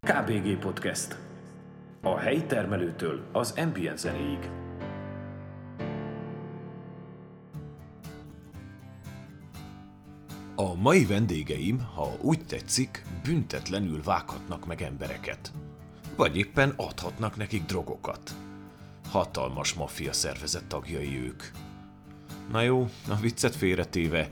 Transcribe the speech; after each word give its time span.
KBG 0.00 0.58
Podcast. 0.58 1.16
A 2.02 2.18
helyi 2.18 2.44
termelőtől 2.44 3.28
az 3.32 3.54
ambient 3.56 3.98
zenéig. 3.98 4.50
A 10.56 10.74
mai 10.74 11.04
vendégeim, 11.06 11.80
ha 11.94 12.16
úgy 12.20 12.44
tetszik, 12.46 13.04
büntetlenül 13.24 14.02
vághatnak 14.02 14.66
meg 14.66 14.82
embereket. 14.82 15.52
Vagy 16.16 16.36
éppen 16.36 16.72
adhatnak 16.76 17.36
nekik 17.36 17.64
drogokat. 17.64 18.34
Hatalmas 19.12 19.74
maffia 19.74 20.12
szervezet 20.12 20.64
tagjai 20.64 21.18
ők. 21.24 21.42
Na 22.50 22.60
jó, 22.60 22.88
a 23.08 23.14
viccet 23.14 23.56
félretéve, 23.56 24.30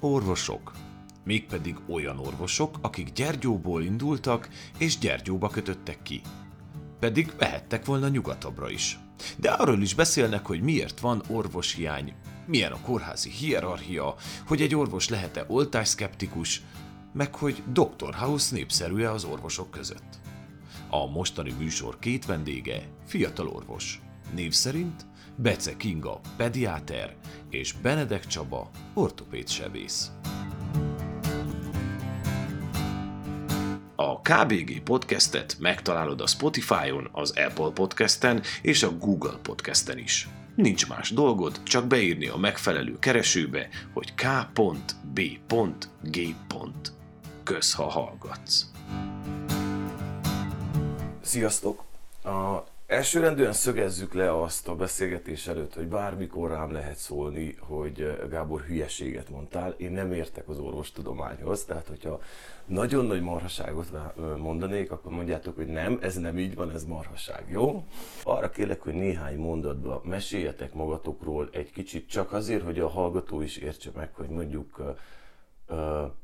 orvosok, 0.00 0.72
mégpedig 1.24 1.76
olyan 1.88 2.18
orvosok, 2.18 2.78
akik 2.80 3.12
Gyergyóból 3.12 3.82
indultak 3.82 4.48
és 4.78 4.98
Gyergyóba 4.98 5.48
kötöttek 5.48 6.02
ki. 6.02 6.20
Pedig 7.00 7.32
vehettek 7.38 7.84
volna 7.84 8.08
nyugatabbra 8.08 8.70
is. 8.70 8.98
De 9.36 9.50
arról 9.50 9.82
is 9.82 9.94
beszélnek, 9.94 10.46
hogy 10.46 10.60
miért 10.60 11.00
van 11.00 11.22
orvoshiány, 11.28 12.14
milyen 12.46 12.72
a 12.72 12.80
kórházi 12.80 13.30
hierarchia, 13.30 14.14
hogy 14.46 14.60
egy 14.60 14.74
orvos 14.74 15.08
lehet-e 15.08 15.44
oltásszkeptikus, 15.48 16.62
meg 17.12 17.34
hogy 17.34 17.62
Dr. 17.72 18.14
House 18.14 18.54
népszerű-e 18.54 19.10
az 19.10 19.24
orvosok 19.24 19.70
között. 19.70 20.18
A 20.90 21.06
mostani 21.06 21.54
műsor 21.58 21.98
két 21.98 22.26
vendége 22.26 22.88
fiatal 23.06 23.48
orvos. 23.48 24.00
Név 24.34 24.52
szerint 24.52 25.06
Bece 25.36 25.76
Kinga, 25.76 26.20
pediáter, 26.36 27.16
és 27.50 27.72
Benedek 27.72 28.26
Csaba, 28.26 28.70
ortopéd 28.94 29.48
sebész. 29.48 30.10
A 33.96 34.20
KBG 34.20 34.82
podcastet 34.82 35.56
megtalálod 35.58 36.20
a 36.20 36.26
Spotify-on, 36.26 37.08
az 37.12 37.30
Apple 37.30 37.70
podcasten 37.70 38.42
és 38.62 38.82
a 38.82 38.98
Google 38.98 39.38
podcasten 39.42 39.98
is. 39.98 40.28
Nincs 40.54 40.88
más 40.88 41.10
dolgod, 41.10 41.62
csak 41.62 41.86
beírni 41.86 42.26
a 42.26 42.36
megfelelő 42.36 42.98
keresőbe, 42.98 43.68
hogy 43.92 44.14
k.b.g. 44.14 45.36
Kösz, 47.42 47.74
ha 47.74 47.88
hallgatsz. 47.88 48.70
Sziasztok! 51.20 51.84
A 52.24 52.71
elsőrendűen 52.92 53.52
szögezzük 53.52 54.14
le 54.14 54.42
azt 54.42 54.68
a 54.68 54.74
beszélgetés 54.74 55.46
előtt, 55.46 55.74
hogy 55.74 55.86
bármikor 55.86 56.50
rám 56.50 56.72
lehet 56.72 56.96
szólni, 56.96 57.56
hogy 57.60 58.00
eh, 58.00 58.28
Gábor 58.28 58.60
hülyeséget 58.60 59.30
mondtál. 59.30 59.74
Én 59.76 59.92
nem 59.92 60.12
értek 60.12 60.48
az 60.48 60.58
orvostudományhoz, 60.58 61.64
tehát 61.64 61.88
hogyha 61.88 62.20
nagyon 62.66 63.06
nagy 63.06 63.20
marhaságot 63.20 63.90
mondanék, 64.36 64.90
akkor 64.90 65.12
mondjátok, 65.12 65.56
hogy 65.56 65.66
nem, 65.66 65.98
ez 66.02 66.18
nem 66.18 66.38
így 66.38 66.54
van, 66.54 66.70
ez 66.70 66.84
marhaság, 66.84 67.44
jó? 67.48 67.84
Arra 68.22 68.50
kérlek, 68.50 68.80
hogy 68.80 68.94
néhány 68.94 69.36
mondatban 69.36 70.00
meséljetek 70.04 70.74
magatokról 70.74 71.48
egy 71.52 71.72
kicsit, 71.72 72.08
csak 72.08 72.32
azért, 72.32 72.62
hogy 72.62 72.78
a 72.78 72.88
hallgató 72.88 73.40
is 73.40 73.56
értse 73.56 73.90
meg, 73.94 74.14
hogy 74.14 74.28
mondjuk 74.28 74.78
ö, 74.78 74.90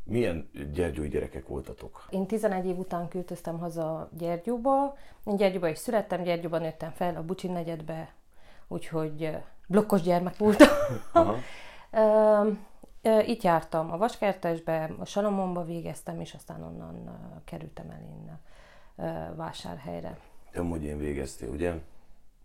milyen 0.04 0.50
gyergyói 0.72 1.08
gyerekek 1.08 1.46
voltatok. 1.46 2.06
Én 2.10 2.26
11 2.26 2.66
év 2.66 2.78
után 2.78 3.08
költöztem 3.08 3.58
haza 3.58 4.08
Gyergyóba. 4.18 4.96
Én 5.24 5.36
Gyergyóba 5.36 5.68
is 5.68 5.78
születtem, 5.78 6.22
Gyergyóban 6.22 6.60
nőttem 6.60 6.90
fel, 6.90 7.16
a 7.16 7.22
Bucsin 7.22 7.52
negyedbe, 7.52 8.14
úgyhogy 8.68 9.36
blokkos 9.68 10.02
gyermek 10.02 10.36
voltam. 10.36 10.68
Itt 13.26 13.42
jártam 13.42 13.92
a 13.92 13.96
Vaskertesbe, 13.96 14.90
a 14.98 15.04
Salomonba 15.04 15.64
végeztem, 15.64 16.20
és 16.20 16.34
aztán 16.34 16.62
onnan 16.62 17.10
kerültem 17.44 17.90
el 17.90 18.02
innen 18.02 18.40
vásárhelyre. 19.36 20.18
Amúgy 20.54 20.82
én 20.82 20.98
végeztél, 20.98 21.48
ugye? 21.48 21.74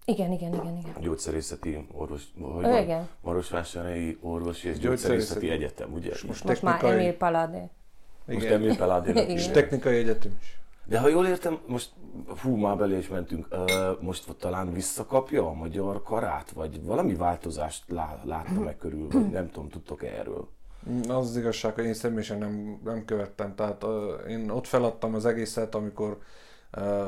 Igen, 0.05 0.31
igen, 0.31 0.53
igen, 0.53 0.77
igen. 0.77 0.93
Gyógyszerészeti 0.99 1.87
orvos, 1.91 2.23
hogy 2.41 2.65
Ö, 2.65 2.77
igen. 2.77 3.07
Marosvásárhelyi 3.21 4.17
orvosi 4.21 4.69
és 4.69 4.77
Gyógyszerészeti. 4.77 5.49
egyetem, 5.49 5.93
ugye? 5.93 6.11
Most 6.27 6.43
Most 6.43 6.61
már 6.61 6.83
Emil 6.83 7.13
Paladé. 7.13 7.69
Most. 8.25 8.45
Emil 8.45 8.75
is. 9.29 9.33
És 9.33 9.47
technikai 9.47 9.97
egyetem 9.97 10.37
is. 10.41 10.57
De 10.85 10.99
ha 10.99 11.07
jól 11.07 11.27
értem, 11.27 11.59
most 11.67 11.89
hú, 12.41 12.55
már 12.55 12.77
belé 12.77 12.97
is 12.97 13.07
mentünk, 13.07 13.47
most 13.99 14.35
talán 14.39 14.73
visszakapja 14.73 15.47
a 15.47 15.53
magyar 15.53 16.03
karát, 16.03 16.51
vagy 16.51 16.83
valami 16.83 17.15
változást 17.15 17.83
lá, 17.87 18.19
látta 18.23 18.59
meg 18.59 18.77
körül, 18.77 19.07
vagy 19.11 19.29
nem 19.29 19.51
tudom, 19.51 19.69
tudtok 19.69 20.03
erről? 20.03 20.47
Az 21.07 21.29
az 21.29 21.37
igazság, 21.37 21.73
hogy 21.73 21.85
én 21.85 21.93
személyesen 21.93 22.37
nem, 22.37 22.79
nem 22.83 23.05
követtem. 23.05 23.55
Tehát 23.55 23.83
uh, 23.83 23.91
én 24.29 24.49
ott 24.49 24.67
feladtam 24.67 25.13
az 25.13 25.25
egészet, 25.25 25.75
amikor 25.75 26.09
uh, 26.09 26.23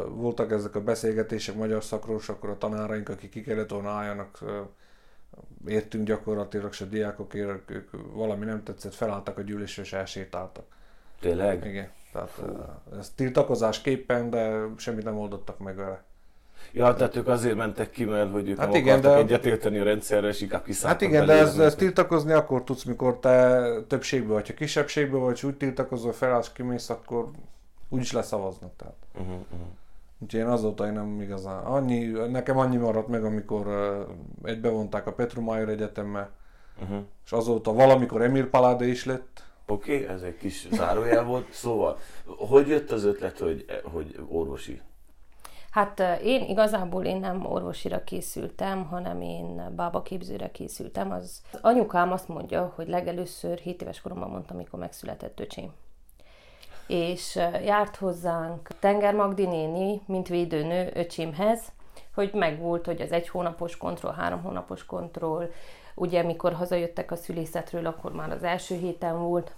voltak 0.10 0.52
ezek 0.52 0.76
a 0.76 0.82
beszélgetések 0.82 1.56
magyar 1.56 1.84
szakról, 1.84 2.18
és 2.18 2.30
akkor 2.30 2.50
a 2.50 2.58
tanáraink, 2.58 3.10
akik 3.10 3.30
ki 3.30 3.42
kellett 3.42 3.70
volna 3.70 3.90
álljanak, 3.90 4.40
értünk 5.68 6.06
gyakorlatilag, 6.06 6.74
se 6.74 6.86
diákok, 6.86 7.34
ők, 7.34 7.72
ők 7.72 7.90
valami 8.14 8.46
nem 8.46 8.64
tetszett, 8.64 8.94
felálltak 8.94 9.38
a 9.38 9.42
gyűlésre, 9.42 9.82
és 9.84 9.94
elsétáltak. 9.94 10.66
Tényleg? 11.20 11.66
Igen. 11.66 11.90
Tehát 12.12 12.32
uh, 12.42 13.00
ez 13.00 13.12
tiltakozásképpen, 13.16 14.30
de 14.30 14.66
semmit 14.78 15.04
nem 15.04 15.18
oldottak 15.18 15.60
meg 15.60 15.76
vele. 15.76 16.04
Ja, 16.72 16.94
tehát 16.94 17.16
ők 17.16 17.28
azért 17.28 17.56
mentek 17.56 17.90
ki, 17.90 18.06
mert 18.06 18.32
hogy 18.32 18.50
ők 18.50 18.58
Hát 18.58 18.68
nem 18.68 18.76
igen, 18.76 19.02
de- 19.02 19.16
egyetérteni 19.16 19.80
a 19.80 19.84
rendszerre, 19.84 20.28
és 20.28 20.42
inkább 20.42 20.66
Hát 20.84 21.02
igen, 21.02 21.26
de 21.26 21.34
ez, 21.34 21.58
ez 21.58 21.76
tiltakozni 21.76 22.32
akkor 22.32 22.64
tudsz, 22.64 22.84
mikor 22.84 23.20
te 23.20 23.64
többségben 23.88 24.34
vagy. 24.34 24.48
Ha 24.48 24.54
kisebbségben 24.54 25.20
vagy, 25.20 25.34
és 25.34 25.44
úgy 25.44 25.58
tiltakozol, 25.58 26.14
felállsz, 26.14 26.52
kimész, 26.52 26.90
akkor 26.90 27.32
úgyis 27.90 28.12
leszavaznak. 28.12 28.72
Tehát. 28.76 28.96
Uh-huh, 29.14 29.34
uh-huh. 29.34 29.68
Úgyhogy 30.20 30.40
én 30.40 30.48
azóta 30.48 30.86
én 30.86 30.94
nem 30.94 31.22
igazán. 31.22 31.64
Annyi, 31.64 32.06
nekem 32.06 32.58
annyi 32.58 32.78
maradt 32.78 33.08
meg, 33.08 33.24
amikor 33.24 33.68
uh, 33.68 34.50
egybevonták 34.50 35.08
a 35.08 35.14
Petrumájor 35.14 35.70
Egyetemmel, 35.70 36.30
Uh-huh. 36.82 37.04
és 37.26 37.32
azóta 37.32 37.74
valamikor 37.74 38.22
Emil 38.22 38.50
Paláde 38.50 38.88
is 38.88 39.06
lett. 39.06 39.44
Oké, 39.68 39.96
okay, 39.96 40.16
ez 40.16 40.22
egy 40.22 40.38
kis 40.38 40.68
zárójel 40.72 41.24
volt. 41.24 41.54
Szóval, 41.54 41.98
hogy 42.26 42.68
jött 42.68 42.92
az 42.92 43.04
ötlet, 43.04 43.40
hogy, 43.40 43.66
hogy 43.84 44.20
orvosi? 44.30 44.82
Hát 45.70 46.02
én 46.24 46.44
igazából 46.44 47.06
én 47.06 47.20
nem 47.20 47.46
orvosira 47.46 48.04
készültem, 48.04 48.86
hanem 48.86 49.22
én 49.22 49.74
bábaképzőre 49.76 50.52
készültem. 50.52 51.12
Az 51.12 51.42
anyukám 51.62 52.12
azt 52.12 52.28
mondja, 52.28 52.72
hogy 52.76 52.88
legelőször 52.88 53.58
7 53.58 53.82
éves 53.82 54.02
koromban 54.02 54.30
mondtam, 54.30 54.56
amikor 54.56 54.80
megszületett 54.80 55.40
öcsém. 55.40 55.72
És 56.88 57.40
járt 57.64 57.96
hozzánk 57.96 58.68
Tenger 58.80 59.14
Magdi 59.14 59.46
néni, 59.46 60.02
mint 60.06 60.28
védőnő 60.28 60.92
öcsémhez, 60.94 61.62
hogy 62.16 62.32
megvolt, 62.34 62.86
hogy 62.86 63.02
az 63.02 63.12
egy 63.12 63.30
hónapos 63.30 63.78
kontroll, 63.78 64.14
három 64.14 64.42
hónapos 64.42 64.86
kontroll, 64.86 65.50
ugye 65.96 66.24
mikor 66.24 66.54
hazajöttek 66.54 67.12
a 67.12 67.16
szülészetről, 67.16 67.86
akkor 67.86 68.12
már 68.12 68.32
az 68.32 68.44
első 68.44 68.76
héten 68.76 69.20
volt, 69.20 69.52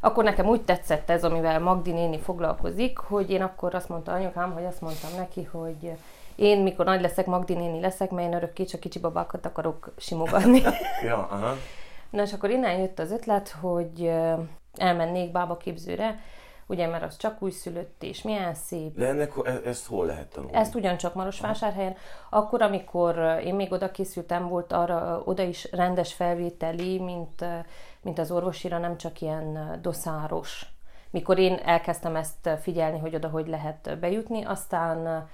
akkor 0.00 0.24
nekem 0.24 0.46
úgy 0.46 0.62
tetszett 0.62 1.10
ez, 1.10 1.24
amivel 1.24 1.60
Magdi 1.60 1.92
néni 1.92 2.18
foglalkozik, 2.18 2.98
hogy 2.98 3.30
én 3.30 3.42
akkor 3.42 3.74
azt 3.74 3.88
mondta 3.88 4.12
anyukám, 4.12 4.52
hogy 4.52 4.64
azt 4.64 4.80
mondtam 4.80 5.10
neki, 5.16 5.42
hogy 5.42 5.92
én 6.36 6.62
mikor 6.62 6.84
nagy 6.84 7.00
leszek, 7.00 7.26
Magdi 7.26 7.54
néni 7.54 7.80
leszek, 7.80 8.10
mert 8.10 8.26
én 8.28 8.34
örökké 8.34 8.64
csak 8.64 8.80
kicsi 8.80 8.98
babákat 8.98 9.46
akarok 9.46 9.92
simogatni. 9.96 10.62
Ja, 11.06 11.28
aha. 11.30 11.54
Na 12.10 12.22
és 12.22 12.32
akkor 12.32 12.50
innen 12.50 12.78
jött 12.78 12.98
az 12.98 13.10
ötlet, 13.10 13.48
hogy 13.60 14.12
elmennék 14.76 15.32
bábaképzőre, 15.32 16.20
ugye 16.66 16.86
mert 16.86 17.02
az 17.02 17.16
csak 17.16 17.42
újszülött 17.42 18.02
és 18.02 18.22
milyen 18.22 18.54
szép, 18.54 18.96
De 18.96 19.06
ennek 19.06 19.32
e- 19.44 19.60
ezt 19.64 19.86
hol 19.86 20.06
lehet 20.06 20.28
tanulni? 20.28 20.56
ezt 20.56 20.74
ugyancsak 20.74 21.14
Marosvásárhelyen. 21.14 21.94
Akkor, 22.30 22.62
amikor 22.62 23.18
ö, 23.18 23.36
én 23.36 23.54
még 23.54 23.72
oda 23.72 23.90
készültem, 23.90 24.48
volt 24.48 24.72
arra 24.72 25.00
ö, 25.00 25.30
oda 25.30 25.42
is 25.42 25.68
rendes 25.72 26.14
felvételi, 26.14 26.98
mint, 26.98 27.40
ö, 27.40 27.56
mint 28.02 28.18
az 28.18 28.30
orvosira, 28.30 28.78
nem 28.78 28.96
csak 28.96 29.20
ilyen 29.20 29.78
doszáros. 29.82 30.66
Mikor 31.10 31.38
én 31.38 31.60
elkezdtem 31.64 32.16
ezt 32.16 32.50
figyelni, 32.60 32.98
hogy 32.98 33.14
oda 33.14 33.28
hogy 33.28 33.48
lehet 33.48 33.98
bejutni, 34.00 34.44
aztán 34.44 35.28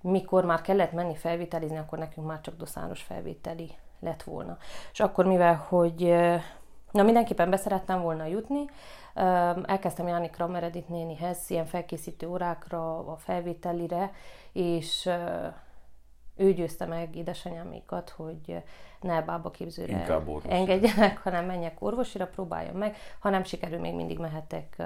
mikor 0.00 0.44
már 0.44 0.60
kellett 0.60 0.92
menni 0.92 1.16
felvételizni, 1.16 1.78
akkor 1.78 1.98
nekünk 1.98 2.26
már 2.26 2.40
csak 2.40 2.56
doszáros 2.56 3.02
felvételi 3.02 3.70
lett 4.00 4.22
volna. 4.22 4.58
És 4.92 5.00
akkor 5.00 5.24
mivel, 5.24 5.54
hogy 5.68 6.14
na 6.90 7.02
mindenképpen 7.02 7.50
beszerettem 7.50 8.02
volna 8.02 8.24
jutni, 8.26 8.64
elkezdtem 9.64 10.06
járni 10.06 10.30
Kramer 10.30 10.62
Edith 10.62 10.88
nénihez, 10.88 11.50
ilyen 11.50 11.66
felkészítő 11.66 12.28
órákra, 12.28 12.98
a 12.98 13.16
felvételire, 13.16 14.10
és 14.52 15.10
ő 16.36 16.52
győzte 16.52 16.86
meg 16.86 17.16
édesanyámékat, 17.16 18.10
hogy 18.10 18.62
ne 19.00 19.22
Inkább 20.00 20.28
orvosira. 20.28 20.54
engedjenek, 20.54 21.18
hanem 21.18 21.44
menjek 21.44 21.82
orvosira, 21.82 22.26
próbáljam 22.26 22.76
meg, 22.76 22.96
ha 23.18 23.30
nem 23.30 23.44
sikerül, 23.44 23.78
még 23.78 23.94
mindig 23.94 24.18
mehetek 24.18 24.74
ö, 24.78 24.84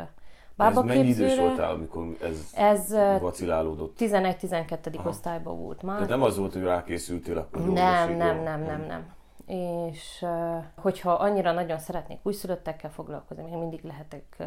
Ez 0.57 0.77
mennyi 0.77 1.09
idős 1.09 1.39
voltál, 1.39 1.71
amikor 1.71 2.17
ez, 2.23 2.53
ez 2.55 2.91
vacilálódott? 3.21 3.97
11-12. 3.99 5.07
osztályban 5.07 5.59
volt 5.59 5.83
már. 5.83 5.95
Tehát 5.95 6.11
nem 6.11 6.23
az 6.23 6.37
volt, 6.39 6.53
hogy 6.53 6.63
rákészültél 6.63 7.39
akkor 7.39 7.63
Nem, 7.63 7.73
orvosigról? 7.73 8.17
nem, 8.17 8.43
nem, 8.43 8.63
nem, 8.63 8.87
nem. 8.87 9.13
És 9.47 10.25
hogyha 10.77 11.13
annyira 11.13 11.53
nagyon 11.53 11.79
szeretnék 11.79 12.19
újszülöttekkel 12.23 12.91
foglalkozni, 12.91 13.43
még 13.43 13.53
mindig 13.53 13.85
lehetek 13.85 14.43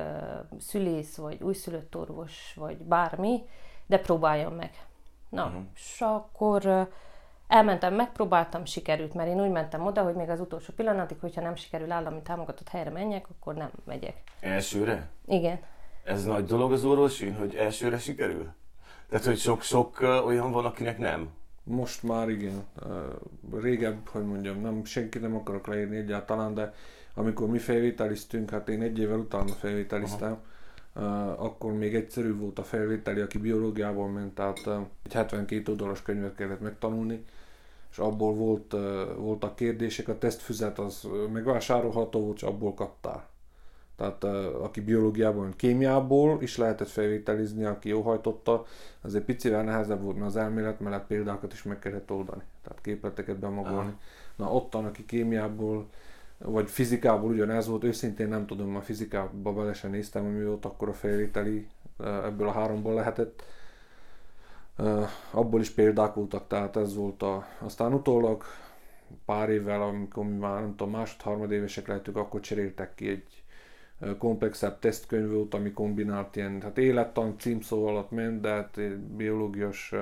szülész, 0.60 1.16
vagy 1.16 1.42
újszülött 1.44 1.96
orvos, 1.96 2.54
vagy 2.56 2.78
bármi, 2.78 3.42
de 3.86 4.00
próbáljam 4.00 4.54
meg. 4.54 4.72
Na, 5.30 5.46
uh-huh. 5.46 5.62
és 5.76 6.02
akkor 6.02 6.90
elmentem, 7.48 7.94
megpróbáltam, 7.94 8.66
sikerült, 8.66 9.14
mert 9.14 9.30
én 9.30 9.42
úgy 9.42 9.52
mentem 9.52 9.86
oda, 9.86 10.04
hogy 10.04 10.16
még 10.16 10.30
az 10.30 10.40
utolsó 10.40 10.74
pillanatig, 10.76 11.18
hogyha 11.20 11.42
nem 11.42 11.56
sikerül 11.56 11.92
állami 11.92 12.22
támogatott 12.22 12.70
helyre 12.70 12.90
menjek, 12.90 13.26
akkor 13.30 13.54
nem 13.54 13.72
megyek. 13.84 14.22
Elsőre? 14.40 15.10
Igen. 15.26 15.60
Ez 16.04 16.26
nagy 16.26 16.46
dolog 16.46 16.72
az 16.72 16.86
orvosi, 16.86 17.30
hogy 17.30 17.56
elsőre 17.56 17.98
sikerül? 17.98 18.54
Tehát, 19.10 19.26
hogy 19.26 19.38
sok-sok 19.38 20.00
olyan 20.26 20.52
van, 20.52 20.66
akinek 20.66 20.98
nem? 20.98 21.30
Most 21.68 22.04
már 22.04 22.30
igen. 22.30 22.66
Régebb, 23.62 24.08
hogy 24.08 24.26
mondjam, 24.26 24.62
nem, 24.62 24.86
senki 24.86 25.18
nem 25.18 25.36
akarok 25.36 25.68
leírni 25.68 25.98
egyáltalán, 25.98 26.54
de 26.54 26.74
amikor 27.14 27.48
mi 27.48 27.58
felvételiztünk, 27.58 28.50
hát 28.50 28.70
én 28.70 28.82
egy 28.82 29.00
évvel 29.00 29.18
utána 29.18 29.52
felvételiztem, 29.52 30.38
ö, 30.94 31.02
akkor 31.38 31.74
még 31.74 31.96
egyszerű 31.96 32.36
volt 32.36 32.60
a 32.60 32.64
felvételi, 32.64 33.20
aki 33.20 33.38
biológiában 33.38 34.12
ment, 34.12 34.36
tehát 34.36 34.68
egy 35.04 35.14
72 35.14 35.72
oldalas 35.72 36.02
könyvet 36.02 36.36
kellett 36.36 36.62
megtanulni, 36.62 37.26
és 37.92 37.98
abból 37.98 38.34
volt, 38.34 38.76
voltak 39.18 39.56
kérdések, 39.56 40.08
a 40.08 40.18
tesztfüzet 40.18 40.80
az 40.80 41.08
megvásárolható 41.34 42.20
volt, 42.20 42.36
és 42.36 42.44
abból 42.44 42.74
kaptál. 42.74 43.28
Tehát 43.98 44.24
aki 44.62 44.82
biológiában, 44.82 45.42
ment, 45.42 45.56
kémiából 45.56 46.42
is 46.42 46.58
lehetett 46.58 46.88
felvételizni, 46.88 47.64
aki 47.64 47.90
jóhajtotta, 47.90 48.66
az 49.02 49.16
egy 49.16 49.24
picivel 49.24 49.64
nehezebb 49.64 50.02
volt, 50.02 50.16
mert 50.16 50.28
az 50.28 50.36
elmélet 50.36 50.80
mellett 50.80 51.08
példákat 51.08 51.54
is 51.54 51.64
meg 51.64 51.80
kellett 51.80 52.12
oldani, 52.12 52.42
tehát 52.64 52.82
képleteket 52.82 53.38
bemagolni. 53.38 53.96
Na 54.36 54.52
ottan, 54.52 54.86
aki 54.86 55.06
kémiából 55.06 55.88
vagy 56.38 56.70
fizikából 56.70 57.32
ugyanez 57.32 57.68
volt, 57.68 57.84
őszintén 57.84 58.28
nem 58.28 58.46
tudom, 58.46 58.76
a 58.76 58.82
fizikába 58.82 59.54
bele 59.54 59.74
sem 59.74 59.92
néztem, 59.92 60.24
hogy 60.24 60.38
mi 60.38 60.46
volt 60.46 60.66
akkor 60.66 60.90
a 60.90 60.94
felvételi, 60.94 61.68
ebből 62.00 62.48
a 62.48 62.52
háromból 62.52 62.94
lehetett. 62.94 63.44
Abból 65.32 65.60
is 65.60 65.70
példák 65.70 66.14
voltak, 66.14 66.48
tehát 66.48 66.76
ez 66.76 66.96
volt 66.96 67.24
a... 67.24 67.46
Aztán 67.60 67.94
utólag 67.94 68.44
pár 69.26 69.50
évvel, 69.50 69.82
amikor 69.82 70.26
mi 70.26 70.38
már 70.38 70.62
nem 70.62 70.76
tudom, 70.76 70.94
másod, 70.94 71.22
harmadévesek 71.22 71.88
lehetünk, 71.88 72.18
akkor 72.18 72.40
cseréltek 72.40 72.96
ki 72.96 73.10
egy 73.10 73.37
komplexebb 74.18 74.80
tesztkönyv 74.80 75.32
volt, 75.32 75.54
ami 75.54 75.72
kombinált 75.72 76.36
ilyen, 76.36 76.62
hát 76.62 76.78
élettan 76.78 77.36
címszó 77.40 77.88
alatt 77.88 78.12
ment, 78.12 78.42
de 78.42 78.50
hát 78.50 78.82
biológias 78.98 79.94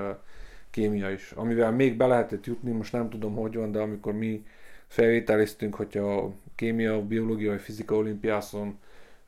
kémia 0.70 1.10
is. 1.10 1.30
Amivel 1.30 1.72
még 1.72 1.96
be 1.96 2.06
lehetett 2.06 2.46
jutni, 2.46 2.70
most 2.70 2.92
nem 2.92 3.08
tudom, 3.08 3.34
hogy 3.34 3.56
van, 3.56 3.72
de 3.72 3.78
amikor 3.78 4.12
mi 4.12 4.46
felvételiztünk, 4.86 5.74
hogyha 5.74 6.32
kémia, 6.54 7.02
biológia 7.02 7.50
vagy 7.50 7.60
fizika 7.60 7.94
olimpiászon 7.94 8.78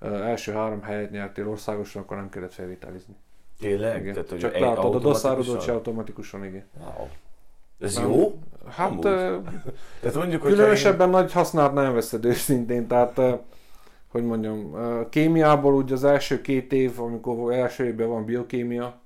első 0.00 0.53
három 0.53 0.82
helyet 0.82 1.11
nyertél 1.11 1.49
országosan, 1.49 2.03
akkor 2.03 2.17
nem 2.17 2.29
kellett 2.29 2.53
felvételizni. 2.53 3.14
Tényleg? 3.59 4.00
Igen. 4.00 4.12
Tehát, 4.12 4.38
Csak 4.38 4.59
leadtad 4.59 4.94
a 4.94 4.99
doszárodat, 4.99 5.62
se 5.62 5.73
automatikusan, 5.73 6.44
igen. 6.44 6.64
Wow. 6.79 7.09
Ez 7.81 7.94
Nem. 7.94 8.11
jó? 8.11 8.38
Hát 8.69 9.05
ö, 9.05 9.38
Tehát 10.00 10.17
mondjuk, 10.17 10.43
különösebben 10.43 11.11
nagy 11.11 11.32
hasznát 11.32 11.73
nem 11.73 11.94
veszed 11.94 12.25
őszintén, 12.25 12.87
tehát 12.87 13.21
hogy 14.08 14.25
mondjam, 14.25 14.76
kémiából 15.10 15.75
ugye 15.75 15.94
az 15.94 16.05
első 16.05 16.40
két 16.40 16.72
év, 16.72 17.00
amikor 17.00 17.52
első 17.52 17.84
évben 17.84 18.08
van 18.08 18.25
biokémia, 18.25 19.00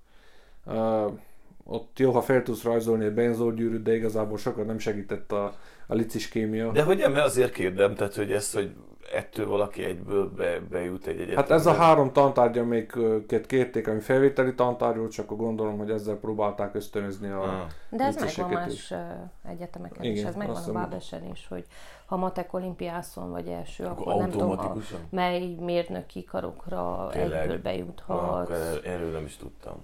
ott 1.64 1.99
jó, 1.99 2.12
ha 2.12 2.20
fel 2.20 2.43
tudsz 2.43 2.62
rajzolni 2.62 3.04
egy 3.04 3.12
benzolgyűrűt, 3.12 3.82
de 3.82 3.94
igazából 3.94 4.38
sokat 4.38 4.66
nem 4.66 4.78
segített 4.78 5.32
a, 5.32 5.54
a 5.87 5.94
licis 5.94 6.28
kémia. 6.28 6.70
De 6.70 6.82
hogy 6.82 6.99
nem, 6.99 7.14
azért 7.14 7.52
kérdem, 7.52 7.94
tehát 7.94 8.14
hogy 8.14 8.32
ez, 8.32 8.52
hogy 8.52 8.75
ettől 9.14 9.46
valaki 9.46 9.84
egyből 9.84 10.31
be, 10.37 10.60
bejut 10.70 11.06
egy 11.06 11.14
egyetemre. 11.14 11.40
Hát 11.40 11.50
ez 11.50 11.66
a 11.66 11.72
három 11.72 12.12
tantárgy, 12.12 12.58
amiket 12.58 13.46
kérték, 13.46 13.88
ami 13.88 14.00
felvételi 14.00 14.55
tantárgy 14.55 14.96
volt, 14.96 15.12
csak 15.12 15.25
akkor 15.25 15.37
gondolom, 15.37 15.78
hogy 15.78 15.90
ezzel 15.90 16.16
próbálták 16.16 16.75
ösztönözni 16.75 17.28
a... 17.28 17.66
De 17.90 18.05
ez 18.05 18.37
megvan 18.37 18.70
is. 18.70 18.90
más 18.90 19.00
ö, 19.00 19.48
egyetemeken 19.48 20.02
Igen, 20.02 20.16
is, 20.16 20.22
ez 20.22 20.34
megvan 20.34 20.62
a. 20.69 20.72
Bábesen 20.72 21.31
is, 21.32 21.46
hogy 21.48 21.64
ha 22.12 22.19
matek 22.19 22.53
olimpiászon 22.53 23.31
vagy 23.31 23.49
első, 23.49 23.85
Akkor 23.85 24.06
akkor, 24.09 24.20
nem 24.20 24.31
tudom, 24.31 24.49
a, 24.49 24.53
automatikusan? 24.53 25.00
mely 25.11 25.55
mérnöki 25.61 26.25
karokra 26.25 27.09
Tényleg? 27.12 27.41
egyből 27.41 27.62
bejuthat. 27.62 28.20
akkor 28.20 28.81
erről- 28.85 29.12
nem 29.12 29.25
is 29.25 29.37
tudtam. 29.37 29.75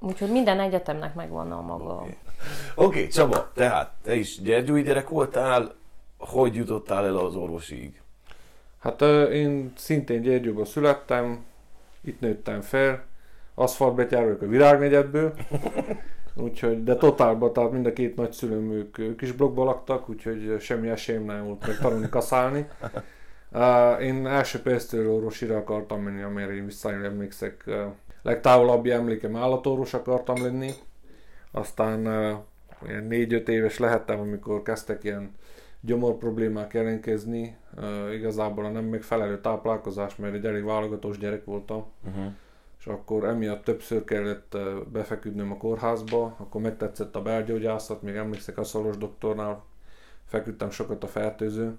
Úgyhogy 0.00 0.30
minden 0.30 0.60
egyetemnek 0.60 1.14
megvan 1.14 1.52
a 1.52 1.60
maga. 1.60 1.94
Oké, 1.94 2.14
okay, 2.74 3.06
Csaba, 3.06 3.50
tehát 3.54 3.92
te 4.02 4.14
is 4.14 4.40
gyergyói 4.40 4.82
gyerek 4.82 5.08
voltál, 5.08 5.74
hogy 6.18 6.54
jutottál 6.54 7.06
el 7.06 7.16
az 7.16 7.34
orvosiig? 7.34 8.02
Hát 8.78 9.00
én 9.30 9.72
szintén 9.76 10.22
Gyergyóban 10.22 10.64
születtem, 10.64 11.44
itt 12.00 12.20
nőttem 12.20 12.60
fel, 12.60 13.04
aszfaltbetyár 13.54 14.22
vagyok 14.22 14.42
a 14.42 14.46
Virágnegyedből, 14.46 15.34
úgyhogy, 16.36 16.84
de 16.84 16.96
totálban, 16.96 17.52
tehát 17.52 17.72
mind 17.72 17.86
a 17.86 17.92
két 17.92 18.16
nagyszülőm 18.16 18.72
ők, 18.72 18.98
ők 18.98 19.22
is 19.22 19.32
blokkba 19.32 19.64
laktak, 19.64 20.08
úgyhogy 20.08 20.56
semmi 20.60 20.88
esélyem 20.88 21.24
nem 21.24 21.44
volt 21.44 21.66
meg 21.66 21.78
tanulni 21.78 22.08
kaszálni. 22.08 22.66
Uh, 23.52 24.02
én 24.08 24.26
első 24.26 24.60
perctől 24.60 25.12
orvosira 25.12 25.56
akartam 25.56 26.02
menni, 26.02 26.22
amire 26.22 26.54
én 26.54 26.64
visszajön 26.64 27.04
emlékszek. 27.04 27.64
Uh, 27.66 27.84
legtávolabbi 28.22 28.90
emlékem 28.90 29.36
állatorvos 29.36 29.94
akartam 29.94 30.42
lenni. 30.42 30.70
Aztán 31.50 32.06
uh, 32.06 32.88
ilyen 32.88 33.04
négy-öt 33.04 33.48
éves 33.48 33.78
lehettem, 33.78 34.20
amikor 34.20 34.62
kezdtek 34.62 35.04
ilyen 35.04 35.34
gyomor 35.80 36.16
problémák 36.16 36.74
jelentkezni. 36.74 37.56
Uh, 37.76 38.14
igazából 38.14 38.64
a 38.64 38.70
nem 38.70 38.84
megfelelő 38.84 39.40
táplálkozás, 39.40 40.16
mert 40.16 40.34
egy 40.34 40.46
elég 40.46 40.64
válogatós 40.64 41.18
gyerek 41.18 41.44
voltam. 41.44 41.84
Uh-huh. 42.06 42.32
És 42.84 42.90
akkor 42.90 43.24
emiatt 43.24 43.64
többször 43.64 44.04
kellett 44.04 44.56
befeküdnöm 44.92 45.52
a 45.52 45.56
kórházba, 45.56 46.36
akkor 46.38 46.60
megtetszett 46.60 47.16
a 47.16 47.22
belgyógyászat, 47.22 48.02
még 48.02 48.14
emlékszek 48.14 48.58
a 48.58 48.64
szolos 48.64 48.96
doktornál, 48.96 49.64
feküdtem 50.24 50.70
sokat 50.70 51.04
a 51.04 51.06
fertőzőn. 51.06 51.78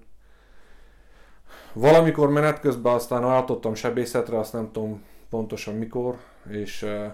Valamikor 1.72 2.30
menet 2.30 2.60
közben 2.60 2.92
aztán 2.92 3.22
váltottam 3.22 3.74
sebészetre, 3.74 4.38
azt 4.38 4.52
nem 4.52 4.72
tudom 4.72 5.02
pontosan 5.28 5.74
mikor, 5.74 6.16
és 6.48 6.82
uh, 6.82 7.12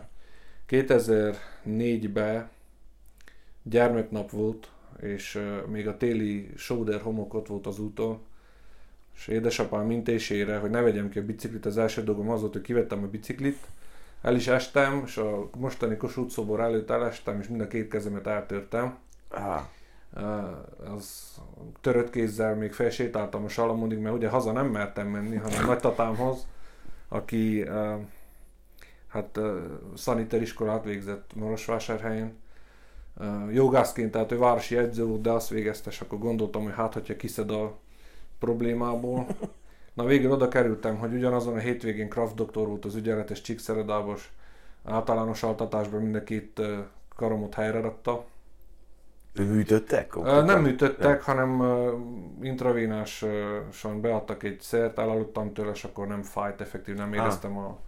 2004-ben 0.68 2.48
gyermeknap 3.62 4.30
volt, 4.30 4.70
és 5.00 5.42
még 5.66 5.88
a 5.88 5.96
téli 5.96 6.50
sóder 6.56 7.00
homok 7.00 7.34
ott 7.34 7.46
volt 7.46 7.66
az 7.66 7.78
úton, 7.78 8.18
és 9.14 9.28
édesapám 9.28 9.90
intésére, 9.90 10.58
hogy 10.58 10.70
ne 10.70 10.80
vegyem 10.80 11.08
ki 11.08 11.18
a 11.18 11.24
biciklit, 11.24 11.66
az 11.66 11.78
első 11.78 12.02
dolgom 12.02 12.30
az 12.30 12.40
volt, 12.40 12.52
hogy 12.52 12.62
kivettem 12.62 13.02
a 13.02 13.06
biciklit, 13.06 13.58
el 14.22 14.34
is 14.34 14.46
estem, 14.46 15.02
és 15.06 15.16
a 15.16 15.48
mostani 15.56 15.96
Kossuth 15.96 16.32
szobor 16.32 16.60
előtt 16.60 16.90
elestem, 16.90 17.40
és 17.40 17.48
mind 17.48 17.60
a 17.60 17.68
két 17.68 17.88
kezemet 17.88 18.26
eltörtem. 18.26 18.98
Ah, 19.28 19.62
Uh, 20.16 20.92
az 20.94 21.36
törött 21.80 22.10
kézzel 22.10 22.54
még 22.54 22.72
felsétáltam 22.72 23.44
a 23.44 23.48
Salamonig, 23.48 23.98
mert 23.98 24.14
ugye 24.14 24.28
haza 24.28 24.52
nem 24.52 24.66
mertem 24.66 25.08
menni, 25.08 25.36
hanem 25.36 25.66
nagytatámhoz, 25.66 26.46
aki 27.08 27.62
uh, 27.62 28.00
hát 29.08 29.36
uh, 29.36 29.60
szaniteriskolát 29.96 30.84
végzett 30.84 31.30
Marosvásárhelyen. 31.34 32.36
Uh, 33.16 33.54
jogászként, 33.54 34.10
tehát 34.10 34.32
ő 34.32 34.38
városi 34.38 34.76
edző 34.76 35.04
volt, 35.04 35.20
de 35.20 35.30
azt 35.30 35.48
végezte, 35.48 35.90
és 35.90 36.00
akkor 36.00 36.18
gondoltam, 36.18 36.62
hogy 36.62 36.74
hát, 36.74 36.92
hogyha 36.92 37.16
kiszed 37.16 37.50
a 37.50 37.78
problémából. 38.38 39.26
Na 39.92 40.04
végül 40.04 40.30
oda 40.30 40.48
kerültem, 40.48 40.96
hogy 40.96 41.14
ugyanazon 41.14 41.54
a 41.54 41.58
hétvégén 41.58 42.08
Kraft 42.08 42.34
doktor 42.34 42.66
volt 42.66 42.84
az 42.84 42.94
ügyeletes 42.94 43.40
Csíkszeredábos 43.40 44.32
általános 44.84 45.42
altatásban 45.42 46.02
mind 46.02 46.14
a 46.14 46.24
két 46.24 46.58
uh, 46.58 46.78
karomot 47.16 47.54
helyre 47.54 47.80
rakta. 47.80 48.24
műtöttek? 49.34 50.16
Ö, 50.16 50.42
Nem 50.42 50.62
műtöttek, 50.62 51.22
hanem 51.22 51.60
ö, 51.60 51.96
intravénásan 52.42 54.00
beadtak 54.00 54.42
egy 54.42 54.60
szert, 54.60 54.98
elaludtam 54.98 55.52
tőle, 55.52 55.70
és 55.70 55.84
akkor 55.84 56.06
nem 56.06 56.22
fájt, 56.22 56.60
effektív 56.60 56.94
nem 56.94 57.12
éreztem 57.12 57.56
a, 57.56 57.78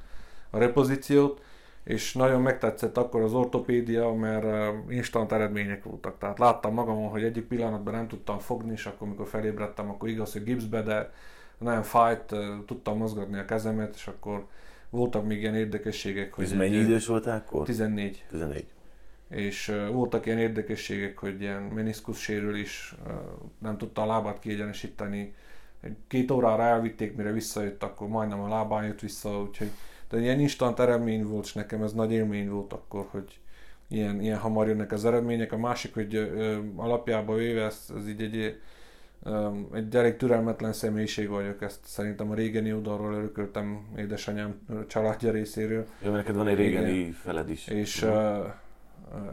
a 0.50 0.58
repozíciót, 0.58 1.40
és 1.84 2.12
nagyon 2.14 2.42
megtetszett 2.42 2.96
akkor 2.96 3.22
az 3.22 3.32
ortopédia, 3.32 4.12
mert 4.12 4.74
instant 4.88 5.32
eredmények 5.32 5.84
voltak. 5.84 6.18
Tehát 6.18 6.38
láttam 6.38 6.74
magamon, 6.74 7.08
hogy 7.08 7.24
egyik 7.24 7.44
pillanatban 7.44 7.94
nem 7.94 8.08
tudtam 8.08 8.38
fogni, 8.38 8.72
és 8.72 8.86
akkor, 8.86 9.06
amikor 9.06 9.26
felébredtem, 9.26 9.90
akkor 9.90 10.08
igaz, 10.08 10.32
hogy 10.32 10.44
gipszbe, 10.44 10.82
de 10.82 11.12
nem 11.58 11.82
fájt, 11.82 12.34
tudtam 12.66 12.96
mozgatni 12.96 13.38
a 13.38 13.44
kezemet, 13.44 13.94
és 13.94 14.06
akkor 14.06 14.46
voltak 14.90 15.26
még 15.26 15.40
ilyen 15.40 15.54
érdekességek, 15.54 16.34
hogy 16.34 16.44
Ez 16.44 16.52
mennyi 16.52 16.76
idős 16.76 17.06
voltál 17.06 17.36
akkor? 17.46 17.66
14 17.66 18.24
14. 18.30 18.66
és 19.28 19.68
uh, 19.68 19.88
voltak 19.88 20.26
ilyen 20.26 20.38
érdekességek, 20.38 21.18
hogy 21.18 21.40
ilyen 21.40 21.62
meniszkusz 21.62 22.18
sérülés, 22.18 22.94
uh, 23.06 23.12
nem 23.58 23.76
tudta 23.76 24.02
a 24.02 24.06
lábát 24.06 24.38
kiegyenesíteni. 24.38 25.34
Egy 25.80 25.96
két 26.06 26.30
órára 26.30 26.62
elvitték, 26.62 27.16
mire 27.16 27.32
visszajött, 27.32 27.82
akkor 27.82 28.08
majdnem 28.08 28.40
a 28.40 28.48
lábán 28.48 28.84
jött 28.84 29.00
vissza, 29.00 29.40
úgyhogy 29.40 29.70
de 30.14 30.20
ilyen 30.20 30.40
instant 30.40 30.80
eredmény 30.80 31.26
volt, 31.26 31.44
és 31.44 31.52
nekem 31.52 31.82
ez 31.82 31.92
nagy 31.92 32.12
élmény 32.12 32.50
volt 32.50 32.72
akkor, 32.72 33.06
hogy 33.10 33.38
ilyen, 33.88 34.20
ilyen 34.20 34.38
hamar 34.38 34.68
jönnek 34.68 34.92
az 34.92 35.04
eredmények. 35.04 35.52
A 35.52 35.58
másik, 35.58 35.94
hogy 35.94 36.14
ö, 36.14 36.58
alapjában 36.76 37.36
véve 37.36 37.64
ez, 37.64 37.86
ez 37.96 38.08
így 38.08 38.22
egy, 38.22 38.60
egy 39.72 39.96
elég 39.96 40.16
türelmetlen 40.16 40.72
személyiség 40.72 41.28
vagyok, 41.28 41.62
ezt 41.62 41.80
szerintem 41.84 42.30
a 42.30 42.34
régeni 42.34 42.72
oldalról 42.72 43.14
örököltem 43.14 43.86
édesanyám 43.96 44.60
családja 44.86 45.30
részéről. 45.30 45.86
Jó, 46.02 46.12
neked 46.12 46.34
van 46.34 46.48
egy 46.48 46.56
régeni 46.56 46.92
Igen. 46.92 47.12
feled 47.12 47.50
is. 47.50 47.66
És 47.66 48.02
uh, 48.02 48.46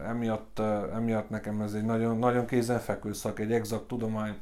emiatt, 0.08 0.60
uh, 0.60 0.96
emiatt 0.96 1.30
nekem 1.30 1.62
ez 1.62 1.74
egy 1.74 1.86
nagyon, 1.86 2.18
nagyon 2.18 2.46
kézenfekvő 2.46 3.14
szak, 3.14 3.40
egy 3.40 3.52
exakt 3.52 3.88
tudomány. 3.88 4.36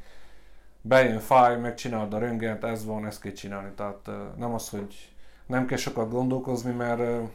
Bejön 0.82 1.20
fáj, 1.20 1.60
megcsinálod 1.60 2.14
a 2.14 2.18
röntgent, 2.18 2.64
ez 2.64 2.86
van, 2.86 3.06
ezt 3.06 3.22
kell 3.22 3.32
csinálni. 3.32 3.70
Tehát 3.76 4.08
uh, 4.08 4.16
nem 4.38 4.54
az, 4.54 4.70
hogy 4.70 5.14
nem 5.46 5.66
kell 5.66 5.78
sokat 5.78 6.10
gondolkozni, 6.10 6.72
mert 6.72 7.00
uh, 7.00 7.30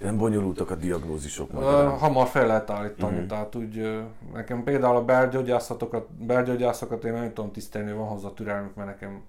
nem 0.00 0.16
bonyolultak 0.16 0.70
a 0.70 0.74
diagnózisok? 0.74 1.52
Uh, 1.52 1.98
hamar 1.98 2.26
fel 2.26 2.46
lehet 2.46 2.70
állítani, 2.70 3.12
uh-huh. 3.12 3.28
tehát 3.28 3.54
úgy 3.54 4.04
nekem 4.32 4.64
például 4.64 4.96
a 4.96 5.04
belgyógyászokat, 5.04 6.10
belgyógyászokat 6.12 7.04
én 7.04 7.12
nem 7.12 7.32
tudom 7.32 7.52
tisztelni, 7.52 7.92
van 7.92 8.08
hozzá 8.08 8.28
türelmük, 8.34 8.74
mert 8.74 8.88
nekem 8.88 9.22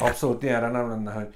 abszolút 0.00 0.42
ilyenre 0.42 0.68
nem 0.68 0.88
lenne, 0.88 1.12
hogy 1.12 1.34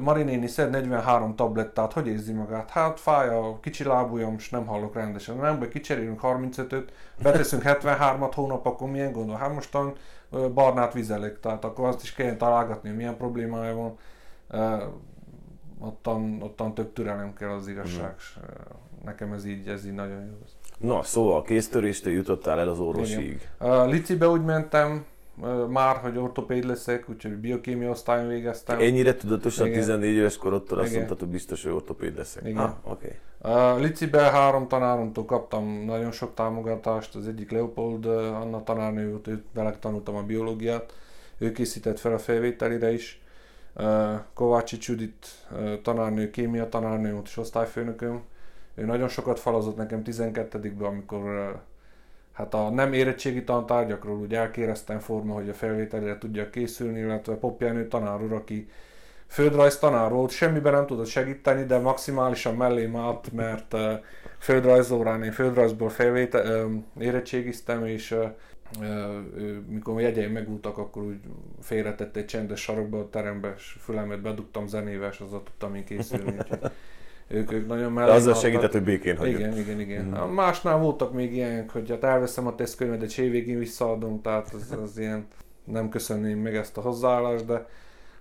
Marinéni 0.00 0.46
szed 0.46 0.70
43 0.70 1.34
tablettát, 1.36 1.92
hogy 1.92 2.06
érzi 2.06 2.32
magát? 2.32 2.70
Hát 2.70 3.00
fáj 3.00 3.28
a 3.28 3.58
kicsi 3.60 3.84
lábujjam, 3.84 4.34
és 4.38 4.50
nem 4.50 4.66
hallok 4.66 4.94
rendesen. 4.94 5.36
Nem 5.36 5.58
baj, 5.58 5.68
kicserélünk 5.68 6.20
35-öt, 6.22 6.92
beteszünk 7.22 7.62
73-at 7.66 8.32
hónap, 8.34 8.66
akkor 8.66 8.90
milyen 8.90 9.12
gondol? 9.12 9.36
Hát 9.36 9.54
mostan 9.54 9.92
barnát 10.54 10.92
vizelik, 10.92 11.40
tehát 11.40 11.64
akkor 11.64 11.88
azt 11.88 12.02
is 12.02 12.12
kellene 12.12 12.36
találgatni, 12.36 12.88
hogy 12.88 12.98
milyen 12.98 13.16
problémája 13.16 13.74
van. 13.74 13.98
Ottan, 15.84 16.42
ottan 16.42 16.74
több 16.74 16.92
türelem 16.92 17.34
kell 17.34 17.50
az 17.50 17.68
igazság. 17.68 18.14
Mm. 18.38 19.04
Nekem 19.04 19.32
ez 19.32 19.44
így, 19.44 19.68
ez 19.68 19.86
így 19.86 19.94
nagyon 19.94 20.20
jó. 20.20 20.36
Na, 20.88 21.02
szóval 21.02 21.42
kéztöréstől 21.42 22.12
jutottál 22.12 22.58
el 22.58 22.68
az 22.68 22.78
orvosig. 22.78 23.48
Uh, 23.60 23.90
Licibe 23.90 24.28
úgy 24.28 24.44
mentem, 24.44 25.04
már, 25.68 25.96
hogy 25.96 26.18
ortopéd 26.18 26.64
leszek, 26.64 27.08
úgyhogy 27.08 27.32
biokémia 27.32 27.90
osztályon 27.90 28.28
végeztem. 28.28 28.80
Ennyire 28.80 29.16
tudatosan 29.16 29.66
Igen. 29.66 29.78
14 29.78 30.14
éves 30.14 30.36
korodtól 30.36 30.78
azt 30.78 30.94
mondtad, 30.94 31.18
hogy 31.18 31.28
biztos, 31.28 31.62
hogy 31.62 31.72
ortopéd 31.72 32.16
leszek. 32.16 32.44
Igen. 32.46 32.56
Ah, 32.56 32.72
okay. 32.82 33.10
uh, 33.42 33.80
Licibe 33.80 34.20
három 34.20 34.68
tanáromtól 34.68 35.24
kaptam 35.24 35.84
nagyon 35.84 36.12
sok 36.12 36.34
támogatást. 36.34 37.14
Az 37.14 37.28
egyik 37.28 37.50
Leopold 37.50 38.06
Anna 38.06 38.62
tanárnő 38.62 39.10
volt, 39.10 39.26
őt 39.26 39.44
vele 39.54 39.76
tanultam 39.78 40.16
a 40.16 40.22
biológiát. 40.22 40.92
Ő 41.38 41.52
készített 41.52 41.98
fel 41.98 42.12
a 42.12 42.18
felvételire 42.18 42.92
is. 42.92 43.22
Kovácsi 44.34 44.78
Csudit 44.78 45.26
tanárnő, 45.82 46.30
kémia 46.30 46.68
tanárnő, 46.68 47.16
ott 47.16 47.26
is 47.26 47.36
osztályfőnököm. 47.36 48.22
Ő 48.74 48.84
nagyon 48.84 49.08
sokat 49.08 49.38
falazott 49.38 49.76
nekem 49.76 50.02
12-ben, 50.04 50.88
amikor 50.88 51.56
hát 52.32 52.54
a 52.54 52.70
nem 52.70 52.92
érettségi 52.92 53.44
tantárgyakról 53.44 54.16
úgy 54.16 54.34
elkéreztem 54.34 54.98
forma, 54.98 55.34
hogy 55.34 55.48
a 55.48 55.54
felvételére 55.54 56.18
tudja 56.18 56.50
készülni, 56.50 56.98
illetve 56.98 57.34
Popjánő 57.34 57.88
tanár 57.88 58.22
úr, 58.22 58.32
aki 58.32 58.68
földrajz 59.26 59.78
tanár 59.78 60.10
volt, 60.10 60.30
semmiben 60.30 60.72
nem 60.72 60.86
tudott 60.86 61.06
segíteni, 61.06 61.64
de 61.64 61.78
maximálisan 61.78 62.54
mellém 62.54 62.96
állt, 62.96 63.32
mert 63.32 63.76
földrajzórán 64.38 65.22
én 65.22 65.32
földrajzból 65.32 65.88
felvétel, 65.88 66.68
érettségiztem, 66.98 67.86
és 67.86 68.16
mikor 69.68 70.00
jegyeim 70.00 70.32
megúltak, 70.32 70.78
akkor 70.78 71.02
úgy 71.02 71.20
félretett 71.60 72.16
egy 72.16 72.24
csendes 72.24 72.60
sarokba 72.60 72.98
a 72.98 73.08
terembe, 73.10 73.54
és 73.56 73.76
fülemet 73.80 74.22
bedugtam 74.22 74.66
zenével, 74.66 75.10
és 75.10 75.20
azzal 75.20 75.42
tudtam 75.42 75.74
én 75.74 75.84
készülni. 75.84 76.36
ők, 77.28 77.52
ők 77.52 77.66
nagyon 77.66 77.92
mellé. 77.92 78.10
Azzal 78.10 78.34
segített, 78.34 78.72
hogy 78.72 78.82
békén 78.82 79.16
hagyjuk. 79.16 79.38
Igen, 79.38 79.58
igen, 79.58 79.80
igen. 79.80 80.04
Mm. 80.04 80.34
Másnál 80.34 80.78
voltak 80.78 81.12
még 81.12 81.34
ilyenek, 81.34 81.70
hogy 81.70 81.90
hát 81.90 82.04
elveszem 82.04 82.46
a 82.46 82.54
tesztkönyvet, 82.54 83.02
egy 83.02 83.18
évvégén 83.18 83.58
visszaadom, 83.58 84.22
tehát 84.22 84.54
az, 84.54 84.76
az 84.82 84.98
ilyen 84.98 85.26
nem 85.64 85.88
köszönném 85.88 86.38
meg 86.38 86.56
ezt 86.56 86.76
a 86.76 86.80
hozzáállást, 86.80 87.46
de 87.46 87.68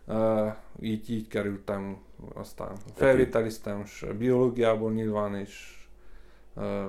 uh, 0.06 0.54
így, 0.80 1.10
így 1.10 1.28
kerültem 1.28 1.98
aztán. 2.34 2.72
Felvételiztem 2.94 3.84
biológiából 4.18 4.92
nyilván, 4.92 5.36
és 5.36 5.86
uh, 6.54 6.84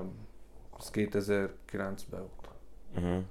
az 0.77 0.91
2009-ben 0.93 2.19
volt. 2.19 2.49
Uh-huh. 2.95 3.23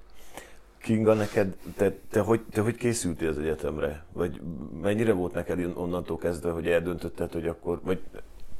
Kinga, 0.83 1.13
neked, 1.13 1.55
te, 1.75 1.93
te, 2.09 2.19
hogy, 2.19 2.41
te 2.51 2.61
hogy 2.61 2.75
készültél 2.75 3.29
az 3.29 3.37
egyetemre? 3.37 4.03
Vagy 4.11 4.41
mennyire 4.81 5.13
volt 5.13 5.33
neked 5.33 5.71
onnantól 5.75 6.17
kezdve, 6.17 6.51
hogy 6.51 6.67
eldöntötted, 6.67 7.31
hogy 7.31 7.47
akkor, 7.47 7.79
vagy 7.83 7.99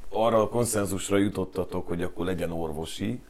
arra 0.09 0.41
a 0.41 0.49
konszenzusra 0.49 1.17
jutottatok, 1.17 1.87
hogy 1.87 2.01
akkor 2.01 2.25
legyen 2.25 2.51
orvosi, 2.51 3.21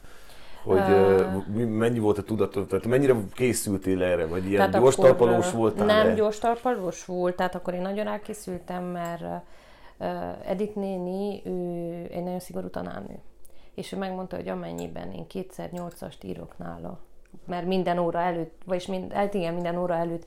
hogy 0.64 0.80
uh, 0.80 1.66
mennyi 1.66 1.98
volt 1.98 2.18
a 2.18 2.22
tudatot, 2.22 2.68
tehát 2.68 2.86
mennyire 2.86 3.16
készültél 3.32 4.02
erre, 4.02 4.26
vagy 4.26 4.48
ilyen 4.48 4.56
tehát 4.70 4.82
gyors 4.82 4.94
talpalós 4.94 5.50
voltál? 5.50 5.86
Nem 5.86 6.06
le? 6.06 6.14
gyors 6.14 6.38
talpalós 6.38 7.04
volt, 7.04 7.36
tehát 7.36 7.54
akkor 7.54 7.74
én 7.74 7.80
nagyon 7.80 8.06
elkészültem, 8.06 8.84
mert 8.84 9.22
uh, 9.98 10.48
Edith 10.50 10.76
néni, 10.76 11.42
ő 11.44 11.52
egy 12.10 12.22
nagyon 12.22 12.40
szigorú 12.40 12.68
tanárnő. 12.68 13.18
És 13.74 13.92
ő 13.92 13.96
megmondta, 13.96 14.36
hogy 14.36 14.48
amennyiben 14.48 15.12
én 15.12 15.26
kétszer 15.26 15.70
nyolcast 15.70 16.24
írok 16.24 16.58
nála, 16.58 17.00
mert 17.46 17.66
minden 17.66 17.98
óra 17.98 18.20
előtt, 18.20 18.62
vagyis 18.64 18.86
mind, 18.86 19.12
hát 19.12 19.34
igen, 19.34 19.54
minden 19.54 19.76
óra 19.76 19.94
előtt 19.94 20.26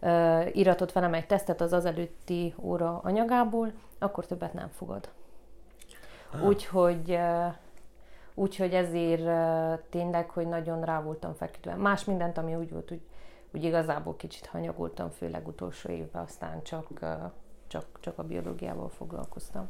uh, 0.00 0.56
iratott 0.56 0.92
velem 0.92 1.14
egy 1.14 1.26
tesztet 1.26 1.60
az 1.60 1.72
az 1.72 1.84
előtti 1.84 2.54
óra 2.58 3.00
anyagából, 3.02 3.72
akkor 3.98 4.26
többet 4.26 4.52
nem 4.52 4.68
fogad. 4.68 5.08
Ah. 6.32 6.46
Úgyhogy 6.46 7.18
úgyhogy 8.38 8.74
ezért 8.74 9.28
tényleg, 9.90 10.30
hogy 10.30 10.48
nagyon 10.48 10.84
rá 10.84 11.02
voltam 11.02 11.34
feküdve. 11.34 11.74
Más 11.74 12.04
mindent, 12.04 12.38
ami 12.38 12.54
úgy 12.54 12.70
volt, 12.70 12.90
úgy, 12.90 13.00
úgy 13.54 13.64
igazából 13.64 14.16
kicsit 14.16 14.46
hanyagoltam, 14.46 15.10
főleg 15.10 15.48
utolsó 15.48 15.90
évben, 15.90 16.22
aztán 16.22 16.62
csak, 16.62 16.86
csak, 17.66 17.86
csak 18.00 18.18
a 18.18 18.22
biológiával 18.22 18.88
foglalkoztam. 18.88 19.68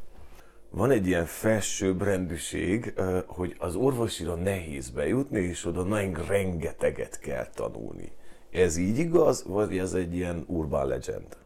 Van 0.70 0.90
egy 0.90 1.06
ilyen 1.06 1.24
felsőbb 1.24 2.02
rendűség, 2.02 2.94
hogy 3.26 3.56
az 3.58 3.74
orvosira 3.74 4.34
nehéz 4.34 4.90
bejutni, 4.90 5.40
és 5.40 5.64
oda 5.64 5.82
nagyon 5.82 6.26
rengeteget 6.28 7.18
kell 7.18 7.46
tanulni. 7.46 8.12
Ez 8.50 8.76
így 8.76 8.98
igaz, 8.98 9.44
vagy 9.46 9.78
ez 9.78 9.92
egy 9.92 10.14
ilyen 10.14 10.44
urban 10.46 10.86
legend? 10.86 11.36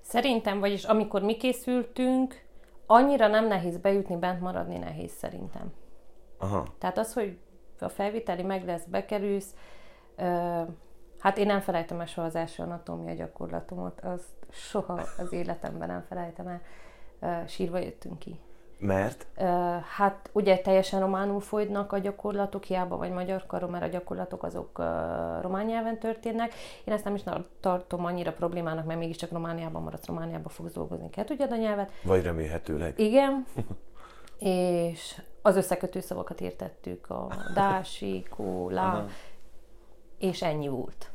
Szerintem, 0.00 0.60
vagyis 0.60 0.84
amikor 0.84 1.22
mi 1.22 1.36
készültünk, 1.36 2.42
annyira 2.86 3.26
nem 3.26 3.46
nehéz 3.46 3.76
bejutni, 3.76 4.16
bent 4.16 4.40
maradni 4.40 4.78
nehéz 4.78 5.12
szerintem. 5.12 5.72
Aha. 6.38 6.66
Tehát 6.78 6.98
az, 6.98 7.12
hogy 7.12 7.38
a 7.78 7.88
felviteli 7.88 8.42
meg 8.42 8.64
lesz, 8.64 8.84
bekerülsz, 8.84 9.54
hát 11.18 11.38
én 11.38 11.46
nem 11.46 11.60
felejtem 11.60 12.00
el 12.00 12.06
soha 12.06 12.26
az 12.26 12.34
első 12.34 12.62
anatómia 12.62 13.14
gyakorlatomat, 13.14 14.00
azt 14.00 14.46
soha 14.50 15.06
az 15.18 15.32
életemben 15.32 15.88
nem 15.88 16.04
felejtem 16.08 16.46
el 16.46 16.60
sírva 17.46 17.78
jöttünk 17.78 18.18
ki. 18.18 18.40
Mert? 18.80 19.26
Hát 19.96 20.30
ugye 20.32 20.58
teljesen 20.58 21.00
románul 21.00 21.40
folynak 21.40 21.92
a 21.92 21.98
gyakorlatok, 21.98 22.64
hiába 22.64 22.96
vagy 22.96 23.10
magyar 23.10 23.46
karom, 23.46 23.70
mert 23.70 23.84
a 23.84 23.86
gyakorlatok 23.86 24.42
azok 24.42 24.78
román 25.40 25.66
nyelven 25.66 25.98
történnek. 25.98 26.54
Én 26.84 26.94
ezt 26.94 27.04
nem 27.04 27.14
is 27.14 27.22
tartom 27.60 28.04
annyira 28.04 28.32
problémának, 28.32 28.84
mert 28.84 28.98
mégiscsak 28.98 29.30
Romániában 29.30 29.82
maradsz, 29.82 30.06
Romániában 30.06 30.52
fogsz 30.52 30.72
dolgozni, 30.72 31.10
kell 31.10 31.24
tudjad 31.24 31.52
a 31.52 31.56
nyelvet. 31.56 31.92
Vagy 32.02 32.22
remélhetőleg. 32.22 32.98
Igen. 32.98 33.46
és 34.38 35.20
az 35.42 35.56
összekötő 35.56 36.00
szavakat 36.00 36.40
értettük, 36.40 37.10
a 37.10 37.28
dási, 37.54 38.24
kó, 38.30 38.70
lá, 38.70 39.06
és 40.18 40.42
ennyi 40.42 40.68
volt 40.68 41.09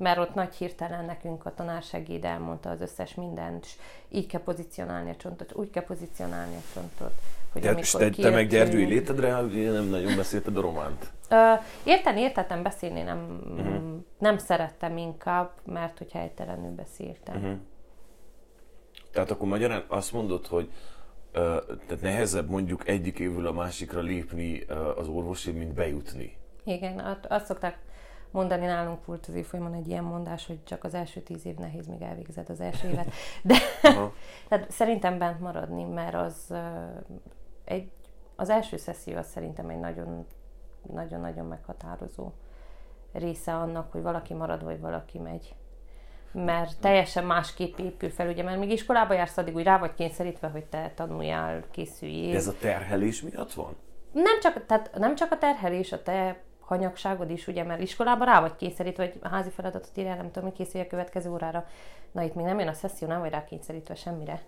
mert 0.00 0.18
ott 0.18 0.34
nagy 0.34 0.54
hirtelen 0.54 1.04
nekünk 1.04 1.46
a 1.46 1.54
tanársegéd 1.54 2.24
elmondta 2.24 2.70
az 2.70 2.80
összes 2.80 3.14
mindent, 3.14 3.64
és 3.64 3.74
így 4.08 4.26
kell 4.26 4.42
pozícionálni 4.42 5.10
a 5.10 5.16
csontot, 5.16 5.52
úgy 5.54 5.70
kell 5.70 5.84
pozícionálni 5.84 6.54
a 6.56 6.72
csontot. 6.74 7.12
Hogy 7.52 7.62
De 7.62 7.74
te, 7.74 8.10
te 8.10 8.30
meg 8.30 8.48
gyergyői 8.48 8.84
létedre, 8.84 9.42
ugye 9.42 9.70
nem 9.70 9.84
nagyon 9.84 10.16
beszélted 10.16 10.56
a 10.56 10.60
románt. 10.60 11.12
Érten, 11.84 12.16
értettem 12.16 12.62
beszélni, 12.62 13.02
nem, 13.02 13.40
uh-huh. 13.58 14.00
nem 14.18 14.38
szerettem 14.38 14.96
inkább, 14.96 15.50
mert 15.64 15.98
hogy 15.98 16.12
helytelenül 16.12 16.70
beszéltem. 16.70 17.36
Uh-huh. 17.36 17.58
Tehát 19.12 19.30
akkor 19.30 19.48
magyarán 19.48 19.84
azt 19.88 20.12
mondod, 20.12 20.46
hogy 20.46 20.70
uh, 21.34 21.40
tehát 21.86 22.00
nehezebb 22.00 22.48
mondjuk 22.48 22.88
egyik 22.88 23.18
évről 23.18 23.46
a 23.46 23.52
másikra 23.52 24.00
lépni 24.00 24.64
uh, 24.68 24.98
az 24.98 25.08
orvosi, 25.08 25.50
mint 25.50 25.74
bejutni. 25.74 26.36
Igen, 26.64 27.18
azt 27.28 27.46
szokták 27.46 27.78
mondani 28.30 28.66
nálunk 28.66 29.04
volt 29.04 29.26
az 29.26 29.34
évfolyamon 29.34 29.74
egy 29.74 29.88
ilyen 29.88 30.04
mondás, 30.04 30.46
hogy 30.46 30.64
csak 30.64 30.84
az 30.84 30.94
első 30.94 31.20
tíz 31.20 31.46
év 31.46 31.56
nehéz, 31.56 31.86
még 31.86 32.02
elvégzed 32.02 32.50
az 32.50 32.60
első 32.60 32.88
évet. 32.88 33.10
De 33.42 33.56
tehát 34.48 34.70
szerintem 34.70 35.18
bent 35.18 35.40
maradni, 35.40 35.84
mert 35.84 36.14
az 36.14 36.54
egy, 37.64 37.90
az 38.36 38.48
első 38.48 38.76
szesszió 38.76 39.16
az 39.16 39.26
szerintem 39.26 39.68
egy 39.68 39.78
nagyon, 39.78 40.26
nagyon-nagyon 40.92 41.46
meghatározó 41.46 42.32
része 43.12 43.54
annak, 43.54 43.92
hogy 43.92 44.02
valaki 44.02 44.34
marad, 44.34 44.64
vagy 44.64 44.80
valaki 44.80 45.18
megy. 45.18 45.54
mert 46.32 46.80
teljesen 46.80 47.24
másképp 47.24 47.78
épül 47.78 48.10
fel, 48.10 48.28
ugye, 48.28 48.42
mert 48.42 48.58
még 48.58 48.70
iskolába 48.70 49.14
jársz, 49.14 49.36
addig 49.36 49.54
úgy 49.54 49.64
rá 49.64 49.78
vagy 49.78 49.94
kényszerítve, 49.94 50.48
hogy 50.48 50.64
te 50.64 50.92
tanuljál, 50.94 51.64
készüljél. 51.70 52.36
Ez 52.36 52.46
a 52.46 52.54
terhelés 52.60 53.22
miatt 53.22 53.52
van? 53.52 53.76
Nem 54.12 54.40
csak, 54.40 54.66
tehát 54.66 54.90
nem 54.98 55.14
csak 55.14 55.32
a 55.32 55.38
terhelés, 55.38 55.92
a 55.92 56.02
te 56.02 56.42
hanyagságod 56.70 57.30
is, 57.30 57.46
ugye, 57.46 57.64
mert 57.64 57.80
iskolában 57.80 58.26
rá 58.26 58.40
vagy 58.40 58.56
kényszerítve, 58.56 59.04
hogy 59.04 59.14
a 59.22 59.28
házi 59.28 59.50
feladatot 59.50 59.96
írjál, 59.96 60.16
nem 60.16 60.30
tudom, 60.30 60.52
készülj 60.52 60.84
a 60.84 60.86
következő 60.86 61.30
órára. 61.30 61.66
Na 62.12 62.22
itt 62.22 62.34
még 62.34 62.44
nem 62.44 62.58
jön 62.58 62.68
a 62.68 62.72
szesszió, 62.72 63.08
nem 63.08 63.20
vagy 63.20 63.30
rá 63.30 63.44
kényszerítve 63.44 63.94
semmire. 63.94 64.42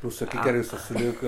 Plusz, 0.00 0.18
ha 0.18 0.26
kikerülsz 0.26 0.72
a 0.72 0.76
szülők 0.76 1.20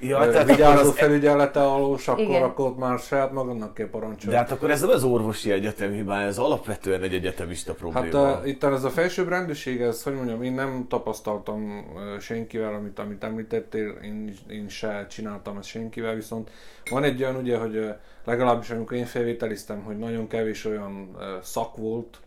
Ja, 0.00 0.30
tehát 0.30 0.46
vigyázó 0.46 0.88
az- 0.88 0.96
felügyelete 0.96 1.60
alól, 1.60 1.98
akkor, 2.06 2.18
Igen. 2.20 2.42
akkor 2.42 2.74
már 2.74 2.98
saját 2.98 3.32
magadnak 3.32 3.74
kell 3.74 3.88
parancsolni. 3.88 4.30
De 4.30 4.36
hát 4.36 4.50
akkor 4.50 4.70
ez 4.70 4.80
nem 4.80 4.90
az 4.90 5.04
orvosi 5.04 5.50
egyetem 5.50 5.92
hibája, 5.92 6.26
ez 6.26 6.38
alapvetően 6.38 7.02
egy 7.02 7.14
egyetemista 7.14 7.70
Hát 7.70 7.80
probléma. 7.80 8.32
uh, 8.38 8.48
itt 8.48 8.64
ez 8.64 8.84
a 8.84 8.90
felsőbb 8.90 9.28
rendőrség, 9.28 9.80
ez, 9.80 10.02
hogy 10.02 10.14
mondjam, 10.14 10.42
én 10.42 10.52
nem 10.52 10.86
tapasztaltam 10.88 11.86
senkivel, 12.20 12.74
amit, 12.74 12.98
amit 12.98 13.24
említettél, 13.24 13.88
én, 14.02 14.34
én 14.48 14.68
se 14.68 15.06
csináltam 15.10 15.56
ezt 15.56 15.68
senkivel, 15.68 16.14
viszont 16.14 16.50
van 16.90 17.04
egy 17.04 17.22
olyan 17.22 17.36
ugye, 17.36 17.58
hogy 17.58 17.94
legalábbis 18.24 18.70
amikor 18.70 18.96
én 18.96 19.04
felvételiztem, 19.04 19.82
hogy 19.82 19.98
nagyon 19.98 20.26
kevés 20.28 20.64
olyan 20.64 21.16
szak 21.42 21.76
volt, 21.76 22.18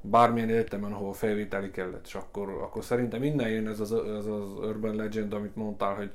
bármilyen 0.00 0.48
egyetemen, 0.48 0.92
ahol 0.92 1.12
felvételi 1.12 1.70
kellett, 1.70 2.04
és 2.06 2.14
akkor, 2.14 2.48
akkor 2.62 2.84
szerintem 2.84 3.22
innen 3.22 3.48
jön 3.48 3.68
ez 3.68 3.80
az, 3.80 3.92
ez 3.92 4.26
az 4.26 4.52
urban 4.68 4.94
legend, 4.96 5.32
amit 5.32 5.56
mondtál, 5.56 5.94
hogy 5.94 6.10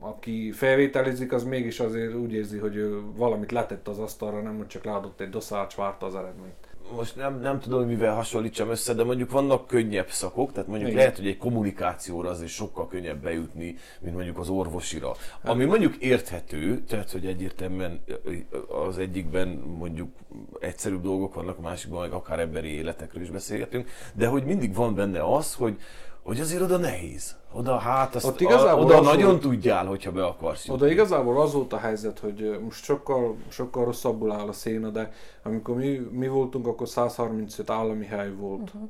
aki 0.00 0.50
felvételizik, 0.52 1.32
az 1.32 1.44
mégis 1.44 1.80
azért 1.80 2.14
úgy 2.14 2.32
érzi, 2.32 2.58
hogy 2.58 2.76
ő 2.76 3.00
valamit 3.16 3.52
letett 3.52 3.88
az 3.88 3.98
asztalra, 3.98 4.42
nem 4.42 4.56
hogy 4.56 4.66
csak 4.66 4.84
leadott 4.84 5.20
egy 5.20 5.30
doszárt, 5.30 5.74
várta 5.74 6.06
az 6.06 6.14
eredményt. 6.14 6.68
most 6.96 7.16
nem, 7.16 7.40
nem 7.40 7.60
tudom, 7.60 7.78
hogy 7.78 7.88
mivel 7.88 8.14
hasonlítsam 8.14 8.70
össze, 8.70 8.94
de 8.94 9.04
mondjuk 9.04 9.30
vannak 9.30 9.66
könnyebb 9.66 10.10
szakok, 10.10 10.52
tehát 10.52 10.68
mondjuk 10.68 10.90
Igen. 10.90 11.00
lehet, 11.02 11.16
hogy 11.16 11.26
egy 11.26 11.36
kommunikációra 11.36 12.28
azért 12.28 12.50
sokkal 12.50 12.88
könnyebb 12.88 13.22
bejutni, 13.22 13.76
mint 14.00 14.14
mondjuk 14.14 14.38
az 14.38 14.48
orvosira. 14.48 15.14
Ami 15.42 15.64
mondjuk 15.64 15.96
érthető, 15.96 16.80
tehát 16.80 17.10
hogy 17.10 17.26
egyértelműen 17.26 18.00
az 18.86 18.98
egyikben 18.98 19.48
mondjuk 19.78 20.08
egyszerűbb 20.60 21.02
dolgok 21.02 21.34
vannak, 21.34 21.58
a 21.58 21.60
másikban 21.60 22.00
meg 22.00 22.12
akár 22.12 22.38
emberi 22.38 22.68
életekről 22.68 23.22
is 23.22 23.30
beszélgetünk, 23.30 23.88
de 24.14 24.26
hogy 24.26 24.44
mindig 24.44 24.74
van 24.74 24.94
benne 24.94 25.34
az, 25.34 25.54
hogy 25.54 25.76
hogy 26.30 26.40
azért 26.40 26.62
oda 26.62 26.76
nehéz. 26.76 27.36
Oda 27.52 27.76
hát, 27.76 28.14
azt, 28.14 28.26
Ott 28.26 28.40
igazából 28.40 28.84
oda 28.84 28.98
az, 28.98 29.06
nagyon 29.06 29.30
hogy- 29.30 29.40
tudjál, 29.40 29.86
hogyha 29.86 30.12
be 30.12 30.24
akarsz 30.24 30.66
jutni. 30.66 30.82
Oda 30.82 30.92
igazából 30.92 31.40
az 31.40 31.52
volt 31.52 31.72
a 31.72 31.78
helyzet, 31.78 32.18
hogy 32.18 32.58
most 32.64 32.84
sokkal, 32.84 33.36
sokkal 33.48 33.84
rosszabbul 33.84 34.32
áll 34.32 34.48
a 34.48 34.52
széna, 34.52 34.88
de 34.88 35.12
amikor 35.42 35.76
mi, 35.76 36.08
mi 36.10 36.28
voltunk, 36.28 36.66
akkor 36.66 36.88
135 36.88 37.70
állami 37.70 38.04
hely 38.06 38.32
volt. 38.32 38.60
Uh-huh. 38.60 38.88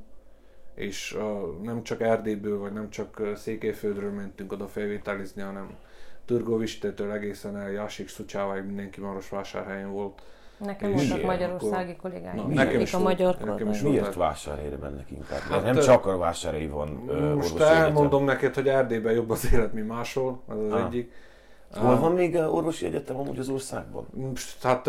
És 0.75 1.17
uh, 1.19 1.63
nem 1.63 1.83
csak 1.83 2.01
Erdélyből, 2.01 2.59
vagy 2.59 2.73
nem 2.73 2.91
csak 2.91 3.23
Székelyföldről 3.37 4.11
mentünk 4.11 4.53
oda 4.53 4.69
felvételizni, 4.69 5.43
hanem 5.43 5.69
Turgovistétől 6.25 7.13
egészen 7.13 7.57
el 7.57 7.71
Jásik 7.71 8.09
Szucsáváig 8.09 8.65
mindenki 8.65 9.01
Marosvásárhelyen 9.01 9.93
volt. 9.93 10.23
Nekem 10.64 10.93
voltak 10.93 11.23
magyarországi 11.23 11.97
kollégáim, 11.97 12.37
Na, 12.37 12.47
nekem 12.47 12.81
is 12.81 12.95
a 12.95 12.99
magyar 12.99 13.37
nekem 13.45 13.69
is. 13.71 13.81
Miért 13.83 14.14
vásárhelyre 14.14 14.76
mennek 14.76 15.11
inkább? 15.11 15.40
Mert 15.50 15.64
Hát, 15.64 15.75
nem 15.75 15.83
csak 15.83 16.07
a 16.07 16.17
vásárhelyi 16.19 16.67
van 16.69 16.88
Most 16.88 17.11
orvosi 17.21 17.55
egyetem. 17.55 17.83
elmondom 17.83 18.25
neked, 18.25 18.55
hogy 18.55 18.69
Erdélyben 18.69 19.12
jobb 19.12 19.31
az 19.31 19.52
élet, 19.52 19.73
mint 19.73 19.88
máshol, 19.88 20.40
ez 20.49 20.57
az 20.57 20.73
Ah. 20.73 20.85
egyik. 20.87 21.12
Hol 21.75 21.99
van 21.99 22.12
még 22.12 22.35
orvosi 22.35 22.87
egyetem 22.87 23.17
amúgy 23.17 23.38
az 23.38 23.49
országban? 23.49 24.07
Hát 24.62 24.88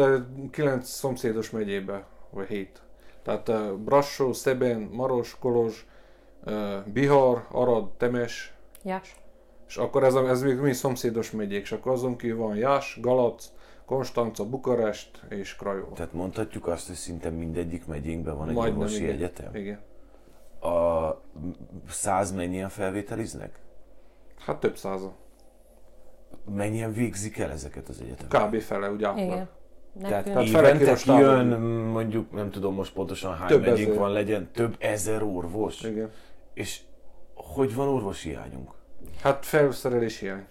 kilenc 0.52 0.90
szomszédos 0.90 1.50
megyébe, 1.50 2.04
vagy 2.30 2.48
hét. 2.48 2.82
Tehát 3.24 3.76
Brassó, 3.78 4.34
Szeben, 4.34 4.90
Maros, 4.92 5.38
Kolozs, 5.40 5.86
Bihar, 6.86 7.46
Arad, 7.52 7.90
Temes, 7.98 8.54
Jás. 8.84 9.16
és 9.68 9.78
akkor 9.78 10.04
ez, 10.04 10.14
a, 10.14 10.28
ez 10.30 10.42
még 10.42 10.58
mi 10.60 10.74
szomszédos 10.74 11.32
megyék, 11.32 11.62
és 11.62 11.72
akkor 11.72 11.92
azon 11.92 12.16
kívül 12.18 12.38
van 12.38 12.56
Jás, 12.56 12.98
Galac, 13.02 13.52
Konstanca, 13.92 14.46
Bukarest 14.46 15.22
és 15.30 15.56
Krajó. 15.56 15.86
Tehát 15.86 16.14
mondhatjuk 16.14 16.68
azt, 16.68 16.88
hogy 16.88 16.96
szinte 16.96 17.30
mindegyik 17.30 17.86
megyénkben 17.86 18.38
van 18.38 18.50
egy 18.50 18.56
Majdnem, 18.56 18.80
orvosi 18.80 19.02
igen. 19.02 19.16
egyetem. 19.16 19.56
Igen. 19.56 19.80
A 20.74 21.22
száz 21.90 22.32
mennyien 22.32 22.70
felvételiznek? 22.70 23.60
Hát 24.38 24.60
több 24.60 24.78
százan. 24.78 25.14
Mennyien 26.56 26.94
végzik 26.94 27.38
el 27.38 27.52
ezeket 27.52 27.90
az 27.90 28.02
egyetemeket? 28.02 28.48
Kb. 28.48 28.62
fele, 28.62 28.92
úgy 28.92 29.04
átlag. 29.04 29.26
Igen. 29.26 29.50
Tehát 30.02 30.50
fele 30.50 30.74
évente 30.74 30.94
kijön, 30.94 31.48
mondjuk 31.92 32.32
nem 32.32 32.52
tudom 32.52 32.74
most 32.74 32.94
pontosan 32.94 33.36
hány 33.36 33.48
Több 33.48 33.62
megyénk 33.62 33.88
ezer. 33.88 34.00
van, 34.00 34.12
legyen 34.12 34.50
több 34.52 34.76
ezer 34.80 35.24
orvos. 35.24 35.82
Igen. 35.82 36.12
És 36.54 36.82
hogy 37.36 37.76
van 37.76 37.88
orvosi 37.88 38.30
hiányunk? 38.30 38.72
Hát 39.22 39.46
felszerelés 39.46 40.20
hiány. 40.20 40.46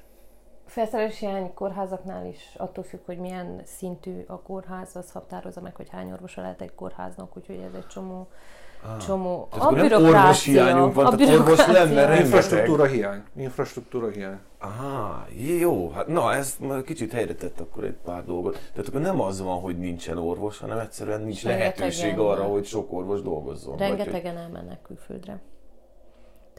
Felszerelés 0.71 1.19
hiány 1.19 1.55
kórházaknál 1.55 2.27
is 2.27 2.55
attól 2.57 2.85
függ, 2.85 3.01
hogy 3.07 3.19
milyen 3.19 3.61
szintű 3.65 4.25
a 4.27 4.41
kórház, 4.41 4.97
az 4.97 5.11
határozza 5.11 5.61
meg, 5.61 5.77
hogy 5.77 5.89
hány 5.89 6.13
orvosa 6.13 6.41
lehet 6.41 6.61
egy 6.61 6.75
kórháznak, 6.75 7.37
úgyhogy 7.37 7.57
ez 7.57 7.75
egy 7.75 7.87
csomó, 7.87 8.29
csomó. 9.07 9.49
Tehát 9.51 9.65
akkor 9.67 9.89
nem 9.89 10.05
orvos 10.05 10.45
hiányunk 10.45 10.95
van, 10.95 11.07
a 11.07 11.17
tehát 11.17 11.39
orvos 11.39 11.67
lenne 11.67 11.95
rengeteg. 11.95 12.21
Infrastruktúra 12.25 12.85
hiány. 12.85 13.23
Infrastruktúra 13.37 14.09
hiány. 14.09 14.39
Aha, 14.59 15.27
jó, 15.61 15.91
hát 15.91 16.07
na, 16.07 16.35
ez 16.35 16.57
kicsit 16.85 17.13
helyre 17.13 17.35
tett 17.35 17.61
akkor 17.61 17.85
egy 17.85 17.97
pár 18.05 18.25
dolgot. 18.25 18.53
Tehát 18.73 18.89
akkor 18.89 19.01
nem 19.01 19.21
az 19.21 19.41
van, 19.43 19.61
hogy 19.61 19.79
nincsen 19.79 20.19
orvos, 20.19 20.59
hanem 20.59 20.79
egyszerűen 20.79 21.21
nincs 21.21 21.45
Rengetegen 21.45 21.79
lehetőség 21.79 22.19
arra, 22.19 22.43
hogy 22.43 22.65
sok 22.65 22.93
orvos 22.93 23.23
dolgozzon. 23.23 23.77
Vagy, 23.77 23.89
hogy- 23.89 23.97
Rengetegen 23.99 24.37
elmennek 24.37 24.83
külföldre. 24.83 25.41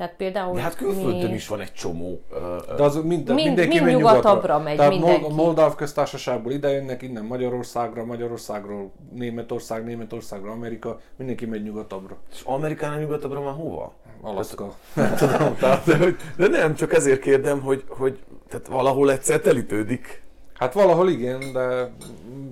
Tehát 0.01 0.15
például 0.15 0.55
De 0.55 0.61
hát 0.61 0.75
külföldön 0.75 1.29
mi- 1.29 1.35
is 1.35 1.47
van 1.47 1.59
egy 1.59 1.73
csomó. 1.73 2.21
ö, 2.31 2.55
De 2.75 2.83
az 2.83 2.95
mind, 2.95 3.07
Mind- 3.07 3.33
mindenki 3.33 3.73
mind 3.73 3.83
megy 3.85 3.95
nyugatabbra 3.95 4.59
megy 4.59 4.75
Tehát 4.75 4.91
mindenki. 4.91 5.21
Mol- 5.21 5.33
Moldáv 5.35 5.75
köztársaságból 5.75 6.51
ide 6.51 6.69
jönnek, 6.69 7.01
innen 7.01 7.25
Magyarországra, 7.25 8.05
Magyarországról 8.05 8.91
Németország, 9.13 9.85
Németországra, 9.85 10.51
Amerika, 10.51 10.99
mindenki 11.15 11.45
megy 11.45 11.63
nyugatabbra. 11.63 12.17
És 12.31 12.41
Amerikánál 12.45 12.99
nyugatabbra 12.99 13.41
már 13.41 13.53
hova? 13.53 13.93
Alaszka. 14.21 14.73
Tehát, 15.59 15.85
de, 15.85 15.97
hogy- 15.97 16.15
de 16.37 16.47
nem, 16.47 16.75
csak 16.75 16.93
ezért 16.93 17.19
kérdem, 17.19 17.61
hogy, 17.61 17.83
hogy 17.87 18.19
tehát 18.49 18.67
valahol 18.67 19.11
egyszer 19.11 19.39
telítődik. 19.39 20.21
Hát 20.53 20.73
valahol 20.73 21.09
igen, 21.09 21.39
de 21.53 21.91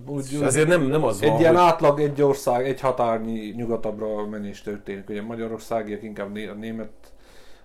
úgy, 0.07 0.25
És 0.33 0.39
azért 0.39 0.67
nem, 0.67 0.81
nem 0.81 1.03
az 1.03 1.21
van, 1.21 1.29
egy 1.31 1.39
ilyen 1.39 1.55
hogy... 1.55 1.65
átlag, 1.65 1.99
egy 1.99 2.21
ország, 2.21 2.67
egy 2.67 2.79
határnyi 2.79 3.53
nyugatabbra 3.55 4.25
menés 4.27 4.61
történik. 4.61 5.09
Ugye 5.09 5.21
Magyarországiak 5.21 6.03
inkább 6.03 6.35
a 6.35 6.53
német, 6.59 6.89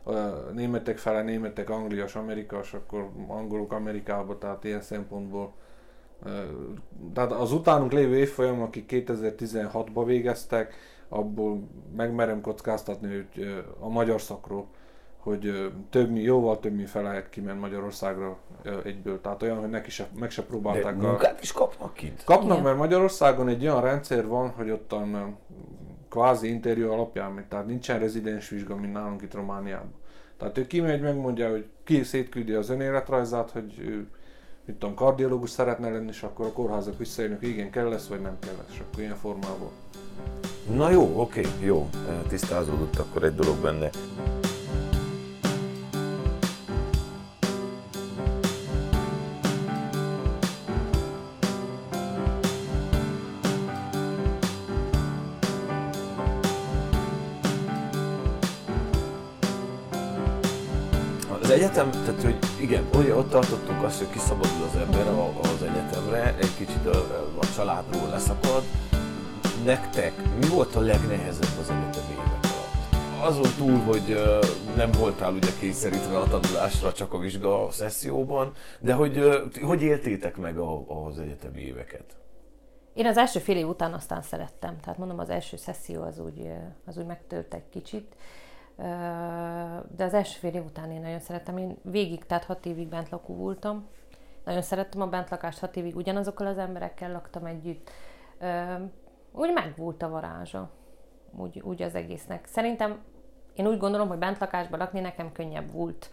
a 0.05 0.13
németek 0.53 0.99
fele, 0.99 1.23
németek, 1.23 1.71
anglias, 1.71 2.17
amerikas, 2.17 2.75
akkor 2.75 3.11
angolok 3.29 3.73
Amerikába, 3.73 4.39
tehát 4.39 4.65
ilyen 4.65 4.81
szempontból. 4.81 5.53
Tehát 7.15 7.33
az 7.33 7.53
utánunk 7.53 7.93
lévő 7.93 8.17
évfolyam, 8.17 8.63
akik 8.63 8.91
2016-ba 9.07 10.03
végeztek, 10.07 10.75
abból 11.09 11.69
megmerem 11.97 12.41
kockáztatni, 12.41 13.15
hogy 13.15 13.65
a 13.81 13.89
magyar 13.89 14.21
szakról, 14.21 14.67
hogy 15.19 15.73
több, 15.91 16.11
mi- 16.11 16.23
jóval 16.23 16.59
több 16.61 16.75
mint 16.75 16.89
fele 16.89 17.29
kiment 17.29 17.61
Magyarországra 17.61 18.39
egyből. 18.85 19.21
Tehát 19.21 19.43
olyan, 19.43 19.59
hogy 19.59 19.69
neki 19.69 19.91
se, 19.91 20.09
meg 20.19 20.31
se 20.31 20.41
De 20.43 20.47
próbálták 20.47 21.03
a... 21.03 21.07
munkát 21.07 21.43
is 21.43 21.53
kapnak 21.53 21.95
kint? 21.95 22.25
Kapnak, 22.25 22.51
Igen. 22.51 22.63
mert 22.63 22.77
Magyarországon 22.77 23.49
egy 23.49 23.63
olyan 23.63 23.81
rendszer 23.81 24.27
van, 24.27 24.49
hogy 24.51 24.71
ottan 24.71 25.37
kvázi 26.15 26.49
interjú 26.49 26.91
alapján 26.91 27.45
tehát 27.49 27.67
nincsen 27.67 27.99
rezidens 27.99 28.49
vizsga, 28.49 28.77
mint 28.77 28.93
nálunk 28.93 29.23
itt 29.23 29.35
Romániában. 29.35 29.95
Tehát 30.37 30.59
ő 30.59 30.67
kimegy, 30.67 31.01
megmondja, 31.01 31.51
hogy 31.51 31.67
ki 31.85 32.03
szétküldi 32.03 32.53
az 32.53 32.69
önéletrajzát, 32.69 33.51
hogy 33.51 33.75
ő 33.79 34.07
mit 34.65 34.77
tudom, 34.77 34.95
kardiológus 34.95 35.51
szeretne 35.51 35.91
lenni, 35.91 36.09
és 36.09 36.23
akkor 36.23 36.47
a 36.47 36.53
kórházak 36.53 36.99
visszajönnek, 36.99 37.43
igen, 37.43 37.71
kell 37.71 37.89
lesz, 37.89 38.07
vagy 38.07 38.21
nem 38.21 38.39
kell 38.39 38.55
lesz, 38.57 38.73
és 38.73 38.79
akkor 38.79 39.03
ilyen 39.03 39.17
formában. 39.17 39.71
Na 40.75 40.91
jó, 40.91 41.21
oké, 41.21 41.43
jó. 41.61 41.89
Tisztázódott 42.29 42.99
akkor 42.99 43.25
egy 43.25 43.35
dolog 43.35 43.57
benne. 43.57 43.91
Az 61.45 61.51
egyetem, 61.51 61.91
tehát 61.91 62.23
hogy 62.23 62.37
igen, 62.61 62.85
ugye 62.95 63.15
ott 63.15 63.31
tartottunk 63.31 63.83
azt, 63.83 63.99
hogy 63.99 64.11
kiszabadul 64.11 64.63
az 64.71 64.77
ember 64.77 65.07
a- 65.09 65.41
az 65.41 65.63
egyetemre, 65.63 66.35
egy 66.39 66.57
kicsit 66.57 66.87
a, 66.87 66.97
a 67.41 67.47
családról 67.57 68.09
leszakad. 68.09 68.63
Nektek 69.65 70.13
mi 70.41 70.49
volt 70.49 70.75
a 70.75 70.81
legnehezebb 70.81 71.59
az 71.61 71.71
egyetemi 71.71 72.13
évek 72.13 72.41
alatt? 72.43 73.29
Azon 73.29 73.53
túl, 73.59 73.79
hogy 73.79 74.17
nem 74.77 74.91
voltál 74.91 75.33
ugye 75.33 75.49
kényszerítve 75.61 76.19
a 76.19 76.29
tanulásra 76.29 76.93
csak 76.93 77.13
a 77.13 77.19
vizsga 77.19 77.69
szesszióban, 77.71 78.53
de 78.81 78.93
hogy 78.93 79.43
hogy 79.63 79.83
éltétek 79.83 80.37
meg 80.37 80.59
a, 80.59 80.85
az 81.07 81.19
egyetemi 81.19 81.61
éveket? 81.61 82.05
Én 82.95 83.07
az 83.07 83.17
első 83.17 83.39
fél 83.39 83.57
év 83.57 83.69
után 83.69 83.93
aztán 83.93 84.23
szerettem, 84.23 84.77
tehát 84.81 84.99
mondom, 84.99 85.19
az 85.19 85.29
első 85.29 85.57
szesszió 85.57 86.03
az 86.03 86.19
úgy, 86.19 86.51
az 86.87 86.97
úgy 86.99 87.07
megtölt 87.07 87.55
egy 87.55 87.69
kicsit, 87.71 88.15
de 89.97 90.05
az 90.05 90.15
első 90.15 90.39
fél 90.39 90.55
év 90.55 90.65
után 90.65 90.91
én 90.91 91.01
nagyon 91.01 91.21
szerettem. 91.21 91.57
Én 91.57 91.77
végig, 91.83 92.27
tehát 92.27 92.45
hat 92.45 92.67
évig 92.67 92.89
bent 92.89 93.09
lakó 93.09 93.35
voltam, 93.35 93.89
nagyon 94.45 94.63
szerettem 94.63 95.01
a 95.01 95.07
bentlakást, 95.07 95.59
hat 95.59 95.77
évig 95.77 95.97
ugyanazokkal 95.97 96.47
az 96.47 96.59
emberekkel 96.59 97.13
laktam 97.13 97.45
együtt. 97.45 97.91
Úgy 99.33 99.53
megvolt 99.53 100.03
a 100.03 100.09
varázsa, 100.09 100.71
úgy, 101.37 101.61
úgy 101.61 101.83
az 101.83 101.95
egésznek. 101.95 102.47
Szerintem 102.47 102.99
én 103.55 103.67
úgy 103.67 103.79
gondolom, 103.79 104.09
hogy 104.09 104.19
bentlakásban 104.19 104.79
lakni 104.79 105.01
nekem 105.01 105.33
könnyebb 105.33 105.73
volt 105.73 106.11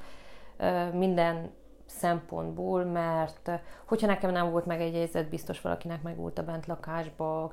minden 0.94 1.52
szempontból, 1.86 2.84
mert 2.84 3.52
hogyha 3.86 4.08
nekem 4.08 4.32
nem 4.32 4.52
volt 4.52 4.66
megegyezett, 4.66 5.30
biztos 5.30 5.62
valakinek 5.62 6.02
meg 6.02 6.16
volt 6.16 6.40
a 6.40 6.44
bent 6.44 6.66
lakásba, 6.66 7.52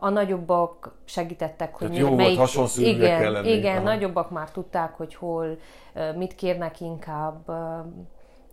a 0.00 0.08
nagyobbak 0.08 0.94
segítettek, 1.04 1.74
hogy 1.74 1.88
Tehát 1.88 2.02
jó 2.08 2.14
melyik, 2.14 2.38
volt 2.54 2.76
igen, 2.76 3.20
kell 3.20 3.32
lenni. 3.32 3.50
igen, 3.50 3.76
Aha. 3.76 3.84
nagyobbak 3.84 4.30
már 4.30 4.50
tudták, 4.50 4.94
hogy 4.96 5.14
hol, 5.14 5.58
mit 6.16 6.34
kérnek 6.34 6.80
inkább, 6.80 7.52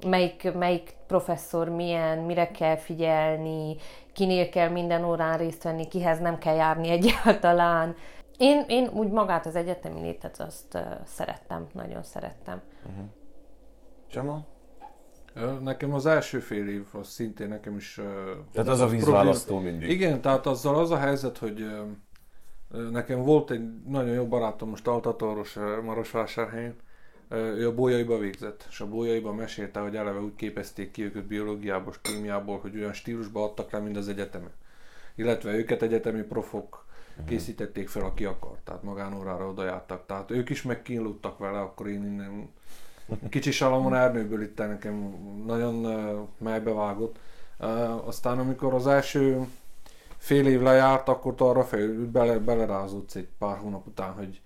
melyik, 0.05 0.53
melyik 0.53 0.95
professzor 1.07 1.69
milyen, 1.69 2.17
mire 2.17 2.51
kell 2.51 2.75
figyelni, 2.75 3.75
kinél 4.13 4.49
kell 4.49 4.69
minden 4.69 5.05
órán 5.05 5.37
részt 5.37 5.63
venni, 5.63 5.87
kihez 5.87 6.19
nem 6.19 6.37
kell 6.37 6.55
járni 6.55 6.89
egyáltalán. 6.99 7.95
Én, 8.37 8.65
én 8.67 8.89
úgy 8.93 9.09
magát 9.09 9.45
az 9.45 9.55
egyetemi 9.55 10.01
létet 10.01 10.39
azt 10.39 10.77
szerettem, 11.05 11.67
nagyon 11.73 12.03
szerettem. 12.03 12.61
Uh-huh. 12.89 13.05
Csama? 14.07 14.45
Nekem 15.61 15.93
az 15.93 16.05
első 16.05 16.39
fél 16.39 16.69
év 16.69 16.85
az 16.91 17.07
szintén 17.07 17.47
nekem 17.47 17.75
is... 17.75 17.99
Tehát 18.51 18.69
az 18.69 18.79
a 18.79 18.87
vízválasztó 18.87 19.59
mindig. 19.59 19.89
Igen, 19.89 20.21
tehát 20.21 20.45
azzal 20.45 20.75
az 20.75 20.91
a 20.91 20.97
helyzet, 20.97 21.37
hogy 21.37 21.65
nekem 22.91 23.23
volt 23.23 23.51
egy 23.51 23.83
nagyon 23.85 24.13
jó 24.13 24.27
barátom 24.27 24.69
most 24.69 24.87
Altatoros 24.87 25.57
Marosvásárhelyen, 25.83 26.75
ő 27.29 27.67
a 27.67 27.75
bolyaiba 27.75 28.17
végzett, 28.17 28.65
és 28.69 28.79
a 28.79 28.87
bolyaiba 28.87 29.33
mesélte, 29.33 29.79
hogy 29.79 29.95
eleve 29.95 30.19
úgy 30.19 30.35
képezték 30.35 30.91
ki 30.91 31.03
őket 31.03 31.25
biológiából, 31.25 31.93
kémiából, 32.01 32.59
hogy 32.59 32.75
olyan 32.75 32.93
stílusba 32.93 33.43
adtak 33.43 33.71
le, 33.71 33.79
mint 33.79 33.97
az 33.97 34.07
egyetemek. 34.07 34.53
Illetve 35.15 35.53
őket 35.53 35.81
egyetemi 35.81 36.21
profok 36.21 36.85
készítették 37.25 37.87
fel, 37.87 38.03
aki 38.03 38.25
akart, 38.25 38.59
tehát 38.59 38.83
magánórára 38.83 39.47
oda 39.47 39.63
jártak. 39.63 40.05
Tehát 40.05 40.31
ők 40.31 40.49
is 40.49 40.61
megkínlódtak 40.61 41.37
vele, 41.37 41.59
akkor 41.59 41.87
én 41.87 42.03
innen 42.03 42.49
Kicsi 43.29 43.51
Salamon 43.51 43.95
Ernőből 43.95 44.41
itt 44.41 44.57
nekem 44.57 44.95
nagyon 45.45 45.85
uh, 45.85 46.27
megbevágott. 46.37 47.19
Uh, 47.59 48.07
aztán 48.07 48.39
amikor 48.39 48.73
az 48.73 48.87
első 48.87 49.47
fél 50.17 50.47
év 50.47 50.61
lejárt, 50.61 51.07
akkor 51.09 51.33
arra 51.37 51.63
fel, 51.63 51.87
bele, 52.11 52.39
belerázott 52.39 53.13
egy 53.13 53.27
pár 53.37 53.57
hónap 53.57 53.87
után, 53.87 54.11
hogy 54.11 54.41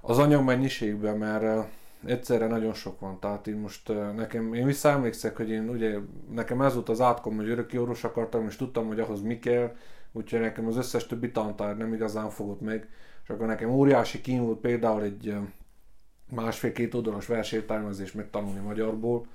az 0.00 0.18
anyag 0.18 0.44
mennyiségben, 0.44 1.16
mert 1.16 1.42
uh, 1.42 1.64
egyszerre 2.10 2.46
nagyon 2.46 2.74
sok 2.74 3.00
van, 3.00 3.18
tehát 3.20 3.46
én 3.46 3.56
most 3.56 3.88
uh, 3.88 4.14
nekem, 4.14 4.54
én 4.54 4.66
visszaemlékszek, 4.66 5.36
hogy 5.36 5.50
én 5.50 5.68
ugye, 5.68 5.98
nekem 6.30 6.62
ez 6.62 6.74
volt 6.74 6.88
az 6.88 7.00
átkom, 7.00 7.36
hogy 7.36 7.48
öröki 7.48 7.78
orvos 7.78 8.04
akartam, 8.04 8.46
és 8.46 8.56
tudtam, 8.56 8.86
hogy 8.86 9.00
ahhoz 9.00 9.22
mi 9.22 9.38
kell, 9.38 9.76
úgyhogy 10.12 10.40
nekem 10.40 10.66
az 10.66 10.76
összes 10.76 11.06
többi 11.06 11.30
tantár 11.30 11.76
nem 11.76 11.94
igazán 11.94 12.30
fogott 12.30 12.60
meg, 12.60 12.88
és 13.22 13.30
akkor 13.30 13.46
nekem 13.46 13.70
óriási 13.70 14.20
kín 14.20 14.44
volt 14.44 14.58
például 14.58 15.02
egy 15.02 15.34
másfél-két 16.34 16.94
oldalas 16.94 17.26
versértelmezést 17.26 18.14
megtanulni 18.14 18.60
magyarból, 18.60 19.26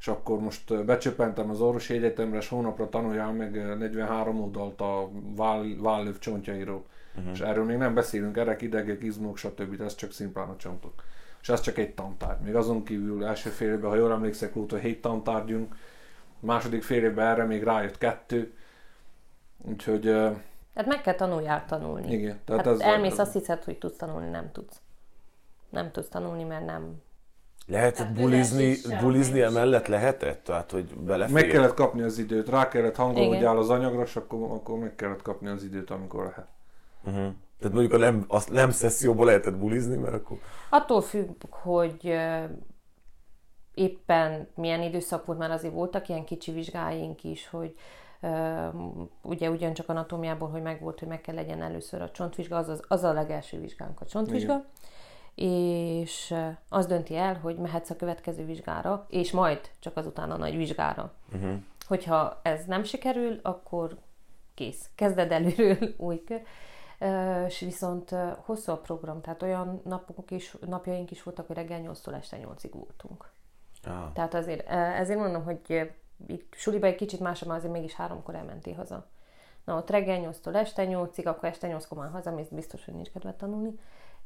és 0.00 0.08
akkor 0.08 0.40
most 0.40 0.84
becsöppentem 0.84 1.50
az 1.50 1.60
orvosi 1.60 1.94
egyetemre, 1.94 2.38
és 2.38 2.48
hónapra 2.48 2.88
tanuljál 2.88 3.32
meg 3.32 3.78
43 3.78 4.40
oldalt 4.40 4.80
a 4.80 5.10
váll, 5.36 5.64
vállöv 5.78 6.18
csontjairól. 6.18 6.84
Uh-huh. 7.16 7.32
És 7.32 7.40
erről 7.40 7.64
még 7.64 7.76
nem 7.76 7.94
beszélünk, 7.94 8.36
erek, 8.36 8.62
idegek, 8.62 9.02
izmok, 9.02 9.36
stb. 9.36 9.80
Ez 9.80 9.94
csak 9.94 10.12
szimplán 10.12 10.48
a 10.48 10.56
csontok. 10.56 11.04
És 11.40 11.48
ez 11.48 11.60
csak 11.60 11.78
egy 11.78 11.94
tantárgy. 11.94 12.40
Még 12.40 12.54
azon 12.54 12.84
kívül 12.84 13.24
első 13.24 13.50
fél 13.50 13.72
évben, 13.72 13.90
ha 13.90 13.96
jól 13.96 14.12
emlékszek, 14.12 14.54
volt, 14.54 14.70
hogy 14.70 14.80
hét 14.80 15.00
tantárgyunk, 15.00 15.76
második 16.40 16.82
fél 16.82 17.04
évben 17.04 17.26
erre 17.26 17.44
még 17.44 17.62
rájött 17.62 17.98
kettő. 17.98 18.54
Úgyhogy... 19.56 20.00
Tehát 20.00 20.86
meg 20.86 21.00
kell 21.00 21.14
tanuljál 21.14 21.64
tanulni. 21.66 22.12
Igen. 22.12 22.38
Tehát 22.44 22.64
hát 22.64 22.74
ez 22.74 22.80
elmész, 22.80 23.18
azt 23.18 23.32
hiszed, 23.32 23.64
hogy 23.64 23.78
tudsz 23.78 23.96
tanulni, 23.96 24.28
nem 24.28 24.52
tudsz 24.52 24.80
nem 25.70 25.90
tudsz 25.90 26.08
tanulni, 26.08 26.44
mert 26.44 26.64
nem... 26.64 27.02
Lehetett 27.66 28.12
bulizni, 28.12 28.76
bulizni 29.00 29.40
emellett 29.40 29.86
lehetett? 29.86 30.44
Tehát, 30.44 30.70
hogy 30.70 30.94
belefér? 30.96 31.34
Meg 31.34 31.46
kellett 31.46 31.74
kapni 31.74 32.02
az 32.02 32.18
időt, 32.18 32.48
rá 32.48 32.68
kellett 32.68 32.96
hangolódjál 32.96 33.58
az 33.58 33.70
anyagra, 33.70 34.02
és 34.02 34.16
akkor, 34.16 34.50
akkor 34.50 34.78
meg 34.78 34.94
kellett 34.94 35.22
kapni 35.22 35.48
az 35.48 35.64
időt, 35.64 35.90
amikor 35.90 36.24
lehet. 36.24 36.48
Uh-huh. 37.04 37.34
Tehát 37.58 37.74
mondjuk 37.74 37.92
a 37.92 37.96
nem, 37.96 38.24
a 38.28 38.42
nem 38.50 38.70
szesszióból 38.70 39.26
lehetett 39.26 39.56
bulizni, 39.56 39.96
mert 39.96 40.14
akkor... 40.14 40.38
Attól 40.70 41.02
függ, 41.02 41.44
hogy 41.50 42.18
éppen 43.74 44.48
milyen 44.54 44.82
időszak 44.82 45.26
volt, 45.26 45.38
mert 45.38 45.52
azért 45.52 45.74
voltak 45.74 46.08
ilyen 46.08 46.24
kicsi 46.24 46.52
vizsgáink 46.52 47.24
is, 47.24 47.48
hogy 47.48 47.74
uh, 48.20 48.74
ugye 49.22 49.50
ugyancsak 49.50 49.88
anatómiából, 49.88 50.48
hogy 50.48 50.62
megvolt, 50.62 50.98
hogy 50.98 51.08
meg 51.08 51.20
kell 51.20 51.34
legyen 51.34 51.62
először 51.62 52.02
a 52.02 52.10
csontvizsga, 52.10 52.56
az, 52.56 52.68
az, 52.68 52.82
az 52.88 53.04
a 53.04 53.12
legelső 53.12 53.60
vizsgánk 53.60 54.00
a 54.00 54.06
csontvizsga. 54.06 54.52
Igen 54.52 54.66
és 55.40 56.34
az 56.68 56.86
dönti 56.86 57.16
el, 57.16 57.38
hogy 57.38 57.56
mehetsz 57.56 57.90
a 57.90 57.96
következő 57.96 58.44
vizsgára, 58.44 59.06
és 59.08 59.32
majd 59.32 59.60
csak 59.78 59.96
azután 59.96 60.30
a 60.30 60.36
nagy 60.36 60.56
vizsgára. 60.56 61.12
Uh-huh. 61.34 61.52
Hogyha 61.86 62.40
ez 62.42 62.64
nem 62.64 62.82
sikerül, 62.84 63.38
akkor 63.42 63.96
kész. 64.54 64.90
Kezded 64.94 65.32
előről 65.32 65.94
új 65.96 66.24
kör. 66.24 66.42
És 67.46 67.58
viszont 67.58 68.14
hosszú 68.44 68.72
a 68.72 68.76
program, 68.76 69.20
tehát 69.20 69.42
olyan 69.42 69.80
napok 69.84 70.30
is, 70.30 70.56
napjaink 70.66 71.10
is 71.10 71.22
voltak, 71.22 71.46
hogy 71.46 71.56
reggel 71.56 71.80
8-tól 71.84 72.14
este 72.14 72.36
8-ig 72.40 72.70
voltunk. 72.72 73.30
Ah. 73.84 74.12
Tehát 74.12 74.34
azért, 74.34 74.68
ezért 74.68 75.18
mondom, 75.18 75.44
hogy 75.44 75.92
itt 76.26 76.54
suliba 76.54 76.86
egy 76.86 76.94
kicsit 76.94 77.20
másabb, 77.20 77.48
azért 77.48 77.72
mégis 77.72 77.94
háromkor 77.94 78.34
elmentél 78.34 78.74
haza. 78.74 79.06
Na 79.64 79.76
ott 79.76 79.90
reggel 79.90 80.32
8-tól 80.32 80.54
este 80.54 80.84
8-ig, 80.86 81.26
akkor 81.26 81.48
este 81.48 81.76
8-kor 81.78 81.98
már 81.98 82.10
hazamész, 82.10 82.48
biztos, 82.48 82.84
hogy 82.84 82.94
nincs 82.94 83.10
kedved 83.10 83.34
tanulni 83.34 83.78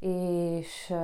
és, 0.03 0.95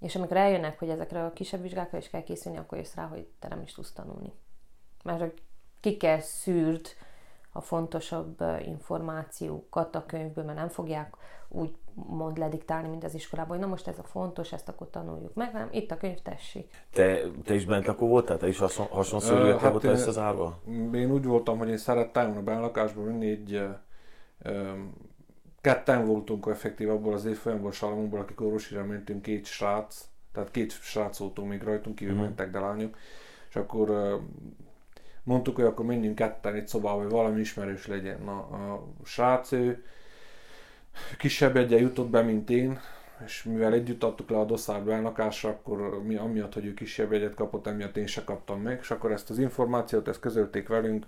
és 0.00 0.16
amikor 0.16 0.36
eljönnek, 0.36 0.78
hogy 0.78 0.88
ezekre 0.88 1.24
a 1.24 1.32
kisebb 1.32 1.62
vizsgákra 1.62 1.98
is 1.98 2.10
kell 2.10 2.22
készülni, 2.22 2.58
akkor 2.58 2.78
jössz 2.78 2.94
rá, 2.94 3.06
hogy 3.06 3.26
te 3.38 3.48
nem 3.48 3.62
is 3.62 3.72
tudsz 3.72 3.92
tanulni. 3.92 4.32
Mert 5.04 5.34
ki 5.80 5.96
kell 5.96 6.20
szűrd 6.20 6.86
a 7.52 7.60
fontosabb 7.60 8.42
információkat 8.64 9.94
a 9.94 10.06
könyvből, 10.06 10.44
mert 10.44 10.58
nem 10.58 10.68
fogják 10.68 11.16
úgy 11.48 11.74
mond 11.94 12.38
lediktálni, 12.38 12.88
mint 12.88 13.04
az 13.04 13.14
iskolában, 13.14 13.50
hogy 13.50 13.60
na 13.64 13.66
most 13.66 13.88
ez 13.88 13.98
a 13.98 14.02
fontos, 14.02 14.52
ezt 14.52 14.68
akkor 14.68 14.90
tanuljuk 14.90 15.34
meg, 15.34 15.52
nem, 15.52 15.68
itt 15.70 15.90
a 15.90 15.96
könyv, 15.96 16.18
tessék. 16.18 16.84
Te, 16.92 17.20
te 17.44 17.54
is 17.54 17.64
bent 17.64 17.86
lakó 17.86 18.06
voltál? 18.06 18.36
Te 18.36 18.48
is 18.48 18.58
hasonló 18.58 19.02
szörülete 19.02 19.60
hát 19.60 19.70
voltál 19.70 19.92
ezt 19.92 20.06
az 20.06 20.18
árva? 20.18 20.58
Én 20.92 21.10
úgy 21.10 21.24
voltam, 21.24 21.58
hogy 21.58 21.68
én 21.68 21.76
szerettem 21.76 22.36
a 22.36 22.40
benlakásban 22.40 23.04
vinni 23.04 23.30
egy 23.30 23.68
ketten 25.60 26.06
voltunk 26.06 26.46
effektív 26.46 26.90
abból 26.90 27.12
az 27.12 27.24
évfolyamból, 27.24 27.72
Salamunkból, 27.72 28.20
akik 28.20 28.40
orvosira 28.40 28.84
mentünk, 28.84 29.22
két 29.22 29.46
srác, 29.46 30.04
tehát 30.32 30.50
két 30.50 30.72
srác 30.72 31.18
voltunk 31.18 31.48
még 31.48 31.62
rajtunk, 31.62 31.96
kívül 31.96 32.12
uh-huh. 32.12 32.28
mentek, 32.28 32.50
de 32.50 32.58
lányok, 32.58 32.96
és 33.48 33.56
akkor 33.56 33.90
uh, 33.90 34.12
mondtuk, 35.22 35.54
hogy 35.54 35.64
akkor 35.64 35.84
menjünk 35.84 36.14
ketten 36.14 36.54
egy 36.54 36.68
szobába, 36.68 37.00
hogy 37.00 37.10
valami 37.10 37.40
ismerős 37.40 37.86
legyen. 37.86 38.20
Na, 38.24 38.38
a 38.38 38.86
srác, 39.04 39.52
ő 39.52 39.84
kisebb 41.18 41.56
egyen 41.56 41.80
jutott 41.80 42.08
be, 42.08 42.22
mint 42.22 42.50
én, 42.50 42.80
és 43.24 43.42
mivel 43.42 43.72
együtt 43.72 44.02
adtuk 44.02 44.30
le 44.30 44.38
a 44.38 44.44
dosszár 44.44 44.82
belnakásra, 44.82 45.48
akkor 45.48 46.02
mi 46.02 46.16
amiatt, 46.16 46.54
hogy 46.54 46.66
ő 46.66 46.74
kisebb 46.74 47.12
egyet 47.12 47.34
kapott, 47.34 47.66
emiatt 47.66 47.96
én 47.96 48.06
se 48.06 48.24
kaptam 48.24 48.60
meg, 48.60 48.78
és 48.80 48.90
akkor 48.90 49.12
ezt 49.12 49.30
az 49.30 49.38
információt, 49.38 50.08
ezt 50.08 50.20
közölték 50.20 50.68
velünk 50.68 51.06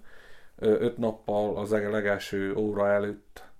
öt 0.58 0.98
nappal 0.98 1.56
az 1.56 1.70
legelső 1.70 2.54
óra 2.54 2.88
előtt 2.88 3.51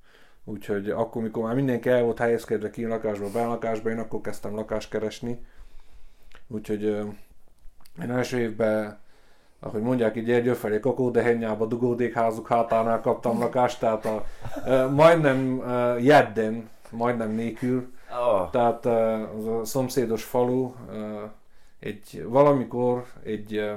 Úgyhogy 0.44 0.90
akkor, 0.90 1.22
mikor 1.22 1.44
már 1.44 1.54
mindenki 1.54 1.88
el 1.88 2.02
volt 2.02 2.18
helyezkedve 2.18 2.70
ki 2.70 2.86
lakásba, 2.86 3.30
belakásba, 3.30 3.90
én 3.90 3.98
akkor 3.98 4.20
kezdtem 4.20 4.54
lakást 4.54 4.90
keresni. 4.90 5.44
Úgyhogy 6.48 6.82
én 8.02 8.10
első 8.10 8.38
évben, 8.38 9.00
ahogy 9.60 9.82
mondják 9.82 10.16
így 10.16 10.24
Gyergyő 10.24 10.54
felé, 10.54 10.80
kakódehenyába, 10.80 11.66
dugódékházuk 11.66 12.48
hátánál 12.48 13.00
kaptam 13.00 13.38
lakást, 13.38 13.80
tehát 13.80 14.04
a, 14.06 14.24
majdnem 14.88 15.62
jedden, 15.98 16.70
majdnem 16.90 17.30
nélkül. 17.30 17.92
Oh. 18.10 18.50
Tehát 18.50 18.86
az 19.36 19.46
a 19.46 19.64
szomszédos 19.64 20.24
falu 20.24 20.72
egy 21.78 22.24
valamikor 22.28 23.06
egy 23.22 23.72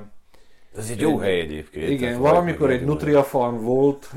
ez 0.77 0.89
egy 0.89 0.99
jó 0.99 1.17
hely 1.17 1.39
egyébként. 1.39 1.89
Igen, 1.89 2.19
valamikor 2.19 2.69
egy 2.71 2.85
Nutria 2.85 3.23
farm 3.23 3.63
volt, 3.63 4.09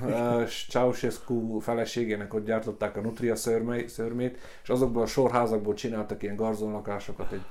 és 0.44 0.66
Ceausescu 0.70 1.58
feleségének 1.58 2.34
ott 2.34 2.46
gyártották 2.46 2.96
a 2.96 3.00
Nutria 3.00 3.36
szörmét, 3.36 4.38
és 4.62 4.68
azokból 4.68 5.02
a 5.02 5.06
sorházakból 5.06 5.74
csináltak 5.74 6.22
ilyen 6.22 6.36
garzonlakásokat, 6.36 7.32
egy, 7.32 7.44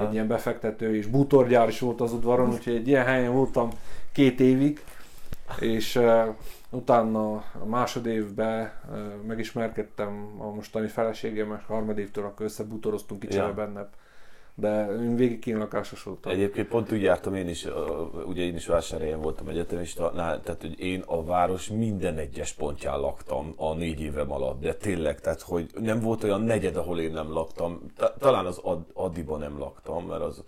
egy 0.00 0.12
ilyen 0.12 0.26
befektető, 0.26 0.96
és 0.96 1.06
bútorgyár 1.06 1.68
is 1.68 1.80
volt 1.80 2.00
az 2.00 2.12
udvaron, 2.12 2.52
úgyhogy 2.52 2.74
egy 2.74 2.88
ilyen 2.88 3.04
helyen 3.04 3.32
voltam 3.32 3.70
két 4.12 4.40
évig, 4.40 4.82
és 5.60 6.00
utána 6.70 7.32
a 7.34 7.64
másodévben 7.66 8.72
megismerkedtem 9.26 10.34
a 10.38 10.54
mostani 10.54 10.88
feleségemmel, 10.88 11.64
harmadévtől 11.66 12.24
akkor 12.24 12.46
összebutoroztunk 12.46 13.20
kicsivel 13.20 13.46
ja. 13.46 13.54
benne. 13.54 13.88
De 14.60 14.86
én 14.86 15.16
végig 15.16 15.38
kínlakásos 15.38 16.02
voltam. 16.02 16.32
Egyébként 16.32 16.68
pont 16.68 16.92
úgy 16.92 17.02
jártam 17.02 17.34
én 17.34 17.48
is, 17.48 17.66
ugye 18.26 18.42
én 18.42 18.54
is 18.54 18.66
vásárhelyen 18.66 19.20
voltam 19.20 19.48
egyetemista, 19.48 20.10
tehát 20.14 20.60
hogy 20.60 20.80
én 20.80 21.02
a 21.06 21.24
város 21.24 21.68
minden 21.68 22.18
egyes 22.18 22.52
pontján 22.52 23.00
laktam 23.00 23.54
a 23.56 23.74
négy 23.74 24.00
évem 24.00 24.32
alatt, 24.32 24.60
de 24.60 24.74
tényleg, 24.74 25.20
tehát 25.20 25.42
hogy 25.42 25.70
nem 25.80 26.00
volt 26.00 26.24
olyan 26.24 26.42
negyed, 26.42 26.76
ahol 26.76 27.00
én 27.00 27.12
nem 27.12 27.32
laktam, 27.32 27.80
talán 28.18 28.46
az 28.46 28.60
Addiban 28.92 29.38
nem 29.38 29.58
laktam, 29.58 30.06
mert 30.06 30.22
az, 30.22 30.44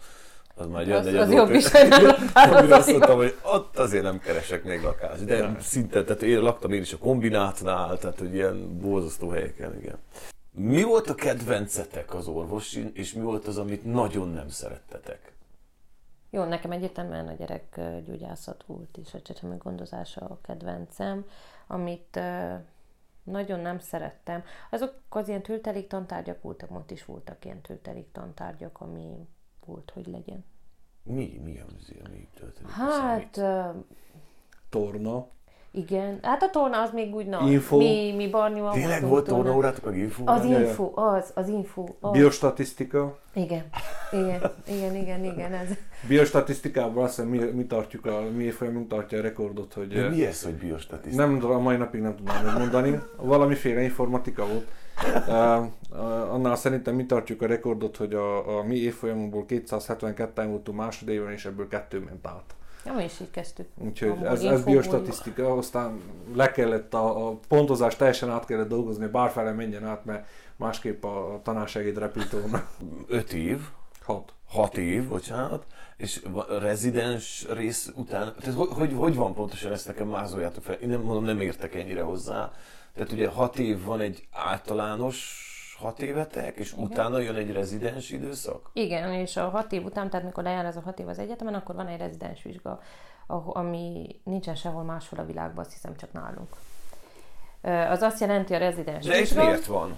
az 0.54 0.66
már 0.66 0.90
az, 0.90 1.06
az, 1.06 1.14
az 1.26 1.32
jobb 1.32 1.50
is, 1.50 1.72
laktál. 1.72 2.72
azt 2.72 2.90
mondtam, 2.90 3.16
hogy 3.16 3.34
ott 3.42 3.78
azért 3.78 4.02
nem 4.02 4.18
keresek 4.18 4.64
még 4.64 4.82
lakást. 4.82 5.24
De 5.24 5.36
ja. 5.36 5.56
szinte, 5.60 6.04
tehát 6.04 6.22
én 6.22 6.40
laktam 6.40 6.72
én 6.72 6.80
is 6.80 6.92
a 6.92 6.98
kombinátnál, 6.98 7.98
tehát 7.98 8.18
hogy 8.18 8.34
ilyen 8.34 8.78
borzasztó 8.80 9.28
helyeken, 9.28 9.78
igen. 9.78 9.98
Mi 10.54 10.82
volt 10.82 11.08
a 11.08 11.14
kedvencetek 11.14 12.14
az 12.14 12.26
orvosin, 12.26 12.90
és 12.94 13.12
mi 13.12 13.22
volt 13.22 13.46
az, 13.46 13.58
amit 13.58 13.84
nagyon 13.84 14.28
nem 14.28 14.48
szerettetek? 14.48 15.36
Jó, 16.30 16.44
nekem 16.44 16.70
egyértelműen 16.70 17.28
a 17.28 17.32
gyerekgyógyászat 17.32 18.64
volt, 18.66 18.96
és 18.96 19.14
a 19.14 19.22
csecsemő 19.22 19.56
gondozása 19.56 20.20
a 20.20 20.38
kedvencem, 20.42 21.26
amit 21.66 22.20
nagyon 23.22 23.60
nem 23.60 23.78
szerettem. 23.78 24.44
Azok 24.70 24.94
az 25.08 25.28
ilyen 25.28 25.42
tültelik 25.42 25.86
tantárgyak 25.86 26.42
voltak, 26.42 26.70
ott 26.70 26.90
is 26.90 27.04
voltak 27.04 27.44
ilyen 27.44 27.60
tültelik 27.60 28.12
tantárgyak, 28.12 28.80
ami 28.80 29.28
volt, 29.64 29.90
hogy 29.90 30.06
legyen. 30.06 30.44
Mi, 31.02 31.40
mi 31.44 31.60
az, 31.60 31.92
ami 32.04 32.28
töltelik? 32.34 32.70
Hát... 32.70 33.36
Uh, 33.36 33.84
Torna. 34.68 35.28
Igen, 35.74 36.18
hát 36.22 36.42
a 36.42 36.50
torna 36.50 36.82
az 36.82 36.90
még 36.92 37.14
úgy 37.14 37.26
nagy. 37.26 37.50
Info. 37.50 37.76
Mi, 37.76 38.12
mi 38.16 38.28
barnyúval 38.28 38.72
Tényleg 38.72 39.06
volt 39.06 39.26
torna 39.26 39.54
órátok, 39.54 39.84
meg 39.84 39.98
info? 39.98 40.22
Az 40.26 40.44
info, 40.44 40.90
az, 40.94 41.30
az 41.34 41.48
info. 41.48 41.84
Az. 42.00 42.10
Biostatisztika. 42.10 43.18
Igen, 43.34 43.64
igen, 44.12 44.40
igen, 44.66 44.94
igen, 44.94 45.24
igen. 45.24 45.52
Ez. 45.52 45.68
Biostatisztikában 46.08 47.04
azt 47.04 47.14
hiszem, 47.14 47.30
mi, 47.30 47.38
mi 47.38 47.66
tartjuk 47.66 48.06
a, 48.06 48.20
mi 48.36 48.50
folyamunk 48.50 48.88
tartja 48.88 49.18
a 49.18 49.22
rekordot, 49.22 49.72
hogy... 49.72 49.88
De 49.88 50.08
mi 50.08 50.26
ez, 50.26 50.42
hogy 50.42 50.54
biostatisztika? 50.54 51.26
Nem, 51.26 51.50
a 51.50 51.58
mai 51.58 51.76
napig 51.76 52.00
nem 52.00 52.16
tudnám 52.16 52.44
megmondani. 52.44 53.00
Valamiféle 53.16 53.82
informatika 53.82 54.46
volt. 54.46 54.66
Uh, 55.26 55.66
uh, 55.90 56.32
annál 56.34 56.56
szerintem 56.56 56.94
mi 56.94 57.06
tartjuk 57.06 57.42
a 57.42 57.46
rekordot, 57.46 57.96
hogy 57.96 58.14
a, 58.14 58.58
a 58.58 58.62
mi 58.62 58.76
évfolyamunkból 58.76 59.44
272-en 59.48 60.46
voltunk 60.48 60.78
másodéven, 60.78 61.32
és 61.32 61.44
ebből 61.44 61.68
kettő 61.68 61.98
ment 61.98 62.26
át. 62.26 62.54
Ja, 62.84 62.92
mi 62.92 63.04
is 63.04 63.20
így 63.20 63.30
kezdtük. 63.30 63.66
Úgyhogy 63.78 64.24
ez, 64.24 64.42
ez 64.42 64.64
biostatisztika, 64.64 65.52
aztán 65.52 66.00
le 66.34 66.50
kellett 66.50 66.94
a, 66.94 67.28
a 67.28 67.38
pontozást 67.48 67.98
teljesen 67.98 68.30
át 68.30 68.44
kellett 68.44 68.68
dolgozni, 68.68 69.06
bárfele 69.06 69.52
menjen 69.52 69.84
át, 69.84 70.04
mert 70.04 70.26
másképp 70.56 71.04
a, 71.04 71.34
a 71.34 71.40
tanársegéd 71.42 71.98
repítőn. 71.98 72.62
Öt 73.08 73.32
év? 73.32 73.60
Hat. 74.04 74.32
Hat 74.48 74.76
év, 74.76 75.08
bocsánat. 75.08 75.66
És 75.96 76.22
a 76.32 76.58
rezidens 76.58 77.46
rész 77.50 77.92
után, 77.94 78.34
tehát 78.40 78.58
hogy, 78.58 78.68
hogy, 78.68 78.92
hogy 78.96 79.14
van 79.14 79.34
pontosan 79.34 79.72
ezt 79.72 79.86
nekem 79.86 80.08
mázoljátok 80.08 80.62
fel? 80.62 80.74
Én 80.74 80.88
nem 80.88 81.00
mondom, 81.00 81.24
nem 81.24 81.40
értek 81.40 81.74
ennyire 81.74 82.02
hozzá. 82.02 82.52
Tehát 82.94 83.12
ugye 83.12 83.28
hat 83.28 83.58
év 83.58 83.84
van 83.84 84.00
egy 84.00 84.26
általános 84.30 85.46
hat 85.82 86.00
évetek, 86.00 86.56
és 86.56 86.72
Igen. 86.72 86.84
utána 86.84 87.18
jön 87.18 87.34
egy 87.34 87.52
rezidens 87.52 88.10
időszak? 88.10 88.70
Igen, 88.72 89.12
és 89.12 89.36
a 89.36 89.48
hat 89.48 89.72
év 89.72 89.84
után, 89.84 90.10
tehát 90.10 90.26
mikor 90.26 90.44
lejár 90.44 90.64
ez 90.64 90.76
a 90.76 90.80
hat 90.80 90.98
év 90.98 91.08
az 91.08 91.18
egyetemen, 91.18 91.54
akkor 91.54 91.74
van 91.74 91.86
egy 91.86 91.98
rezidens 91.98 92.42
vizsga, 92.42 92.80
ami 93.46 94.20
nincsen 94.24 94.54
sehol 94.54 94.82
máshol 94.82 95.18
a 95.18 95.24
világban, 95.24 95.64
azt 95.64 95.72
hiszem 95.72 95.96
csak 95.96 96.12
nálunk. 96.12 96.48
Az 97.90 98.02
azt 98.02 98.20
jelenti 98.20 98.54
a 98.54 98.58
rezidens 98.58 99.06
De 99.06 99.18
vizsga... 99.18 99.44
miért 99.44 99.66
van? 99.66 99.96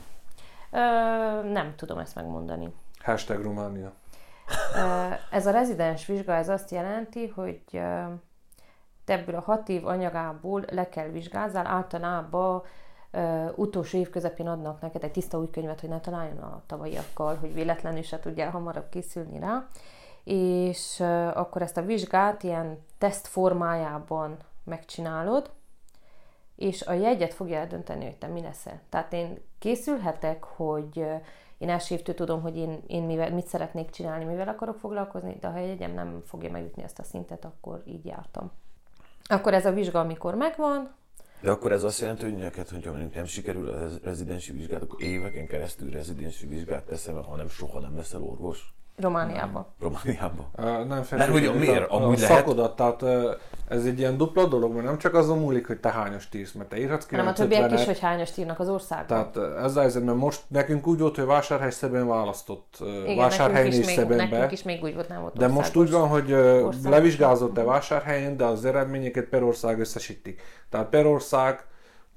Nem 1.52 1.74
tudom 1.76 1.98
ezt 1.98 2.14
megmondani. 2.14 2.74
Hashtag 3.02 3.42
Románia. 3.42 3.92
Ez 5.30 5.46
a 5.46 5.50
rezidens 5.50 6.06
vizsga, 6.06 6.34
ez 6.34 6.48
azt 6.48 6.70
jelenti, 6.70 7.26
hogy 7.26 7.62
te 9.04 9.12
ebből 9.12 9.34
a 9.34 9.40
hat 9.40 9.68
év 9.68 9.86
anyagából 9.86 10.64
le 10.70 10.88
kell 10.88 11.08
vizsgázzál, 11.08 11.66
általában 11.66 12.62
utolsó 13.54 13.98
év 13.98 14.10
közepén 14.10 14.46
adnak 14.46 14.80
neked 14.80 15.04
egy 15.04 15.10
tiszta 15.10 15.38
új 15.38 15.50
könyvet, 15.50 15.80
hogy 15.80 15.88
ne 15.88 16.00
találjon 16.00 16.38
a 16.38 16.62
tavalyiakkal, 16.66 17.36
hogy 17.36 17.54
véletlenül 17.54 18.02
se 18.02 18.18
tudjál 18.20 18.50
hamarabb 18.50 18.88
készülni 18.88 19.38
rá. 19.38 19.66
És 20.24 21.00
akkor 21.34 21.62
ezt 21.62 21.76
a 21.76 21.82
vizsgát 21.82 22.42
ilyen 22.42 22.78
teszt 22.98 23.26
formájában 23.26 24.36
megcsinálod, 24.64 25.50
és 26.56 26.82
a 26.82 26.92
jegyet 26.92 27.34
fogja 27.34 27.58
eldönteni, 27.58 28.04
hogy 28.04 28.16
te 28.16 28.26
mi 28.26 28.40
leszel. 28.40 28.80
Tehát 28.88 29.12
én 29.12 29.38
készülhetek, 29.58 30.44
hogy 30.44 31.06
én 31.58 31.68
első 31.68 31.94
évtől 31.94 32.14
tudom, 32.14 32.42
hogy 32.42 32.56
én, 32.56 32.82
én 32.86 33.02
mivel, 33.02 33.30
mit 33.30 33.46
szeretnék 33.46 33.90
csinálni, 33.90 34.24
mivel 34.24 34.48
akarok 34.48 34.78
foglalkozni, 34.78 35.36
de 35.40 35.48
ha 35.48 35.58
a 35.58 35.60
jegyem 35.60 35.92
nem 35.92 36.22
fogja 36.24 36.50
megütni 36.50 36.82
ezt 36.82 36.98
a 36.98 37.02
szintet, 37.02 37.44
akkor 37.44 37.82
így 37.86 38.04
jártam. 38.04 38.50
Akkor 39.24 39.54
ez 39.54 39.66
a 39.66 39.72
vizsga, 39.72 40.00
amikor 40.00 40.34
megvan, 40.34 40.94
de 41.44 41.50
akkor 41.50 41.72
ez 41.72 41.84
azt 41.84 42.00
jelenti, 42.00 42.24
hogy 42.24 42.36
neked, 42.36 42.68
hogyha 42.68 42.90
mondjuk 42.90 43.14
nem 43.14 43.24
sikerül 43.24 43.68
a 43.68 43.88
rezidensi 44.02 44.52
vizsgát, 44.52 44.82
akkor 44.82 45.02
éveken 45.02 45.46
keresztül 45.46 45.90
rezidensi 45.90 46.46
vizsgát 46.46 46.84
teszem, 46.84 47.14
ha 47.14 47.36
nem 47.36 47.48
soha 47.48 47.80
nem 47.80 47.96
leszel 47.96 48.22
orvos? 48.22 48.74
Romániában. 48.96 49.66
Romániában. 49.80 50.46
Uh, 50.56 50.64
nem 50.64 51.04
Mert 51.10 51.30
hogy 51.30 51.54
miért? 51.58 51.90
A, 51.90 51.94
Amúgy 51.94 52.16
a 52.16 52.20
lehet... 52.20 52.36
szakodat, 52.36 52.76
tehát 52.76 53.02
uh, 53.02 53.30
ez 53.68 53.84
egy 53.84 53.98
ilyen 53.98 54.16
dupla 54.16 54.46
dolog, 54.46 54.72
mert 54.72 54.84
nem 54.84 54.98
csak 54.98 55.14
azon 55.14 55.38
múlik, 55.38 55.66
hogy 55.66 55.80
te 55.80 55.90
hányos 55.90 56.28
írsz, 56.32 56.52
mert 56.52 56.68
te 56.68 56.78
írhatsz 56.78 57.06
ki. 57.06 57.16
Nem 57.16 57.26
a 57.26 57.32
többiek 57.32 57.72
is, 57.72 57.84
hogy 57.84 57.98
hányos 57.98 58.38
írnak 58.38 58.60
az 58.60 58.68
országban. 58.68 59.32
Tehát 59.32 59.56
ez 59.64 59.76
az, 59.76 59.94
mert 59.94 60.18
most 60.18 60.42
nekünk 60.48 60.86
úgy 60.86 60.98
volt, 60.98 61.16
hogy 61.16 61.24
vásárhely 61.24 61.70
szeben 61.70 62.06
választott, 62.06 62.76
Igen, 62.80 63.16
vásárhelyen 63.16 63.72
és 63.72 63.86
szebenbe. 63.86 64.26
Nekünk 64.26 64.52
is 64.52 64.62
még 64.62 64.82
úgy 64.82 64.94
volt, 64.94 65.08
nem 65.08 65.20
volt 65.20 65.36
De 65.36 65.48
most 65.48 65.76
úgy 65.76 65.90
van, 65.90 66.08
hogy 66.08 66.32
országos. 66.32 66.90
levizsgázott 66.90 67.54
te 67.54 67.62
vásárhelyen, 67.62 68.36
de 68.36 68.44
az 68.44 68.64
eredményeket 68.64 69.24
per 69.24 69.42
ország 69.42 69.78
összesítik. 69.80 70.42
Tehát 70.70 70.88
per 70.88 71.06
ország, 71.06 71.66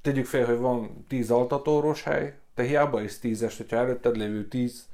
tegyük 0.01 0.25
fel, 0.25 0.45
hogy 0.45 0.59
van 0.59 1.05
10 1.07 1.31
altatóros 1.31 2.03
hely, 2.03 2.33
te 2.55 2.63
hiába 2.63 3.01
is 3.01 3.19
10-es, 3.21 3.53
hogyha 3.57 3.75
előtted 3.75 4.17
lévő 4.17 4.47
10 4.47 4.85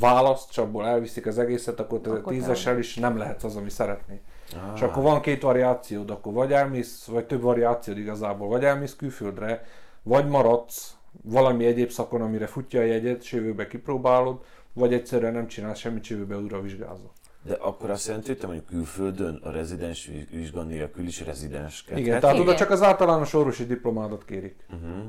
választ, 0.00 0.50
és 0.50 0.58
abból 0.58 0.86
elviszik 0.86 1.26
az 1.26 1.38
egészet, 1.38 1.80
akkor 1.80 2.00
te 2.00 2.10
akkor 2.10 2.32
tízessel 2.32 2.78
is 2.78 2.94
nem 2.94 3.16
lehet 3.16 3.42
az, 3.42 3.56
ami 3.56 3.70
szeretné. 3.70 4.20
Ah. 4.54 4.72
És 4.74 4.82
akkor 4.82 5.02
van 5.02 5.20
két 5.20 5.42
variációd, 5.42 6.10
akkor 6.10 6.32
vagy 6.32 6.52
elmész, 6.52 7.04
vagy 7.04 7.26
több 7.26 7.40
variációd 7.40 7.98
igazából, 7.98 8.48
vagy 8.48 8.64
elmész 8.64 8.96
külföldre, 8.96 9.64
vagy 10.02 10.28
maradsz 10.28 10.96
valami 11.22 11.64
egyéb 11.64 11.90
szakon, 11.90 12.22
amire 12.22 12.46
futja 12.46 12.80
a 12.80 12.84
jegyet, 12.84 13.22
és 13.22 13.32
jövőbe 13.32 13.66
kipróbálod, 13.66 14.44
vagy 14.72 14.92
egyszerűen 14.92 15.32
nem 15.32 15.46
csinálsz 15.46 15.78
semmit, 15.78 16.06
jövőbe 16.06 16.36
újra 16.36 16.60
vizsgázol. 16.60 17.12
De 17.42 17.54
akkor 17.54 17.90
azt 17.90 18.06
jelenti, 18.06 18.28
hogy 18.28 18.38
te 18.38 18.46
mondjuk 18.46 18.66
külföldön 18.66 19.40
a 19.42 19.50
rezidens 19.50 20.10
vizsga 20.30 20.62
nélkül 20.62 21.06
is 21.06 21.20
rezidenskedhet? 21.20 22.04
Igen, 22.04 22.20
tehát 22.20 22.38
oda 22.38 22.54
csak 22.54 22.70
az 22.70 22.82
általános 22.82 23.34
orvosi 23.34 23.66
diplomádat 23.66 24.24
kérik. 24.24 24.66
Uh-huh. 24.70 25.02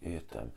Értem. 0.00 0.52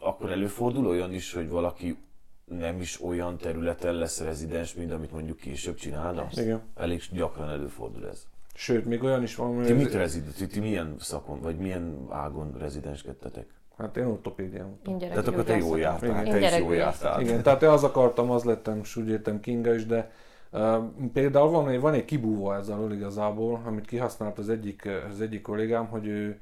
Akkor 0.00 0.30
előfordul 0.30 0.86
olyan 0.86 1.12
is, 1.12 1.32
hogy 1.32 1.48
valaki 1.48 1.98
nem 2.44 2.80
is 2.80 3.02
olyan 3.02 3.36
területen 3.36 3.94
lesz 3.94 4.20
rezidens, 4.20 4.74
mint 4.74 4.92
amit 4.92 5.12
mondjuk 5.12 5.36
később 5.36 5.74
csinálnak. 5.74 6.36
Igen. 6.36 6.62
Elég 6.74 7.02
gyakran 7.12 7.48
előfordul 7.48 8.08
ez. 8.08 8.26
Sőt, 8.54 8.84
még 8.84 9.02
olyan 9.02 9.22
is 9.22 9.34
van, 9.34 9.54
hogy... 9.54 9.64
Ti 9.64 9.72
mit 9.72 9.92
rezidens, 9.92 10.34
ti, 10.34 10.46
ti 10.46 10.60
milyen 10.60 10.94
szakon, 10.98 11.40
vagy 11.40 11.56
milyen 11.56 12.06
ágon 12.10 12.54
rezidenskedtetek? 12.58 13.46
Hát 13.78 13.96
én 13.96 14.06
ortopédián 14.06 14.66
voltam. 14.66 14.98
Tehát 15.08 15.28
akkor 15.28 15.44
te 15.44 15.56
jó 15.56 15.76
jártál, 15.76 16.24
te 16.24 16.40
is 16.40 16.58
jó 16.58 16.72
jártál. 16.72 17.20
Igen, 17.20 17.42
tehát 17.42 17.62
én 17.62 17.68
az 17.68 17.84
akartam, 17.84 18.30
az 18.30 18.44
lettem, 18.44 18.78
és 18.82 18.96
úgy 18.96 19.08
értem 19.08 19.40
Kinga 19.40 19.74
is, 19.74 19.86
de 19.86 20.10
uh, 20.52 20.76
például 21.12 21.50
van, 21.50 21.68
egy, 21.68 21.80
van 21.80 21.94
egy 21.94 22.04
kibúvó 22.04 22.52
ezzel 22.52 22.92
igazából, 22.92 23.62
amit 23.64 23.86
kihasznált 23.86 24.38
az 24.38 24.48
egyik, 24.48 24.88
az 25.10 25.20
egyik 25.20 25.42
kollégám, 25.42 25.86
hogy 25.86 26.06
ő 26.06 26.40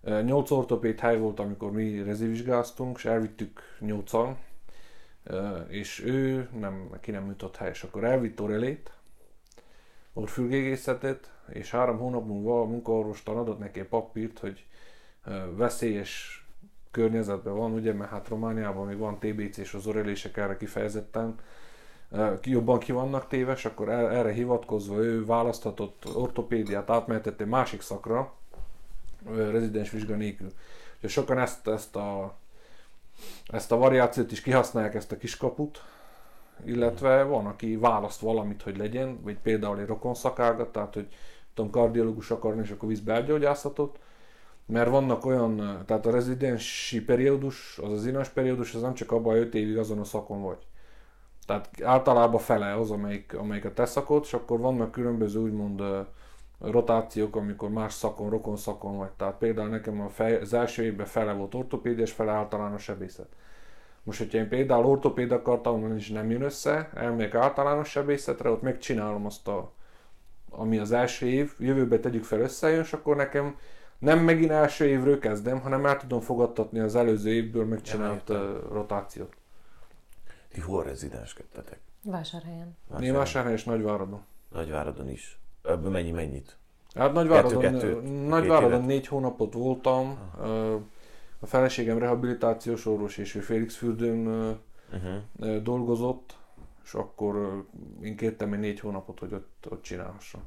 uh, 0.00 0.22
8 0.22 0.50
ortopéd 0.50 1.00
hely 1.00 1.18
volt, 1.18 1.40
amikor 1.40 1.72
mi 1.72 2.02
rezivizsgáztunk, 2.02 2.96
és 2.96 3.04
elvittük 3.04 3.60
8 3.80 4.12
és 5.68 6.04
ő 6.04 6.48
nem, 6.58 6.88
neki 6.90 7.10
nem 7.10 7.26
jutott 7.26 7.56
hely, 7.56 7.70
és 7.70 7.82
akkor 7.82 8.04
elvitt 8.04 8.40
orelét, 8.40 8.92
orfülgégészetet, 10.12 11.32
és 11.48 11.70
három 11.70 11.98
hónap 11.98 12.26
múlva 12.26 12.60
a 12.60 12.64
munkaorvostan 12.64 13.36
adott 13.36 13.58
neki 13.58 13.82
papírt, 13.82 14.38
hogy 14.38 14.66
veszélyes 15.56 16.44
környezetben 16.90 17.56
van, 17.56 17.72
ugye, 17.72 17.92
mert 17.92 18.10
hát 18.10 18.28
Romániában 18.28 18.86
még 18.86 18.98
van 18.98 19.18
TBC 19.18 19.56
és 19.56 19.74
az 19.74 19.86
orelések 19.86 20.36
erre 20.36 20.56
kifejezetten 20.56 21.38
jobban 22.42 22.78
ki 22.78 22.92
vannak 22.92 23.28
téves, 23.28 23.64
akkor 23.64 23.88
erre 23.88 24.32
hivatkozva 24.32 24.96
ő 24.98 25.24
választhatott 25.24 26.14
ortopédiát, 26.14 26.90
átmehetett 26.90 27.40
egy 27.40 27.46
másik 27.46 27.80
szakra, 27.80 28.34
rezidens 29.26 29.90
vizsga 29.90 30.14
nélkül. 30.14 30.52
Sokan 31.04 31.38
ezt, 31.38 31.68
ezt 31.68 31.96
a 31.96 32.38
ezt 33.46 33.72
a 33.72 33.76
variációt 33.76 34.32
is 34.32 34.40
kihasználják, 34.40 34.94
ezt 34.94 35.12
a 35.12 35.16
kiskaput, 35.16 35.82
illetve 36.64 37.22
van, 37.22 37.46
aki 37.46 37.76
választ 37.76 38.20
valamit, 38.20 38.62
hogy 38.62 38.76
legyen, 38.76 39.18
vagy 39.22 39.38
például 39.38 39.78
egy 39.78 39.86
rokon 39.86 40.14
szakágat, 40.14 40.72
tehát 40.72 40.94
hogy 40.94 41.08
tudom, 41.54 41.70
kardiológus 41.70 42.30
akarni, 42.30 42.62
és 42.62 42.70
akkor 42.70 42.88
visz 42.88 43.00
belgyógyászatot, 43.00 43.98
mert 44.66 44.90
vannak 44.90 45.26
olyan, 45.26 45.82
tehát 45.86 46.06
a 46.06 46.10
rezidensi 46.10 47.04
periódus, 47.04 47.78
az 47.78 47.92
az 47.92 48.06
inas 48.06 48.28
periódus, 48.28 48.74
az 48.74 48.80
nem 48.80 48.94
csak 48.94 49.12
abban 49.12 49.36
5 49.36 49.54
évig 49.54 49.78
azon 49.78 49.98
a 49.98 50.04
szakon 50.04 50.42
vagy. 50.42 50.66
Tehát 51.46 51.68
általában 51.82 52.40
fele 52.40 52.74
az, 52.74 52.90
amelyik, 52.90 53.34
amelyik 53.34 53.64
a 53.64 53.72
te 53.72 53.86
szakod, 53.86 54.22
és 54.24 54.32
akkor 54.32 54.60
vannak 54.60 54.90
különböző 54.90 55.40
úgymond 55.40 55.82
rotációk, 56.60 57.36
amikor 57.36 57.70
más 57.70 57.92
szakon, 57.92 58.30
rokon 58.30 58.56
szakon 58.56 58.96
vagy. 58.96 59.10
Tehát 59.10 59.34
például 59.34 59.68
nekem 59.68 60.00
a 60.00 60.08
fej, 60.08 60.36
az 60.36 60.52
első 60.52 60.82
évben 60.82 61.06
fele 61.06 61.32
volt 61.32 61.54
ortopédia, 61.54 62.04
és 62.04 62.12
fele 62.12 62.32
általános 62.32 62.82
sebészet. 62.82 63.28
Most, 64.02 64.18
hogyha 64.18 64.38
én 64.38 64.48
például 64.48 64.84
ortopéd 64.84 65.32
akartam, 65.32 65.96
és 65.96 66.10
nem 66.10 66.30
jön 66.30 66.42
össze, 66.42 66.90
elmegyek 66.94 67.34
általános 67.34 67.88
sebészetre, 67.88 68.50
ott 68.50 68.62
megcsinálom 68.62 69.26
azt 69.26 69.48
a, 69.48 69.72
ami 70.50 70.78
az 70.78 70.92
első 70.92 71.26
év, 71.26 71.52
jövőbe 71.58 71.98
tegyük 71.98 72.24
fel 72.24 72.40
összejön, 72.40 72.80
és 72.80 72.92
akkor 72.92 73.16
nekem 73.16 73.56
nem 73.98 74.18
megint 74.18 74.50
első 74.50 74.86
évről 74.86 75.18
kezdem, 75.18 75.60
hanem 75.60 75.86
el 75.86 75.96
tudom 75.96 76.20
fogadtatni 76.20 76.78
az 76.78 76.94
előző 76.94 77.30
évből 77.30 77.64
megcsinált 77.64 78.28
ja, 78.28 78.68
rotációt. 78.72 79.36
Ti 80.48 80.60
hol 80.60 80.84
rezidenskedtetek? 80.84 81.80
Vásárhelyen. 82.04 82.76
Én 83.00 83.12
Vásárhelyen 83.12 83.58
és 83.58 83.64
Nagyváradon. 83.64 84.24
Nagyváradon 84.48 85.08
is. 85.08 85.39
Ebből 85.62 85.90
mennyi 85.90 86.10
mennyit? 86.10 86.56
Hát 86.94 87.12
Nagyváradon, 87.12 88.04
Nagyváradon 88.04 88.84
négy 88.84 89.06
hónapot 89.06 89.52
voltam. 89.52 90.18
A 91.38 91.46
feleségem 91.46 91.98
rehabilitációs 91.98 92.86
orvos 92.86 93.16
és 93.16 93.34
ő 93.34 93.40
Félixfürdőn 93.40 94.26
uh-huh. 94.92 95.62
dolgozott, 95.62 96.36
és 96.84 96.94
akkor 96.94 97.64
én 98.02 98.16
kértem 98.16 98.52
egy 98.52 98.58
négy 98.58 98.80
hónapot, 98.80 99.18
hogy 99.18 99.32
ott, 99.32 99.66
ott 99.70 99.82
csinálhassam. 99.82 100.40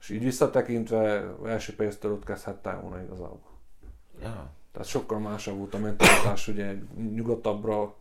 És 0.00 0.08
így 0.08 0.22
visszatekintve 0.22 1.34
első 1.44 1.74
pénztől 1.74 2.12
ott 2.12 2.24
kezdhettem 2.24 2.80
volna 2.80 3.02
igazából. 3.02 3.40
Ja. 4.22 4.50
Tehát 4.72 4.88
sokkal 4.88 5.18
másabb 5.18 5.56
volt 5.56 5.74
a 5.74 5.78
mentalitás, 5.78 6.48
ugye 6.48 6.74
nyugatabbra 7.14 7.94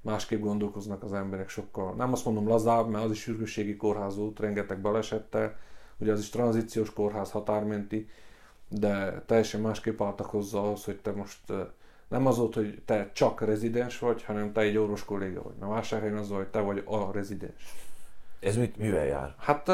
másképp 0.00 0.40
gondolkoznak 0.40 1.02
az 1.02 1.12
emberek 1.12 1.48
sokkal. 1.48 1.94
Nem 1.94 2.12
azt 2.12 2.24
mondom 2.24 2.48
lazább, 2.48 2.88
mert 2.88 3.04
az 3.04 3.10
is 3.10 3.20
sürgősségi 3.20 3.76
kórház 3.76 4.16
volt, 4.16 4.38
rengeteg 4.38 4.80
balesette, 4.80 5.58
ugye 6.00 6.12
az 6.12 6.20
is 6.20 6.28
tranzíciós 6.28 6.92
kórház 6.92 7.30
határmenti, 7.30 8.08
de 8.68 9.22
teljesen 9.26 9.60
másképp 9.60 10.00
álltak 10.02 10.26
hozzá 10.26 10.58
az, 10.58 10.84
hogy 10.84 10.96
te 10.96 11.12
most 11.12 11.38
nem 12.08 12.26
az 12.26 12.36
volt, 12.36 12.54
hogy 12.54 12.82
te 12.84 13.10
csak 13.12 13.40
rezidens 13.40 13.98
vagy, 13.98 14.22
hanem 14.22 14.52
te 14.52 14.60
egy 14.60 14.76
orvos 14.76 15.04
kolléga 15.04 15.42
vagy. 15.42 15.54
Mert 15.60 15.72
vásárhelyen 15.72 16.16
az, 16.16 16.28
hogy 16.28 16.46
te 16.46 16.60
vagy 16.60 16.82
a 16.86 17.12
rezidens. 17.12 17.74
Ez 18.40 18.56
mit, 18.56 18.76
mivel 18.76 19.04
jár? 19.04 19.34
Hát 19.38 19.70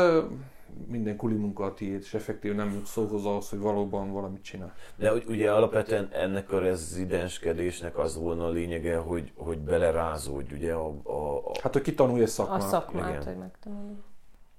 minden 0.87 1.17
kuli 1.17 1.35
munka 1.35 1.65
a 1.65 1.75
tiéd, 1.75 2.01
és 2.01 2.15
effektív 2.15 2.55
nem 2.55 2.73
jut 2.73 2.87
szóhoz 2.87 3.25
ahhoz, 3.25 3.49
hogy 3.49 3.59
valóban 3.59 4.13
valamit 4.13 4.43
csinál. 4.43 4.75
De 4.97 5.13
ugye 5.13 5.53
alapvetően 5.53 6.09
ennek 6.13 6.53
a 6.53 6.59
rezidenskedésnek 6.59 7.99
az 7.99 8.17
volna 8.17 8.47
a 8.47 8.51
lényege, 8.51 8.97
hogy, 8.97 9.33
hogy 9.37 9.59
belerázódj 9.59 10.55
ugye 10.55 10.73
a, 10.73 10.95
a, 11.03 11.37
a... 11.37 11.53
Hát, 11.63 11.73
hogy 11.73 11.83
kitanulj 11.83 12.23
egy 12.23 12.29
szakmát. 12.29 12.63
A 12.63 12.67
szakmát, 12.67 13.09
Igen. 13.09 13.25
hogy 13.25 13.37
megtanulj. 13.37 13.97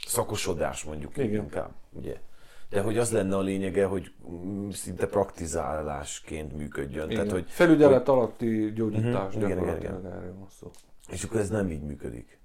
Szakosodás 0.07 0.83
mondjuk 0.83 1.17
Igen. 1.17 1.43
inkább, 1.43 1.71
ugye? 1.91 2.15
De 2.69 2.81
hogy 2.81 2.97
az 2.97 3.11
lenne 3.11 3.35
a 3.35 3.41
lényege, 3.41 3.85
hogy 3.85 4.11
szinte 4.71 5.07
praktizálásként 5.07 6.57
működjön. 6.57 7.09
Igen. 7.09 7.15
Tehát, 7.15 7.31
hogy, 7.31 7.45
Felügyelet 7.51 8.07
hogy... 8.07 8.15
alatti 8.15 8.73
gyógyítás 8.75 9.35
uh-huh. 9.35 9.49
gyakorlatilag 9.49 9.79
igen, 9.79 9.99
igen, 9.99 10.11
erről 10.11 10.33
van 10.39 10.47
szó. 10.59 10.71
És 11.09 11.23
akkor 11.23 11.39
ez 11.39 11.49
nem 11.49 11.69
így 11.69 11.81
működik? 11.81 12.39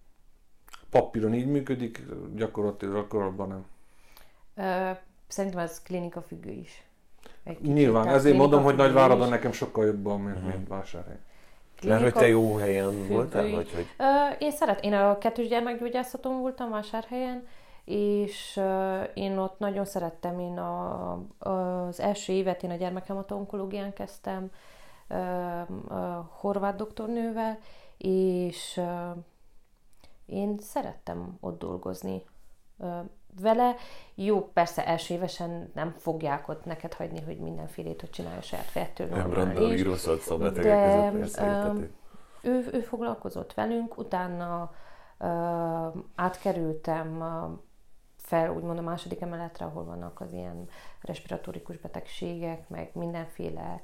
Papíron 0.90 1.35
így 1.35 1.46
működik, 1.46 2.03
gyakorlatilag 2.35 2.94
gyakorlatban 2.94 3.48
nem. 3.48 3.64
Ö, 4.55 4.90
szerintem 5.29 5.61
ez 5.61 5.83
klinika 5.83 6.22
függő 6.22 6.51
is. 6.51 6.87
Egy 7.44 7.61
Nyilván, 7.61 8.09
ezért 8.09 8.37
mondom, 8.37 8.62
hogy 8.62 8.77
Nagyváradon 8.77 9.29
nekem 9.29 9.53
sokkal 9.53 9.87
jobban, 9.87 10.20
mint, 10.20 10.37
uh-huh. 10.37 10.55
mint 10.55 10.68
Vásárhely. 10.68 11.18
Mert 11.87 12.03
hogy 12.03 12.12
te 12.12 12.29
jó 12.29 12.55
helyen 12.57 13.09
voltál, 13.09 13.51
vagy 13.51 13.73
hogy? 13.75 13.87
Ö, 13.99 14.05
én 14.38 14.51
szeret, 14.51 14.85
én 14.85 14.92
a 14.92 15.18
kettős 15.18 15.49
gyermekgyógyászaton 15.49 16.40
voltam 16.40 16.71
Vásárhelyen, 16.71 17.47
és 17.85 18.61
én 19.14 19.38
ott 19.38 19.59
nagyon 19.59 19.85
szerettem, 19.85 20.38
én 20.38 20.59
a, 20.59 21.12
az 21.38 22.01
első 22.01 22.33
évet 22.33 22.62
én 22.62 22.71
a 22.71 22.75
gyermekhematológián 22.75 23.92
kezdtem, 23.92 24.51
a 25.88 26.31
horvát 26.31 26.77
doktornővel, 26.77 27.59
és 27.99 28.81
én 30.27 30.59
szerettem 30.59 31.37
ott 31.40 31.59
dolgozni 31.59 32.25
vele. 33.40 33.75
Jó, 34.14 34.51
persze 34.53 34.87
első 34.87 35.14
évesen 35.14 35.71
nem 35.75 35.95
fogják 35.99 36.49
ott 36.49 36.64
neked 36.64 36.95
hagyni, 36.95 37.21
hogy 37.21 37.38
mindenfélét, 37.38 38.01
hogy 38.01 38.11
csinálja 38.11 38.40
saját 38.40 38.64
fejettől. 38.64 39.07
Nem 39.07 39.33
random 39.33 39.73
írószat 39.73 40.21
szabadegek 40.21 41.12
között, 41.12 41.18
persze, 41.18 41.75
ő, 42.42 42.68
ő 42.73 42.81
foglalkozott 42.81 43.55
velünk, 43.55 43.99
utána 43.99 44.73
uh, 45.18 46.03
átkerültem 46.14 47.25
fel 48.16 48.51
úgymond 48.51 48.79
a 48.79 48.83
második 48.83 49.21
emeletre, 49.21 49.64
ahol 49.64 49.85
vannak 49.85 50.21
az 50.21 50.33
ilyen 50.33 50.68
respiratórikus 51.01 51.77
betegségek, 51.77 52.68
meg 52.68 52.90
mindenféle 52.92 53.81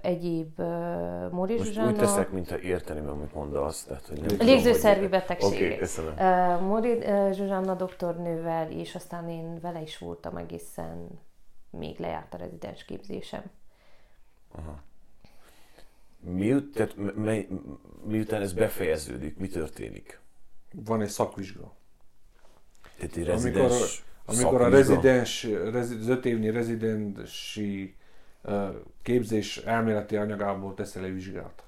egyéb 0.00 0.58
uh, 0.58 1.30
Móri 1.30 1.52
Most 1.54 1.64
Zsuzsána... 1.64 1.90
úgy 1.90 1.96
teszek, 1.96 2.30
mintha 2.30 2.58
érteném, 2.58 3.08
amit 3.08 3.34
mondasz. 3.34 3.84
Tehát, 3.84 4.06
hogy 4.06 4.20
nem 4.20 4.46
Légzőszervi 4.46 5.08
betegségek. 5.08 5.60
Okay, 5.60 5.76
köszönöm. 5.76 6.12
Uh, 6.12 6.60
Móri 6.60 6.92
uh, 6.92 7.32
Zsuzsána 7.32 7.74
doktornővel, 7.74 8.70
és 8.70 8.94
aztán 8.94 9.28
én 9.28 9.60
vele 9.60 9.80
is 9.80 9.98
voltam 9.98 10.36
egészen, 10.36 11.20
még 11.70 11.98
lejárt 11.98 12.34
a 12.34 12.36
rezidens 12.36 12.84
képzésem. 12.84 13.42
Aha. 14.52 14.82
Miut, 16.20 16.74
tehát, 16.74 16.94
miután 18.04 18.42
ez 18.42 18.52
befejeződik, 18.52 19.36
mi 19.36 19.48
történik? 19.48 20.20
Van 20.84 21.00
egy 21.00 21.08
szakvizsga. 21.08 21.72
Tehát 22.96 23.16
egy 23.16 23.24
rezidens 23.24 24.04
amikor, 24.24 24.46
amikor 24.46 24.60
a 24.60 24.68
rezidens, 24.68 25.44
az 25.72 26.08
öt 26.08 26.24
évnyi 26.24 26.50
rezidensi 26.50 27.96
képzés 29.02 29.56
elméleti 29.56 30.16
anyagából 30.16 30.74
teszel 30.74 31.04
egy 31.04 31.14
vizsgát. 31.14 31.64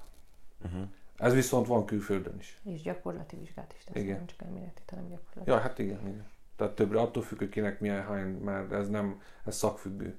Uh-huh. 0.65 0.87
Ez 1.17 1.33
viszont 1.33 1.67
van 1.67 1.85
külföldön 1.85 2.35
is. 2.39 2.59
És 2.63 2.81
gyakorlati 2.81 3.35
vizsgát 3.35 3.73
is 3.77 3.83
teszel, 3.83 4.01
igen. 4.01 4.15
nem 4.15 4.25
csak 4.25 4.41
elméleti, 4.41 4.81
hanem 4.89 5.07
gyakorlati. 5.07 5.49
Ja, 5.49 5.57
hát 5.57 5.79
igen, 5.79 5.99
igen. 6.07 6.25
Tehát 6.55 6.75
többre 6.75 6.99
attól 6.99 7.23
függ, 7.23 7.37
hogy 7.37 7.49
kinek 7.49 7.79
milyen 7.79 8.03
hány, 8.03 8.27
mert 8.27 8.71
ez 8.71 8.89
nem, 8.89 9.21
ez 9.45 9.55
szakfüggő. 9.55 10.17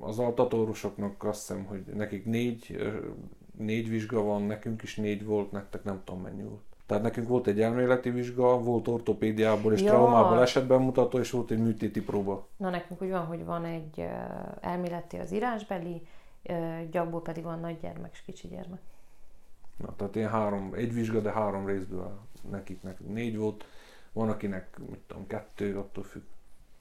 Az 0.00 0.18
altatórusoknak 0.18 1.24
azt 1.24 1.48
hiszem, 1.48 1.64
hogy 1.64 1.84
nekik 1.84 2.24
négy, 2.24 2.92
négy 3.56 3.88
vizsga 3.88 4.22
van, 4.22 4.42
nekünk 4.42 4.82
is 4.82 4.96
négy 4.96 5.24
volt, 5.24 5.52
nektek 5.52 5.84
nem 5.84 6.02
tudom 6.04 6.22
mennyi 6.22 6.42
volt. 6.42 6.73
Tehát 6.86 7.02
nekünk 7.02 7.28
volt 7.28 7.46
egy 7.46 7.60
elméleti 7.60 8.10
vizsga, 8.10 8.58
volt 8.58 8.88
ortopédiából 8.88 9.72
és 9.72 9.80
ja. 9.80 9.88
traumából 9.88 10.40
esetben 10.40 10.80
mutató, 10.80 11.18
és 11.18 11.30
volt 11.30 11.50
egy 11.50 11.58
műtéti 11.58 12.02
próba. 12.02 12.48
Na 12.56 12.70
nekünk 12.70 13.02
úgy 13.02 13.10
van, 13.10 13.26
hogy 13.26 13.44
van 13.44 13.64
egy 13.64 14.06
elméleti 14.60 15.16
az 15.16 15.32
írásbeli, 15.32 16.06
gyakból 16.90 17.22
pedig 17.22 17.42
van 17.44 17.60
nagy 17.60 17.80
gyermek 17.80 18.10
és 18.12 18.22
kicsi 18.22 18.48
gyermek. 18.48 18.80
Na, 19.76 19.94
tehát 19.96 20.16
ilyen 20.16 20.30
három, 20.30 20.72
egy 20.74 20.94
vizsga, 20.94 21.20
de 21.20 21.30
három 21.30 21.66
részből 21.66 22.18
nekik, 22.50 22.82
nekik 22.82 23.06
négy 23.06 23.36
volt, 23.36 23.64
van 24.12 24.28
akinek, 24.28 24.78
mit 24.90 25.00
tudom, 25.06 25.26
kettő, 25.26 25.78
attól 25.78 26.04
függ. 26.04 26.22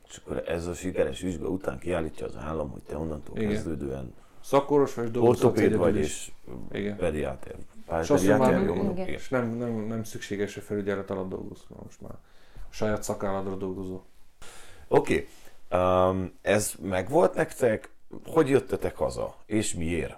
És 0.08 0.18
akkor 0.18 0.44
ez 0.48 0.68
a 0.68 0.74
sikeres 0.74 1.22
vizsga 1.22 1.48
után 1.48 1.80
kiállítja 1.80 2.26
az 2.26 2.36
állam, 2.36 2.70
hogy 2.70 2.82
te 2.84 2.98
onnantól 2.98 3.38
Igen. 3.38 3.50
kezdődően 3.50 4.14
szakoros 4.42 4.94
vagy 4.94 5.18
ortopéd 5.18 5.76
vagy 5.76 5.96
és 5.96 6.32
pediáter. 6.98 7.56
Már 7.88 8.10
nem, 8.10 8.98
és 8.98 9.30
nem, 9.30 9.50
nem, 9.50 9.72
nem 9.74 10.04
szükséges, 10.04 10.54
hogy 10.54 10.64
felügyelet 10.64 11.10
alatt 11.10 11.30
dolgozol, 11.30 11.78
most 11.84 12.02
már 12.02 12.12
a 12.12 12.70
saját 12.70 13.04
szakálladra 13.04 13.56
dolgozó. 13.56 14.02
Oké, 14.88 15.28
okay. 15.70 16.10
um, 16.10 16.34
ez 16.42 16.74
megvolt 16.82 17.34
nektek, 17.34 17.90
hogy 18.26 18.50
jöttetek 18.50 18.96
haza, 18.96 19.36
és 19.46 19.74
miért? 19.74 20.18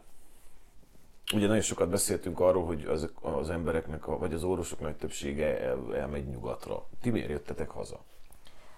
Ugye 1.34 1.48
nagyon 1.48 1.62
sokat 1.62 1.90
beszéltünk 1.90 2.40
arról, 2.40 2.66
hogy 2.66 2.86
az, 2.86 3.12
az 3.22 3.50
embereknek, 3.50 4.06
vagy 4.06 4.34
az 4.34 4.44
orvosok 4.44 4.80
nagy 4.80 4.96
többsége 4.96 5.60
el, 5.62 5.96
elmegy 5.96 6.28
nyugatra. 6.28 6.86
Ti 7.02 7.10
miért 7.10 7.30
jöttetek 7.30 7.70
haza? 7.70 8.00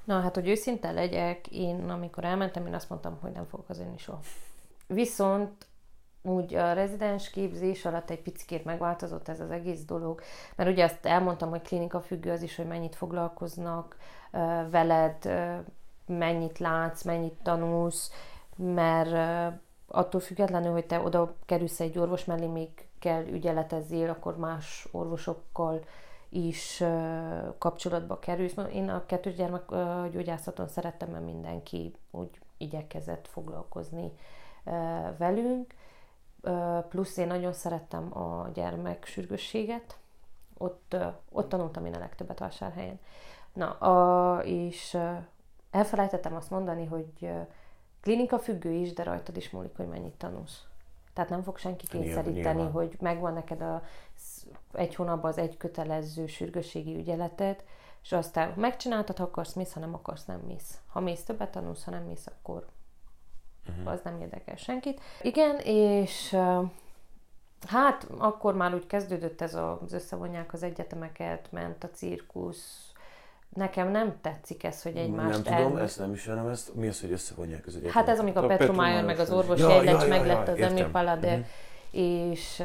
Na 0.03 0.20
hát, 0.20 0.36
hogy 0.36 0.47
őszinte 0.47 0.91
legyek, 0.91 1.47
én 1.47 1.89
amikor 1.89 2.24
elmentem, 2.24 2.66
én 2.68 2.74
azt 2.74 2.89
mondtam, 2.89 3.18
hogy 3.22 3.32
nem 3.32 3.45
fogok 3.45 3.70
azért 3.70 3.99
soha. 3.99 4.20
Viszont 4.88 5.68
úgy 6.22 6.55
a 6.55 6.74
rezidens 6.74 7.30
képzés 7.30 7.86
alatt 7.86 8.09
egy 8.09 8.22
picit 8.22 8.65
megváltozott 8.65 9.28
ez 9.28 9.39
az 9.39 9.51
egész 9.51 9.86
dolog, 9.86 10.22
mert 10.55 10.70
ugye 10.70 10.84
azt 10.84 11.05
elmondtam, 11.05 11.49
hogy 11.49 11.61
klinika 11.61 12.01
függő 12.01 12.32
az 12.32 12.41
is, 12.41 12.55
hogy 12.55 12.68
mennyit 12.68 12.95
foglalkoznak 12.95 13.97
veled, 14.70 15.30
mennyit 16.05 16.57
látsz, 16.59 17.03
mennyit 17.03 17.38
tanulsz, 17.43 18.11
mert 18.55 19.51
attól 19.88 20.22
függetlenül, 20.22 20.72
hogy 20.72 20.86
te 20.86 20.99
oda 20.99 21.36
kerülsz 21.45 21.80
egy 21.80 21.99
orvos 21.99 22.26
mellé, 22.26 22.47
még 22.47 22.70
kell 22.99 23.26
ügyeletezzél, 23.26 24.09
akkor 24.09 24.38
más 24.38 24.88
orvosokkal 24.91 25.84
is 26.30 26.84
kapcsolatba 27.57 28.20
kerülsz. 28.20 28.55
Én 28.74 28.89
a 28.89 29.05
kettős 29.05 29.36
gyermek 29.36 29.70
gyógyászaton 30.11 30.68
szerettem, 30.68 31.09
mert 31.09 31.26
mindenki 31.26 31.93
úgy 32.11 32.39
igyekezett 32.57 33.28
foglalkozni 33.28 34.11
velünk. 35.18 35.74
Plusz 36.90 37.18
én 37.18 37.28
nagyon 37.28 37.54
szerettem 37.54 38.18
a 38.18 38.50
gyermek 38.54 39.06
sürgősséget. 39.06 39.98
Ott, 40.58 40.96
ott 41.32 41.50
tanultam 41.50 41.86
én 41.86 41.94
a 41.94 42.00
legtöbbet 42.00 42.40
vásárhelyen. 42.40 43.00
Na, 43.54 43.70
a, 43.72 44.44
és 44.44 44.98
elfelejtettem 45.72 46.36
azt 46.36 46.50
mondani, 46.50 46.86
hogy 46.86 47.32
klinika 48.02 48.40
függő 48.40 48.72
is, 48.72 48.94
de 48.94 49.04
rajtad 49.04 49.38
is 49.38 49.50
múlik, 49.50 49.76
hogy 49.76 49.88
mennyit 49.88 50.18
tanulsz. 50.18 50.64
Tehát 51.14 51.30
nem 51.30 51.44
fog 51.44 51.58
senki 51.58 51.86
kényszeríteni, 51.88 52.56
Nyilván. 52.56 52.72
hogy 52.72 52.98
megvan 53.00 53.34
neked 53.34 53.62
a 53.62 53.84
egy 54.72 54.96
hónapban 54.96 55.32
az 55.32 55.38
egy 55.38 55.58
kötelező 55.58 56.28
sürgősségi 56.28 56.96
ügyeletet, 56.96 57.64
és 58.04 58.12
aztán 58.12 58.54
megcsináltad, 58.56 59.18
ha 59.18 59.24
akarsz, 59.24 59.54
mész, 59.54 59.74
ha 59.74 59.80
nem 59.80 59.94
akarsz, 59.94 60.26
nem 60.26 60.40
mész. 60.40 60.82
Ha 60.88 61.00
mész, 61.00 61.24
többet 61.24 61.52
tanulsz, 61.52 61.84
ha 61.84 61.92
nem 61.92 62.04
mész, 62.04 62.28
akkor 62.28 62.66
uh-huh. 63.70 63.91
az 63.91 63.99
nem 64.03 64.22
érdekel 64.22 64.55
senkit. 64.55 65.01
Igen, 65.22 65.57
és 65.63 66.38
hát 67.68 68.07
akkor 68.18 68.55
már 68.55 68.74
úgy 68.74 68.88
kezdődött 68.88 69.41
ez 69.41 69.55
az 69.55 69.93
összevonják 69.93 70.53
az 70.53 70.63
egyetemeket, 70.63 71.51
ment 71.51 71.84
a 71.84 71.89
cirkusz, 71.89 72.88
Nekem 73.57 73.91
nem 73.91 74.15
tetszik 74.22 74.63
ez, 74.63 74.82
hogy 74.82 74.95
egymást 74.95 75.43
Nem 75.43 75.57
tudom, 75.57 75.78
el... 75.78 75.84
ezt 75.84 75.99
nem 75.99 76.13
ismerem, 76.13 76.47
ezt. 76.47 76.76
Mi 76.76 76.88
az, 76.88 77.01
hogy 77.01 77.11
összevonják 77.11 77.65
az 77.65 77.74
egyetemet? 77.74 77.95
Hát 77.95 78.09
ez, 78.09 78.20
amikor 78.20 78.43
a 78.43 78.47
Petrumájon 78.47 79.03
meg 79.03 79.20
az 79.20 79.32
orvosi 79.32 79.61
ja, 79.61 79.82
ja, 79.82 80.01
ja, 80.01 80.07
meg 80.07 80.26
lett 80.26 80.47
az 80.47 80.59
Emil 80.59 80.89
Palader, 80.89 81.38
uh-huh. 81.38 81.47
és 81.91 82.63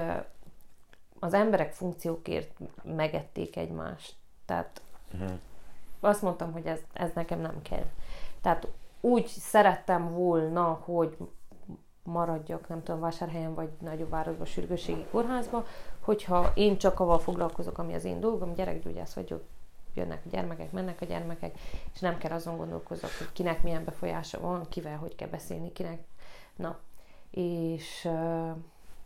az 1.18 1.34
emberek 1.34 1.72
funkciókért 1.72 2.50
megették 2.82 3.56
egymást. 3.56 4.14
Tehát 4.46 4.80
uh-huh. 5.14 5.30
azt 6.00 6.22
mondtam, 6.22 6.52
hogy 6.52 6.66
ez, 6.66 6.78
ez 6.92 7.10
nekem 7.14 7.40
nem 7.40 7.62
kell. 7.62 7.86
Tehát 8.40 8.68
úgy 9.04 9.26
szerettem 9.26 10.14
volna, 10.14 10.80
hogy 10.84 11.16
maradjak, 12.02 12.68
nem 12.68 12.82
tudom, 12.82 13.00
vásárhelyen 13.00 13.54
vagy 13.54 13.68
nagyobb 13.80 14.10
városban, 14.10 14.46
sürgősségi 14.46 15.04
kórházba, 15.10 15.66
hogyha 16.00 16.52
én 16.54 16.78
csak 16.78 17.00
avval 17.00 17.18
foglalkozok, 17.18 17.78
ami 17.78 17.94
az 17.94 18.04
én 18.04 18.20
dolgom, 18.20 18.54
gyerekgyógyász 18.54 19.14
vagyok, 19.14 19.44
jönnek 19.94 20.22
a 20.26 20.28
gyermekek, 20.28 20.72
mennek 20.72 21.00
a 21.00 21.04
gyermekek, 21.04 21.58
és 21.94 22.00
nem 22.00 22.18
kell 22.18 22.32
azon 22.32 22.56
gondolkozok, 22.56 23.10
hogy 23.18 23.32
kinek 23.32 23.62
milyen 23.62 23.84
befolyása 23.84 24.40
van, 24.40 24.68
kivel 24.68 24.96
hogy 24.96 25.14
kell 25.14 25.28
beszélni, 25.28 25.72
kinek. 25.72 26.04
Na, 26.56 26.78
és 27.30 28.04
uh, 28.04 28.56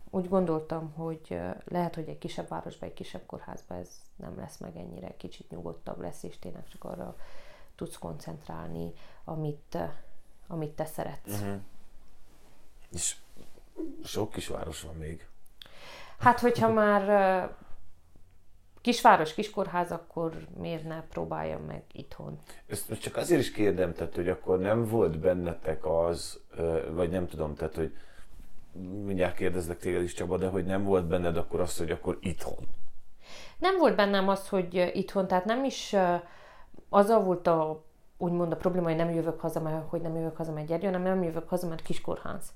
úgy 0.09 0.29
gondoltam, 0.29 0.93
hogy 0.95 1.21
uh, 1.29 1.55
lehet, 1.65 1.95
hogy 1.95 2.07
egy 2.07 2.17
kisebb 2.17 2.47
városban, 2.47 2.89
egy 2.89 2.95
kisebb 2.95 3.25
kórházban 3.25 3.77
ez 3.77 3.89
nem 4.15 4.37
lesz 4.37 4.57
meg 4.57 4.77
ennyire, 4.77 5.17
kicsit 5.17 5.49
nyugodtabb 5.49 6.01
lesz, 6.01 6.23
és 6.23 6.39
tényleg 6.39 6.67
csak 6.67 6.83
arra 6.83 7.15
tudsz 7.77 7.97
koncentrálni, 7.97 8.93
amit, 9.23 9.73
uh, 9.73 9.89
amit 10.47 10.71
te 10.71 10.85
szeretsz. 10.85 11.41
Uh-huh. 11.41 11.59
És 12.91 13.15
sok 14.03 14.31
kisváros 14.31 14.81
van 14.81 14.95
még. 14.95 15.27
Hát, 16.19 16.39
hogyha 16.39 16.69
már 16.69 17.05
kisváros, 18.81 19.33
kiskórház, 19.33 19.91
akkor 19.91 20.47
miért 20.57 20.83
ne 20.83 21.01
próbáljam 21.01 21.61
meg 21.61 21.83
itthon? 21.91 22.39
Ezt 22.67 22.99
csak 22.99 23.15
azért 23.15 23.41
is 23.41 23.51
kérdem, 23.51 23.93
tehát, 23.93 24.15
hogy 24.15 24.29
akkor 24.29 24.59
nem 24.59 24.85
volt 24.85 25.19
bennetek 25.19 25.85
az, 25.85 26.39
vagy 26.89 27.09
nem 27.09 27.27
tudom, 27.27 27.55
tehát, 27.55 27.75
hogy 27.75 27.97
mindjárt 29.03 29.35
kérdezlek 29.35 29.77
téged 29.77 30.01
is 30.01 30.13
Csaba, 30.13 30.37
de 30.37 30.47
hogy 30.47 30.65
nem 30.65 30.83
volt 30.83 31.07
benned 31.07 31.37
akkor 31.37 31.59
az, 31.59 31.77
hogy 31.77 31.91
akkor 31.91 32.17
itthon? 32.21 32.67
Nem 33.57 33.77
volt 33.77 33.95
bennem 33.95 34.27
az, 34.29 34.47
hogy 34.47 34.91
itthon, 34.93 35.27
tehát 35.27 35.45
nem 35.45 35.63
is 35.63 35.95
azzal 36.89 37.23
volt 37.23 37.47
a 37.47 37.85
úgymond 38.17 38.51
a 38.51 38.55
probléma, 38.55 38.87
hogy 38.87 38.95
nem 38.95 39.09
jövök 39.09 39.39
haza, 39.39 39.61
mert 39.61 39.89
hogy 39.89 40.01
nem 40.01 40.15
jövök 40.15 40.37
haza, 40.37 40.51
mert 40.51 40.67
gyergy, 40.67 40.85
hanem 40.85 41.01
nem 41.01 41.23
jövök 41.23 41.49
haza, 41.49 41.67
mert 41.67 41.81
kiskórház. 41.81 42.53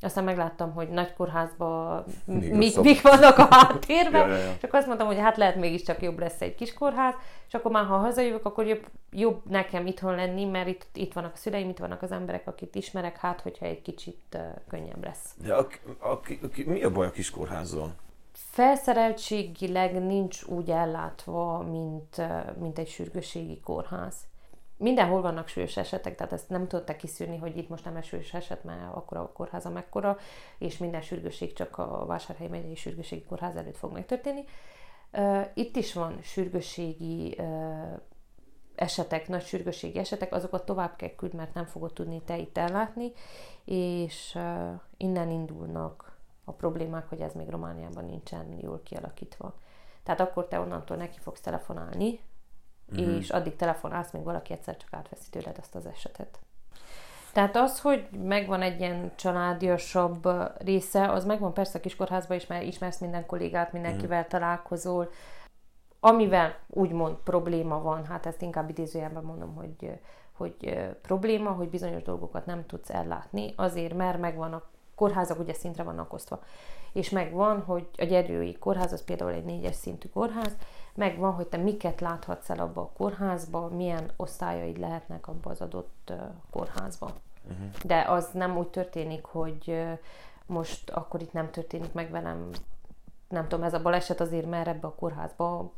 Aztán 0.00 0.24
megláttam, 0.24 0.72
hogy 0.72 0.88
nagy 0.88 1.14
kórházban 1.14 2.04
mik, 2.24 2.80
mik 2.80 3.02
vannak 3.02 3.38
a 3.38 3.46
háttérben, 3.50 4.28
ja, 4.28 4.36
ja, 4.36 4.42
ja. 4.42 4.54
és 4.56 4.62
akkor 4.62 4.78
azt 4.78 4.86
mondtam, 4.86 5.06
hogy 5.06 5.18
hát 5.18 5.36
lehet 5.36 5.56
mégiscsak 5.56 6.02
jobb 6.02 6.18
lesz 6.18 6.40
egy 6.40 6.54
kis 6.54 6.74
kórház, 6.74 7.14
és 7.48 7.54
akkor 7.54 7.70
már 7.70 7.84
ha 7.84 7.96
hazajövök, 7.96 8.44
akkor 8.44 8.66
jobb, 8.66 8.86
jobb 9.10 9.40
nekem 9.48 9.86
itthon 9.86 10.14
lenni, 10.14 10.44
mert 10.44 10.68
itt, 10.68 10.86
itt 10.94 11.12
vannak 11.12 11.32
a 11.34 11.36
szüleim, 11.36 11.68
itt 11.68 11.78
vannak 11.78 12.02
az 12.02 12.12
emberek, 12.12 12.46
akit 12.46 12.74
ismerek, 12.74 13.16
hát 13.16 13.40
hogyha 13.40 13.66
egy 13.66 13.82
kicsit 13.82 14.22
uh, 14.34 14.40
könnyebb 14.68 15.04
lesz. 15.04 15.34
De 15.42 15.54
a, 15.54 15.66
a, 15.98 16.08
a, 16.08 16.20
mi 16.66 16.82
a 16.82 16.90
baj 16.90 17.06
a 17.06 17.10
kis 17.10 17.30
kórházzal? 17.30 17.94
Felszereltségileg 18.50 20.02
nincs 20.02 20.42
úgy 20.42 20.70
ellátva, 20.70 21.58
mint, 21.58 22.16
mint 22.58 22.78
egy 22.78 22.88
sürgőségi 22.88 23.60
kórház 23.60 24.16
mindenhol 24.78 25.20
vannak 25.20 25.48
súlyos 25.48 25.76
esetek, 25.76 26.14
tehát 26.14 26.32
ezt 26.32 26.48
nem 26.48 26.68
tudták 26.68 26.96
kiszűrni, 26.96 27.36
hogy 27.36 27.56
itt 27.56 27.68
most 27.68 27.84
nem 27.84 27.96
egy 27.96 28.30
eset, 28.32 28.64
mert 28.64 28.94
akkor 28.94 29.16
a 29.16 29.32
kórháza 29.32 29.70
mekkora, 29.70 30.18
és 30.58 30.78
minden 30.78 31.00
sürgőség 31.00 31.52
csak 31.52 31.78
a 31.78 32.04
Vásárhelyi 32.06 32.50
megyei 32.50 32.74
sürgőségi 32.74 33.24
kórház 33.24 33.56
előtt 33.56 33.76
fog 33.76 33.92
megtörténni. 33.92 34.44
Itt 35.54 35.76
is 35.76 35.92
van 35.92 36.18
sürgősségi 36.22 37.40
esetek, 38.74 39.28
nagy 39.28 39.44
sürgősségi 39.44 39.98
esetek, 39.98 40.32
azokat 40.32 40.66
tovább 40.66 40.96
kell 40.96 41.14
küld, 41.16 41.34
mert 41.34 41.54
nem 41.54 41.64
fogod 41.64 41.92
tudni 41.92 42.22
te 42.22 42.38
itt 42.38 42.58
ellátni, 42.58 43.12
és 43.64 44.38
innen 44.96 45.30
indulnak 45.30 46.17
a 46.48 46.52
problémák, 46.52 47.08
hogy 47.08 47.20
ez 47.20 47.34
még 47.34 47.48
Romániában 47.48 48.04
nincsen 48.04 48.58
jól 48.60 48.80
kialakítva. 48.82 49.54
Tehát 50.02 50.20
akkor 50.20 50.46
te 50.48 50.60
onnantól 50.60 50.96
neki 50.96 51.18
fogsz 51.18 51.40
telefonálni, 51.40 52.20
uh-huh. 52.90 53.16
és 53.16 53.30
addig 53.30 53.56
telefonálsz, 53.56 54.12
még 54.12 54.22
valaki 54.22 54.52
egyszer 54.52 54.76
csak 54.76 54.92
átveszi 54.92 55.30
tőled 55.30 55.56
azt 55.58 55.74
az 55.74 55.86
esetet. 55.86 56.38
Tehát 57.32 57.56
az, 57.56 57.80
hogy 57.80 58.08
megvan 58.10 58.62
egy 58.62 58.80
ilyen 58.80 59.12
családiasabb 59.16 60.28
része, 60.58 61.10
az 61.10 61.24
megvan 61.24 61.54
persze 61.54 61.78
a 61.78 61.80
kiskorházban 61.80 62.36
is, 62.36 62.46
mert 62.46 62.64
ismersz 62.64 62.98
minden 62.98 63.26
kollégát, 63.26 63.72
mindenkivel 63.72 64.18
uh-huh. 64.18 64.30
találkozol. 64.30 65.10
Amivel 66.00 66.56
úgymond 66.66 67.16
probléma 67.16 67.82
van, 67.82 68.04
hát 68.04 68.26
ezt 68.26 68.42
inkább 68.42 68.68
idézőjelben 68.68 69.24
mondom, 69.24 69.54
hogy, 69.54 70.00
hogy 70.32 70.78
probléma, 71.02 71.50
hogy 71.50 71.68
bizonyos 71.68 72.02
dolgokat 72.02 72.46
nem 72.46 72.66
tudsz 72.66 72.90
ellátni, 72.90 73.52
azért, 73.56 73.94
mert 73.94 74.18
megvan 74.18 74.52
a 74.52 74.62
kórházak 74.98 75.38
ugye 75.38 75.52
szintre 75.52 75.82
vannak 75.82 76.12
osztva. 76.12 76.42
És 76.92 77.10
megvan, 77.10 77.62
hogy 77.62 77.88
a 77.98 78.04
Gyergyói 78.04 78.58
kórház 78.58 78.92
az 78.92 79.04
például 79.04 79.32
egy 79.32 79.44
négyes 79.44 79.74
szintű 79.74 80.08
kórház, 80.08 80.56
megvan, 80.94 81.32
hogy 81.32 81.46
te 81.46 81.56
miket 81.56 82.00
láthatsz 82.00 82.50
el 82.50 82.58
abba 82.58 82.80
a 82.80 82.90
kórházba, 82.96 83.68
milyen 83.68 84.10
osztályaid 84.16 84.78
lehetnek 84.78 85.28
abba 85.28 85.50
az 85.50 85.60
adott 85.60 86.12
kórházba. 86.50 87.10
Uh-huh. 87.50 87.66
De 87.84 88.04
az 88.08 88.28
nem 88.32 88.56
úgy 88.56 88.68
történik, 88.68 89.24
hogy 89.24 89.86
most 90.46 90.90
akkor 90.90 91.22
itt 91.22 91.32
nem 91.32 91.50
történik 91.50 91.92
meg 91.92 92.10
velem, 92.10 92.50
nem 93.28 93.48
tudom, 93.48 93.64
ez 93.64 93.74
a 93.74 93.82
baleset 93.82 94.20
azért, 94.20 94.46
mert 94.46 94.68
ebbe 94.68 94.86
a 94.86 94.94
kórházba 94.94 95.72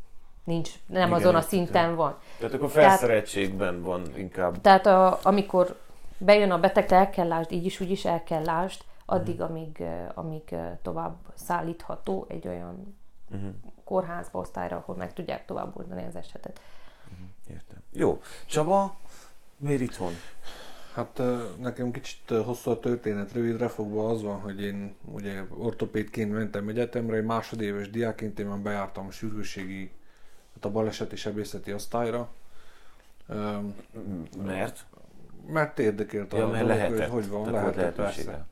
nincs, 0.44 0.70
nem 0.86 1.08
Igen, 1.08 1.20
azon 1.20 1.34
a 1.34 1.40
szinten 1.40 1.96
van. 1.96 2.18
Tehát 2.38 2.54
akkor 2.54 2.70
felszereltségben 2.70 3.82
van 3.82 4.02
inkább. 4.16 4.60
Tehát 4.60 4.86
a, 4.86 5.18
amikor 5.22 5.78
bejön 6.18 6.50
a 6.50 6.58
beteg, 6.58 6.86
te 6.86 6.96
el 6.96 7.10
kell 7.10 7.28
lásd, 7.28 7.52
így 7.52 7.64
is, 7.64 7.80
úgy 7.80 7.90
is 7.90 8.04
el 8.04 8.22
kell 8.22 8.44
lásd, 8.44 8.80
addig, 9.10 9.40
amíg, 9.40 9.82
amíg 10.14 10.54
tovább 10.82 11.16
szállítható 11.34 12.26
egy 12.28 12.48
olyan 12.48 12.98
uh-huh. 13.30 13.50
kórházba, 13.84 14.38
osztályra, 14.38 14.76
ahol 14.76 14.96
meg 14.96 15.12
tudják 15.12 15.44
tovább 15.44 15.76
oldani 15.76 16.04
az 16.04 16.16
esetet. 16.16 16.60
Uh-huh. 17.12 17.26
Értem. 17.50 17.78
Jó. 17.92 18.20
Csaba, 18.46 18.96
miért 19.56 19.80
itthon? 19.80 20.12
Hát 20.94 21.22
nekem 21.58 21.90
kicsit 21.90 22.30
hosszú 22.30 22.70
a 22.70 22.78
történet, 22.78 23.32
rövidre 23.32 23.68
fogva 23.68 24.08
az 24.08 24.22
van, 24.22 24.40
hogy 24.40 24.62
én 24.62 24.94
ugye 25.04 25.42
ortopédként 25.48 26.32
mentem 26.32 26.68
egyetemre, 26.68 27.16
egy 27.16 27.24
másodéves 27.24 27.90
diákként 27.90 28.38
én 28.38 28.46
már 28.46 28.58
bejártam 28.58 29.06
a 29.06 29.10
sürgősségi, 29.10 29.92
hát 30.54 30.64
a 30.64 30.70
baleseti 30.70 31.16
sebészeti 31.16 31.72
osztályra. 31.72 32.30
Mert? 34.44 34.86
Mert 35.46 35.78
érdekelt 35.78 36.32
ja, 36.32 36.46
mert 36.46 36.66
dolog, 36.66 37.00
hogy 37.00 37.08
hogy 37.08 37.28
van, 37.28 37.50
lehetett 37.50 37.94
persze. 37.94 38.46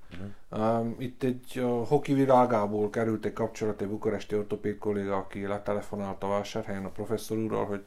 Uh-huh. 0.51 0.81
Um, 0.81 0.95
itt 0.99 1.23
egy 1.23 1.59
a 1.59 1.85
hoki 1.85 2.15
világából 2.15 2.91
került 2.91 3.25
egy 3.25 3.33
kapcsolat 3.33 3.81
egy 3.81 3.89
bukaresti 3.89 4.37
ortopéd 4.37 4.79
kolléga, 4.79 5.17
aki 5.17 5.47
letelefonált 5.47 6.23
a 6.23 6.29
vásárhelyen 6.29 6.85
a 6.85 6.91
professzor 6.91 7.39
úrral, 7.39 7.65
hogy 7.65 7.87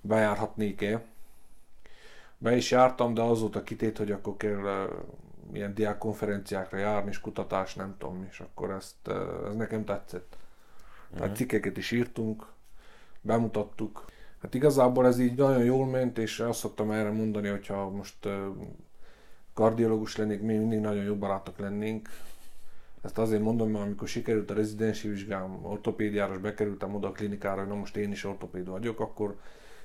bejárhatnék-e. 0.00 1.02
Be 2.38 2.56
is 2.56 2.70
jártam, 2.70 3.14
de 3.14 3.22
az 3.22 3.40
volt 3.40 3.56
a 3.56 3.62
kitét, 3.62 3.98
hogy 3.98 4.10
akkor 4.10 4.36
kell 4.36 4.58
uh, 4.58 4.90
ilyen 5.52 5.74
diákkonferenciákra 5.74 6.78
járni, 6.78 7.10
és 7.10 7.20
kutatás, 7.20 7.74
nem 7.74 7.94
tudom, 7.98 8.26
és 8.30 8.40
akkor 8.40 8.70
ezt, 8.70 9.08
uh, 9.08 9.48
ez 9.48 9.56
nekem 9.56 9.84
tetszett. 9.84 10.36
Uh-huh. 10.36 11.16
Tehát 11.16 11.28
mhm. 11.28 11.36
cikkeket 11.36 11.76
is 11.76 11.90
írtunk, 11.90 12.46
bemutattuk, 13.20 14.04
Hát 14.42 14.54
igazából 14.54 15.06
ez 15.06 15.18
így 15.18 15.34
nagyon 15.34 15.64
jól 15.64 15.86
ment, 15.86 16.18
és 16.18 16.40
azt 16.40 16.58
szoktam 16.58 16.90
erre 16.90 17.10
mondani, 17.10 17.48
hogyha 17.48 17.90
most 17.90 18.28
kardiológus 19.54 20.16
lennék, 20.16 20.40
mi 20.40 20.56
mindig 20.56 20.78
nagyon 20.78 21.04
jó 21.04 21.14
barátok 21.14 21.58
lennénk. 21.58 22.08
Ezt 23.02 23.18
azért 23.18 23.42
mondom, 23.42 23.70
mert 23.70 23.84
amikor 23.84 24.08
sikerült 24.08 24.50
a 24.50 24.54
rezidensi 24.54 25.08
vizsgám, 25.08 25.64
ortopédiára, 25.64 26.34
és 26.34 26.40
bekerültem 26.40 26.94
oda 26.94 27.08
a 27.08 27.12
klinikára, 27.12 27.60
hogy 27.60 27.68
na 27.68 27.74
most 27.74 27.96
én 27.96 28.10
is 28.10 28.24
ortopéd 28.24 28.68
vagyok, 28.68 29.00
akkor 29.00 29.38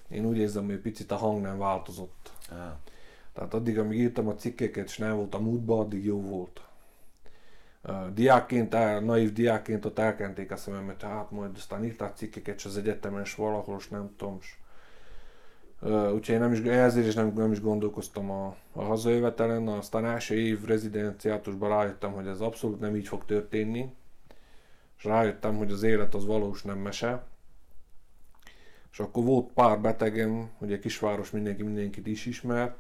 én 0.10 0.26
úgy 0.26 0.38
érzem, 0.38 0.66
hogy 0.66 0.78
picit 0.78 1.12
a 1.12 1.16
hang 1.16 1.42
nem 1.42 1.58
változott. 1.58 2.32
Ah. 2.50 2.58
Tehát 3.34 3.54
addig, 3.54 3.80
amíg 3.80 4.00
írtam 4.00 4.28
a 4.28 4.36
cikkeket, 4.36 4.86
és 4.86 4.98
nem 4.98 5.16
volt 5.16 5.36
a 5.36 5.40
múltban, 5.40 5.80
addig 5.80 6.06
jó 6.06 6.22
volt. 6.22 6.62
Diákként, 8.14 8.74
el, 8.74 9.00
naív 9.00 9.34
diákként 9.34 9.86
ott 9.86 10.00
elkenték 10.00 10.52
a 10.52 10.56
szememet, 10.56 11.02
hát 11.02 11.32
majd 11.32 11.52
aztán 11.56 11.84
írtál 11.84 12.14
cikkeket, 12.16 12.62
az 12.66 12.78
egyetemen, 12.78 13.22
és 13.22 13.36
valahol, 13.36 13.78
és 13.80 13.88
nem 13.88 14.10
tudom, 14.18 14.38
és 14.42 14.56
úgyhogy 15.92 16.30
én 16.30 16.40
nem 16.40 16.52
is, 16.52 16.60
ezért 16.60 17.08
is 17.08 17.14
nem, 17.14 17.34
nem 17.36 17.52
is 17.52 17.62
gondolkoztam 17.62 18.32
a, 18.32 18.56
a 18.72 18.84
hazajövetelen, 18.84 19.68
aztán 19.68 20.06
első 20.06 20.36
év 20.36 20.66
rezidenciátusban 20.66 21.70
rájöttem, 21.70 22.12
hogy 22.12 22.28
ez 22.28 22.40
abszolút 22.40 22.80
nem 22.80 22.96
így 22.96 23.08
fog 23.08 23.26
történni, 23.26 23.94
és 24.98 25.04
rájöttem, 25.04 25.58
hogy 25.58 25.72
az 25.72 25.84
élet 25.84 26.16
az 26.16 26.26
valós 26.26 26.64
nem 26.64 26.78
mese, 26.78 27.24
és 28.92 29.00
akkor 29.00 29.24
volt 29.24 29.52
pár 29.54 29.82
betegem, 29.82 30.50
ugye 30.60 30.80
kisváros 30.80 31.32
mindenki 31.32 31.64
mindenkit 31.64 32.08
is 32.08 32.26
ismer, 32.26 32.76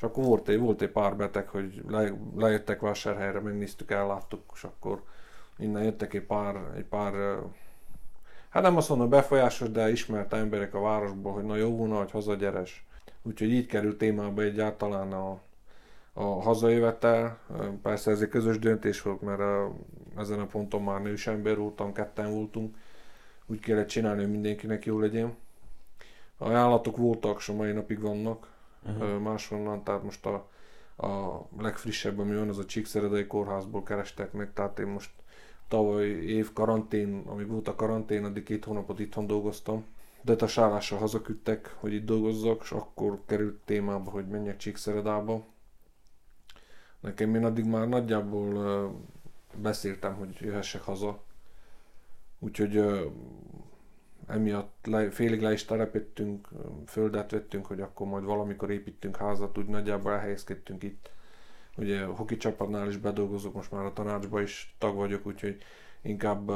és 0.00 0.06
akkor 0.06 0.24
volt 0.24 0.48
egy, 0.48 0.58
volt 0.58 0.82
egy 0.82 0.90
pár 0.90 1.16
beteg, 1.16 1.48
hogy 1.48 1.82
le, 1.88 2.12
lejöttek 2.36 2.80
vásárhelyre, 2.80 3.40
megnéztük, 3.40 3.90
elláttuk, 3.90 4.42
és 4.54 4.64
akkor 4.64 5.02
innen 5.58 5.82
jöttek 5.82 6.14
egy 6.14 6.22
pár, 6.22 6.56
egy 6.76 6.84
pár 6.84 7.12
hát 8.48 8.62
nem 8.62 8.76
azt 8.76 8.88
mondom 8.88 9.08
befolyásos, 9.08 9.70
de 9.70 9.90
ismert 9.90 10.32
emberek 10.32 10.74
a 10.74 10.80
városból, 10.80 11.32
hogy 11.32 11.44
na 11.44 11.56
jó 11.56 11.76
volna, 11.76 11.98
hogy 11.98 12.10
hazagyeres. 12.10 12.86
Úgyhogy 13.22 13.52
így 13.52 13.66
került 13.66 13.98
témába 13.98 14.42
egyáltalán 14.42 15.12
a, 15.12 15.40
a 16.12 16.24
hazajövetel. 16.24 17.38
Persze 17.82 18.10
ez 18.10 18.20
egy 18.20 18.28
közös 18.28 18.58
döntés 18.58 19.02
volt, 19.02 19.20
mert 19.20 19.40
a, 19.40 19.72
ezen 20.16 20.40
a 20.40 20.46
ponton 20.46 20.82
már 20.82 21.02
nős 21.02 21.26
ember 21.26 21.56
voltam, 21.56 21.92
ketten 21.92 22.30
voltunk. 22.30 22.76
Úgy 23.46 23.60
kellett 23.60 23.88
csinálni, 23.88 24.20
hogy 24.22 24.30
mindenkinek 24.30 24.84
jó 24.84 24.98
legyen. 24.98 25.36
Ajánlatok 26.38 26.96
voltak, 26.96 27.38
és 27.38 27.48
a 27.48 27.54
mai 27.54 27.72
napig 27.72 28.00
vannak 28.00 28.58
uh-huh. 28.86 29.18
máshonnan, 29.18 29.84
tehát 29.84 30.02
most 30.02 30.26
a, 30.26 30.48
a 31.06 31.42
legfrissebb, 31.58 32.18
ami 32.18 32.34
van, 32.34 32.48
az 32.48 32.58
a 32.58 32.64
Csíkszeredai 32.64 33.26
kórházból 33.26 33.82
kerestek 33.82 34.32
meg, 34.32 34.52
tehát 34.52 34.78
én 34.78 34.86
most 34.86 35.10
tavaly 35.68 36.08
év 36.08 36.52
karantén, 36.52 37.22
amíg 37.26 37.46
volt 37.46 37.68
a 37.68 37.74
karantén, 37.74 38.24
addig 38.24 38.42
két 38.42 38.64
hónapot 38.64 38.98
itthon 38.98 39.26
dolgoztam. 39.26 39.84
De 40.22 40.36
a 40.38 40.46
sállásra 40.46 40.96
hazaküldtek, 40.96 41.76
hogy 41.78 41.92
itt 41.92 42.04
dolgozzak, 42.04 42.60
és 42.62 42.70
akkor 42.70 43.20
került 43.26 43.58
témába, 43.64 44.10
hogy 44.10 44.28
menjek 44.28 44.56
Csíkszeredába. 44.56 45.44
Nekem 47.00 47.34
én 47.34 47.44
addig 47.44 47.64
már 47.64 47.88
nagyjából 47.88 48.94
beszéltem, 49.56 50.14
hogy 50.14 50.36
jöhessek 50.40 50.82
haza. 50.82 51.22
Úgyhogy 52.38 52.76
emiatt 54.30 54.86
le, 54.86 55.10
félig 55.10 55.40
le 55.40 55.52
is 55.52 55.64
telepítettünk, 55.64 56.48
földet 56.86 57.30
vettünk, 57.30 57.66
hogy 57.66 57.80
akkor 57.80 58.06
majd 58.06 58.24
valamikor 58.24 58.70
építünk 58.70 59.16
házat, 59.16 59.58
úgy 59.58 59.66
nagyjából 59.66 60.12
elhelyezkedtünk 60.12 60.82
itt 60.82 61.10
Ugye 61.80 62.02
a 62.02 62.14
hoki 62.14 62.36
csapatnál 62.36 62.88
is 62.88 62.96
bedolgozok, 62.96 63.54
most 63.54 63.70
már 63.70 63.84
a 63.84 63.92
tanácsba 63.92 64.40
is 64.40 64.74
tag 64.78 64.96
vagyok, 64.96 65.26
úgyhogy 65.26 65.62
inkább 66.02 66.50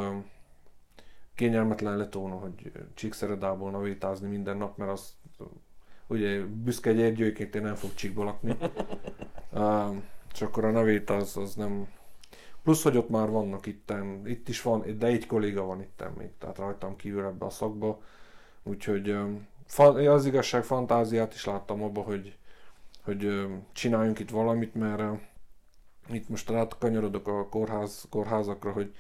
kényelmetlen 1.35 1.97
lett 1.97 2.13
volna, 2.13 2.35
hogy 2.35 2.73
Csíkszeredából 2.95 3.71
navétázni 3.71 4.29
minden 4.29 4.57
nap, 4.57 4.77
mert 4.77 4.91
az 4.91 5.15
ugye 6.07 6.45
büszke 6.45 6.93
gyergyőként 6.93 7.55
én 7.55 7.63
nem 7.63 7.75
fog 7.75 7.95
Csíkba 7.95 8.25
lakni. 8.25 8.57
és 10.35 10.43
akkor 10.43 10.65
a 10.65 10.71
navéta 10.71 11.17
az, 11.17 11.37
az 11.37 11.55
nem... 11.55 11.89
Plusz, 12.65 12.83
hogy 12.83 12.97
ott 12.97 13.09
már 13.09 13.31
vannak 13.31 13.67
itten, 13.67 14.23
itt 14.27 14.49
is 14.49 14.63
van, 14.63 14.99
de 14.99 15.07
egy 15.07 15.27
kolléga 15.27 15.63
van 15.63 15.81
itten 15.81 16.13
még, 16.19 16.31
tehát 16.39 16.59
rajtam 16.59 16.97
kívül 16.97 17.25
ebbe 17.25 17.45
a 17.45 17.51
szakba. 17.51 18.03
Úgyhogy 18.63 19.17
az 20.07 20.27
igazság 20.27 20.65
fantáziát 20.65 21.35
is 21.35 21.45
láttam 21.45 21.83
abba, 21.83 22.01
hogy 22.01 22.37
hogy 23.05 23.47
csináljunk 23.73 24.19
itt 24.19 24.31
valamit, 24.31 24.75
mert 24.75 25.03
itt 26.09 26.29
most 26.29 26.53
kanyarodok 26.79 27.29
a 27.29 27.49
kórház, 27.49 28.07
kórházakra, 28.11 28.73
hogy 28.73 28.95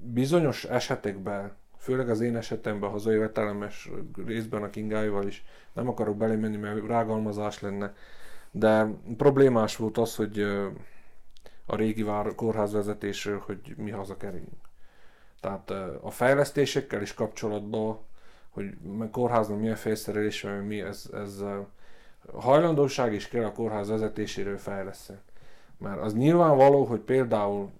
bizonyos 0.00 0.64
esetekben, 0.64 1.56
főleg 1.78 2.10
az 2.10 2.20
én 2.20 2.36
esetemben 2.36 2.90
hazajövetelemes 2.90 3.90
részben 4.26 4.62
a 4.62 4.70
kingáival 4.70 5.26
is, 5.26 5.44
nem 5.72 5.88
akarok 5.88 6.16
belemenni, 6.16 6.56
mert 6.56 6.86
rágalmazás 6.86 7.60
lenne, 7.60 7.94
de 8.50 8.86
problémás 9.16 9.76
volt 9.76 9.98
az, 9.98 10.16
hogy 10.16 10.46
a 11.70 11.76
régi 11.76 12.02
vár, 12.02 12.34
kórház 12.34 12.72
vezetésről, 12.72 13.42
hogy 13.46 13.74
mi 13.76 13.90
hazakerüljünk. 13.90 14.68
Tehát 15.40 15.70
a 16.00 16.10
fejlesztésekkel 16.10 17.02
is 17.02 17.14
kapcsolatban, 17.14 17.98
hogy 18.50 18.76
kórházban 19.10 19.58
milyen 19.58 19.76
felszerelés 19.76 20.42
van, 20.42 20.52
mi, 20.52 20.80
ez, 20.80 21.10
ez 21.12 21.42
hajlandóság 22.32 23.12
is 23.12 23.28
kell 23.28 23.44
a 23.44 23.52
kórház 23.52 23.88
vezetéséről 23.88 24.58
fejleszteni. 24.58 25.18
Mert 25.78 26.00
az 26.00 26.14
nyilvánvaló, 26.14 26.84
hogy 26.84 27.00
például 27.00 27.70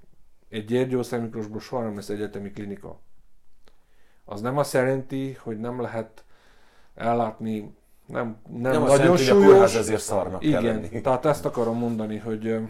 egy 0.49 0.65
Gyergyószer 0.65 1.21
Miklósból 1.21 1.61
soha 1.61 1.83
nem 1.83 1.95
lesz 1.95 2.09
egyetemi 2.09 2.51
klinika. 2.51 2.99
Az 4.25 4.41
nem 4.41 4.59
azt 4.59 4.73
jelenti, 4.73 5.33
hogy 5.33 5.59
nem 5.59 5.81
lehet 5.81 6.25
ellátni 6.95 7.79
nem, 8.07 8.37
nem, 8.49 8.73
nem 8.73 8.83
nagyon 8.83 8.99
jelenti, 8.99 9.23
súlyos. 9.23 9.47
Hogy 9.47 9.77
a 9.77 9.79
ezért 9.79 10.01
szarnak 10.01 10.45
Igen, 10.45 10.63
lenni. 10.63 11.01
tehát 11.01 11.25
ezt 11.25 11.45
akarom 11.45 11.79
mondani, 11.79 12.17
hogy 12.17 12.61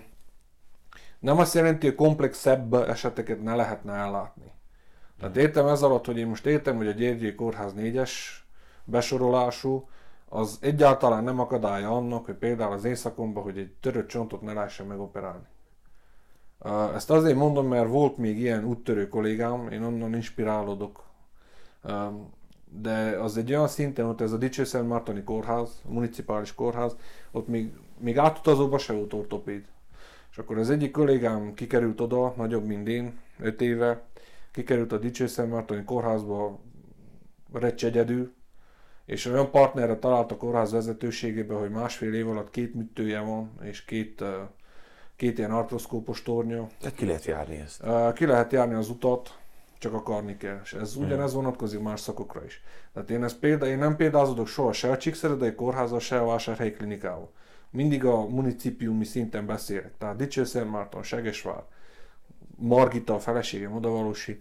nem 1.21 1.39
azt 1.39 1.55
jelenti, 1.55 1.87
hogy 1.87 1.97
komplexebb 1.97 2.75
eseteket 2.75 3.43
ne 3.43 3.55
lehetne 3.55 3.93
ellátni. 3.93 4.53
Tehát 5.19 5.37
értem 5.37 5.67
ez 5.67 5.83
alatt, 5.83 6.07
hogy 6.07 6.19
én 6.19 6.27
most 6.27 6.47
értem, 6.47 6.77
hogy 6.77 6.89
a 6.89 6.93
Gyergyi 6.93 7.35
Kórház 7.35 7.73
4-es 7.77 8.11
besorolású, 8.85 9.89
az 10.29 10.59
egyáltalán 10.61 11.25
nem 11.25 11.41
akadálya 11.41 11.91
annak, 11.91 12.25
hogy 12.25 12.35
például 12.35 12.73
az 12.73 12.85
éjszakomban, 12.85 13.43
hogy 13.43 13.59
egy 13.59 13.73
törött 13.81 14.09
csontot 14.09 14.41
ne 14.41 14.53
lehessen 14.53 14.87
megoperálni. 14.87 15.47
Ezt 16.95 17.11
azért 17.11 17.37
mondom, 17.37 17.67
mert 17.67 17.89
volt 17.89 18.17
még 18.17 18.39
ilyen 18.39 18.65
úttörő 18.65 19.09
kollégám, 19.09 19.69
én 19.69 19.83
onnan 19.83 20.15
inspirálódok. 20.15 21.05
De 22.65 23.19
az 23.21 23.37
egy 23.37 23.51
olyan 23.51 23.69
szinten, 23.69 24.07
ott 24.07 24.21
ez 24.21 24.33
a 24.33 24.37
Dicsőszent 24.37 24.89
Mártoni 24.89 25.25
kórház, 25.25 25.83
municipális 25.89 26.55
kórház, 26.55 26.97
ott 27.31 27.49
még, 27.49 27.73
még 27.99 28.19
átutazóba 28.19 28.79
se 28.79 28.93
volt 28.93 29.13
ortopéd. 29.13 29.65
És 30.31 30.39
akkor 30.39 30.59
az 30.59 30.71
egyik 30.71 30.91
kollégám 30.91 31.55
kikerült 31.55 32.01
oda, 32.01 32.35
nagyobb, 32.37 32.65
mint 32.65 32.89
én, 32.89 33.19
5 33.39 33.61
éve, 33.61 34.03
kikerült 34.53 34.93
a 34.93 34.99
Dicsőszent 34.99 35.51
Mártoni 35.51 35.85
kórházba, 35.85 36.61
reccs 37.53 37.85
egyedül, 37.85 38.33
és 39.05 39.27
olyan 39.27 39.51
partnerre 39.51 39.97
talált 39.97 40.33
a 40.33 40.37
kórház 40.37 40.73
vezetőségében, 40.73 41.59
hogy 41.59 41.71
másfél 41.71 42.15
év 42.15 42.29
alatt 42.29 42.51
két 42.51 42.75
műtője 42.75 43.21
van, 43.21 43.51
és 43.63 43.85
két, 43.85 44.25
két 45.17 45.39
ilyen 45.39 45.51
artroszkópos 45.51 46.23
tornya. 46.23 46.67
Tehát 46.81 46.97
ki 46.97 47.07
lehet 47.07 47.25
járni 47.25 47.57
ezt? 47.57 47.85
Ki 48.15 48.27
lehet 48.27 48.53
járni 48.53 48.75
az 48.75 48.89
utat, 48.89 49.39
csak 49.79 49.95
akarni 49.95 50.37
kell. 50.37 50.61
És 50.63 50.73
ez 50.73 50.97
ugyanez 50.97 51.35
vonatkozik 51.35 51.81
más 51.81 52.01
szakokra 52.01 52.45
is. 52.45 52.63
Tehát 52.93 53.11
én, 53.11 53.25
ezt 53.25 53.39
példa, 53.39 53.67
én 53.67 53.79
nem 53.79 53.97
példázodok 53.97 54.47
soha 54.47 54.73
se 54.73 54.91
a 54.91 54.97
Csíkszeredai 54.97 55.55
kórháza, 55.55 55.99
se 55.99 56.21
a 56.21 56.27
Vásárhelyi 56.27 56.73
klinikával. 56.73 57.33
Mindig 57.71 58.05
a 58.05 58.29
municipiumi 58.29 59.05
szinten 59.05 59.47
beszélek. 59.47 59.99
Tehát 59.99 60.17
Dicső 60.17 60.65
Márton, 60.65 61.03
Segesvár, 61.03 61.63
Margita, 62.57 63.15
a 63.15 63.19
feleségem 63.19 63.75
odavalósi, 63.75 64.41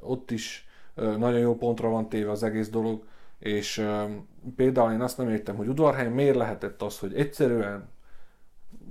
ott 0.00 0.30
is 0.30 0.68
nagyon 0.94 1.38
jó 1.38 1.56
pontra 1.56 1.88
van 1.88 2.08
téve 2.08 2.30
az 2.30 2.42
egész 2.42 2.68
dolog, 2.68 3.06
és 3.38 3.86
például 4.56 4.92
én 4.92 5.00
azt 5.00 5.18
nem 5.18 5.28
értem, 5.28 5.56
hogy 5.56 5.68
udvarhelyen 5.68 6.12
miért 6.12 6.36
lehetett 6.36 6.82
az, 6.82 6.98
hogy 6.98 7.14
egyszerűen 7.14 7.88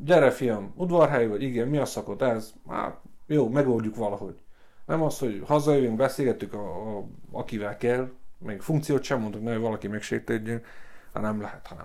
gyere 0.03 0.31
fiam, 0.31 0.73
udvarhely 0.75 1.27
vagy, 1.27 1.41
igen, 1.43 1.67
mi 1.67 1.77
a 1.77 1.85
szakot 1.85 2.21
ez? 2.21 2.53
Hát 2.67 2.99
jó, 3.27 3.49
megoldjuk 3.49 3.95
valahogy. 3.95 4.41
Nem 4.85 5.01
az, 5.01 5.19
hogy 5.19 5.41
hazajövünk, 5.45 5.97
beszélgetünk, 5.97 6.53
a, 6.53 6.97
a, 6.97 7.07
akivel 7.31 7.77
kell, 7.77 8.11
még 8.37 8.61
funkciót 8.61 9.03
sem 9.03 9.21
mondok, 9.21 9.43
hogy 9.43 9.57
valaki 9.57 9.87
megsértődjön, 9.87 10.61
hát 11.13 11.23
nem 11.23 11.41
lehet, 11.41 11.67
ha 11.67 11.75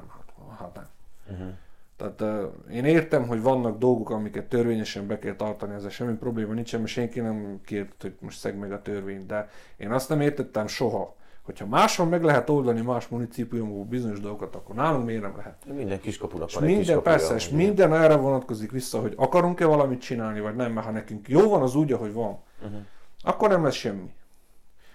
nem. 0.74 0.88
Uh-huh. 1.30 1.54
Tehát 1.96 2.20
uh, 2.20 2.74
én 2.74 2.84
értem, 2.84 3.26
hogy 3.26 3.42
vannak 3.42 3.78
dolgok, 3.78 4.10
amiket 4.10 4.48
törvényesen 4.48 5.06
be 5.06 5.18
kell 5.18 5.34
tartani, 5.34 5.74
ezzel 5.74 5.90
semmi 5.90 6.16
probléma 6.16 6.52
nincsen, 6.52 6.80
mert 6.80 6.92
senki 6.92 7.20
nem 7.20 7.60
kért, 7.64 8.02
hogy 8.02 8.14
most 8.20 8.38
szeg 8.38 8.58
meg 8.58 8.72
a 8.72 8.82
törvényt, 8.82 9.26
de 9.26 9.48
én 9.76 9.90
azt 9.90 10.08
nem 10.08 10.20
értettem 10.20 10.66
soha, 10.66 11.16
hogyha 11.42 11.66
máshol 11.66 12.06
meg 12.06 12.22
lehet 12.22 12.50
oldani 12.50 12.80
más 12.80 13.08
municípiumból 13.08 13.84
bizonyos 13.84 14.20
dolgokat, 14.20 14.54
akkor 14.54 14.74
nálunk 14.74 15.06
miért 15.06 15.22
nem 15.22 15.36
lehet? 15.36 15.56
Minden 15.74 16.00
kiskapunak 16.00 16.52
van 16.52 16.62
minden, 16.62 16.82
kiskapuja, 16.82 17.16
persze, 17.16 17.34
és 17.34 17.48
minden 17.48 17.94
erre 17.94 18.16
vonatkozik 18.16 18.70
vissza, 18.70 19.00
hogy 19.00 19.14
akarunk-e 19.16 19.64
valamit 19.64 20.00
csinálni, 20.00 20.40
vagy 20.40 20.56
nem, 20.56 20.72
mert 20.72 20.86
ha 20.86 20.92
nekünk 20.92 21.28
jó 21.28 21.48
van 21.48 21.62
az 21.62 21.74
úgy, 21.74 21.92
ahogy 21.92 22.12
van, 22.12 22.38
uh-huh. 22.62 22.80
akkor 23.22 23.48
nem 23.48 23.64
lesz 23.64 23.74
semmi. 23.74 24.12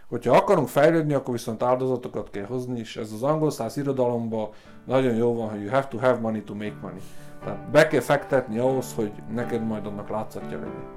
Hogyha 0.09 0.35
akarunk 0.35 0.67
fejlődni, 0.67 1.13
akkor 1.13 1.33
viszont 1.33 1.63
áldozatokat 1.63 2.29
kell 2.29 2.45
hozni, 2.45 2.79
és 2.79 2.97
ez 2.97 3.11
az 3.11 3.23
angol 3.23 3.51
száz 3.51 3.77
irodalomban 3.77 4.49
nagyon 4.85 5.15
jó 5.15 5.35
van, 5.35 5.49
hogy 5.49 5.61
you 5.61 5.69
have 5.69 5.87
to 5.87 5.97
have 5.97 6.19
money 6.19 6.41
to 6.41 6.53
make 6.53 6.75
money. 6.81 7.01
Tehát 7.43 7.69
be 7.71 7.87
kell 7.87 8.01
fektetni 8.01 8.57
ahhoz, 8.57 8.93
hogy 8.93 9.11
neked 9.33 9.65
majd 9.65 9.85
annak 9.85 10.09
látszatja 10.09 10.57
legyen. 10.57 10.96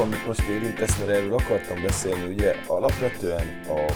Amit 0.00 0.26
most 0.26 0.48
érintesz, 0.48 0.98
mert 0.98 1.10
erről 1.10 1.34
akartam 1.34 1.82
beszélni. 1.82 2.32
Ugye 2.32 2.54
alapvetően 2.66 3.64
a 3.68 3.92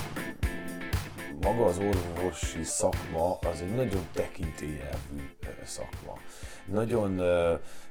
maga 1.42 1.64
az 1.64 1.78
orvosi 1.78 2.62
szakma 2.62 3.38
az 3.38 3.60
egy 3.60 3.74
nagyon 3.74 4.06
tekintélyelvű 4.12 5.30
szakma. 5.64 6.18
Nagyon 6.66 7.20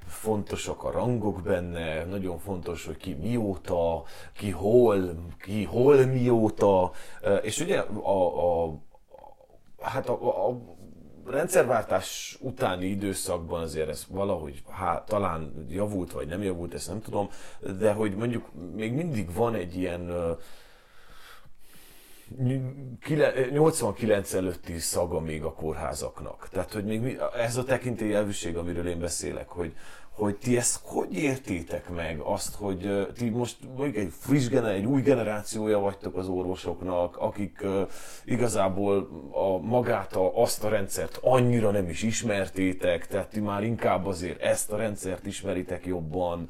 fontosak 0.07 0.83
a 0.83 0.91
rangok 0.91 1.41
benne, 1.41 2.05
nagyon 2.05 2.39
fontos, 2.39 2.85
hogy 2.85 2.97
ki 2.97 3.13
mióta, 3.13 4.03
ki 4.33 4.49
hol, 4.49 5.15
ki 5.41 5.63
hol 5.63 6.05
mióta, 6.05 6.91
és 7.41 7.59
ugye 7.59 7.79
a, 8.03 8.65
a, 8.65 8.73
hát 9.81 10.09
a, 10.09 10.47
a 10.49 10.61
rendszerváltás 11.25 12.37
utáni 12.41 12.85
időszakban 12.85 13.61
azért 13.61 13.89
ez 13.89 14.05
valahogy 14.09 14.63
há, 14.69 15.03
talán 15.03 15.67
javult, 15.69 16.11
vagy 16.11 16.27
nem 16.27 16.43
javult, 16.43 16.73
ezt 16.73 16.87
nem 16.87 17.01
tudom, 17.01 17.29
de 17.79 17.91
hogy 17.91 18.15
mondjuk 18.15 18.49
még 18.75 18.93
mindig 18.93 19.33
van 19.33 19.55
egy 19.55 19.75
ilyen 19.75 20.11
kile- 23.01 23.49
89 23.51 24.33
előtti 24.33 24.79
szaga 24.79 25.19
még 25.19 25.43
a 25.43 25.53
kórházaknak. 25.53 26.47
Tehát, 26.51 26.73
hogy 26.73 26.85
még 26.85 27.19
ez 27.37 27.57
a 27.57 27.63
tekintélyelvűség, 27.63 28.57
amiről 28.57 28.87
én 28.87 28.99
beszélek, 28.99 29.47
hogy, 29.47 29.73
hogy 30.15 30.35
ti 30.35 30.57
ezt 30.57 30.79
hogy 30.83 31.17
értétek 31.17 31.89
meg 31.89 32.19
azt, 32.19 32.55
hogy 32.55 33.07
ti 33.17 33.29
most 33.29 33.57
mondjuk 33.75 33.95
egy 33.95 34.13
friss 34.19 34.47
gener, 34.47 34.71
egy 34.71 34.85
új 34.85 35.01
generációja 35.01 35.79
vagytok 35.79 36.17
az 36.17 36.27
orvosoknak, 36.27 37.17
akik 37.17 37.61
ö, 37.61 37.81
igazából 38.25 39.09
a 39.31 39.57
magát, 39.57 40.15
a, 40.15 40.41
azt 40.41 40.63
a 40.63 40.69
rendszert 40.69 41.19
annyira 41.21 41.71
nem 41.71 41.89
is 41.89 42.03
ismertétek, 42.03 43.07
tehát 43.07 43.29
ti 43.29 43.39
már 43.39 43.63
inkább 43.63 44.05
azért 44.05 44.41
ezt 44.41 44.71
a 44.71 44.77
rendszert 44.77 45.25
ismeritek 45.25 45.85
jobban, 45.85 46.49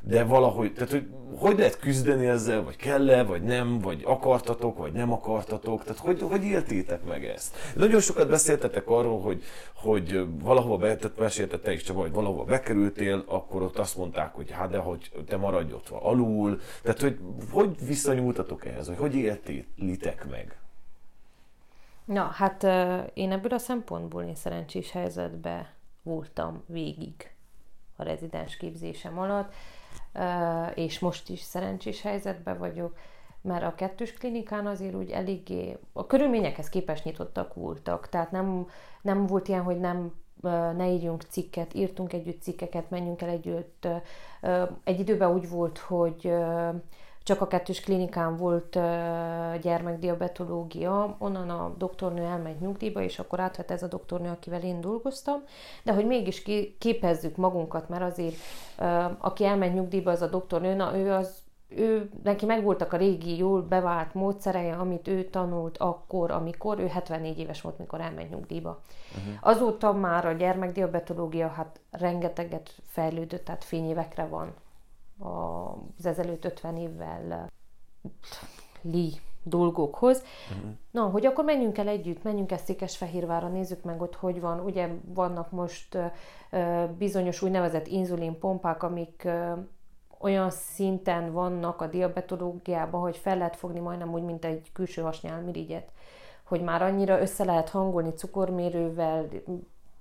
de 0.00 0.24
valahogy, 0.24 0.72
tehát 0.72 0.90
hogy, 0.90 1.08
hogy 1.36 1.58
lehet 1.58 1.78
küzdeni 1.78 2.26
ezzel, 2.26 2.62
vagy 2.62 2.76
kell-e, 2.76 3.22
vagy 3.22 3.42
nem, 3.42 3.78
vagy 3.78 4.02
akartatok, 4.04 4.78
vagy 4.78 4.92
nem 4.92 5.12
akartatok, 5.12 5.82
tehát 5.82 5.98
hogy, 5.98 6.22
hogy 6.22 6.44
éltétek 6.44 7.04
meg 7.04 7.24
ezt? 7.24 7.56
Nagyon 7.76 8.00
sokat 8.00 8.28
beszéltetek 8.28 8.88
arról, 8.88 9.20
hogy, 9.20 9.42
hogy 9.74 10.26
valahova 10.42 10.76
be, 10.76 10.96
tehát 10.96 11.18
mesélted 11.18 11.60
te 11.60 11.72
is 11.72 11.82
Csaba, 11.82 12.00
hogy 12.00 12.12
valahova 12.12 12.44
bekerültél, 12.44 13.24
akkor 13.26 13.62
ott 13.62 13.78
azt 13.78 13.96
mondták, 13.96 14.34
hogy 14.34 14.50
hát 14.50 14.70
de 14.70 14.78
hogy 14.78 15.10
te 15.26 15.36
maradj 15.36 15.72
ott 15.72 15.88
alul, 15.88 16.60
tehát 16.82 17.00
hogy 17.00 17.18
hogy 17.50 17.86
viszonyultatok 17.86 18.66
ehhez, 18.66 18.86
hogy 18.86 18.96
hogy 18.96 19.14
éltélitek 19.14 20.30
meg? 20.30 20.58
Na, 22.04 22.22
hát 22.22 22.62
én 23.14 23.32
ebből 23.32 23.52
a 23.52 23.58
szempontból 23.58 24.22
én 24.22 24.34
szerencsés 24.34 24.90
helyzetben 24.90 25.66
voltam 26.02 26.62
végig 26.66 27.30
a 28.00 28.04
rezidens 28.04 28.56
képzésem 28.56 29.18
alatt, 29.18 29.52
és 30.74 30.98
most 30.98 31.28
is 31.28 31.40
szerencsés 31.40 32.02
helyzetben 32.02 32.58
vagyok, 32.58 32.96
mert 33.42 33.64
a 33.64 33.74
kettős 33.74 34.12
klinikán 34.12 34.66
azért 34.66 34.94
úgy 34.94 35.10
eléggé, 35.10 35.78
a 35.92 36.06
körülményekhez 36.06 36.68
képest 36.68 37.04
nyitottak 37.04 37.54
voltak, 37.54 38.08
tehát 38.08 38.30
nem, 38.30 38.66
nem 39.02 39.26
volt 39.26 39.48
ilyen, 39.48 39.62
hogy 39.62 39.80
nem 39.80 40.12
ne 40.76 40.88
írjunk 40.88 41.22
cikket, 41.22 41.74
írtunk 41.74 42.12
együtt 42.12 42.42
cikkeket, 42.42 42.90
menjünk 42.90 43.22
el 43.22 43.28
együtt. 43.28 43.88
Egy 44.84 45.00
időben 45.00 45.30
úgy 45.30 45.48
volt, 45.48 45.78
hogy 45.78 46.32
csak 47.22 47.40
a 47.40 47.46
kettős 47.46 47.80
klinikán 47.80 48.36
volt 48.36 48.78
gyermekdiabetológia, 49.60 51.16
onnan 51.18 51.50
a 51.50 51.74
doktornő 51.78 52.22
elmegy 52.22 52.60
nyugdíjba, 52.60 53.02
és 53.02 53.18
akkor 53.18 53.40
átvett 53.40 53.70
ez 53.70 53.82
a 53.82 53.88
doktornő, 53.88 54.28
akivel 54.28 54.62
én 54.62 54.80
dolgoztam, 54.80 55.42
de 55.82 55.92
hogy 55.92 56.06
mégis 56.06 56.42
képezzük 56.78 57.36
magunkat, 57.36 57.88
mert 57.88 58.02
azért 58.02 58.36
aki 59.18 59.44
elmegy 59.44 59.74
nyugdíjba, 59.74 60.10
az 60.10 60.22
a 60.22 60.26
doktornő, 60.26 60.74
na 60.74 60.96
ő 60.96 61.12
az 61.12 61.38
ő, 61.76 62.10
neki 62.22 62.46
megvoltak 62.46 62.92
a 62.92 62.96
régi, 62.96 63.36
jól 63.36 63.62
bevált 63.62 64.14
módszerei, 64.14 64.70
amit 64.70 65.08
ő 65.08 65.24
tanult 65.24 65.78
akkor, 65.78 66.30
amikor 66.30 66.78
ő 66.78 66.86
74 66.86 67.38
éves 67.38 67.60
volt, 67.60 67.78
mikor 67.78 68.00
elment 68.00 68.30
nyugdíjba. 68.30 68.80
Uh-huh. 69.18 69.34
Azóta 69.40 69.92
már 69.92 70.26
a 70.26 70.32
gyermekdiabetológia 70.32 71.48
hát 71.48 71.80
rengeteget 71.90 72.70
fejlődött, 72.86 73.44
tehát 73.44 73.64
fényévekre 73.64 74.26
van 74.26 74.54
az 75.20 76.06
ezelőtt 76.06 76.44
50 76.44 76.76
évvel 76.76 77.50
li 78.82 79.12
dolgokhoz. 79.42 80.22
Uh-huh. 80.56 80.70
Na, 80.90 81.02
hogy 81.02 81.26
akkor 81.26 81.44
menjünk 81.44 81.78
el 81.78 81.88
együtt, 81.88 82.22
menjünk 82.22 82.52
el 82.52 82.58
Székesfehérvárra, 82.58 83.48
nézzük 83.48 83.82
meg 83.82 84.00
ott, 84.00 84.14
hogy 84.14 84.40
van. 84.40 84.60
Ugye 84.60 84.88
vannak 85.04 85.50
most 85.50 85.98
ö, 86.50 86.84
bizonyos 86.98 87.42
úgynevezett 87.42 87.86
inzulinpompák, 87.86 88.82
amik 88.82 89.22
ö, 89.24 89.52
olyan 90.18 90.50
szinten 90.50 91.32
vannak 91.32 91.80
a 91.80 91.86
diabetológiában, 91.86 93.00
hogy 93.00 93.16
fel 93.16 93.36
lehet 93.36 93.56
fogni 93.56 93.80
majdnem 93.80 94.12
úgy, 94.12 94.22
mint 94.22 94.44
egy 94.44 94.70
külső 94.72 95.02
hasnyálmirigyet. 95.02 95.88
Hogy 96.44 96.62
már 96.62 96.82
annyira 96.82 97.20
össze 97.20 97.44
lehet 97.44 97.68
hangolni 97.68 98.12
cukormérővel, 98.12 99.28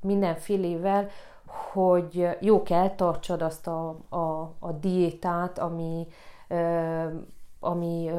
mindenfélével, 0.02 1.10
hogy 1.72 2.30
jó 2.40 2.64
kell 2.64 2.96
tartsad 2.96 3.42
azt 3.42 3.68
a, 3.68 3.96
a, 4.10 4.54
a 4.60 4.72
diétát, 4.72 5.60
ami, 5.60 6.08
ami 7.60 8.10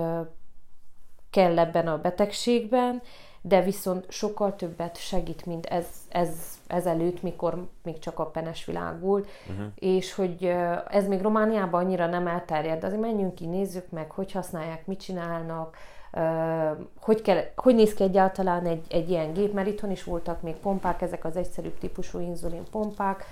kell 1.31 1.59
ebben 1.59 1.87
a 1.87 2.01
betegségben, 2.01 3.03
de 3.43 3.63
viszont 3.63 4.11
sokkal 4.11 4.57
többet 4.57 4.97
segít, 4.97 5.47
mint 5.47 5.67
ez, 5.67 5.87
ez 6.09 6.59
ezelőtt, 6.67 7.23
mikor 7.23 7.67
még 7.83 7.99
csak 7.99 8.19
a 8.19 8.27
penes 8.27 8.65
világ 8.65 9.01
volt, 9.01 9.29
uh-huh. 9.51 9.67
és 9.75 10.15
hogy 10.15 10.45
ez 10.91 11.07
még 11.07 11.21
Romániában 11.21 11.85
annyira 11.85 12.07
nem 12.07 12.27
elterjedt, 12.27 12.81
de 12.81 12.87
azért 12.87 13.03
menjünk 13.03 13.35
ki, 13.35 13.47
nézzük 13.47 13.91
meg, 13.91 14.11
hogy 14.11 14.33
használják, 14.33 14.87
mit 14.87 15.01
csinálnak, 15.01 15.77
hogy, 17.01 17.23
kell, 17.23 17.43
hogy 17.57 17.75
néz 17.75 17.95
ki 17.95 18.03
egyáltalán 18.03 18.67
egy, 18.67 18.87
egy 18.89 19.11
ilyen 19.11 19.33
gép, 19.33 19.53
mert 19.53 19.69
itthon 19.69 19.91
is 19.91 20.05
voltak 20.05 20.43
még 20.43 20.57
pompák, 20.57 21.03
ezek 21.03 21.25
az 21.25 21.37
egyszerűbb 21.37 21.79
típusú 21.79 22.19
inzulin 22.19 22.65
pompák, 22.71 23.25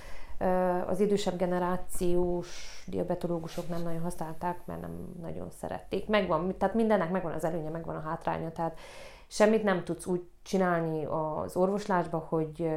az 0.86 1.00
idősebb 1.00 1.36
generációs 1.36 2.82
diabetológusok 2.86 3.68
nem 3.68 3.82
nagyon 3.82 4.00
használták, 4.00 4.58
mert 4.64 4.80
nem 4.80 5.14
nagyon 5.20 5.50
szerették. 5.50 6.08
Megvan, 6.08 6.56
tehát 6.56 6.74
mindennek 6.74 7.10
megvan 7.10 7.32
az 7.32 7.44
előnye, 7.44 7.70
megvan 7.70 7.96
a 7.96 8.00
hátránya, 8.00 8.52
tehát 8.52 8.78
semmit 9.26 9.62
nem 9.62 9.84
tudsz 9.84 10.06
úgy 10.06 10.28
csinálni 10.42 11.04
az 11.04 11.56
orvoslásba, 11.56 12.18
hogy 12.18 12.70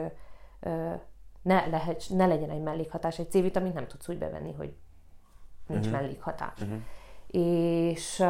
ne, 1.41 1.65
lehet, 1.65 2.03
ne 2.09 2.25
legyen 2.25 2.49
egy 2.49 2.61
mellékhatás. 2.61 3.19
Egy 3.19 3.29
C-vitamint 3.29 3.73
nem 3.73 3.87
tudsz 3.87 4.09
úgy 4.09 4.17
bevenni, 4.17 4.53
hogy 4.57 4.73
nincs 5.67 5.85
uh-huh. 5.85 6.01
mellékhatás. 6.01 6.61
Uh-huh. 6.61 6.77
És 7.91 8.25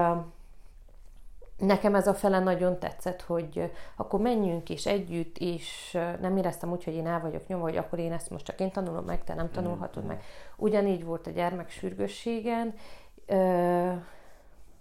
nekem 1.62 1.95
ez 1.95 2.07
a 2.07 2.14
fele 2.14 2.39
nagyon 2.39 2.80
tetszett, 2.80 3.22
hogy 3.22 3.72
akkor 3.95 4.20
menjünk 4.20 4.70
is 4.70 4.86
együtt, 4.86 5.38
és 5.38 5.97
nem 6.20 6.38
éreztem 6.38 6.72
úgy, 6.72 6.84
hogy 6.84 6.93
én 6.93 7.07
el 7.07 7.20
vagyok 7.20 7.47
nyomva, 7.47 7.66
hogy 7.66 7.78
akkor 7.78 7.99
én 7.99 8.12
ezt 8.12 8.30
most 8.30 8.45
csak 8.45 8.59
én 8.59 8.72
tanulom 8.72 9.05
meg, 9.05 9.24
te 9.24 9.34
nem 9.34 9.51
tanulhatod 9.51 10.05
meg. 10.05 10.24
Ugyanígy 10.55 11.05
volt 11.05 11.28
a 11.28 11.32
gyermek 11.32 11.70
sürgősségen. 11.70 12.74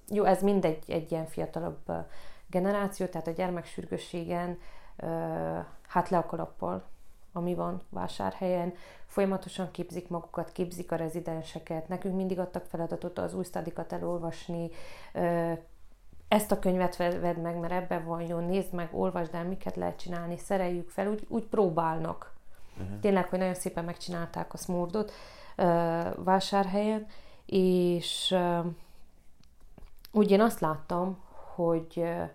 Jó, 0.08 0.24
ez 0.24 0.42
mindegy 0.42 0.84
egy 0.86 1.12
ilyen 1.12 1.26
fiatalabb 1.26 1.92
generáció, 2.46 3.06
tehát 3.06 3.26
a 3.26 3.30
gyermek 3.30 3.66
sürgősségen 3.66 4.58
hát 5.86 6.08
le 6.08 6.18
a 6.18 6.26
kalappal, 6.26 6.84
ami 7.32 7.54
van 7.54 7.82
vásárhelyen, 7.88 8.74
folyamatosan 9.06 9.70
képzik 9.70 10.08
magukat, 10.08 10.52
képzik 10.52 10.92
a 10.92 10.96
rezidenseket, 10.96 11.88
nekünk 11.88 12.16
mindig 12.16 12.38
adtak 12.38 12.64
feladatot 12.64 13.18
az 13.18 13.34
új 13.34 13.44
elolvasni, 13.88 14.70
ezt 16.30 16.52
a 16.52 16.58
könyvet 16.58 16.96
vedd 16.96 17.38
meg, 17.38 17.56
mert 17.56 17.72
ebben 17.72 18.04
van 18.04 18.20
jó, 18.20 18.38
nézd 18.38 18.72
meg, 18.72 18.88
olvasd 18.92 19.34
el, 19.34 19.44
miket 19.44 19.76
lehet 19.76 19.98
csinálni, 19.98 20.38
szereljük 20.38 20.88
fel, 20.88 21.08
úgy, 21.08 21.26
úgy 21.28 21.42
próbálnak. 21.42 22.32
Uh-huh. 22.80 23.00
Tényleg, 23.00 23.28
hogy 23.28 23.38
nagyon 23.38 23.54
szépen 23.54 23.84
megcsinálták 23.84 24.52
a 24.52 24.56
Smurdot 24.56 25.12
uh, 25.56 25.64
vásárhelyen, 26.24 27.06
és 27.46 28.30
uh, 28.30 28.66
úgy 30.12 30.30
én 30.30 30.40
azt 30.40 30.60
láttam, 30.60 31.18
hogy, 31.54 31.92
uh, 31.96 32.28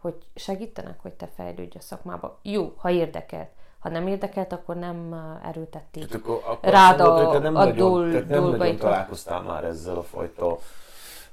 hogy 0.00 0.14
segítenek, 0.34 1.00
hogy 1.00 1.12
te 1.12 1.26
fejlődj 1.26 1.76
a 1.76 1.80
szakmába. 1.80 2.38
Jó, 2.42 2.72
ha 2.76 2.90
érdekel. 2.90 3.50
Ha 3.78 3.88
nem 3.88 4.06
érdekelt, 4.06 4.52
akkor 4.52 4.76
nem 4.76 5.14
erőtették 5.44 6.06
Tehát 6.06 6.24
akkor, 6.24 6.42
akkor 6.46 6.70
rád 6.70 6.98
mondod, 6.98 7.18
a, 7.18 7.24
hogy 7.24 7.32
te 7.32 7.38
nem 7.38 7.56
a 7.56 7.64
nagyon, 7.64 7.76
dol, 7.76 8.10
tehát 8.10 8.28
nem 8.28 8.44
nagyon 8.44 8.76
találkoztál 8.76 9.42
már 9.42 9.64
ezzel 9.64 9.96
a 9.96 10.02
fajta, 10.02 10.58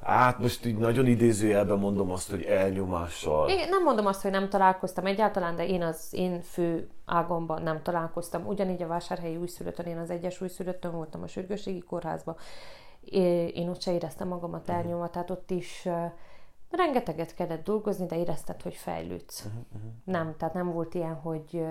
hát 0.04 0.40
most 0.40 0.66
így 0.66 0.78
nagyon 0.78 1.06
idézőjelben 1.06 1.80
mondom 1.80 2.12
azt, 2.12 2.30
hogy 2.30 2.42
elnyomással. 2.42 3.50
Én 3.50 3.70
nem 3.70 3.84
mondom 3.84 4.06
azt, 4.06 4.22
hogy 4.22 4.32
nem 4.32 4.50
találkoztam 4.50 5.06
egyáltalán, 5.06 5.56
de 5.56 5.68
én 5.68 5.82
az 5.82 6.08
én 6.12 6.42
fő 6.42 6.90
ágomban 7.06 7.62
nem 7.62 7.82
találkoztam. 7.82 8.48
Ugyanígy 8.48 8.82
a 8.82 8.88
vásárhelyi 8.88 9.36
újszülöttön, 9.36 9.86
én 9.86 9.98
az 9.98 10.10
egyes 10.10 10.42
újszülöttön 10.42 10.92
voltam 10.92 11.24
a 11.24 11.28
sürgősségi 11.28 11.80
kórházban. 11.80 12.36
Én 13.54 13.70
ott 13.70 13.82
se 13.82 13.94
éreztem 13.94 14.28
magamat 14.28 14.70
elnyomva, 14.70 15.10
tehát 15.10 15.30
ott 15.30 15.52
is 15.52 15.88
rengeteget 16.70 17.36
kellett 17.36 17.64
dolgozni, 17.64 18.06
de 18.06 18.18
érezted, 18.18 18.62
hogy 18.62 18.76
fejlődsz. 18.76 19.46
Nem, 20.04 20.36
tehát 20.38 20.54
nem 20.54 20.72
volt 20.72 20.94
ilyen, 20.94 21.14
hogy 21.14 21.66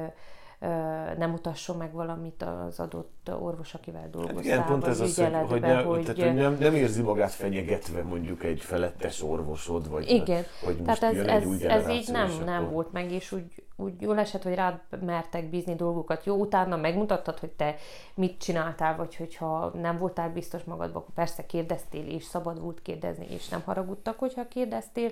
nem 1.19 1.31
mutasson 1.31 1.77
meg 1.77 1.93
valamit 1.93 2.43
az 2.43 2.81
adott 2.81 3.31
orvos, 3.41 3.75
akivel 3.75 4.09
dolgoztál, 4.11 4.37
Hát 4.37 4.45
igen, 4.45 4.65
pont 4.65 4.87
ez 4.87 5.01
az, 5.01 5.17
hogy, 5.17 5.35
hogy, 5.49 5.61
nem, 5.61 5.85
hogy, 5.87 6.03
tehát, 6.05 6.23
hogy 6.23 6.35
nem, 6.35 6.57
nem 6.61 6.75
érzi 6.75 7.03
magát 7.03 7.31
fenyegetve 7.31 8.03
mondjuk 8.03 8.45
egy 8.45 8.61
felettes 8.61 9.23
orvosod, 9.23 9.91
vagy 9.91 10.11
Igen, 10.11 10.45
hogy 10.65 10.77
most 10.77 11.01
tehát 11.01 11.17
ez, 11.17 11.27
ez, 11.27 11.47
új 11.47 11.65
ez 11.65 11.89
így 11.89 12.09
nem, 12.13 12.31
nem 12.45 12.63
akkor- 12.63 12.73
volt 12.73 12.93
meg, 12.93 13.13
és 13.13 13.33
úgy, 13.33 13.65
úgy 13.77 14.01
jól 14.01 14.19
esett, 14.19 14.43
hogy 14.43 14.55
rád 14.55 14.81
mertek 15.01 15.51
bízni 15.51 15.75
dolgokat. 15.75 16.25
Jó, 16.25 16.37
utána 16.37 16.77
megmutattad, 16.77 17.39
hogy 17.39 17.51
te 17.51 17.75
mit 18.15 18.39
csináltál, 18.39 18.97
vagy 18.97 19.17
hogyha 19.17 19.71
nem 19.75 19.99
voltál 19.99 20.31
biztos 20.31 20.65
magadban, 20.65 21.03
akkor 21.03 21.15
persze 21.15 21.47
kérdeztél, 21.47 22.07
és 22.07 22.25
szabad 22.25 22.61
volt 22.61 22.83
kérdezni, 22.83 23.27
és 23.29 23.49
nem 23.49 23.63
haragudtak, 23.65 24.19
hogyha 24.19 24.49
kérdeztél. 24.49 25.11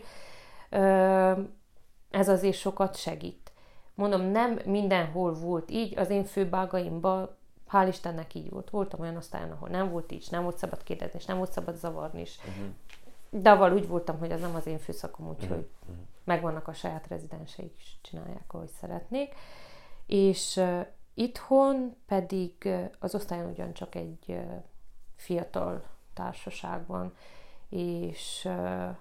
Ez 2.10 2.28
azért 2.28 2.56
sokat 2.56 2.96
segít. 2.96 3.49
Mondom, 4.00 4.20
nem 4.20 4.58
mindenhol 4.64 5.32
volt 5.34 5.70
így, 5.70 5.98
az 5.98 6.10
én 6.10 6.24
főbágaimban 6.24 7.36
hál' 7.72 7.86
Istennek 7.88 8.34
így 8.34 8.50
volt. 8.50 8.70
Voltam 8.70 9.00
olyan 9.00 9.16
osztályon, 9.16 9.50
ahol 9.50 9.68
nem 9.68 9.90
volt 9.90 10.12
így, 10.12 10.26
nem 10.30 10.42
volt 10.42 10.58
szabad 10.58 10.82
kérdezni, 10.82 11.18
és 11.18 11.24
nem 11.24 11.36
volt 11.36 11.52
szabad 11.52 11.76
zavarni, 11.76 12.20
és 12.20 12.38
de 13.30 13.50
avval 13.50 13.72
úgy 13.72 13.88
voltam, 13.88 14.18
hogy 14.18 14.32
az 14.32 14.40
nem 14.40 14.54
az 14.54 14.66
én 14.66 14.78
főszakom, 14.78 15.28
úgyhogy 15.28 15.68
megvannak 16.24 16.68
a 16.68 16.72
saját 16.72 17.06
rezidenseik, 17.08 17.74
és 17.78 17.92
csinálják, 18.00 18.44
ahogy 18.54 18.70
szeretnék. 18.80 19.34
És 20.06 20.56
uh, 20.56 20.86
itthon 21.14 21.96
pedig 22.06 22.52
uh, 22.64 22.90
az 22.98 23.14
osztályon 23.14 23.50
ugyancsak 23.50 23.94
egy 23.94 24.24
uh, 24.26 24.62
fiatal 25.16 25.82
társaság 26.14 26.86
van, 26.86 27.14
és 27.68 28.42
uh, 28.44 28.96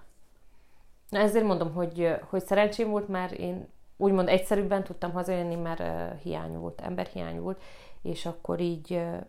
na 1.08 1.18
ezért 1.18 1.44
mondom, 1.44 1.72
hogy, 1.72 2.00
uh, 2.00 2.20
hogy 2.20 2.44
szerencsém 2.44 2.90
volt, 2.90 3.08
mert 3.08 3.32
én 3.32 3.68
úgymond 4.00 4.28
egyszerűbben 4.28 4.84
tudtam 4.84 5.12
hazajönni, 5.12 5.54
mert 5.54 5.80
uh, 5.80 6.20
hiány 6.20 6.58
volt, 6.58 6.80
emberhiány 6.80 7.40
volt, 7.40 7.62
és 8.02 8.26
akkor 8.26 8.60
így 8.60 8.92
uh, 8.92 9.20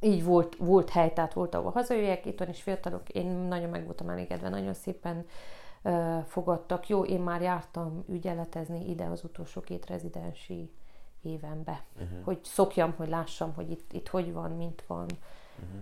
így 0.00 0.24
volt, 0.24 0.56
volt 0.56 0.90
hely, 0.90 1.12
tehát 1.12 1.32
volt, 1.32 1.54
ahol 1.54 1.70
hazajöjjek, 1.70 2.26
itt 2.26 2.38
van 2.38 2.48
is 2.48 2.62
fiatalok, 2.62 3.08
én 3.08 3.26
nagyon 3.26 3.70
meg 3.70 3.84
voltam 3.84 4.08
elégedve, 4.08 4.48
nagyon 4.48 4.74
szépen 4.74 5.26
uh, 5.82 6.22
fogadtak. 6.22 6.88
Jó, 6.88 7.04
én 7.04 7.20
már 7.20 7.42
jártam 7.42 8.04
ügyeletezni 8.08 8.90
ide 8.90 9.04
az 9.04 9.24
utolsó 9.24 9.60
két 9.60 9.86
rezidensi 9.86 10.72
évenbe, 11.22 11.84
uh-huh. 11.94 12.24
hogy 12.24 12.38
szokjam, 12.42 12.94
hogy 12.96 13.08
lássam, 13.08 13.54
hogy 13.54 13.70
itt, 13.70 13.92
itt 13.92 14.08
hogy 14.08 14.32
van, 14.32 14.50
mint 14.50 14.84
van, 14.86 15.06
uh-huh. 15.62 15.80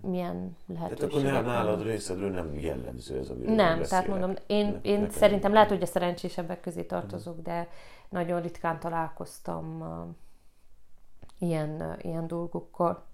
Milyen 0.00 0.56
Tehát 0.74 1.02
akkor 1.02 1.22
nálad 1.22 1.82
részedről 1.82 2.30
nem 2.30 2.54
jellemző 2.58 3.18
ez, 3.18 3.28
amiről 3.28 3.54
Nem, 3.54 3.78
beszélek. 3.78 3.88
tehát 3.88 4.06
mondom, 4.06 4.34
én, 4.46 4.66
Ne- 4.66 4.78
én 4.82 4.98
nekem- 5.00 5.10
szerintem 5.16 5.52
lehet, 5.52 5.68
hogy 5.68 5.82
a 5.82 5.86
szerencsésebbek 5.86 6.60
közé 6.60 6.82
tartozok, 6.82 7.40
de 7.42 7.68
nagyon 8.08 8.40
ritkán 8.42 8.80
találkoztam 8.80 9.80
uh, 9.80 11.48
ilyen, 11.48 11.70
uh, 11.80 12.04
ilyen 12.04 12.26
dolgokkal. 12.26 13.04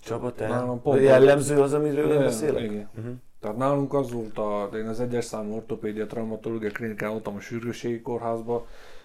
Csaba, 0.00 0.32
te 0.32 0.48
Nálam 0.48 0.82
pont- 0.82 1.00
jellemző 1.00 1.60
az, 1.60 1.72
amiről 1.72 2.10
Igen, 2.10 2.22
beszélek? 2.22 2.62
Igen. 2.62 2.88
Mhm. 2.94 3.08
Tehát 3.40 3.56
nálunk 3.56 3.94
az 3.94 4.12
volt, 4.12 4.38
a, 4.38 4.68
én 4.76 4.86
az 4.86 5.00
egyes 5.00 5.24
számú 5.24 5.54
ortopédia 5.54 6.06
traumatológia 6.06 6.70
klinikán 6.70 7.10
voltam 7.10 7.34
a 7.36 7.40
sürgősségi 7.40 8.00
kórházban, 8.00 8.62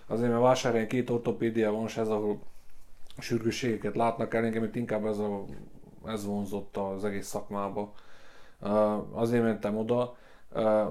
azért 0.07 0.29
mert 0.29 0.41
vásárhelyen 0.41 0.87
két 0.87 1.09
ortopédia 1.09 1.71
van, 1.71 1.85
és 1.85 1.97
ez 1.97 2.07
ahol 2.07 2.39
sürgősségeket 3.21 3.95
látnak 3.95 4.33
el, 4.33 4.43
engem 4.45 4.63
itt 4.63 4.75
inkább 4.75 5.05
ez, 5.05 5.17
a, 5.17 5.45
ez 6.05 6.25
vonzott 6.25 6.77
az 6.77 7.05
egész 7.05 7.27
szakmába. 7.27 7.93
Azért 9.11 9.43
mentem 9.43 9.77
oda. 9.77 10.15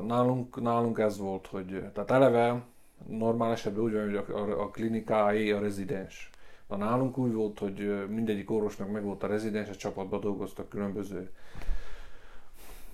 Nálunk, 0.06 0.60
nálunk 0.60 0.98
ez 0.98 1.18
volt, 1.18 1.46
hogy 1.46 1.84
tehát 1.92 2.10
eleve 2.10 2.62
normál 3.08 3.52
esetben 3.52 3.84
úgy 3.84 3.92
van, 3.92 4.04
hogy 4.04 4.16
a, 4.16 4.38
a, 4.38 4.62
a 4.62 4.68
klinikáé 4.68 5.50
a 5.50 5.60
rezidens. 5.60 6.30
Na 6.68 6.76
nálunk 6.76 7.18
úgy 7.18 7.32
volt, 7.32 7.58
hogy 7.58 8.06
mindegyik 8.08 8.50
orvosnak 8.50 8.90
meg 8.90 9.02
volt 9.02 9.22
a 9.22 9.26
rezidens, 9.26 9.68
a 9.68 9.76
csapatban 9.76 10.20
dolgoztak 10.20 10.68
különböző 10.68 11.30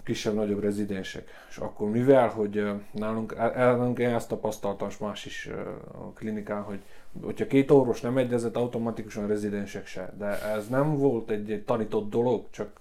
kisebb-nagyobb 0.07 0.62
rezidensek. 0.62 1.28
És 1.49 1.57
akkor 1.57 1.91
mivel, 1.91 2.28
hogy 2.28 2.70
nálunk, 2.93 3.34
el- 3.37 3.53
el- 3.53 3.76
nálunk 3.76 3.99
én 3.99 4.14
ezt 4.14 4.28
tapasztaltam, 4.28 4.89
és 4.89 4.99
más 4.99 5.24
is 5.24 5.51
a 5.93 6.12
klinikán, 6.14 6.62
hogy 6.62 6.80
hogyha 7.23 7.47
két 7.47 7.71
orvos 7.71 8.01
nem 8.01 8.19
egyezett, 8.19 8.57
automatikusan 8.57 9.27
rezidensek 9.27 9.87
se. 9.87 10.12
De 10.19 10.43
ez 10.43 10.69
nem 10.69 10.97
volt 10.99 11.31
egy, 11.31 11.53
egy 11.53 11.64
tanított 11.64 12.11
dolog, 12.11 12.45
csak 12.51 12.81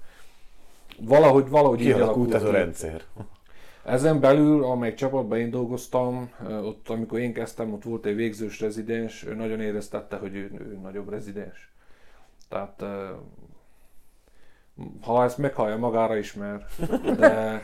valahogy, 1.00 1.50
valahogy 1.50 1.80
így 1.80 1.86
Kialakult 1.86 2.34
ez 2.34 2.44
a 2.44 2.52
rendszer. 2.52 3.02
Ezen 3.86 4.20
belül, 4.20 4.64
amelyik 4.64 4.96
csapatban 4.96 5.40
én 5.40 5.50
dolgoztam, 5.50 6.32
ott 6.64 6.90
amikor 6.90 7.20
én 7.20 7.34
kezdtem, 7.34 7.74
ott 7.74 7.84
volt 7.84 8.06
egy 8.06 8.16
végzős 8.16 8.60
rezidens, 8.60 9.26
ő 9.26 9.36
nagyon 9.36 9.62
éreztette, 9.62 10.16
hogy 10.16 10.36
ő, 10.36 10.52
ő 10.60 10.80
nagyobb 10.82 11.10
rezidens. 11.10 11.72
Tehát 12.50 12.84
ha 15.02 15.24
ezt 15.24 15.38
meghallja, 15.38 15.78
magára 15.78 16.18
ismer, 16.18 16.66
de 17.18 17.62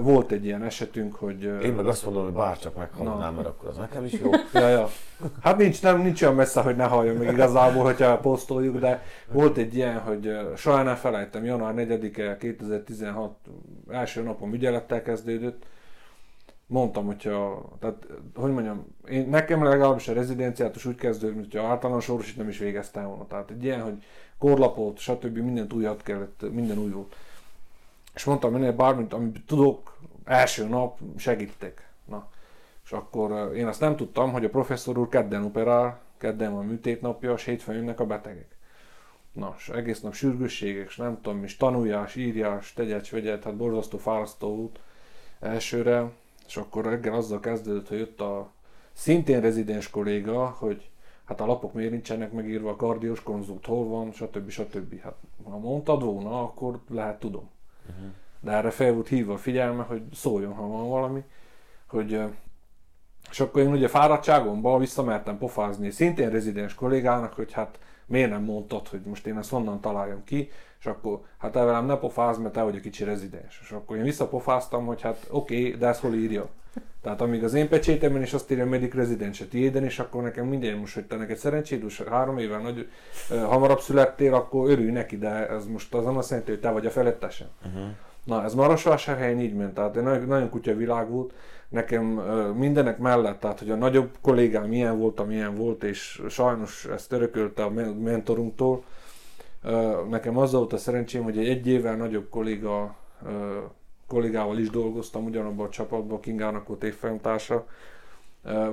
volt 0.00 0.30
egy 0.30 0.44
ilyen 0.44 0.62
esetünk, 0.62 1.14
hogy... 1.14 1.42
Én 1.62 1.72
meg 1.72 1.86
azt 1.86 2.04
mondom, 2.04 2.24
hogy 2.24 2.32
bárcsak 2.32 2.76
meghallanám, 2.76 3.34
mert 3.34 3.46
akkor 3.46 3.68
az 3.68 3.76
nekem 3.76 4.04
is 4.04 4.12
jó. 4.12 4.30
Ja, 4.52 4.68
ja. 4.68 4.88
Hát 5.42 5.56
nincs, 5.56 5.82
nem, 5.82 6.00
nincs 6.00 6.22
olyan 6.22 6.34
messze, 6.34 6.60
hogy 6.60 6.76
ne 6.76 6.84
halljon 6.84 7.16
meg 7.16 7.32
igazából, 7.32 7.84
hogyha 7.84 8.18
posztoljuk, 8.18 8.78
de 8.78 9.02
volt 9.32 9.56
egy 9.56 9.74
ilyen, 9.74 9.98
hogy 9.98 10.36
nem 10.64 10.94
felejtem, 10.94 11.44
január 11.44 11.74
4-e 11.76 12.36
2016 12.36 13.36
első 13.88 14.22
napom 14.22 14.54
ügyelettel 14.54 15.02
kezdődött, 15.02 15.64
mondtam, 16.66 17.06
hogyha, 17.06 17.68
tehát, 17.80 18.06
hogy 18.34 18.52
mondjam, 18.52 18.86
én, 19.08 19.28
nekem 19.28 19.64
legalábbis 19.64 20.08
a 20.08 20.12
rezidenciátus 20.12 20.84
úgy 20.84 20.94
kezdődött, 20.94 21.36
hogyha 21.36 21.66
általános 21.66 22.08
orvosit 22.08 22.36
nem 22.36 22.48
is 22.48 22.58
végeztem 22.58 23.06
volna. 23.06 23.26
Tehát 23.26 23.50
egy 23.50 23.64
ilyen, 23.64 23.82
hogy 23.82 24.04
korlapot, 24.38 24.98
stb. 24.98 25.38
mindent 25.38 25.72
újat 25.72 26.02
kellett, 26.02 26.52
minden 26.52 26.78
új 26.78 26.90
volt. 26.90 27.14
És 28.16 28.24
mondtam, 28.24 28.52
hogy 28.52 28.74
bármit, 28.74 29.12
amit 29.12 29.44
tudok, 29.46 29.98
első 30.24 30.68
nap 30.68 30.98
segítek. 31.16 31.90
Na, 32.04 32.28
és 32.84 32.92
akkor 32.92 33.30
ö, 33.30 33.52
én 33.52 33.66
azt 33.66 33.80
nem 33.80 33.96
tudtam, 33.96 34.32
hogy 34.32 34.44
a 34.44 34.48
professzor 34.48 34.98
úr 34.98 35.08
kedden 35.08 35.44
operál, 35.44 36.00
kedden 36.18 36.52
van 36.52 36.66
műtétnapja, 36.66 37.32
és 37.32 37.44
hétfőn 37.44 37.74
jönnek 37.74 38.00
a 38.00 38.06
betegek. 38.06 38.56
Na, 39.32 39.54
és 39.58 39.68
egész 39.68 40.00
nap 40.00 40.14
sürgősségek, 40.14 40.86
és 40.88 40.96
nem 40.96 41.20
tudom, 41.20 41.44
és 41.44 41.56
tanuljás, 41.56 42.14
írjás, 42.14 42.72
tegyet, 42.72 43.08
vegyet, 43.08 43.44
hát 43.44 43.56
borzasztó 43.56 43.98
fárasztó 43.98 44.56
volt 44.56 44.80
elsőre, 45.40 46.10
és 46.46 46.56
akkor 46.56 46.84
reggel 46.84 47.14
azzal 47.14 47.40
kezdődött, 47.40 47.88
hogy 47.88 47.98
jött 47.98 48.20
a 48.20 48.52
szintén 48.92 49.40
rezidens 49.40 49.90
kolléga, 49.90 50.46
hogy 50.46 50.90
hát 51.24 51.40
a 51.40 51.46
lapok 51.46 51.72
miért 51.72 51.90
nincsenek 51.90 52.32
megírva, 52.32 52.70
a 52.70 52.76
kardiós 52.76 53.22
konzult 53.22 53.66
hol 53.66 53.84
van, 53.84 54.12
stb. 54.12 54.50
stb. 54.50 55.00
Hát 55.00 55.16
ha 55.44 55.58
mondtad 55.58 56.02
volna, 56.02 56.42
akkor 56.42 56.80
lehet 56.88 57.18
tudom. 57.18 57.54
De 58.40 58.52
erre 58.52 58.70
fel 58.70 58.92
volt 58.92 59.08
hívva 59.08 59.32
a 59.32 59.38
figyelme, 59.38 59.82
hogy 59.82 60.02
szóljon, 60.12 60.52
ha 60.52 60.66
van 60.66 60.88
valami, 60.88 61.24
hogy 61.86 62.20
és 63.30 63.40
akkor 63.40 63.62
én 63.62 63.72
ugye 63.72 63.88
fáradtságomban 63.88 64.78
visszamertem 64.78 65.38
pofázni 65.38 65.90
szintén 65.90 66.30
rezidens 66.30 66.74
kollégának, 66.74 67.32
hogy 67.32 67.52
hát 67.52 67.78
miért 68.06 68.30
nem 68.30 68.42
mondtad, 68.42 68.88
hogy 68.88 69.00
most 69.00 69.26
én 69.26 69.38
ezt 69.38 69.50
honnan 69.50 69.80
találjam 69.80 70.24
ki, 70.24 70.50
és 70.78 70.86
akkor 70.86 71.20
hát 71.38 71.52
te 71.52 71.64
velem 71.64 71.86
ne 71.86 71.96
pofázz, 71.96 72.38
mert 72.38 72.54
te 72.54 72.62
vagy 72.62 72.76
a 72.76 72.80
kicsi 72.80 73.04
rezidens. 73.04 73.60
És 73.62 73.70
akkor 73.70 73.96
én 73.96 74.02
visszapofáztam, 74.02 74.86
hogy 74.86 75.02
hát 75.02 75.26
oké, 75.30 75.66
okay, 75.66 75.78
de 75.78 75.86
ezt 75.86 76.00
hol 76.00 76.14
írja? 76.14 76.48
Tehát 77.02 77.20
amíg 77.20 77.44
az 77.44 77.54
én 77.54 77.68
pecsétemben 77.68 78.22
is 78.22 78.32
azt 78.32 78.50
írja 78.50 78.66
medic 78.66 78.94
residens 78.94 79.40
a 79.40 79.48
tiéden, 79.48 79.84
és 79.84 79.98
akkor 79.98 80.22
nekem 80.22 80.46
mindegy 80.46 80.78
most, 80.78 80.94
hogy 80.94 81.04
te 81.04 81.16
neked 81.16 81.36
szerencséd, 81.36 81.82
most 81.82 82.02
három 82.02 82.38
éven 82.38 82.62
nagy, 82.62 82.88
ö, 83.30 83.36
hamarabb 83.36 83.80
születtél, 83.80 84.34
akkor 84.34 84.70
örülj 84.70 84.90
neki, 84.90 85.18
de 85.18 85.48
ez 85.48 85.66
most 85.66 85.94
az 85.94 86.04
nem 86.04 86.16
azt 86.16 86.30
jelenti, 86.30 86.50
hogy 86.50 86.60
te 86.60 86.70
vagy 86.70 86.86
a 86.86 86.90
felettesen. 86.90 87.48
Uh-huh. 87.66 87.82
Na, 88.24 88.44
ez 88.44 88.54
Marosvásárhelyen 88.54 89.40
így 89.40 89.54
ment, 89.54 89.74
tehát 89.74 89.96
egy 89.96 90.02
nagyon, 90.02 90.26
nagyon 90.26 90.50
kutya 90.50 90.74
világ 90.74 91.10
volt. 91.10 91.32
Nekem 91.68 92.18
ö, 92.18 92.52
mindenek 92.52 92.98
mellett, 92.98 93.40
tehát 93.40 93.58
hogy 93.58 93.70
a 93.70 93.76
nagyobb 93.76 94.10
kollégám 94.20 94.64
milyen 94.68 94.98
volt, 94.98 95.20
amilyen 95.20 95.54
volt, 95.54 95.84
és 95.84 96.22
sajnos 96.28 96.84
ezt 96.84 97.12
örökölte 97.12 97.64
a 97.64 97.70
men- 97.70 97.96
mentorunktól. 97.96 98.82
Ö, 99.62 100.00
Nekem 100.10 100.36
az 100.38 100.52
volt 100.52 100.72
a 100.72 100.76
szerencsém, 100.78 101.22
hogy 101.22 101.38
egy 101.38 101.48
egy 101.48 101.66
évvel 101.66 101.96
nagyobb 101.96 102.28
kolléga, 102.30 102.94
kollégával 104.06 104.58
is 104.58 104.70
dolgoztam 104.70 105.24
ugyanabban 105.24 105.66
a 105.66 105.70
csapatban, 105.70 106.20
Kingának 106.20 106.66
volt 106.66 106.84
évfolyamtársa. 106.84 107.66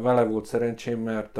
vele 0.02 0.24
volt 0.24 0.46
szerencsém, 0.46 1.00
mert 1.00 1.40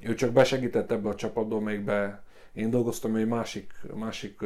ő 0.00 0.14
csak 0.14 0.32
besegített 0.32 0.90
ebbe 0.90 1.08
a 1.08 1.14
csapatba, 1.14 1.56
amelyikbe 1.56 2.22
én 2.52 2.70
dolgoztam, 2.70 3.16
egy 3.16 3.26
másik, 3.26 3.72
másik 3.94 4.40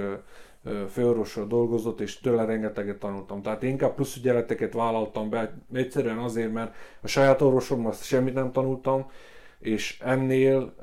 főorvosról 0.91 1.47
dolgozott, 1.47 2.01
és 2.01 2.21
tőle 2.21 2.45
rengeteget 2.45 2.99
tanultam. 2.99 3.43
Tehát 3.43 3.63
inkább 3.63 3.95
plusz 3.95 4.17
ügyeleteket 4.17 4.73
vállaltam 4.73 5.31
be, 5.31 5.53
egyszerűen 5.73 6.19
azért, 6.19 6.53
mert 6.53 6.75
a 7.01 7.07
saját 7.07 7.41
orvosommal 7.41 7.93
semmit 7.93 8.35
nem 8.35 8.53
tanultam, 8.53 9.11
és 9.59 10.01
ennél 10.01 10.75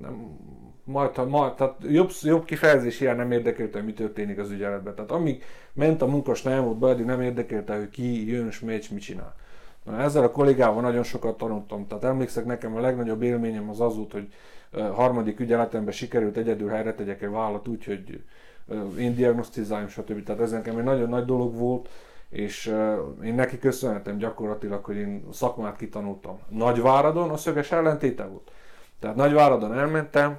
nem, 0.00 0.38
majd, 0.84 1.28
majd, 1.28 1.54
tehát 1.54 1.74
jobb, 1.88 2.10
jobb 2.22 2.44
kifejezés 2.44 3.00
ilyen 3.00 3.16
nem 3.16 3.32
érdekelte, 3.32 3.80
mi 3.80 3.92
történik 3.92 4.38
az 4.38 4.50
ügyeletben. 4.50 4.94
Tehát 4.94 5.10
amíg 5.10 5.42
ment 5.72 6.02
a 6.02 6.06
munkas 6.06 6.42
nem 6.42 6.64
volt 6.64 6.78
be, 6.78 6.86
addig 6.86 7.04
nem 7.04 7.20
érdekelte, 7.20 7.76
hogy 7.76 7.90
ki 7.90 8.30
jön 8.30 8.46
és 8.46 8.60
megy, 8.60 8.88
mit 8.90 9.02
csinál. 9.02 9.34
Na, 9.84 10.00
ezzel 10.00 10.22
a 10.22 10.30
kollégával 10.30 10.82
nagyon 10.82 11.02
sokat 11.02 11.36
tanultam. 11.36 11.86
Tehát 11.86 12.04
emlékszek, 12.04 12.44
nekem 12.44 12.76
a 12.76 12.80
legnagyobb 12.80 13.22
élményem 13.22 13.70
az 13.70 13.80
az 13.80 13.96
volt, 13.96 14.12
hogy 14.12 14.28
harmadik 14.92 15.40
ügyeletemben 15.40 15.92
sikerült 15.92 16.36
egyedül 16.36 16.68
helyre 16.68 16.94
tegyek 16.94 17.22
egy 17.22 17.30
vállat 17.30 17.68
úgy, 17.68 17.84
hogy 17.84 18.22
én 18.98 19.14
diagnosztizáljam, 19.14 19.88
stb. 19.88 20.22
Tehát 20.22 20.40
ez 20.40 20.50
nekem 20.50 20.78
egy 20.78 20.84
nagyon 20.84 21.08
nagy 21.08 21.24
dolog 21.24 21.54
volt, 21.56 21.88
és 22.28 22.74
én 23.24 23.34
neki 23.34 23.58
köszönhetem 23.58 24.18
gyakorlatilag, 24.18 24.84
hogy 24.84 24.96
én 24.96 25.24
szakmát 25.32 25.76
kitanultam. 25.76 26.38
Nagyváradon 26.48 27.30
a 27.30 27.36
szöges 27.36 27.72
ellentéte 27.72 28.24
volt. 28.24 28.50
Tehát 29.00 29.16
Nagyváradon 29.16 29.74
elmentem, 29.74 30.38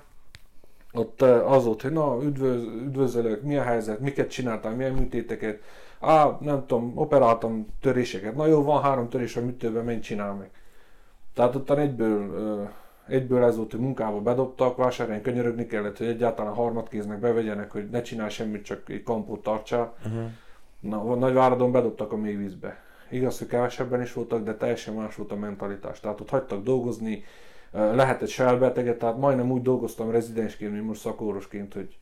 ott 0.93 1.21
az 1.21 1.65
volt, 1.65 1.81
hogy 1.81 1.91
na, 1.91 2.17
üdvöz, 2.23 2.63
üdvözölök, 2.63 3.41
mi 3.41 3.57
a 3.57 3.63
helyzet, 3.63 3.99
miket 3.99 4.29
csináltam, 4.29 4.73
milyen 4.73 4.93
műtéteket, 4.93 5.61
á, 5.99 6.37
nem 6.39 6.65
tudom, 6.65 6.91
operáltam 6.95 7.67
töréseket, 7.81 8.35
na 8.35 8.45
jó, 8.45 8.63
van 8.63 8.81
három 8.81 9.09
törés 9.09 9.35
a 9.35 9.41
műtőben, 9.41 9.85
menj 9.85 9.99
csinál 9.99 10.33
meg. 10.33 10.49
Tehát 11.33 11.55
ott 11.55 11.69
egyből, 11.69 12.69
egyből 13.07 13.43
ez 13.43 13.55
volt, 13.55 13.71
hogy 13.71 13.79
munkába 13.79 14.21
bedobtak, 14.21 14.77
vásárhelyen 14.77 15.21
könyörögni 15.21 15.65
kellett, 15.65 15.97
hogy 15.97 16.07
egyáltalán 16.07 16.53
harmadkéznek 16.53 17.19
bevegyenek, 17.19 17.71
hogy 17.71 17.89
ne 17.89 18.01
csinálj 18.01 18.29
semmit, 18.29 18.63
csak 18.63 18.89
egy 18.89 19.03
kampót 19.03 19.43
tartsál. 19.43 19.93
Uh-huh. 20.05 20.29
Na, 20.79 21.15
Nagyváradon 21.15 21.71
bedobtak 21.71 22.11
a 22.11 22.17
mélyvízbe. 22.17 22.81
Igaz, 23.09 23.37
hogy 23.37 23.47
kevesebben 23.47 24.01
is 24.01 24.13
voltak, 24.13 24.43
de 24.43 24.55
teljesen 24.55 24.93
más 24.93 25.15
volt 25.15 25.31
a 25.31 25.35
mentalitás. 25.35 25.99
Tehát 25.99 26.21
ott 26.21 26.29
hagytak 26.29 26.63
dolgozni, 26.63 27.23
lehet 27.71 28.21
egy 28.21 28.29
selbeteget, 28.29 28.97
tehát 28.97 29.17
majdnem 29.17 29.51
úgy 29.51 29.61
dolgoztam 29.61 30.11
rezidensként, 30.11 30.71
mint 30.71 30.85
most 30.85 31.01
szakorvosként, 31.01 31.73
hogy 31.73 31.97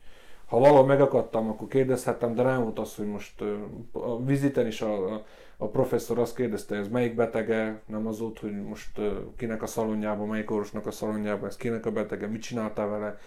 ha 0.46 0.58
valahol 0.58 0.86
megakadtam, 0.86 1.48
akkor 1.48 1.68
kérdezhettem, 1.68 2.34
de 2.34 2.42
nem 2.42 2.62
volt 2.62 2.78
az, 2.78 2.94
hogy 2.94 3.06
most 3.06 3.40
a 3.92 4.24
viziten 4.24 4.66
is 4.66 4.80
a, 4.80 5.24
a 5.56 5.66
professzor 5.66 6.18
azt 6.18 6.36
kérdezte, 6.36 6.76
ez 6.76 6.88
melyik 6.88 7.14
betege, 7.14 7.80
nem 7.86 8.06
az 8.06 8.18
volt, 8.18 8.38
hogy 8.38 8.62
most 8.62 9.00
kinek 9.36 9.62
a 9.62 9.66
szalonjában, 9.66 10.28
melyik 10.28 10.50
orvosnak 10.50 10.86
a 10.86 10.90
szalonjában, 10.90 11.48
ez 11.48 11.56
kinek 11.56 11.86
a 11.86 11.90
betege, 11.90 12.26
mit 12.26 12.42
csináltál 12.42 12.88
vele, 12.88 13.18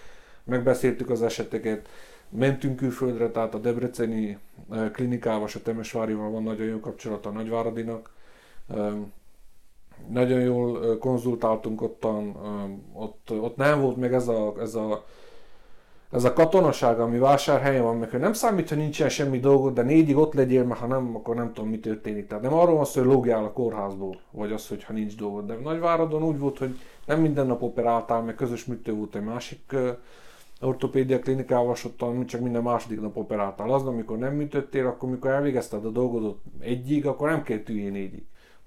megbeszéltük 0.43 1.09
az 1.09 1.21
eseteket, 1.21 1.89
mentünk 2.29 2.75
külföldre, 2.75 3.29
tehát 3.29 3.53
a 3.53 3.59
Debreceni 3.59 4.37
klinikával, 4.91 5.47
a 5.53 5.61
Temesvárival 5.63 6.29
van 6.29 6.43
nagyon 6.43 6.67
jó 6.67 6.79
kapcsolata 6.79 7.29
a 7.29 7.31
Nagyváradinak, 7.31 8.13
nagyon 10.09 10.39
jól 10.39 10.97
konzultáltunk 10.97 11.81
ottan, 11.81 12.35
ott, 12.93 13.31
ott 13.41 13.55
nem 13.55 13.81
volt 13.81 13.97
meg 13.97 14.13
ez 14.13 14.27
a, 14.27 14.53
ez 14.59 14.75
a 14.75 15.03
ez 16.11 16.23
a 16.23 16.33
katonaság, 16.33 16.99
ami 16.99 17.17
vásárhelyen 17.17 17.83
van, 17.83 17.97
meg 17.97 18.19
nem 18.19 18.33
számít, 18.33 18.69
hogy 18.69 18.77
nincsen 18.77 19.09
semmi 19.09 19.39
dolgod, 19.39 19.73
de 19.73 19.81
négyig 19.81 20.17
ott 20.17 20.33
legyél, 20.33 20.63
mert 20.63 20.79
ha 20.79 20.87
nem, 20.87 21.15
akkor 21.15 21.35
nem 21.35 21.53
tudom, 21.53 21.69
mi 21.69 21.79
történik. 21.79 22.27
Tehát 22.27 22.43
nem 22.43 22.53
arról 22.53 22.75
van 22.75 22.85
szó, 22.85 23.01
hogy 23.01 23.09
lógjál 23.09 23.43
a 23.43 23.51
kórházból, 23.51 24.19
vagy 24.31 24.51
az, 24.51 24.67
hogy 24.67 24.83
ha 24.83 24.93
nincs 24.93 25.15
dolgod. 25.15 25.45
De 25.45 25.57
Nagyváradon 25.63 26.23
úgy 26.23 26.39
volt, 26.39 26.57
hogy 26.57 26.79
nem 27.05 27.21
minden 27.21 27.47
nap 27.47 27.61
operáltál, 27.61 28.21
meg 28.21 28.35
közös 28.35 28.65
műtő 28.65 28.93
volt 28.93 29.15
egy 29.15 29.23
másik 29.23 29.61
uh, 29.73 29.89
ortopédia 30.61 31.19
klinikával, 31.19 31.75
ott 31.83 32.25
csak 32.25 32.41
minden 32.41 32.63
második 32.63 33.01
nap 33.01 33.17
operáltál. 33.17 33.71
Az, 33.71 33.85
amikor 33.85 34.17
nem 34.17 34.33
műtöttél, 34.33 34.87
akkor 34.87 35.09
mikor 35.09 35.31
elvégezted 35.31 35.85
a 35.85 35.89
dolgodot 35.89 36.39
egyig, 36.59 37.05
akkor 37.05 37.29
nem 37.29 37.43
kell 37.43 37.59
tűjén 37.59 37.91
négyig. 37.91 38.25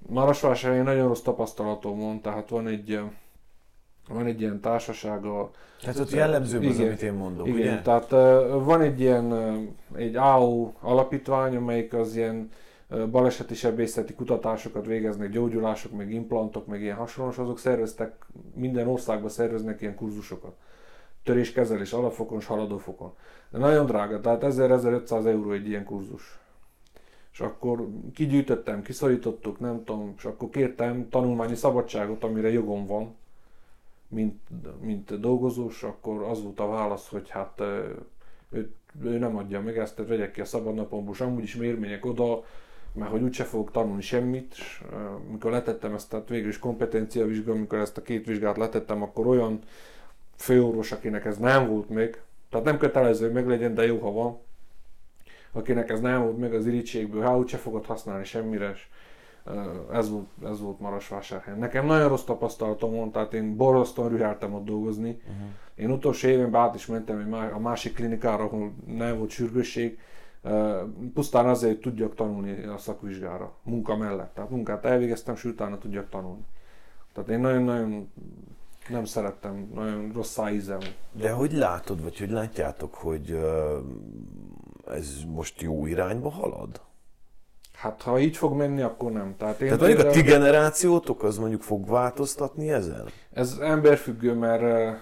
Marosvásárhelyen 0.09 0.85
nagyon 0.85 1.09
rossz 1.09 1.21
tapasztalatom 1.21 1.99
van, 1.99 2.21
tehát 2.21 2.49
van 2.49 2.67
egy, 2.67 3.01
van 4.09 4.27
egy 4.27 4.41
ilyen 4.41 4.61
társasága. 4.61 5.51
Tehát 5.81 5.99
ott 5.99 6.11
jellemző 6.11 6.69
az, 6.69 6.79
amit 6.79 7.03
én 7.03 7.13
mondok, 7.13 7.47
igen, 7.47 7.61
ugye? 7.61 7.83
tehát 7.83 8.11
van 8.65 8.81
egy 8.81 9.01
ilyen, 9.01 9.33
egy 9.95 10.17
AO 10.17 10.73
alapítvány, 10.81 11.57
amelyik 11.57 11.95
az 11.95 12.17
ilyen 12.17 12.51
baleseti 13.11 13.55
sebészeti 13.55 14.15
kutatásokat 14.15 14.87
végeznek, 14.87 15.31
gyógyulások, 15.31 15.93
meg 15.97 16.13
implantok, 16.13 16.67
meg 16.67 16.81
ilyen 16.81 16.97
hasonlós, 16.97 17.39
azok 17.39 17.59
szerveztek, 17.59 18.27
minden 18.55 18.87
országban 18.87 19.29
szerveznek 19.29 19.81
ilyen 19.81 19.95
kurzusokat. 19.95 20.55
Töréskezelés 21.25 21.93
alapfokon 21.93 22.39
és 22.39 22.47
haladófokon. 22.47 23.13
De 23.51 23.59
nagyon 23.59 23.87
drága, 23.87 24.21
tehát 24.21 24.43
1000-1500 24.45 25.27
euró 25.27 25.53
egy 25.53 25.69
ilyen 25.69 25.85
kurzus 25.85 26.39
és 27.35 27.41
akkor 27.41 27.89
kigyűjtöttem, 28.15 28.83
kiszorítottuk, 28.83 29.61
nem 29.61 29.85
tudom, 29.85 30.15
és 30.17 30.25
akkor 30.25 30.49
kértem 30.49 31.09
tanulmányi 31.09 31.55
szabadságot, 31.55 32.25
amire 32.25 32.51
jogom 32.51 32.87
van, 32.87 33.15
mint, 34.09 34.41
mint 34.81 35.21
dolgozós, 35.21 35.83
akkor 35.83 36.23
az 36.23 36.43
volt 36.43 36.61
a 36.61 36.69
válasz, 36.69 37.09
hogy 37.09 37.29
hát 37.29 37.61
ő, 38.51 38.71
ő 39.03 39.19
nem 39.19 39.37
adja 39.37 39.61
meg 39.61 39.79
ezt, 39.79 39.97
tehát 39.97 40.11
vegyek 40.11 40.31
ki 40.33 40.41
a 40.41 40.45
szabadnapomból, 40.45 41.15
és 41.15 41.21
amúgy 41.21 41.43
is 41.43 41.57
miért 41.57 41.81
menjek 41.81 42.05
oda, 42.05 42.45
mert 42.93 43.11
hogy 43.11 43.23
úgyse 43.23 43.45
fogok 43.45 43.71
tanulni 43.71 44.03
semmit, 44.03 44.55
és 44.57 44.83
mikor 45.31 45.51
letettem 45.51 45.95
ezt, 45.95 46.11
tehát 46.11 46.29
végül 46.29 46.49
is 46.49 46.59
kompetencia 46.59 47.27
vizsga, 47.27 47.53
amikor 47.53 47.79
ezt 47.79 47.97
a 47.97 48.03
két 48.03 48.27
vizsgát 48.27 48.57
letettem, 48.57 49.03
akkor 49.03 49.27
olyan 49.27 49.59
főorvos, 50.37 50.93
akinek 50.93 51.25
ez 51.25 51.39
nem 51.39 51.69
volt 51.69 51.89
még, 51.89 52.21
tehát 52.51 52.67
nem 52.67 52.79
kötelező, 52.79 53.25
hogy 53.25 53.35
meglegyen, 53.35 53.75
de 53.75 53.87
jó, 53.87 53.99
ha 53.99 54.13
van, 54.13 54.39
akinek 55.55 55.91
ez 55.91 56.01
nem 56.01 56.23
volt 56.23 56.39
meg 56.39 56.55
az 56.55 56.67
irítségből, 56.67 57.23
hát 57.23 57.37
úgyse 57.37 57.57
fogod 57.57 57.87
használni 57.87 58.25
semmire, 58.25 58.71
és 58.71 58.87
ez 59.93 60.11
volt, 60.11 60.27
ez 60.45 60.61
volt 60.61 60.81
Marosvásárhelyen. 60.81 61.59
Nekem 61.59 61.87
nagyon 61.87 62.09
rossz 62.09 62.25
tapasztalatom 62.25 62.93
volt, 62.93 63.13
tehát 63.13 63.35
én 63.35 63.57
borzasztóan 63.57 64.09
rüheltem 64.09 64.55
ott 64.55 64.65
dolgozni. 64.65 65.11
Uh-huh. 65.11 65.49
Én 65.75 65.91
utolsó 65.91 66.29
évben 66.29 66.61
át 66.61 66.75
is 66.75 66.87
mentem 66.87 67.35
a 67.55 67.59
másik 67.59 67.95
klinikára, 67.95 68.45
ahol 68.45 68.73
nem 68.87 69.19
volt 69.19 69.31
sürgősség, 69.31 69.99
pusztán 71.15 71.47
azért, 71.47 71.73
hogy 71.73 71.81
tudjak 71.83 72.15
tanulni 72.15 72.65
a 72.65 72.79
szakvizsgára, 72.79 73.57
munka 73.63 73.97
mellett. 73.97 74.35
Tehát 74.35 74.51
munkát 74.51 74.85
elvégeztem, 74.85 75.35
és 75.35 75.45
utána 75.45 75.79
tudjak 75.79 76.09
tanulni. 76.09 76.45
Tehát 77.13 77.31
én 77.31 77.41
nagyon-nagyon 77.41 78.13
nem 78.89 79.05
szerettem, 79.05 79.71
nagyon 79.75 80.11
rossz 80.15 80.31
szájízem. 80.31 80.79
De 81.13 81.31
hogy 81.31 81.53
látod, 81.53 82.03
vagy 82.03 82.19
hogy 82.19 82.31
látjátok, 82.31 82.95
hogy 82.95 83.39
ez 84.89 85.23
most 85.29 85.61
jó 85.61 85.87
irányba 85.87 86.31
halad? 86.31 86.81
Hát 87.75 88.03
ha 88.03 88.19
így 88.19 88.37
fog 88.37 88.57
menni, 88.57 88.83
akkor 88.83 89.13
nem. 89.13 89.35
Tehát, 89.37 89.61
én 89.61 89.69
Tehát 89.69 89.83
mondjuk 89.83 90.09
a 90.09 90.11
ti 90.11 90.23
generációtok 90.23 91.23
az 91.23 91.39
mondjuk 91.39 91.63
fog 91.63 91.89
változtatni 91.89 92.71
ezen? 92.71 93.09
Ez 93.33 93.59
emberfüggő, 93.61 94.35
mert 94.35 94.97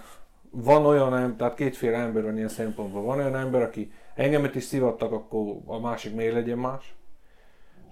van 0.51 0.85
olyan, 0.85 1.37
tehát 1.37 1.55
kétféle 1.55 1.97
ember 1.97 2.23
van 2.23 2.37
ilyen 2.37 2.47
szempontból. 2.47 3.01
Van 3.01 3.17
olyan 3.17 3.35
ember, 3.35 3.61
aki 3.61 3.91
engemet 4.15 4.55
is 4.55 4.63
szivattak, 4.63 5.11
akkor 5.11 5.57
a 5.65 5.79
másik 5.79 6.15
miért 6.15 6.33
legyen 6.33 6.57
más. 6.57 6.95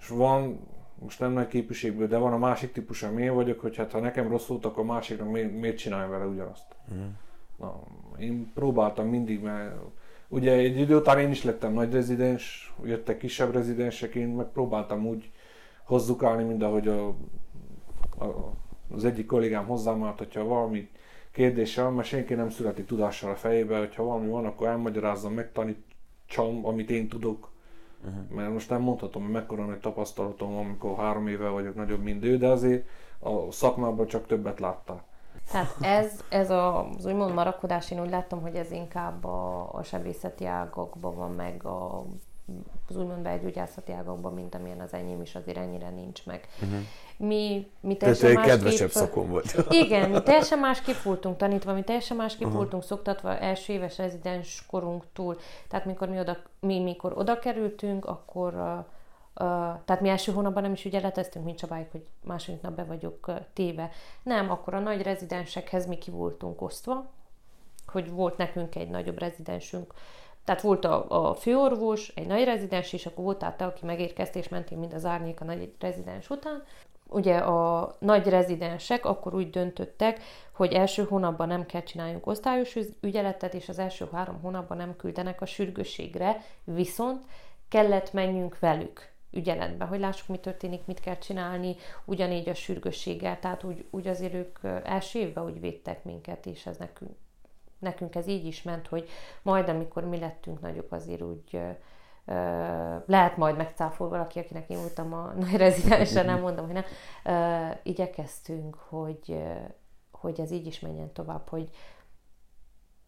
És 0.00 0.08
van, 0.08 0.60
most 0.98 1.20
nem 1.20 1.32
nagy 1.32 1.46
képviségből, 1.46 2.06
de 2.06 2.16
van 2.16 2.32
a 2.32 2.38
másik 2.38 2.72
típus, 2.72 3.02
ami 3.02 3.22
én 3.22 3.34
vagyok, 3.34 3.60
hogy 3.60 3.76
hát 3.76 3.92
ha 3.92 4.00
nekem 4.00 4.28
rossz 4.28 4.46
volt, 4.46 4.64
akkor 4.64 4.82
a 4.82 4.92
másiknak 4.92 5.30
miért, 5.30 5.52
miért 5.52 5.76
csinálja 5.78 6.08
vele 6.08 6.24
ugyanazt. 6.24 6.66
Mm. 6.94 7.08
Na, 7.58 7.80
én 8.18 8.50
próbáltam 8.54 9.08
mindig, 9.08 9.42
mert 9.42 9.74
Ugye 10.32 10.52
egy 10.52 10.78
idő 10.78 10.96
után 10.96 11.18
én 11.18 11.30
is 11.30 11.44
lettem 11.44 11.72
nagy 11.72 11.92
rezidens, 11.92 12.74
jöttek 12.84 13.18
kisebb 13.18 13.52
rezidensek, 13.52 14.14
én 14.14 14.28
megpróbáltam 14.28 15.06
úgy 15.06 15.30
hozzukálni, 15.84 16.44
mint 16.44 16.62
ahogy 16.62 16.88
a, 16.88 17.06
a, 18.18 18.52
az 18.94 19.04
egyik 19.04 19.26
kollégám 19.26 19.66
hozzám 19.66 20.04
állt, 20.04 20.18
hogyha 20.18 20.44
valami 20.44 20.88
kérdése 21.32 21.82
van, 21.82 21.94
mert 21.94 22.08
senki 22.08 22.34
nem 22.34 22.50
születi 22.50 22.82
tudással 22.82 23.30
a 23.30 23.36
fejébe, 23.36 23.78
hogyha 23.78 24.02
valami 24.02 24.28
van, 24.28 24.44
akkor 24.44 24.66
elmagyarázzam, 24.66 25.32
megtanítsam, 25.32 26.66
amit 26.66 26.90
én 26.90 27.08
tudok. 27.08 27.50
Uh-huh. 28.04 28.36
Mert 28.36 28.52
most 28.52 28.70
nem 28.70 28.80
mondhatom, 28.80 29.22
hogy 29.22 29.32
mekkora 29.32 29.64
nagy 29.64 29.80
tapasztalatom 29.80 30.56
amikor 30.56 30.96
három 30.96 31.26
éve 31.26 31.48
vagyok 31.48 31.74
nagyobb, 31.74 32.02
mint 32.02 32.24
ő, 32.24 32.36
de 32.36 32.48
azért 32.48 32.88
a 33.18 33.50
szakmában 33.50 34.06
csak 34.06 34.26
többet 34.26 34.60
látták. 34.60 35.02
Tehát 35.52 35.74
ez, 35.80 36.10
ez 36.28 36.50
a, 36.50 36.88
az 36.88 37.06
úgymond 37.06 37.34
marakodás, 37.34 37.90
én 37.90 38.00
úgy 38.00 38.10
látom, 38.10 38.40
hogy 38.40 38.54
ez 38.54 38.70
inkább 38.70 39.24
a, 39.24 39.68
a 39.72 39.82
sebészeti 39.82 40.46
ágakban 40.46 41.14
van 41.14 41.30
meg, 41.30 41.64
a, 41.64 42.04
az 42.88 42.96
úgymond 42.96 43.22
belgyógyászati 43.22 43.92
ágakban, 43.92 44.34
mint 44.34 44.54
amilyen 44.54 44.80
az 44.80 44.92
enyém 44.92 45.20
is, 45.20 45.34
azért 45.34 45.56
ennyire 45.56 45.90
nincs 45.90 46.26
meg. 46.26 46.48
Uh-huh. 46.62 46.78
Mi, 47.16 47.66
mi 47.80 47.96
teljesen 47.96 48.34
Tehát 48.34 48.48
kedvesebb 48.48 48.90
szakon 48.90 49.28
volt. 49.28 49.56
Igen, 49.84 50.10
mi 50.10 50.22
teljesen 50.22 50.58
másképp 50.58 51.02
voltunk 51.02 51.36
tanítva, 51.36 51.72
mi 51.72 51.82
teljesen 51.82 52.16
másképp 52.16 52.46
uh-huh. 52.46 52.56
voltunk 52.56 52.82
szoktatva 52.82 53.38
első 53.38 53.72
éves 53.72 53.98
rezidens 53.98 54.64
korunktól. 54.70 55.36
Tehát 55.68 55.84
mikor 55.84 56.08
mi, 56.08 56.18
oda, 56.18 56.36
mi 56.60 56.80
mikor 56.80 57.12
oda 57.16 57.38
kerültünk, 57.38 58.04
akkor 58.04 58.84
tehát 59.84 60.00
mi 60.00 60.08
első 60.08 60.32
hónapban 60.32 60.62
nem 60.62 60.72
is 60.72 60.84
ügyeleteztünk, 60.84 61.44
mint 61.44 61.58
Csabáik, 61.58 61.90
hogy 61.90 62.06
második 62.24 62.60
nap 62.60 62.72
be 62.72 62.84
vagyok 62.84 63.32
téve. 63.52 63.90
Nem, 64.22 64.50
akkor 64.50 64.74
a 64.74 64.78
nagy 64.78 65.02
rezidensekhez 65.02 65.86
mi 65.86 65.98
ki 65.98 66.10
voltunk 66.10 66.62
osztva, 66.62 67.10
hogy 67.86 68.10
volt 68.10 68.36
nekünk 68.36 68.74
egy 68.74 68.88
nagyobb 68.88 69.18
rezidensünk, 69.18 69.94
tehát 70.44 70.60
volt 70.60 70.84
a, 70.84 71.28
a 71.28 71.34
főorvos, 71.34 72.12
egy 72.14 72.26
nagy 72.26 72.44
rezidens, 72.44 72.92
és 72.92 73.06
akkor 73.06 73.24
volt 73.24 73.42
át 73.42 73.60
aki 73.60 73.84
megérkezte, 73.84 74.38
és 74.38 74.48
mentünk 74.48 74.80
mind 74.80 74.92
az 74.92 75.04
árnyék 75.04 75.40
a 75.40 75.44
nagy 75.44 75.72
rezidens 75.80 76.30
után. 76.30 76.62
Ugye 77.08 77.36
a 77.36 77.94
nagy 77.98 78.26
rezidensek 78.26 79.04
akkor 79.04 79.34
úgy 79.34 79.50
döntöttek, 79.50 80.20
hogy 80.52 80.72
első 80.72 81.04
hónapban 81.04 81.48
nem 81.48 81.66
kell 81.66 81.82
csináljunk 81.82 82.26
osztályos 82.26 82.78
ügyeletet, 83.00 83.54
és 83.54 83.68
az 83.68 83.78
első 83.78 84.08
három 84.12 84.40
hónapban 84.40 84.76
nem 84.76 84.96
küldenek 84.96 85.40
a 85.40 85.46
sürgősségre, 85.46 86.44
viszont 86.64 87.24
kellett 87.68 88.12
menjünk 88.12 88.58
velük 88.58 89.11
ügyeletbe, 89.32 89.84
hogy 89.84 90.00
lássuk, 90.00 90.28
mi 90.28 90.38
történik, 90.38 90.86
mit 90.86 91.00
kell 91.00 91.18
csinálni, 91.18 91.76
ugyanígy 92.04 92.48
a 92.48 92.54
sürgősséggel, 92.54 93.38
tehát 93.38 93.64
úgy, 93.64 93.86
úgy 93.90 94.06
azért 94.06 94.34
ők 94.34 94.58
első 94.84 95.18
évben 95.18 95.44
úgy 95.44 95.60
védtek 95.60 96.04
minket, 96.04 96.46
és 96.46 96.66
ez 96.66 96.76
nekünk 96.76 97.10
nekünk 97.82 98.14
ez 98.14 98.26
így 98.26 98.46
is 98.46 98.62
ment, 98.62 98.86
hogy 98.86 99.08
majd 99.42 99.68
amikor 99.68 100.04
mi 100.04 100.18
lettünk 100.18 100.60
nagyok, 100.60 100.92
azért 100.92 101.22
úgy 101.22 101.60
lehet 103.06 103.36
majd 103.36 103.56
megcáfol 103.56 104.08
valaki, 104.08 104.38
akinek 104.38 104.70
én 104.70 104.78
voltam 104.78 105.12
a 105.12 105.32
nagy 105.44 105.56
rezidensen, 105.56 106.26
nem 106.26 106.40
mondom, 106.40 106.70
hogy 106.70 106.82
nem. 106.82 107.78
igyekeztünk, 107.82 108.74
hogy, 108.74 109.42
hogy 110.10 110.40
ez 110.40 110.50
így 110.50 110.66
is 110.66 110.80
menjen 110.80 111.12
tovább, 111.12 111.48
hogy 111.48 111.70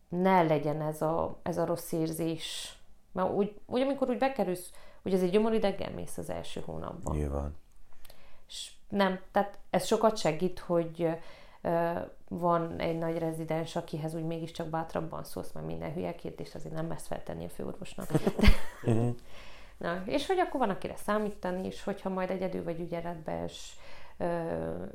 ne 0.08 0.42
legyen 0.42 0.82
ez 0.82 1.02
a, 1.02 1.40
ez 1.42 1.58
a 1.58 1.64
rossz 1.64 1.92
érzés. 1.92 2.78
Mert 3.12 3.30
úgy, 3.30 3.60
úgy, 3.66 3.80
amikor 3.80 4.08
úgy 4.08 4.18
bekerülsz, 4.18 4.70
hogy 5.04 5.14
ez 5.14 5.22
egy 5.22 5.30
gyomorideggel 5.30 5.90
mész 5.90 6.18
az 6.18 6.30
első 6.30 6.62
hónapban. 6.64 7.16
Nyilván. 7.16 7.56
És 8.48 8.72
nem, 8.88 9.20
tehát 9.32 9.58
ez 9.70 9.86
sokat 9.86 10.16
segít, 10.16 10.58
hogy 10.58 11.08
van 12.28 12.78
egy 12.78 12.98
nagy 12.98 13.18
rezidens, 13.18 13.76
akihez 13.76 14.14
úgy 14.14 14.24
mégiscsak 14.24 14.66
bátrabban 14.66 15.24
szólsz, 15.24 15.52
mert 15.52 15.66
minden 15.66 15.92
hülye 15.92 16.14
kérdést 16.14 16.54
azért 16.54 16.74
nem 16.74 16.86
mersz 16.86 17.06
feltenni 17.06 17.44
a 17.44 17.48
főorvosnak. 17.48 18.08
Mhm. 18.82 19.08
Na, 19.76 20.02
és 20.06 20.26
hogy 20.26 20.38
akkor 20.38 20.60
van, 20.60 20.70
akire 20.70 20.96
számítani, 20.96 21.66
és 21.66 21.84
hogyha 21.84 22.08
majd 22.08 22.30
egyedül 22.30 22.64
vagy 22.64 22.80
ügyeletbe, 22.80 23.44
és 23.44 23.72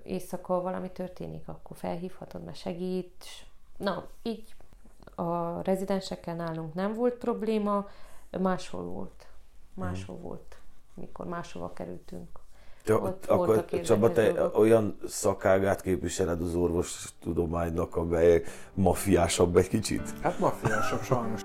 éjszaka 0.03 0.61
valami 0.61 0.91
történik, 0.91 1.47
akkor 1.47 1.77
felhívhatod, 1.77 2.43
mert 2.43 2.57
segít. 2.57 3.25
Na, 3.77 4.07
így 4.21 4.55
a 5.15 5.61
rezidensekkel 5.61 6.35
nálunk 6.35 6.73
nem 6.73 6.93
volt 6.93 7.13
probléma, 7.13 7.87
máshol 8.39 8.83
volt. 8.83 9.27
Máshol 9.79 10.15
mm. 10.15 10.21
volt, 10.21 10.57
mikor 10.93 11.25
máshova 11.25 11.73
kerültünk. 11.73 12.27
Te, 12.83 12.95
ott 12.95 13.25
akkor 13.25 13.65
Csaba, 13.83 14.11
te 14.11 14.31
dolgok. 14.31 14.57
olyan 14.57 14.97
szakágát 15.07 15.81
képviseled 15.81 16.41
az 16.41 16.55
orvos 16.55 17.13
tudománynak, 17.21 17.95
amely 17.95 18.43
mafiásabb 18.73 19.57
egy 19.57 19.67
kicsit? 19.67 20.13
Hát 20.21 20.39
mafiásabb 20.39 21.01
sajnos. 21.01 21.41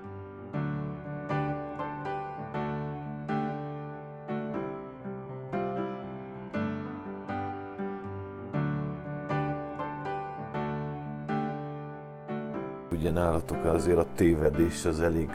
Ugye 12.91 13.11
nálatok 13.11 13.65
azért 13.65 13.97
a 13.97 14.05
tévedés 14.15 14.85
az 14.85 15.01
elég, 15.01 15.29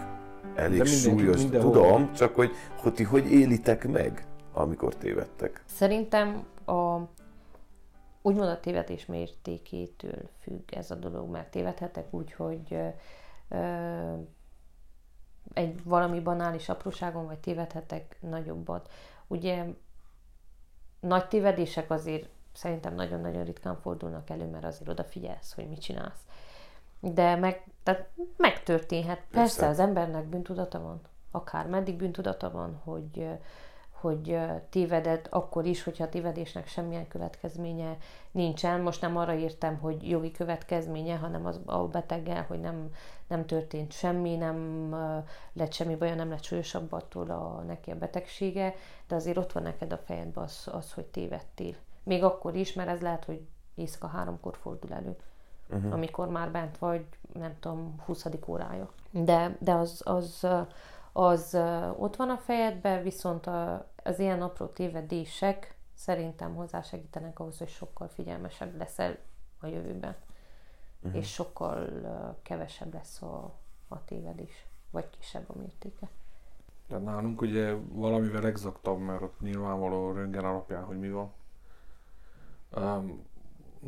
elég 0.61 0.85
súlyos. 0.85 1.45
Tudom, 1.45 2.13
csak 2.13 2.35
hogy, 2.35 2.51
hogy 2.77 2.93
ti 2.93 3.03
hogy 3.03 3.33
élitek 3.33 3.89
meg? 3.89 4.25
amikor 4.53 4.95
tévedtek? 4.95 5.63
Szerintem 5.67 6.47
a, 6.65 6.99
úgymond 8.23 8.49
a 8.49 8.61
tévedés 8.61 9.07
mértékétől 9.07 10.29
függ 10.41 10.75
ez 10.75 10.91
a 10.91 10.95
dolog, 10.95 11.31
mert 11.31 11.51
tévedhetek 11.51 12.15
úgy, 12.15 12.33
hogy 12.33 12.79
ö, 13.49 14.15
egy 15.53 15.85
valami 15.85 16.21
banális 16.21 16.69
apróságon, 16.69 17.27
vagy 17.27 17.39
tévedhetek 17.39 18.17
nagyobbat. 18.21 18.91
Ugye 19.27 19.65
nagy 21.01 21.29
tévedések 21.29 21.91
azért 21.91 22.29
szerintem 22.53 22.95
nagyon-nagyon 22.95 23.45
ritkán 23.45 23.77
fordulnak 23.77 24.31
elő, 24.31 24.47
mert 24.47 24.65
azért 24.65 24.89
odafigyelsz, 24.89 25.53
hogy 25.53 25.69
mit 25.69 25.81
csinálsz. 25.81 26.21
De 27.01 27.37
meg, 27.37 27.65
tehát 27.83 28.09
megtörténhet. 28.37 29.17
Persze, 29.17 29.31
Persze 29.61 29.67
az 29.67 29.79
embernek 29.79 30.25
bűntudata 30.25 30.81
van, 30.81 31.01
akár 31.31 31.67
meddig 31.67 31.97
bűntudata 31.97 32.51
van, 32.51 32.81
hogy 32.85 33.29
hogy 34.01 34.39
tévedett 34.71 35.27
akkor 35.31 35.65
is, 35.65 35.83
hogyha 35.83 36.05
a 36.05 36.09
tévedésnek 36.09 36.67
semmilyen 36.67 37.09
következménye 37.09 37.97
nincsen. 38.31 38.81
Most 38.81 39.01
nem 39.01 39.17
arra 39.17 39.35
írtam, 39.35 39.79
hogy 39.79 40.09
jogi 40.09 40.31
következménye, 40.31 41.17
hanem 41.17 41.47
az 41.47 41.61
a 41.65 41.79
beteggel, 41.79 42.45
hogy 42.49 42.61
nem, 42.61 42.91
nem 43.27 43.47
történt 43.47 43.93
semmi, 43.93 44.37
nem 44.37 44.91
lett 45.53 45.73
semmi 45.73 45.97
baja, 45.97 46.15
nem 46.15 46.31
lett 46.31 46.43
súlyosabb 46.43 46.93
attól 46.93 47.31
a, 47.31 47.63
neki 47.67 47.91
a 47.91 47.97
betegsége, 47.97 48.75
de 49.09 49.15
azért 49.15 49.37
ott 49.37 49.53
van 49.53 49.63
neked 49.63 49.93
a 49.93 49.99
fejedben 49.99 50.45
az, 50.45 50.69
az 50.73 50.93
hogy 50.93 51.07
tévedtél. 51.07 51.75
Még 52.03 52.23
akkor 52.23 52.55
is, 52.55 52.73
mert 52.73 52.89
ez 52.89 53.01
lehet, 53.01 53.25
hogy 53.25 53.41
éjszaka 53.75 54.07
háromkor 54.07 54.57
fordul 54.57 54.93
elő. 54.93 55.17
Uh-huh. 55.73 55.93
amikor 55.93 56.29
már 56.29 56.51
bent 56.51 56.79
vagy, 56.79 57.07
nem 57.33 57.55
tudom, 57.61 57.95
20. 58.05 58.27
órája. 58.47 58.91
De, 59.11 59.57
de 59.61 59.73
az, 59.73 60.03
az, 60.05 60.47
az 61.13 61.55
ott 61.97 62.17
van 62.17 62.31
a 62.31 62.37
fejedben, 62.37 63.03
viszont 63.03 63.47
a, 63.47 63.87
az 64.03 64.19
ilyen 64.19 64.43
apró 64.43 64.67
tévedések 64.67 65.75
szerintem 65.95 66.55
hozzásegítenek 66.55 67.39
ahhoz, 67.39 67.59
hogy 67.59 67.69
sokkal 67.69 68.09
figyelmesebb 68.09 68.77
leszel 68.77 69.17
a 69.61 69.67
jövőben. 69.67 70.17
Uh-huh. 71.03 71.21
És 71.21 71.33
sokkal 71.33 71.89
kevesebb 72.43 72.95
lesz 72.95 73.23
a, 73.23 73.53
a 73.89 74.05
tévedés, 74.05 74.67
vagy 74.91 75.11
kisebb 75.11 75.45
a 75.47 75.59
mértéke. 75.59 76.09
De 76.89 76.99
nálunk 76.99 77.41
ugye 77.41 77.75
valamivel 77.93 78.47
exaktabb, 78.47 78.99
mert 78.99 79.23
ott 79.23 79.41
nyilvánvaló 79.41 80.13
röngen 80.13 80.45
alapján, 80.45 80.85
hogy 80.85 80.99
mi 80.99 81.11
van. 81.11 81.33
Um, 82.77 83.27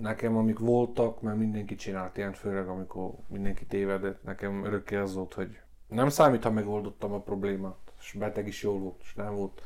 nekem 0.00 0.36
amik 0.36 0.58
voltak, 0.58 1.20
mert 1.20 1.36
mindenki 1.36 1.74
csinált 1.74 2.16
ilyen, 2.16 2.32
főleg 2.32 2.68
amikor 2.68 3.10
mindenki 3.26 3.66
tévedett, 3.66 4.24
nekem 4.24 4.64
örökké 4.64 4.96
az 4.96 5.14
volt, 5.14 5.34
hogy 5.34 5.58
nem 5.88 6.08
számít, 6.08 6.42
ha 6.42 6.50
megoldottam 6.50 7.12
a 7.12 7.20
problémát, 7.20 7.92
és 8.00 8.12
beteg 8.12 8.46
is 8.46 8.62
jól 8.62 8.78
volt, 8.78 9.00
és 9.02 9.14
nem 9.14 9.34
volt 9.34 9.62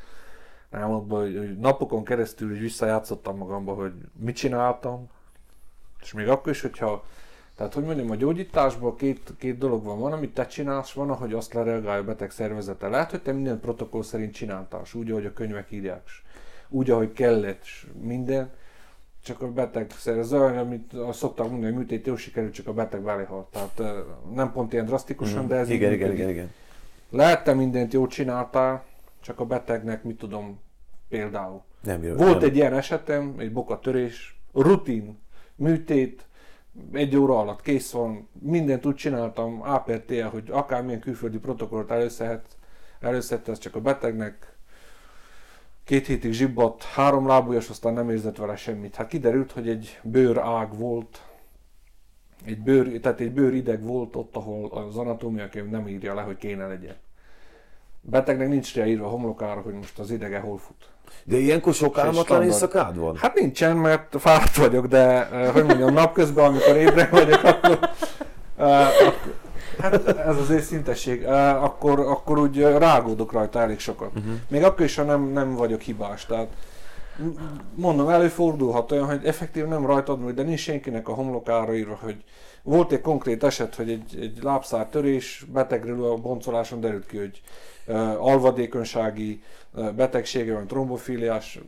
nem 0.70 0.88
volt 0.88 1.10
hogy, 1.10 1.36
hogy 1.36 1.58
napokon 1.58 2.04
keresztül 2.04 2.48
hogy 2.48 2.58
visszajátszottam 2.58 3.36
magamba, 3.36 3.74
hogy 3.74 3.92
mit 4.12 4.36
csináltam, 4.36 5.08
és 6.00 6.12
még 6.12 6.28
akkor 6.28 6.52
is, 6.52 6.60
hogyha 6.60 7.04
tehát, 7.56 7.74
hogy 7.74 7.84
mondjam, 7.84 8.10
a 8.10 8.14
gyógyításban 8.14 8.96
két, 8.96 9.34
két 9.38 9.58
dolog 9.58 9.84
van. 9.84 9.98
Van, 9.98 10.12
amit 10.12 10.34
te 10.34 10.46
csinálsz, 10.46 10.92
van, 10.92 11.10
ahogy 11.10 11.32
azt 11.32 11.54
lereagálja 11.54 12.00
a 12.02 12.04
beteg 12.04 12.30
szervezete. 12.30 12.88
Lehet, 12.88 13.10
hogy 13.10 13.22
te 13.22 13.32
minden 13.32 13.60
protokoll 13.60 14.02
szerint 14.02 14.34
csináltál, 14.34 14.82
úgy, 14.92 15.10
ahogy 15.10 15.26
a 15.26 15.32
könyvek 15.32 15.70
írják, 15.70 16.02
úgy, 16.68 16.90
ahogy 16.90 17.12
kellett, 17.12 17.64
minden, 18.00 18.50
csak 19.26 19.42
a 19.42 19.52
beteg 19.52 19.90
szervezet, 19.90 20.56
amit 20.56 20.92
szoktak 21.12 21.50
mondani, 21.50 21.72
hogy 21.72 21.80
műtét 21.80 22.06
jó 22.06 22.16
sikerült, 22.16 22.52
csak 22.52 22.66
a 22.66 22.72
beteg 22.72 23.02
belehalt. 23.02 23.46
Tehát 23.46 23.82
nem 24.34 24.52
pont 24.52 24.72
ilyen 24.72 24.84
drasztikusan, 24.84 25.44
mm. 25.44 25.48
de 25.48 25.54
ez 25.54 25.70
igen, 25.70 25.92
igen, 25.92 26.12
igen, 26.12 26.28
igen. 26.28 26.50
Lehet, 27.10 27.54
mindent 27.54 27.92
jól 27.92 28.06
csináltál, 28.06 28.84
csak 29.20 29.40
a 29.40 29.44
betegnek, 29.44 30.02
mit 30.02 30.18
tudom, 30.18 30.60
például. 31.08 31.62
Nem 31.82 32.02
jó, 32.02 32.14
Volt 32.14 32.40
nem. 32.40 32.48
egy 32.48 32.56
ilyen 32.56 32.74
esetem, 32.74 33.34
egy 33.38 33.52
bokatörés, 33.52 34.40
rutin, 34.52 35.18
műtét, 35.54 36.26
egy 36.92 37.16
óra 37.16 37.38
alatt 37.38 37.62
kész 37.62 37.90
van, 37.90 38.28
mindent 38.40 38.86
úgy 38.86 38.94
csináltam, 38.94 39.62
A 39.62 39.78
per 39.78 40.00
T, 40.00 40.20
hogy 40.20 40.48
akármilyen 40.50 41.00
külföldi 41.00 41.38
protokollt 41.38 41.90
előszedhet, 41.90 42.46
előszedte, 43.00 43.50
ez 43.50 43.58
csak 43.58 43.74
a 43.74 43.80
betegnek, 43.80 44.55
két 45.86 46.06
hétig 46.06 46.32
zsibbat, 46.32 46.82
három 46.82 47.26
lábújas, 47.26 47.68
aztán 47.68 47.92
nem 47.92 48.10
érzett 48.10 48.36
vele 48.36 48.56
semmit. 48.56 48.94
Hát 48.94 49.06
kiderült, 49.06 49.52
hogy 49.52 49.68
egy 49.68 49.98
bőrág 50.02 50.78
volt, 50.78 51.22
egy 52.44 52.58
bőr, 52.58 53.00
tehát 53.00 53.20
egy 53.20 53.32
bőrideg 53.32 53.82
volt 53.82 54.16
ott, 54.16 54.36
ahol 54.36 54.70
az 54.70 54.96
anatómia 54.96 55.48
könyv 55.48 55.68
nem 55.68 55.88
írja 55.88 56.14
le, 56.14 56.22
hogy 56.22 56.36
kéne 56.36 56.66
legyen 56.66 56.96
betegnek 58.10 58.48
nincs 58.48 58.74
rá 58.74 58.86
írva 58.86 59.06
a 59.06 59.08
homlokára, 59.08 59.60
hogy 59.60 59.74
most 59.74 59.98
az 59.98 60.10
idege 60.10 60.38
hol 60.38 60.58
fut. 60.58 60.88
De 61.24 61.36
ilyenkor 61.36 61.74
sok 61.74 61.98
álmatlan 61.98 62.42
éjszakád 62.42 62.98
van? 62.98 63.16
Hát 63.16 63.34
nincsen, 63.34 63.76
mert 63.76 64.14
fáradt 64.18 64.56
vagyok, 64.56 64.86
de 64.86 65.30
eh, 65.30 65.52
hogy 65.52 65.64
mondjam, 65.64 65.92
napközben, 65.92 66.44
amikor 66.44 66.76
ébre 66.76 67.08
vagyok, 67.10 67.42
akkor, 67.42 67.78
uh, 68.56 68.66
hát 69.78 70.06
ez 70.06 70.36
az 70.36 70.50
őszintesség, 70.50 71.26
akkor, 71.60 72.00
akkor 72.00 72.38
úgy 72.38 72.60
rágódok 72.60 73.32
rajta 73.32 73.60
elég 73.60 73.78
sokat. 73.78 74.10
Uh-huh. 74.16 74.32
Még 74.48 74.62
akkor 74.62 74.84
is, 74.84 74.94
ha 74.96 75.02
nem, 75.02 75.22
nem 75.22 75.54
vagyok 75.54 75.80
hibás. 75.80 76.26
Tehát 76.26 76.48
mondom, 77.74 78.08
előfordulhat 78.08 78.92
olyan, 78.92 79.06
hogy 79.06 79.24
effektív 79.24 79.66
nem 79.66 79.86
rajtad 79.86 80.20
múlik, 80.20 80.34
de 80.34 80.42
nincs 80.42 80.60
senkinek 80.60 81.08
a 81.08 81.14
homlokára 81.14 81.74
írva, 81.74 81.98
hogy 82.02 82.24
volt 82.62 82.92
egy 82.92 83.00
konkrét 83.00 83.44
eset, 83.44 83.74
hogy 83.74 83.90
egy, 83.90 84.18
egy 84.20 84.38
lábszártörés, 84.42 85.46
betegről 85.52 86.04
a 86.04 86.16
boncoláson 86.16 86.80
derült 86.80 87.06
ki, 87.06 87.16
hogy 87.16 87.40
uh, 87.86 88.26
alvadékonysági 88.26 89.42
uh, 89.72 89.92
betegsége 89.92 90.52
van, 90.52 90.66
trombofiliás, 90.66 91.58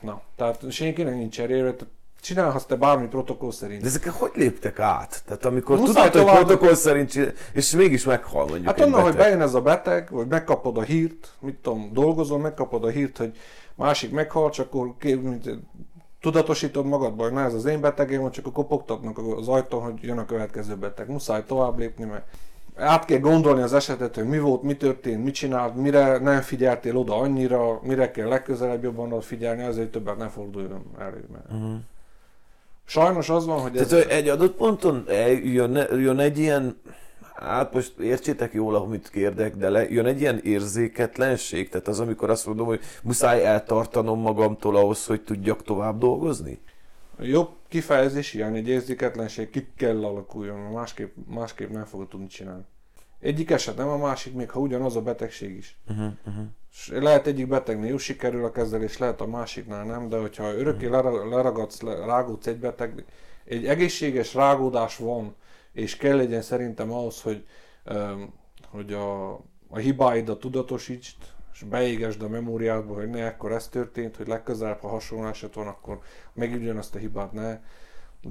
na, 0.00 0.22
tehát 0.36 0.70
senkinek 0.70 1.14
nincs 1.14 1.34
cserélve, 1.34 1.74
csinálhatsz 2.20 2.64
te 2.64 2.74
bármi 2.76 3.06
protokoll 3.06 3.50
szerint. 3.50 3.82
De 3.82 3.86
ezeket 3.88 4.12
hogy 4.12 4.30
léptek 4.34 4.78
át? 4.78 5.22
Tehát 5.26 5.44
amikor 5.44 5.78
Muszáj 5.78 6.10
tudod, 6.10 6.12
hogy 6.12 6.20
tovább- 6.20 6.46
protokoll 6.46 6.74
szerint 6.74 7.10
csinál, 7.10 7.32
és 7.52 7.70
mégis 7.70 8.04
meghal 8.04 8.46
mondjuk 8.46 8.66
Hát 8.66 8.80
onnan, 8.80 9.02
hogy 9.02 9.16
bejön 9.16 9.40
ez 9.40 9.54
a 9.54 9.60
beteg, 9.60 10.08
vagy 10.10 10.26
megkapod 10.26 10.76
a 10.78 10.82
hírt, 10.82 11.32
mit 11.40 11.54
tudom, 11.54 11.90
dolgozol, 11.92 12.38
megkapod 12.38 12.84
a 12.84 12.88
hírt, 12.88 13.16
hogy 13.16 13.36
másik 13.74 14.10
meghal, 14.10 14.50
csak 14.50 14.66
akkor 14.66 14.94
mint, 15.02 15.50
tudatosítod 16.20 16.86
magadba, 16.86 17.22
hogy 17.22 17.32
na 17.32 17.40
ez 17.40 17.54
az 17.54 17.64
én 17.64 17.80
betegem, 17.80 18.30
csak 18.30 18.46
akkor 18.46 18.64
kopogtatnak 18.64 19.18
az 19.36 19.48
ajtón, 19.48 19.82
hogy 19.82 20.02
jön 20.02 20.18
a 20.18 20.24
következő 20.24 20.74
beteg. 20.76 21.08
Muszáj 21.08 21.44
tovább 21.44 21.78
lépni, 21.78 22.04
mert 22.04 22.24
át 22.76 23.04
kell 23.04 23.18
gondolni 23.18 23.62
az 23.62 23.72
esetet, 23.72 24.14
hogy 24.14 24.28
mi 24.28 24.38
volt, 24.38 24.62
mi 24.62 24.76
történt, 24.76 25.24
mit 25.24 25.34
csinált, 25.34 25.76
mire 25.76 26.18
nem 26.18 26.40
figyeltél 26.40 26.96
oda 26.96 27.16
annyira, 27.16 27.80
mire 27.82 28.10
kell 28.10 28.28
legközelebb 28.28 28.82
jobban 28.82 29.20
figyelni, 29.20 29.62
azért 29.62 29.90
többet 29.90 30.16
ne 30.16 30.28
forduljon 30.28 30.82
elő. 30.98 31.24
Mert... 31.32 31.50
Mhm. 31.50 31.74
Sajnos 32.88 33.28
az 33.28 33.46
van, 33.46 33.60
hogy 33.60 33.76
ez... 33.76 33.86
Tehát 33.86 34.06
egy 34.06 34.28
adott 34.28 34.56
ponton 34.56 35.04
jön, 35.42 35.76
jön 35.98 36.18
egy 36.18 36.38
ilyen, 36.38 36.80
hát 37.34 37.72
most 37.74 37.98
értsétek 37.98 38.52
jól, 38.52 38.74
amit 38.74 39.10
kérdek, 39.10 39.56
de 39.56 39.68
le, 39.70 39.88
jön 39.90 40.06
egy 40.06 40.20
ilyen 40.20 40.40
érzéketlenség, 40.42 41.68
tehát 41.68 41.88
az, 41.88 42.00
amikor 42.00 42.30
azt 42.30 42.46
mondom, 42.46 42.66
hogy 42.66 42.80
muszáj 43.02 43.44
eltartanom 43.44 44.20
magamtól 44.20 44.76
ahhoz, 44.76 45.06
hogy 45.06 45.20
tudjak 45.20 45.62
tovább 45.62 45.98
dolgozni? 45.98 46.60
Jobb 47.20 47.50
kifejezés 47.68 48.34
ilyen, 48.34 48.54
egy 48.54 48.68
érzéketlenség 48.68 49.50
ki 49.50 49.68
kell 49.76 50.04
alakuljon, 50.04 50.58
másképp, 50.58 51.16
másképp 51.26 51.70
nem 51.70 51.84
fogod 51.84 52.08
tudni 52.08 52.26
csinálni. 52.26 52.64
Egyik 53.20 53.50
eset 53.50 53.76
nem 53.76 53.88
a 53.88 53.96
másik, 53.96 54.34
még 54.34 54.50
ha 54.50 54.60
ugyanaz 54.60 54.96
a 54.96 55.02
betegség 55.02 55.56
is. 55.56 55.78
Uh-huh, 55.88 56.12
uh-huh. 56.26 56.44
Lehet 57.02 57.26
egyik 57.26 57.48
betegnél 57.48 57.88
jó 57.88 57.98
sikerül 57.98 58.44
a 58.44 58.50
kezelés, 58.50 58.98
lehet 58.98 59.20
a 59.20 59.26
másiknál 59.26 59.84
nem, 59.84 60.08
de 60.08 60.18
hogyha 60.18 60.54
örökké 60.54 60.86
lera- 60.86 61.28
leragadsz, 61.28 61.80
le- 61.80 62.06
rágódsz 62.06 62.46
egy 62.46 62.58
beteg, 62.58 63.04
egy 63.44 63.66
egészséges 63.66 64.34
rágódás 64.34 64.96
van, 64.96 65.34
és 65.72 65.96
kell 65.96 66.16
legyen 66.16 66.42
szerintem 66.42 66.92
ahhoz, 66.92 67.22
hogy, 67.22 67.46
hogy 68.70 68.92
a, 68.92 69.32
a 69.68 69.76
hibáidat 69.76 70.40
tudatosítsd, 70.40 71.16
és 71.52 71.62
beégesd 71.62 72.22
a 72.22 72.28
memóriádba, 72.28 72.94
hogy 72.94 73.08
ne, 73.10 73.26
akkor 73.26 73.52
ez 73.52 73.68
történt, 73.68 74.16
hogy 74.16 74.26
legközelebb, 74.26 74.80
ha 74.80 74.88
hasonló 74.88 75.26
eset 75.26 75.54
van, 75.54 75.66
akkor 75.66 75.98
megüljön 76.32 76.76
azt 76.76 76.94
a 76.94 76.98
hibát, 76.98 77.32
ne. 77.32 77.60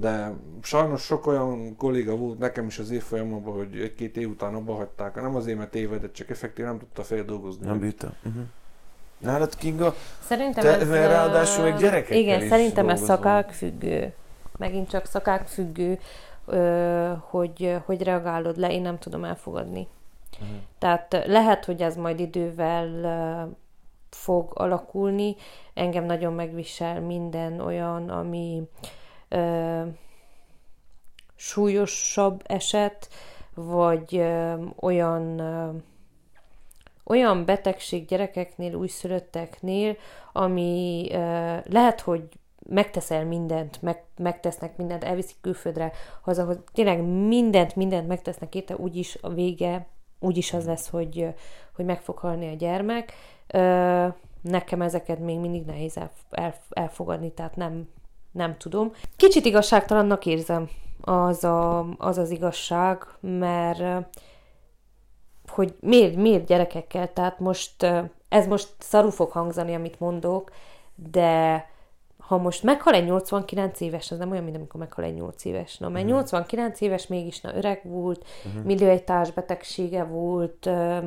De 0.00 0.32
sajnos 0.62 1.02
sok 1.02 1.26
olyan 1.26 1.76
kolléga 1.76 2.16
volt 2.16 2.38
nekem 2.38 2.66
is 2.66 2.78
az 2.78 2.90
évfolyamban, 2.90 3.54
hogy 3.54 3.80
egy-két 3.80 4.16
év 4.16 4.28
után 4.28 4.54
abba 4.54 4.74
hagyták, 4.74 5.14
nem 5.14 5.34
azért, 5.36 5.58
mert 5.58 5.70
tévedett, 5.70 6.12
csak 6.12 6.30
effektív 6.30 6.64
nem 6.64 6.78
tudta 6.78 7.02
feldolgozni. 7.02 7.66
Nem 7.66 7.78
bírta. 7.78 8.12
Uh-huh. 8.24 8.42
Nálad 9.18 9.56
Kinga, 9.56 9.94
Szerintem 10.20 10.64
Te- 10.64 10.78
ez... 10.78 10.88
mert 10.88 11.10
ráadásul 11.10 11.64
még 11.64 11.74
gyerekekkel 11.74 12.16
Igen, 12.16 12.42
is 12.42 12.48
szerintem 12.48 12.88
ez 12.88 12.98
dolgozol. 12.98 13.16
szakák 13.16 13.50
függő. 13.50 14.12
Megint 14.58 14.88
csak 14.88 15.06
szakák 15.06 15.46
függő, 15.46 15.98
hogy, 17.20 17.76
hogy 17.84 18.02
reagálod 18.02 18.56
le, 18.56 18.72
én 18.72 18.82
nem 18.82 18.98
tudom 18.98 19.24
elfogadni. 19.24 19.88
Mhm. 20.40 20.48
Tehát 20.78 21.22
lehet, 21.26 21.64
hogy 21.64 21.80
ez 21.80 21.96
majd 21.96 22.20
idővel 22.20 22.88
fog 24.10 24.50
alakulni. 24.54 25.36
Engem 25.74 26.04
nagyon 26.04 26.32
megvisel 26.32 27.00
minden 27.00 27.60
olyan, 27.60 28.08
ami 28.08 28.62
ö, 29.28 29.82
súlyosabb 31.34 32.42
eset, 32.46 33.08
vagy 33.54 34.16
ö, 34.16 34.54
olyan 34.80 35.38
ö, 35.38 35.70
olyan 37.08 37.44
betegség 37.44 38.06
gyerekeknél, 38.06 38.74
újszülötteknél, 38.74 39.96
ami 40.32 41.08
ö, 41.12 41.56
lehet, 41.64 42.00
hogy 42.00 42.22
megteszel 42.68 43.24
mindent, 43.24 43.82
meg, 43.82 44.04
megtesznek 44.16 44.76
mindent, 44.76 45.04
elviszik 45.04 45.36
külföldre, 45.40 45.92
haza, 46.20 46.44
hogy 46.44 46.58
tényleg 46.72 47.02
mindent, 47.02 47.76
mindent 47.76 48.08
megtesznek 48.08 48.54
érte, 48.54 48.76
úgyis 48.76 49.18
a 49.20 49.28
vége, 49.28 49.86
úgyis 50.18 50.52
az 50.52 50.66
lesz, 50.66 50.88
hogy, 50.88 51.34
hogy 51.74 51.84
meg 51.84 52.00
fog 52.00 52.18
halni 52.18 52.48
a 52.48 52.56
gyermek. 52.56 53.12
Ö, 53.46 54.06
nekem 54.40 54.82
ezeket 54.82 55.18
még 55.18 55.38
mindig 55.38 55.64
nehéz 55.64 55.96
el, 56.30 56.54
elfogadni, 56.70 57.32
tehát 57.32 57.56
nem, 57.56 57.88
nem 58.38 58.56
tudom. 58.56 58.92
Kicsit 59.16 59.44
igazságtalannak 59.44 60.26
érzem 60.26 60.68
az 61.00 61.44
a, 61.44 61.86
az, 61.98 62.18
az 62.18 62.30
igazság, 62.30 63.06
mert 63.20 63.80
ö, 63.80 63.98
hogy 65.46 65.74
miért, 65.80 66.16
miért 66.16 66.46
gyerekekkel, 66.46 67.12
tehát 67.12 67.38
most 67.38 67.82
ö, 67.82 68.00
ez 68.28 68.46
most 68.46 68.68
szarú 68.78 69.10
fog 69.10 69.30
hangzani, 69.30 69.74
amit 69.74 70.00
mondok, 70.00 70.50
de 70.94 71.66
ha 72.18 72.38
most 72.38 72.62
meghal 72.62 72.94
egy 72.94 73.04
89 73.04 73.80
éves, 73.80 74.10
az 74.10 74.18
nem 74.18 74.30
olyan, 74.30 74.44
mint 74.44 74.56
amikor 74.56 74.80
meghal 74.80 75.04
egy 75.04 75.14
8 75.14 75.44
éves. 75.44 75.78
Na, 75.78 75.88
mert 75.88 76.06
89 76.06 76.80
éves 76.80 77.06
mégis 77.06 77.40
na, 77.40 77.56
öreg 77.56 77.80
volt, 77.84 78.24
uh-huh. 78.46 78.64
millió 78.64 78.88
egy 78.88 79.04
társbetegsége 79.04 80.04
volt, 80.04 80.66
ö, 80.66 80.98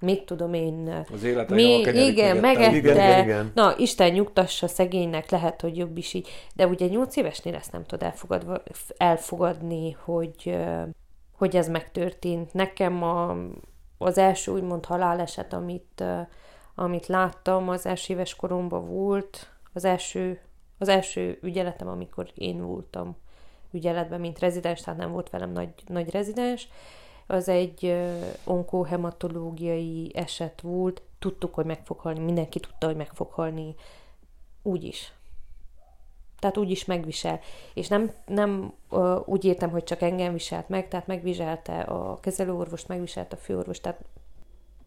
mit 0.00 0.24
tudom 0.24 0.54
én, 0.54 1.04
Az 1.12 1.22
élete 1.22 1.54
mi, 1.54 1.62
igen, 1.62 1.94
mögötte. 1.94 2.40
megette. 2.40 2.76
Igen, 2.76 2.96
igen, 2.96 3.22
igen. 3.24 3.52
Na, 3.54 3.74
Isten 3.78 4.12
nyugtassa 4.12 4.68
szegénynek, 4.68 5.30
lehet, 5.30 5.60
hogy 5.60 5.76
jobb 5.76 5.96
is 5.96 6.14
így. 6.14 6.28
De 6.54 6.66
ugye 6.66 6.86
8 6.86 7.16
évesnél 7.16 7.54
ezt 7.54 7.72
nem 7.72 7.84
tud 7.84 8.02
elfogadva, 8.02 8.62
elfogadni, 8.96 9.96
hogy, 10.04 10.56
hogy 11.32 11.56
ez 11.56 11.68
megtörtént. 11.68 12.52
Nekem 12.52 13.02
a, 13.02 13.36
az 13.98 14.18
első 14.18 14.52
úgymond 14.52 14.84
haláleset, 14.84 15.52
amit, 15.52 16.04
amit 16.74 17.06
láttam, 17.06 17.68
az 17.68 17.86
első 17.86 18.14
éves 18.14 18.36
koromban 18.36 18.88
volt, 18.88 19.50
az 19.72 19.84
első, 19.84 20.40
az 20.78 20.88
első 20.88 21.38
ügyeletem, 21.42 21.88
amikor 21.88 22.30
én 22.34 22.66
voltam 22.66 23.16
ügyeletben, 23.72 24.20
mint 24.20 24.38
rezidens, 24.38 24.80
tehát 24.80 25.00
nem 25.00 25.12
volt 25.12 25.30
velem 25.30 25.50
nagy, 25.50 25.68
nagy 25.86 26.10
rezidens, 26.10 26.68
az 27.26 27.48
egy 27.48 27.96
onkohematológiai 28.44 30.10
eset 30.14 30.60
volt, 30.60 31.02
tudtuk, 31.18 31.54
hogy 31.54 31.64
meg 31.64 31.80
fog 31.84 31.98
halni, 31.98 32.20
mindenki 32.20 32.60
tudta, 32.60 32.86
hogy 32.86 32.96
meg 32.96 33.10
fog 33.12 33.30
halni, 33.30 33.74
úgy 34.62 34.84
is. 34.84 35.12
Tehát 36.38 36.56
úgy 36.56 36.70
is 36.70 36.84
megvisel. 36.84 37.40
És 37.74 37.88
nem, 37.88 38.10
nem 38.26 38.72
úgy 39.24 39.44
értem, 39.44 39.70
hogy 39.70 39.84
csak 39.84 40.02
engem 40.02 40.32
viselt 40.32 40.68
meg, 40.68 40.88
tehát 40.88 41.06
megviselte 41.06 41.80
a 41.80 42.20
kezelőorvost, 42.20 42.88
megviselte 42.88 43.36
a 43.36 43.38
főorvost, 43.38 43.82
tehát 43.82 44.04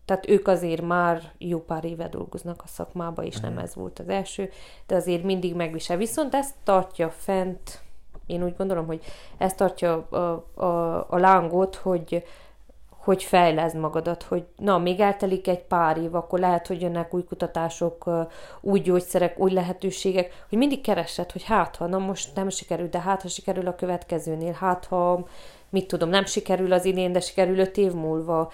tehát 0.05 0.29
ők 0.29 0.47
azért 0.47 0.81
már 0.81 1.33
jó 1.37 1.59
pár 1.59 1.85
éve 1.85 2.07
dolgoznak 2.07 2.61
a 2.63 2.67
szakmába, 2.67 3.23
és 3.23 3.39
nem 3.39 3.57
ez 3.57 3.75
volt 3.75 3.99
az 3.99 4.09
első, 4.09 4.49
de 4.87 4.95
azért 4.95 5.23
mindig 5.23 5.55
megvisel. 5.55 5.97
Viszont 5.97 6.33
ezt 6.33 6.55
tartja 6.63 7.09
fent, 7.09 7.81
én 8.30 8.43
úgy 8.43 8.55
gondolom, 8.57 8.86
hogy 8.86 9.01
ez 9.38 9.53
tartja 9.53 10.07
a, 10.09 10.61
a, 10.63 11.05
a 11.09 11.17
lángot, 11.17 11.75
hogy, 11.75 12.23
hogy 12.89 13.23
fejleszd 13.23 13.75
magadat, 13.75 14.23
hogy 14.23 14.45
na, 14.57 14.77
még 14.77 14.99
eltelik 14.99 15.47
egy 15.47 15.63
pár 15.63 15.97
év, 15.97 16.15
akkor 16.15 16.39
lehet, 16.39 16.67
hogy 16.67 16.82
jönnek 16.82 17.13
új 17.13 17.23
kutatások, 17.23 18.09
új 18.61 18.80
gyógyszerek, 18.80 19.39
új 19.39 19.51
lehetőségek, 19.51 20.45
hogy 20.49 20.57
mindig 20.57 20.82
keresed, 20.82 21.32
hogy 21.32 21.43
hát, 21.43 21.75
ha 21.75 21.86
na 21.86 21.97
most 21.97 22.36
nem 22.36 22.49
sikerül, 22.49 22.88
de 22.88 22.99
hát, 22.99 23.21
ha 23.21 23.27
sikerül 23.27 23.67
a 23.67 23.75
következőnél, 23.75 24.53
hát, 24.53 24.86
ha 24.86 25.25
mit 25.69 25.88
tudom, 25.88 26.09
nem 26.09 26.25
sikerül 26.25 26.73
az 26.73 26.86
idén, 26.86 27.11
de 27.11 27.19
sikerül 27.19 27.59
öt 27.59 27.77
év 27.77 27.91
múlva. 27.91 28.51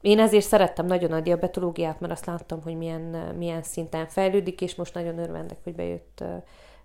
Én 0.00 0.18
ezért 0.18 0.46
szerettem 0.46 0.86
nagyon 0.86 1.12
a 1.12 1.20
diabetológiát, 1.20 2.00
mert 2.00 2.12
azt 2.12 2.26
láttam, 2.26 2.62
hogy 2.62 2.76
milyen, 2.76 3.34
milyen 3.38 3.62
szinten 3.62 4.06
fejlődik, 4.06 4.60
és 4.60 4.74
most 4.74 4.94
nagyon 4.94 5.18
örvendek, 5.18 5.58
hogy 5.64 5.74
bejött 5.74 6.24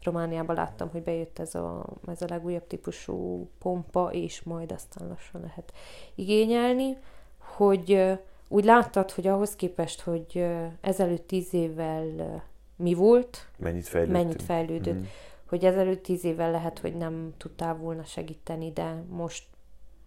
ö, 0.07 0.11
Romániába 0.11 0.53
láttam, 0.53 0.89
hogy 0.89 1.03
bejött 1.03 1.39
ez 1.39 1.55
a, 1.55 1.85
ez 2.07 2.21
a 2.21 2.25
legújabb 2.29 2.67
típusú 2.67 3.47
pompa, 3.59 4.09
és 4.11 4.41
majd 4.43 4.71
aztán 4.71 5.07
lassan 5.07 5.41
lehet 5.41 5.73
igényelni, 6.15 6.97
hogy 7.37 8.17
úgy 8.47 8.63
láttad, 8.65 9.11
hogy 9.11 9.27
ahhoz 9.27 9.55
képest, 9.55 10.01
hogy 10.01 10.45
ezelőtt 10.81 11.27
tíz 11.27 11.53
évvel 11.53 12.43
mi 12.75 12.93
volt, 12.93 13.47
mennyit 13.57 13.87
fejlődtünk? 13.87 14.23
mennyit 14.23 14.41
fejlődött, 14.41 14.93
Mhm. 14.93 15.03
hogy 15.49 15.65
ezelőtt 15.65 16.03
tíz 16.03 16.23
évvel 16.23 16.51
lehet, 16.51 16.79
hogy 16.79 16.95
nem 16.95 17.33
tudtál 17.37 17.75
volna 17.75 18.03
segíteni, 18.03 18.71
de 18.71 19.03
most 19.09 19.43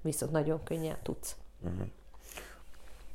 viszont 0.03 0.33
nagyon 0.33 0.63
könnyen 0.65 0.97
tudsz. 1.03 1.37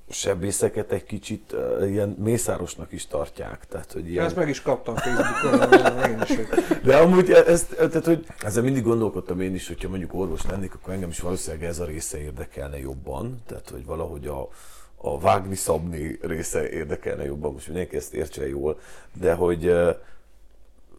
Sebészeket 0.09 0.91
egy 0.91 1.03
kicsit 1.03 1.53
uh, 1.53 1.89
ilyen 1.91 2.09
mészárosnak 2.09 2.91
is 2.91 3.07
tartják. 3.07 3.65
Tehát, 3.67 3.91
hogy 3.91 4.09
ilyen... 4.09 4.25
Ezt 4.25 4.35
meg 4.35 4.49
is 4.49 4.61
kaptam 4.61 4.95
Facebookon, 4.95 6.09
én 6.09 6.21
is, 6.21 6.37
De 6.83 6.97
amúgy 6.97 7.31
ezt, 7.31 7.75
tehát, 7.75 8.05
hogy 8.05 8.25
ezzel 8.39 8.63
mindig 8.63 8.83
gondolkodtam 8.83 9.41
én 9.41 9.53
is, 9.53 9.67
hogyha 9.67 9.89
mondjuk 9.89 10.13
orvos 10.13 10.45
lennék, 10.45 10.73
akkor 10.73 10.93
engem 10.93 11.09
is 11.09 11.19
valószínűleg 11.19 11.67
ez 11.67 11.79
a 11.79 11.85
része 11.85 12.21
érdekelne 12.21 12.79
jobban. 12.79 13.41
Tehát, 13.47 13.69
hogy 13.69 13.85
valahogy 13.85 14.27
a, 14.27 14.49
a 14.95 15.19
vágni, 15.19 15.55
szabni 15.55 16.19
része 16.21 16.69
érdekelne 16.69 17.25
jobban, 17.25 17.53
most 17.53 17.67
mindenki 17.67 17.95
ezt 17.95 18.13
értse 18.13 18.47
jól, 18.47 18.79
de 19.13 19.33
hogy, 19.33 19.73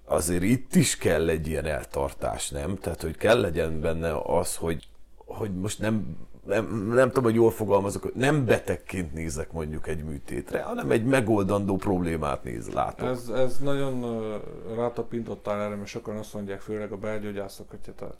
azért 0.06 0.42
itt 0.42 0.74
is 0.74 0.96
kell 0.96 1.28
egy 1.28 1.46
ilyen 1.46 1.66
eltartás, 1.66 2.50
nem? 2.50 2.76
Tehát, 2.76 3.02
hogy 3.02 3.16
kell 3.16 3.40
legyen 3.40 3.80
benne 3.80 4.16
az, 4.22 4.56
hogy, 4.56 4.88
hogy 5.16 5.54
most 5.54 5.78
nem, 5.78 6.16
nem, 6.46 6.92
nem 6.94 7.08
tudom, 7.08 7.24
hogy 7.24 7.34
jól 7.34 7.50
fogalmazok, 7.50 8.14
nem 8.14 8.44
betegként 8.44 9.12
nézek 9.12 9.52
mondjuk 9.52 9.88
egy 9.88 10.04
műtétre, 10.04 10.62
hanem 10.62 10.90
egy 10.90 11.04
megoldandó 11.04 11.76
problémát 11.76 12.44
néz, 12.44 12.68
látok. 12.68 13.08
Ez, 13.08 13.28
ez 13.28 13.58
nagyon 13.58 14.04
uh, 14.04 14.34
rátapintottál 14.76 15.60
erre, 15.60 15.74
mert 15.74 15.86
sokan 15.86 16.16
azt 16.16 16.34
mondják, 16.34 16.60
főleg 16.60 16.92
a 16.92 16.96
belgyógyászok, 16.96 17.70
hogy 17.70 17.78
hát 17.86 18.00
a 18.02 18.14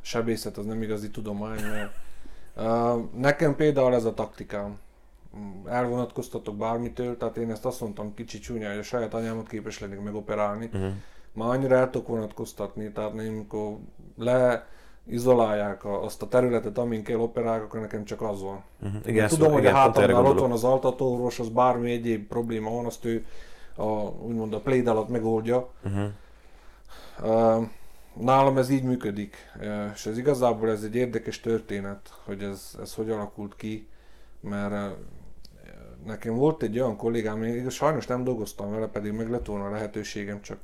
sebészet 0.00 0.56
az 0.56 0.64
nem 0.64 0.82
igazi 0.82 1.10
tudomány, 1.10 1.60
mert 1.62 1.92
uh, 2.56 3.04
nekem 3.16 3.56
például 3.56 3.94
ez 3.94 4.04
a 4.04 4.14
taktikám. 4.14 4.78
Elvonatkoztatok 5.66 6.56
bármitől, 6.56 7.16
tehát 7.16 7.36
én 7.36 7.50
ezt 7.50 7.64
azt 7.64 7.80
mondtam 7.80 8.14
kicsi 8.14 8.38
csúnya, 8.38 8.68
hogy 8.68 8.78
a 8.78 8.82
saját 8.82 9.14
anyámat 9.14 9.48
képes 9.48 9.78
lennék 9.80 10.00
megoperálni. 10.00 10.70
Uh-huh. 10.72 10.90
Már 11.32 11.48
annyira 11.48 11.76
el 11.76 11.90
tudok 11.90 12.08
vonatkoztatni, 12.08 12.92
tehát 12.92 13.10
amikor 13.10 13.76
le 14.16 14.66
izolálják 15.12 15.84
a, 15.84 16.04
azt 16.04 16.22
a 16.22 16.28
területet, 16.28 16.78
amin 16.78 17.02
kell 17.02 17.18
operálni, 17.18 17.64
akkor 17.64 17.80
nekem 17.80 18.04
csak 18.04 18.22
az 18.22 18.42
van. 18.42 18.62
Uh-huh. 18.82 19.00
Igen, 19.04 19.28
Tudom, 19.28 19.52
hogy 19.52 19.62
igen, 19.62 19.74
a 19.74 19.76
hátamnál 19.76 20.24
ott 20.24 20.38
van 20.38 20.52
az 20.52 20.64
altatóorvos, 20.64 21.38
az 21.38 21.48
bármi 21.48 21.90
egyéb 21.90 22.28
probléma 22.28 22.70
van, 22.70 22.84
azt 22.84 23.04
ő 23.04 23.26
a, 23.76 23.84
úgymond 24.22 24.54
a 24.54 24.60
pléd 24.60 24.86
alatt 24.86 25.08
megoldja. 25.08 25.68
Uh-huh. 25.84 26.08
Uh, 27.22 27.66
nálam 28.14 28.58
ez 28.58 28.70
így 28.70 28.82
működik, 28.82 29.36
uh, 29.60 29.90
és 29.94 30.06
ez 30.06 30.18
igazából 30.18 30.70
ez 30.70 30.82
egy 30.82 30.94
érdekes 30.94 31.40
történet, 31.40 32.12
hogy 32.24 32.42
ez, 32.42 32.76
ez 32.80 32.94
hogy 32.94 33.10
alakult 33.10 33.56
ki, 33.56 33.88
mert 34.40 34.72
uh, 34.72 34.96
nekem 36.06 36.34
volt 36.34 36.62
egy 36.62 36.78
olyan 36.78 36.96
kollégám, 36.96 37.42
én 37.42 37.70
sajnos 37.70 38.06
nem 38.06 38.24
dolgoztam 38.24 38.70
vele, 38.70 38.86
pedig 38.86 39.12
meg 39.12 39.30
lett 39.30 39.46
volna 39.46 39.66
a 39.66 39.70
lehetőségem, 39.70 40.40
csak 40.40 40.58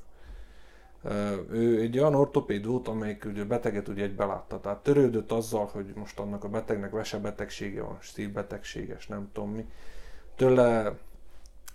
ő 1.50 1.80
egy 1.80 1.98
olyan 1.98 2.14
ortopéd 2.14 2.66
volt, 2.66 2.88
amelyik 2.88 3.24
ugye 3.24 3.44
beteget 3.44 3.88
ugye 3.88 4.02
egy 4.02 4.14
belátta. 4.14 4.60
Tehát 4.60 4.82
törődött 4.82 5.32
azzal, 5.32 5.68
hogy 5.72 5.92
most 5.94 6.18
annak 6.18 6.44
a 6.44 6.48
betegnek 6.48 6.90
vesebetegsége 6.90 7.82
van, 7.82 7.98
szívbetegséges, 8.00 9.06
nem 9.06 9.28
tudom 9.32 9.50
mi. 9.50 9.66
Tőle 10.36 10.96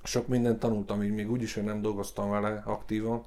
sok 0.04 0.28
mindent 0.28 0.60
tanultam, 0.60 1.04
így 1.04 1.14
még 1.14 1.32
úgyis, 1.32 1.54
hogy 1.54 1.64
nem 1.64 1.82
dolgoztam 1.82 2.30
vele 2.30 2.62
aktívan. 2.66 3.24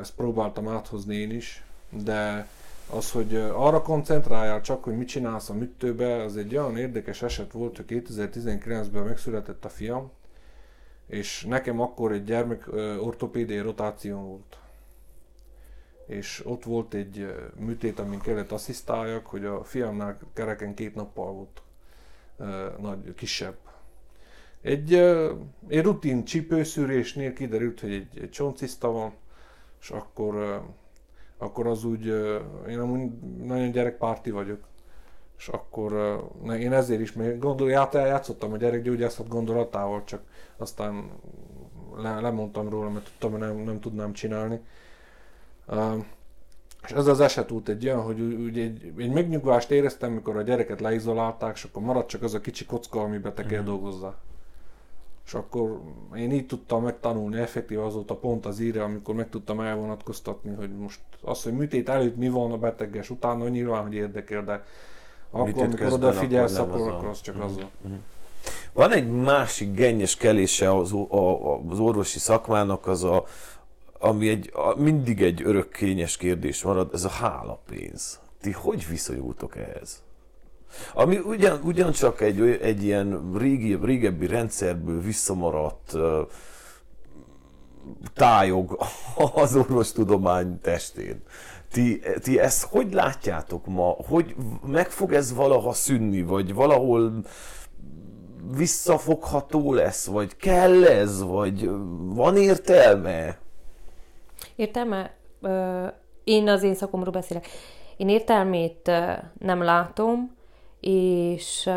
Ezt 0.00 0.14
próbáltam 0.14 0.68
áthozni 0.68 1.16
én 1.16 1.30
is, 1.30 1.64
de 1.90 2.48
az, 2.90 3.10
hogy 3.10 3.34
arra 3.36 3.82
koncentráljál 3.82 4.60
csak, 4.60 4.84
hogy 4.84 4.96
mit 4.96 5.08
csinálsz 5.08 5.50
a 5.50 5.54
műtőbe, 5.54 6.22
az 6.22 6.36
egy 6.36 6.56
olyan 6.56 6.76
érdekes 6.76 7.22
eset 7.22 7.52
volt, 7.52 7.76
hogy 7.76 7.86
2019-ben 7.88 9.02
megszületett 9.02 9.64
a 9.64 9.68
fiam, 9.68 10.10
és 11.06 11.44
nekem 11.44 11.80
akkor 11.80 12.12
egy 12.12 12.24
gyermek 12.24 12.68
ortopédiai 13.00 13.60
rotáció 13.60 14.18
volt 14.18 14.58
és 16.06 16.42
ott 16.46 16.64
volt 16.64 16.94
egy 16.94 17.34
műtét, 17.56 17.98
amin 17.98 18.20
kellett 18.20 18.52
asszisztáljak, 18.52 19.26
hogy 19.26 19.44
a 19.44 19.64
fiamnál 19.64 20.18
kereken 20.32 20.74
két 20.74 20.94
nappal 20.94 21.32
volt 21.32 21.62
nagy, 22.80 23.14
kisebb. 23.14 23.56
Egy, 24.60 24.94
egy 25.68 25.82
rutin 25.82 26.24
csípőszűrésnél 26.24 27.32
kiderült, 27.32 27.80
hogy 27.80 27.92
egy, 27.92 28.18
egy 28.22 28.38
van, 28.80 29.12
és 29.80 29.90
akkor, 29.90 30.62
akkor 31.38 31.66
az 31.66 31.84
úgy, 31.84 32.06
én 32.68 32.78
amúgy 32.78 33.10
nagyon 33.42 33.70
gyerekpárti 33.70 34.30
vagyok, 34.30 34.64
és 35.38 35.48
akkor 35.48 36.20
én 36.58 36.72
ezért 36.72 37.00
is, 37.00 37.12
mert 37.12 37.38
gondolját 37.38 37.94
eljátszottam 37.94 38.52
a 38.52 38.56
gyerekgyógyászat 38.56 39.28
gondolatával, 39.28 40.04
csak 40.04 40.22
aztán 40.56 41.10
le, 41.96 42.20
lemondtam 42.20 42.68
róla, 42.68 42.90
mert 42.90 43.04
tudtam, 43.04 43.30
hogy 43.30 43.40
nem, 43.40 43.56
nem 43.56 43.80
tudnám 43.80 44.12
csinálni. 44.12 44.60
És 46.84 46.90
ez 46.90 47.06
az 47.06 47.20
eset 47.20 47.50
út 47.50 47.68
egy 47.68 47.86
olyan, 47.86 48.02
hogy 48.02 48.20
úgy 48.20 48.58
egy, 48.58 48.92
egy 48.98 49.12
megnyugvást 49.12 49.70
éreztem, 49.70 50.12
mikor 50.12 50.36
a 50.36 50.42
gyereket 50.42 50.80
leizolálták, 50.80 51.56
és 51.56 51.64
akkor 51.64 51.82
maradt 51.82 52.08
csak 52.08 52.22
az 52.22 52.34
a 52.34 52.40
kicsi 52.40 52.64
kocka, 52.64 53.00
amiben 53.00 53.34
te 53.34 53.44
kell 53.44 53.62
mm. 53.62 53.64
dolgozzá. 53.64 54.14
És 55.26 55.34
akkor 55.34 55.80
én 56.14 56.32
így 56.32 56.46
tudtam 56.46 56.82
megtanulni 56.82 57.38
effektív 57.38 57.80
azóta 57.80 58.14
pont 58.14 58.46
az 58.46 58.60
íre, 58.60 58.82
amikor 58.82 59.14
meg 59.14 59.28
tudtam 59.28 59.60
elvonatkoztatni, 59.60 60.54
hogy 60.54 60.70
most 60.76 61.00
az, 61.22 61.42
hogy 61.42 61.52
műtét 61.52 61.88
előtt 61.88 62.16
mi 62.16 62.28
van 62.28 62.52
a 62.52 62.56
beteges, 62.56 63.10
utána 63.10 63.48
nyilván, 63.48 63.82
hogy 63.82 63.94
érdekel, 63.94 64.44
de 64.44 64.64
akkor, 65.30 65.62
amikor 65.62 65.92
odafigyelsz, 65.92 66.58
akkor, 66.58 66.80
akkor, 66.80 66.92
akkor 66.92 67.08
az 67.08 67.20
csak 67.20 67.42
az 67.42 67.56
van. 67.56 67.70
Mm. 67.88 67.94
Van 68.72 68.92
egy 68.92 69.10
másik 69.10 69.74
gennyes 69.74 70.16
kelése 70.16 70.76
az, 70.76 70.94
az 71.68 71.78
orvosi 71.78 72.18
szakmának, 72.18 72.86
az 72.86 73.04
a, 73.04 73.24
ami 74.04 74.28
egy, 74.28 74.52
mindig 74.76 75.22
egy 75.22 75.42
örökkényes 75.44 76.16
kérdés 76.16 76.62
marad, 76.62 76.90
ez 76.92 77.04
a 77.04 77.08
hálapénz. 77.08 78.20
Ti 78.40 78.50
hogy 78.52 78.86
viszonyultok 78.88 79.56
ehhez? 79.56 80.02
Ami 80.94 81.18
ugyan, 81.18 81.60
ugyancsak 81.62 82.20
egy, 82.20 82.40
egy 82.40 82.84
ilyen 82.84 83.32
régi, 83.36 83.78
régebbi 83.82 84.26
rendszerből 84.26 85.00
visszamaradt 85.00 85.96
tájog 88.14 88.78
az 89.34 89.56
orvostudomány 89.56 90.60
testén. 90.60 91.22
Ti, 91.72 92.00
ti 92.22 92.38
ezt 92.38 92.64
hogy 92.64 92.92
látjátok 92.92 93.66
ma? 93.66 93.96
Hogy 94.08 94.34
meg 94.66 94.90
fog 94.90 95.12
ez 95.12 95.34
valaha 95.34 95.72
szűnni, 95.72 96.22
vagy 96.22 96.54
valahol 96.54 97.24
visszafogható 98.56 99.72
lesz, 99.72 100.06
vagy 100.06 100.36
kell 100.36 100.84
ez, 100.84 101.22
vagy 101.22 101.70
van 102.14 102.36
értelme? 102.36 103.42
Értelme? 104.56 105.14
Én 106.24 106.48
az 106.48 106.62
én 106.62 106.74
szakomról 106.74 107.12
beszélek. 107.12 107.46
Én 107.96 108.08
értelmét 108.08 108.90
nem 109.38 109.62
látom, 109.62 110.36
és 110.80 111.70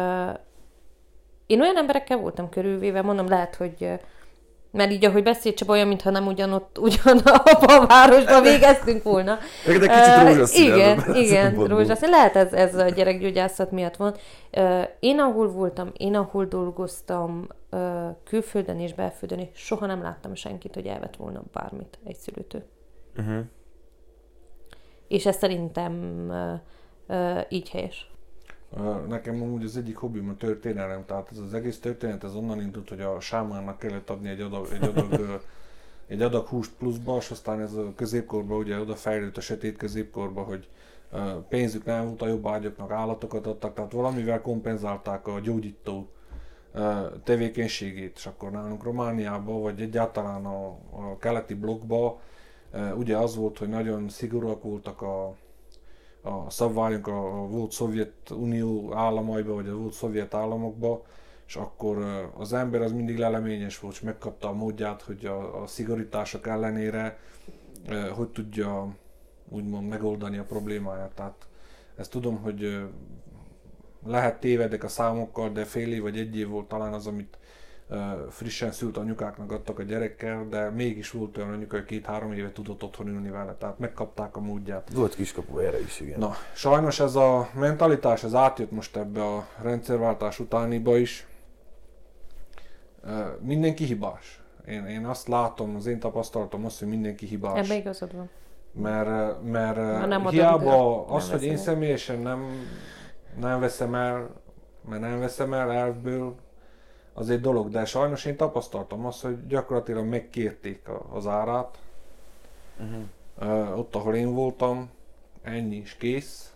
én 1.45 1.61
olyan 1.61 1.77
emberekkel 1.77 2.17
voltam 2.17 2.49
körülvéve, 2.49 3.01
mondom, 3.01 3.27
lehet, 3.27 3.55
hogy 3.55 3.99
mert 4.77 4.91
így, 4.91 5.05
ahogy 5.05 5.23
beszél, 5.23 5.53
csak 5.53 5.69
olyan, 5.69 5.87
mintha 5.87 6.09
nem 6.09 6.27
ugyanott, 6.27 6.77
ugyanabban 6.79 7.81
a 7.81 7.85
városban 7.87 8.41
végeztünk 8.41 9.03
volna. 9.03 9.37
De 9.65 9.73
kicsit 9.73 10.23
rózsaszín. 10.23 10.73
Igen, 10.73 11.15
igen, 11.15 11.67
rózsaszín. 11.67 12.09
Lehet 12.09 12.35
ez, 12.35 12.53
ez 12.53 12.75
a 12.75 12.89
gyerekgyógyászat 12.89 13.71
miatt 13.71 13.95
van. 13.95 14.15
Én 14.99 15.19
ahol 15.19 15.51
voltam, 15.51 15.91
én 15.97 16.15
ahol 16.15 16.45
dolgoztam, 16.45 17.47
külföldön 18.23 18.79
és 18.79 18.93
belföldön, 18.93 19.39
és 19.39 19.47
soha 19.53 19.85
nem 19.85 20.01
láttam 20.01 20.35
senkit, 20.35 20.73
hogy 20.73 20.85
elvett 20.85 21.15
volna 21.15 21.41
bármit 21.53 21.99
egy 22.05 22.15
szülőtől. 22.15 22.63
Uh-huh. 23.17 23.39
És 25.07 25.25
ez 25.25 25.37
szerintem 25.37 25.93
így 27.49 27.69
helyes. 27.69 28.11
Nekem 29.07 29.41
amúgy 29.41 29.64
az 29.64 29.77
egyik 29.77 29.98
hobbim 29.98 30.30
a 30.30 30.35
történelem, 30.35 31.06
tehát 31.06 31.30
ez 31.31 31.38
az 31.38 31.53
egész 31.53 31.80
történet 31.80 32.23
ez 32.23 32.35
onnan 32.35 32.61
indult, 32.61 32.89
hogy 32.89 33.02
a 33.02 33.19
sámánnak 33.19 33.80
kellett 33.80 34.10
adni 34.10 34.30
egy 34.30 34.41
adag, 34.41 34.68
egy 34.73 34.84
adag, 34.84 35.41
egy 36.07 36.22
adag 36.22 36.48
húst 36.48 36.72
pluszba, 36.77 37.18
és 37.18 37.31
aztán 37.31 37.61
ez 37.61 37.73
a 37.73 37.94
középkorban 37.95 38.57
ugye 38.57 38.80
oda 38.80 38.95
fejlődött 38.95 39.38
a 39.38 39.41
sötét 39.41 39.77
középkorba, 39.77 40.41
hogy 40.41 40.68
pénzük 41.49 41.85
nem 41.85 42.06
volt, 42.06 42.22
a 42.22 42.27
jobb 42.27 42.48
ágyaknak 42.48 42.91
állatokat 42.91 43.48
adtak, 43.48 43.73
tehát 43.73 43.91
valamivel 43.91 44.41
kompenzálták 44.41 45.27
a 45.27 45.39
gyógyító 45.39 46.10
tevékenységét, 47.23 48.15
és 48.15 48.26
akkor 48.26 48.52
nálunk 48.52 48.84
Romániában, 48.84 49.61
vagy 49.61 49.81
egyáltalán 49.81 50.45
a, 50.45 50.65
a 50.91 51.18
keleti 51.19 51.53
blokkban 51.53 52.18
ugye 52.95 53.18
az 53.18 53.35
volt, 53.35 53.57
hogy 53.57 53.69
nagyon 53.69 54.10
szigorúak 54.10 54.64
voltak 54.64 55.02
a, 55.02 55.35
a 56.22 56.49
szabványok 56.49 57.07
a 57.07 57.48
volt 57.49 57.72
Szovjetunió 57.72 58.94
államaiba, 58.94 59.53
vagy 59.53 59.68
a 59.68 59.77
volt 59.77 59.94
szovjet 59.94 60.34
államokba, 60.34 61.06
és 61.48 61.56
akkor 61.56 61.98
az 62.38 62.53
ember 62.53 62.81
az 62.81 62.91
mindig 62.91 63.18
leleményes 63.18 63.80
volt, 63.80 63.94
és 63.94 64.02
megkapta 64.02 64.48
a 64.48 64.53
módját, 64.53 65.02
hogy 65.02 65.26
a, 65.26 65.61
a 65.61 65.68
szigorítások 65.68 66.48
ellenére 66.48 67.19
hogy 68.15 68.30
tudja 68.30 68.95
úgymond 69.49 69.88
megoldani 69.88 70.38
a 70.38 70.44
problémáját. 70.44 71.11
Tehát 71.11 71.48
ezt 71.95 72.11
tudom, 72.11 72.38
hogy 72.38 72.88
lehet 74.06 74.39
tévedek 74.39 74.84
a 74.84 74.88
számokkal, 74.88 75.49
de 75.49 75.65
fél 75.65 75.91
év 75.91 76.02
vagy 76.02 76.18
egy 76.18 76.38
év 76.38 76.48
volt 76.48 76.68
talán 76.68 76.94
az, 76.94 77.07
amit 77.07 77.38
frissen 78.30 78.72
szült 78.72 78.97
anyukáknak 78.97 79.51
adtak 79.51 79.80
a 79.80 79.84
gyerekkel, 79.84 80.47
de 80.49 80.69
mégis 80.69 81.11
volt 81.11 81.38
olyan 81.38 81.49
anyuka, 81.49 81.76
hogy 81.76 81.85
két-három 81.85 82.31
éve 82.31 82.51
tudott 82.51 82.84
otthon 82.84 83.07
ülni 83.07 83.30
vele, 83.30 83.53
tehát 83.53 83.80
megkapták 83.80 84.35
a 84.35 84.39
módját. 84.39 84.89
Volt 84.93 85.15
kiskapu 85.15 85.57
erre 85.57 85.80
is, 85.80 85.99
igen. 85.99 86.19
Na, 86.19 86.34
sajnos 86.53 86.99
ez 86.99 87.15
a 87.15 87.49
mentalitás, 87.53 88.23
ez 88.23 88.34
átjött 88.34 88.72
most 88.72 88.95
ebbe 88.95 89.23
a 89.23 89.47
rendszerváltás 89.61 90.39
utániba 90.39 90.97
is. 90.97 91.27
Mindenki 93.39 93.84
hibás. 93.84 94.41
Én, 94.65 94.85
én 94.85 95.05
azt 95.05 95.27
látom, 95.27 95.76
az 95.76 95.85
én 95.85 95.99
tapasztalatom 95.99 96.65
az, 96.65 96.80
hogy 96.80 96.88
mindenki 96.88 97.26
hibás. 97.26 97.65
Ebben 97.65 97.77
igazad 97.77 98.15
van. 98.15 98.30
Mert, 98.72 99.41
mert 99.43 100.07
nem 100.07 100.27
hiába 100.27 101.05
az, 101.05 101.30
nem 101.30 101.38
hogy 101.38 101.47
én 101.47 101.57
személyesen 101.57 102.19
nem, 102.19 102.45
nem 103.39 103.59
veszem 103.59 103.95
el, 103.95 104.30
mert 104.89 105.01
nem 105.01 105.19
veszem 105.19 105.53
el 105.53 105.72
elvből, 105.72 106.35
az 107.18 107.30
egy 107.30 107.41
dolog, 107.41 107.69
de 107.69 107.85
sajnos 107.85 108.26
én 108.26 108.35
tapasztaltam 108.35 109.06
azt, 109.06 109.22
hogy 109.22 109.48
gyakorlatilag 109.48 110.06
megkérték 110.06 110.81
az 111.11 111.27
árát, 111.27 111.77
Uh, 113.39 113.77
ott, 113.77 113.95
ahol 113.95 114.15
én 114.15 114.34
voltam, 114.34 114.89
ennyi 115.41 115.76
is 115.76 115.95
kész. 115.95 116.53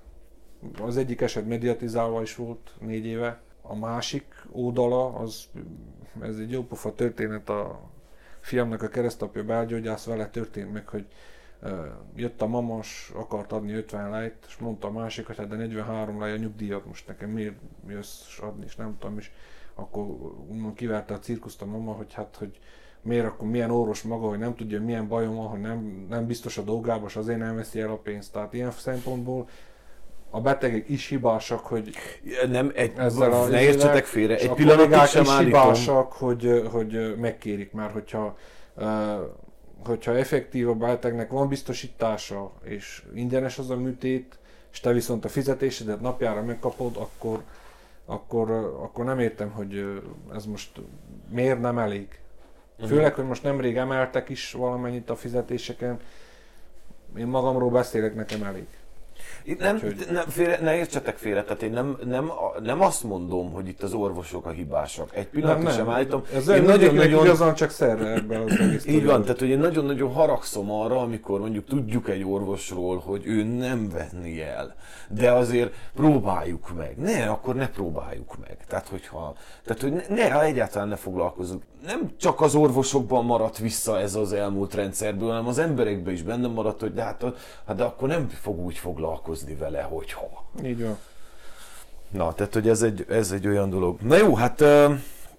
Az 0.82 0.98
egyik 0.98 1.22
eset 1.22 1.48
mediatizálva 1.48 2.22
is 2.22 2.36
volt 2.36 2.72
négy 2.80 3.06
éve. 3.06 3.42
A 3.62 3.76
másik 3.76 4.46
oldala, 4.52 5.14
az, 5.14 5.50
ez 6.22 6.38
egy 6.38 6.52
jópofa 6.52 6.96
történet, 6.96 7.50
a 7.50 7.80
fiamnak 8.40 8.82
a 8.82 8.88
keresztapja 8.88 9.44
belgyógyász 9.44 10.06
vele 10.06 10.30
történt 10.30 10.74
meg, 10.74 10.88
hogy 10.88 11.06
jött 12.16 12.42
a 12.42 12.48
mamas, 12.48 13.12
akart 13.14 13.52
adni 13.52 13.74
50 13.74 14.10
lejt, 14.10 14.46
és 14.48 14.58
mondta 14.58 14.88
a 14.88 14.92
másik, 14.92 15.28
hogy 15.28 15.38
hát 15.38 15.48
de 15.48 15.56
43 15.56 16.20
lej 16.20 16.32
a 16.32 16.38
nyugdíjat 16.38 16.86
most 16.86 17.08
nekem 17.08 17.30
miért 17.30 17.56
jössz 17.88 18.40
adni, 18.40 18.66
és 18.66 18.76
nem 18.76 18.98
tudom, 19.00 19.18
és 19.18 19.32
akkor 19.76 20.06
kiverte 20.76 21.14
a 21.14 21.20
cirkuszt 21.20 21.62
a 21.62 21.66
mama, 21.66 21.92
hogy 21.92 22.14
hát, 22.14 22.36
hogy 22.40 22.60
miért 23.02 23.26
akkor 23.26 23.48
milyen 23.48 23.72
orvos 23.72 24.02
maga, 24.02 24.28
hogy 24.28 24.40
nem 24.40 24.56
tudja, 24.56 24.82
milyen 24.82 25.08
bajom 25.08 25.36
van, 25.36 25.48
hogy 25.48 25.60
nem, 25.60 26.06
nem 26.10 26.26
biztos 26.26 26.58
a 26.58 26.62
dolgába, 26.62 27.06
és 27.08 27.16
azért 27.16 27.40
nem 27.40 27.56
veszi 27.56 27.80
el 27.80 27.90
a 27.90 27.98
pénzt. 27.98 28.32
Tehát 28.34 28.54
ilyen 28.54 28.72
szempontból 28.72 29.48
a 30.30 30.42
betegek 30.42 30.90
is 30.90 31.08
hibásak, 31.08 31.60
hogy 31.60 31.94
nem, 32.50 32.72
egy, 32.76 32.92
ezzel 32.98 33.32
a, 33.32 33.48
ne 33.48 33.62
értsetek 33.62 34.06
félre, 34.06 34.38
egy 34.38 34.52
pillanatig 34.52 35.08
sem 35.08 35.24
is 35.24 35.30
állítom. 35.30 35.62
hibásak, 35.62 36.14
hogy, 36.14 36.64
hogy 36.72 37.16
megkérik 37.18 37.72
már, 37.72 37.92
hogyha 37.92 38.38
hogyha 39.86 40.18
effektív 40.18 40.70
a 40.70 40.74
betegnek 40.74 41.32
van 41.32 41.48
biztosítása, 41.48 42.52
és 42.64 43.04
ingyenes 43.14 43.58
az 43.58 43.70
a 43.70 43.76
műtét, 43.76 44.40
és 44.72 44.80
te 44.80 44.92
viszont 44.92 45.26
a 45.26 45.30
fizetésedet 45.30 46.02
napjára 46.02 46.44
megkapod, 46.44 46.96
akkor, 46.98 47.44
akkor, 48.12 48.52
akkor 48.82 49.06
nem 49.06 49.20
értem, 49.20 49.52
hogy 49.52 50.02
ez 50.34 50.46
most 50.46 50.82
miért 51.30 51.62
nem 51.62 51.78
elég. 51.78 52.20
Főleg, 52.88 53.14
hogy 53.14 53.26
most 53.26 53.44
nemrég 53.44 53.78
emeltek 53.78 54.30
is 54.30 54.52
valamennyit 54.52 55.10
a 55.10 55.16
fizetéseken. 55.16 56.00
Én 57.18 57.28
magamról 57.28 57.70
beszélek, 57.70 58.16
nekem 58.16 58.44
elég. 58.44 58.68
Itt 59.44 59.60
nem, 59.60 59.76
Úgyhogy... 59.76 60.08
nem 60.12 60.28
félre, 60.28 60.60
ne 60.62 60.76
értsetek 60.76 61.18
félre, 61.18 61.44
tehát 61.44 61.62
én 61.62 61.72
nem, 61.72 61.98
nem, 62.06 62.32
nem 62.64 62.82
azt 62.82 63.04
mondom, 63.04 63.52
hogy 63.52 63.68
itt 63.68 63.84
az 63.84 63.94
orvosok 63.94 64.46
a 64.46 64.50
hibásak. 64.50 65.16
Egy 65.16 65.28
pillanatot 65.28 65.74
sem 65.74 65.90
állítom. 65.90 66.24
Ez 66.34 66.48
én 66.48 66.64
nagyon, 66.64 66.96
nagyon, 66.96 67.26
igazán 67.26 67.56
csak 67.56 67.70
szerre 67.70 68.14
ebben 68.14 68.42
az 68.42 68.60
egész. 68.60 68.86
Így 68.86 69.06
van, 69.06 69.22
tehát 69.22 69.40
hogy 69.40 69.50
én 69.50 69.60
nagyon-nagyon 69.60 70.14
haragszom 70.14 70.72
arra, 70.72 71.00
amikor 71.02 71.40
mondjuk 71.40 71.66
tudjuk 71.66 72.10
egy 72.10 72.24
orvosról, 72.24 73.00
hogy 73.00 73.26
ő 73.26 73.44
nem 73.44 73.90
venni 73.90 74.42
el. 74.42 74.76
De 75.10 75.32
azért 75.32 75.74
próbáljuk 75.96 76.76
meg. 76.78 76.98
Ne, 76.98 77.30
akkor 77.30 77.56
ne 77.56 77.70
próbáljuk 77.70 78.38
meg. 78.40 78.58
Tehát, 78.68 78.88
hogyha, 78.88 79.34
tehát 79.66 79.82
hogy 79.82 79.92
ne, 79.92 80.16
ne 80.16 80.42
egyáltalán 80.42 80.88
ne 80.88 80.96
foglalkozunk. 80.96 81.64
Nem 81.86 82.12
csak 82.18 82.42
az 82.42 82.56
orvosokban 82.56 83.26
maradt 83.26 83.58
vissza 83.58 84.00
ez 84.00 84.16
az 84.16 84.34
elmúlt 84.34 84.74
rendszerből, 84.74 85.30
hanem 85.30 85.48
az 85.48 85.58
emberekben 85.58 86.14
is 86.14 86.22
benne 86.22 86.48
maradt, 86.48 86.80
hogy 86.82 86.94
de 86.94 87.04
hát, 87.04 87.26
hát 87.68 87.76
de 87.76 87.84
akkor 87.84 88.08
nem 88.08 88.30
fog 88.30 88.60
úgy 88.60 88.78
foglalkozni 88.78 89.31
foglalkozni 89.32 89.56
vele, 89.56 89.82
hogyha. 89.82 90.46
Így 90.64 90.84
van. 90.84 90.98
Na, 92.10 92.34
tehát, 92.34 92.54
hogy 92.54 92.70
ez 92.70 92.82
egy, 92.82 93.06
ez 93.10 93.32
egy 93.32 93.48
olyan 93.48 93.70
dolog. 93.70 94.02
Na 94.02 94.16
jó, 94.16 94.36
hát 94.36 94.64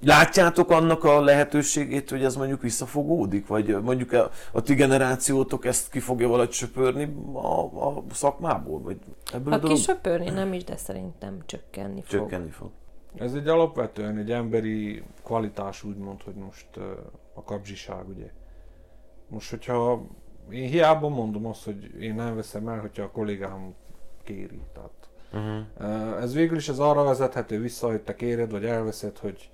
látjátok 0.00 0.70
annak 0.70 1.04
a 1.04 1.20
lehetőségét, 1.20 2.10
hogy 2.10 2.24
ez 2.24 2.36
mondjuk 2.36 2.62
visszafogódik? 2.62 3.46
Vagy 3.46 3.82
mondjuk 3.82 4.12
a, 4.12 4.30
a 4.52 4.62
ti 4.62 4.74
generációtok 4.74 5.64
ezt 5.64 5.90
ki 5.90 6.00
fogja 6.00 6.28
valahogy 6.28 6.52
söpörni 6.52 7.16
a, 7.32 7.88
a 7.88 8.02
szakmából? 8.12 8.80
Vagy 8.80 8.98
ebből 9.32 9.52
ha 9.52 9.58
kisöpörni 9.58 10.30
nem 10.30 10.52
is, 10.52 10.64
de 10.64 10.76
szerintem 10.76 11.38
csökkenni 11.46 12.02
fog. 12.02 12.20
Csökkenni 12.20 12.50
fog. 12.50 12.70
Ez 13.18 13.34
egy 13.34 13.48
alapvetően 13.48 14.18
egy 14.18 14.30
emberi 14.30 15.02
kvalitás, 15.22 15.82
úgymond, 15.82 16.22
hogy 16.22 16.34
most 16.34 16.66
a 17.34 17.42
kapzsiság, 17.42 18.08
ugye. 18.08 18.30
Most, 19.28 19.50
hogyha 19.50 20.02
én 20.50 20.68
hiába 20.68 21.08
mondom 21.08 21.46
azt, 21.46 21.64
hogy 21.64 22.00
én 22.00 22.14
nem 22.14 22.34
veszem 22.34 22.68
el, 22.68 22.78
hogyha 22.80 23.02
a 23.02 23.10
kollégám 23.10 23.74
kéri. 24.22 24.60
Tehát, 24.72 25.08
uh-huh. 25.32 26.22
Ez 26.22 26.34
végül 26.34 26.56
is 26.56 26.68
ez 26.68 26.78
arra 26.78 27.02
vezethető 27.02 27.60
vissza, 27.60 27.86
hogy 27.86 28.00
te 28.00 28.14
kéred, 28.14 28.50
vagy 28.50 28.64
elveszed, 28.64 29.18
hogy 29.18 29.50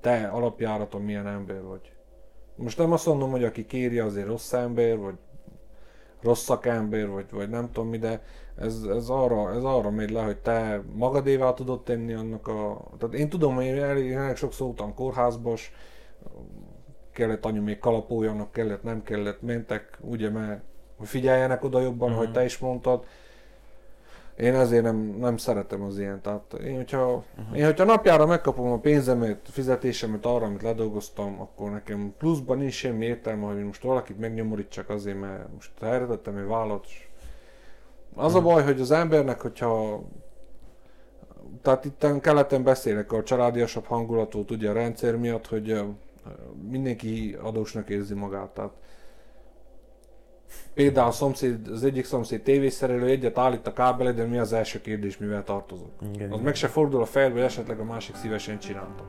te 0.00 0.28
alapjáraton 0.28 1.02
milyen 1.02 1.26
ember 1.26 1.62
vagy. 1.62 1.92
Most 2.54 2.78
nem 2.78 2.92
azt 2.92 3.06
mondom, 3.06 3.30
hogy 3.30 3.44
aki 3.44 3.66
kéri 3.66 3.98
azért 3.98 4.26
rossz 4.26 4.52
ember, 4.52 4.98
vagy 4.98 5.14
rossz 6.22 6.42
szakember, 6.42 7.08
vagy, 7.08 7.30
vagy 7.30 7.48
nem 7.48 7.72
tudom 7.72 7.88
mi, 7.88 7.98
de 7.98 8.22
ez, 8.56 8.82
ez, 8.82 9.08
arra, 9.08 9.54
ez 9.54 9.62
arra 9.62 9.90
megy 9.90 10.10
le, 10.10 10.22
hogy 10.22 10.36
te 10.38 10.82
magadévá 10.92 11.52
tudod 11.52 11.82
tenni 11.82 12.12
annak 12.12 12.48
a... 12.48 12.86
Tehát 12.98 13.14
én 13.14 13.28
tudom, 13.28 13.54
hogy 13.54 13.64
én 13.64 13.82
elég, 13.82 14.12
elég 14.12 14.36
sok 14.36 14.58
voltam 14.58 14.94
kórházba, 14.94 15.54
kellett 17.12 17.44
anyu 17.44 17.62
még 17.62 17.78
kalapoljanak, 17.78 18.52
kellett, 18.52 18.82
nem 18.82 19.02
kellett, 19.02 19.42
mentek, 19.42 19.98
ugye, 20.00 20.30
mert 20.30 20.62
figyeljenek 21.00 21.64
oda 21.64 21.80
jobban, 21.80 22.08
uh-huh. 22.08 22.24
hogy 22.24 22.32
te 22.32 22.44
is 22.44 22.58
mondtad. 22.58 23.04
Én 24.40 24.54
ezért 24.54 24.82
nem, 24.82 24.96
nem 24.96 25.36
szeretem 25.36 25.82
az 25.82 25.98
ilyen. 25.98 26.20
Tehát 26.20 26.52
én 26.52 26.76
hogyha, 26.76 27.24
uh-huh. 27.38 27.58
én, 27.58 27.64
hogyha 27.64 27.84
napjára 27.84 28.26
megkapom 28.26 28.72
a 28.72 28.78
pénzemet, 28.78 29.48
fizetésemet 29.50 30.26
arra, 30.26 30.46
amit 30.46 30.62
ledolgoztam, 30.62 31.40
akkor 31.40 31.70
nekem 31.70 32.14
pluszban 32.18 32.58
nincs 32.58 32.72
semmi 32.72 33.04
értelme, 33.04 33.46
hogy 33.46 33.64
most 33.64 33.82
valakit 33.82 34.18
megnyomorítsak 34.18 34.88
azért, 34.88 35.20
mert 35.20 35.52
most 35.54 35.82
elredettem 35.82 36.36
egy 36.36 36.46
vállat. 36.46 36.86
Az 38.14 38.34
uh-huh. 38.34 38.50
a 38.50 38.54
baj, 38.54 38.62
hogy 38.62 38.80
az 38.80 38.90
embernek, 38.90 39.40
hogyha 39.40 40.02
tehát 41.62 41.84
itt 41.84 42.06
keleten 42.20 42.62
beszélek 42.62 43.12
a 43.12 43.22
családiasabb 43.22 43.84
hangulatú, 43.84 44.44
ugye 44.50 44.70
a 44.70 44.72
rendszer 44.72 45.16
miatt, 45.16 45.46
hogy 45.46 45.80
mindenki 46.70 47.36
adósnak 47.42 47.88
érzi 47.88 48.14
magát. 48.14 48.48
Tehát 48.48 48.72
Például 50.80 51.12
szomszéd, 51.12 51.68
az 51.68 51.84
egyik 51.84 52.04
szomszéd 52.04 52.42
tévészerelő 52.42 53.06
egyet 53.06 53.38
állít 53.38 53.66
a 53.66 53.72
kábele, 53.72 54.12
de 54.12 54.24
mi 54.24 54.38
az 54.38 54.52
első 54.52 54.80
kérdés, 54.80 55.18
mivel 55.18 55.44
tartozok? 55.44 55.90
Igen, 56.14 56.28
az 56.28 56.32
igen. 56.32 56.40
meg 56.44 56.54
se 56.54 56.68
fordul 56.68 57.02
a 57.02 57.06
fejbe, 57.06 57.32
hogy 57.32 57.42
esetleg 57.42 57.80
a 57.80 57.84
másik 57.84 58.14
szívesen 58.14 58.58
csinálta. 58.58 59.04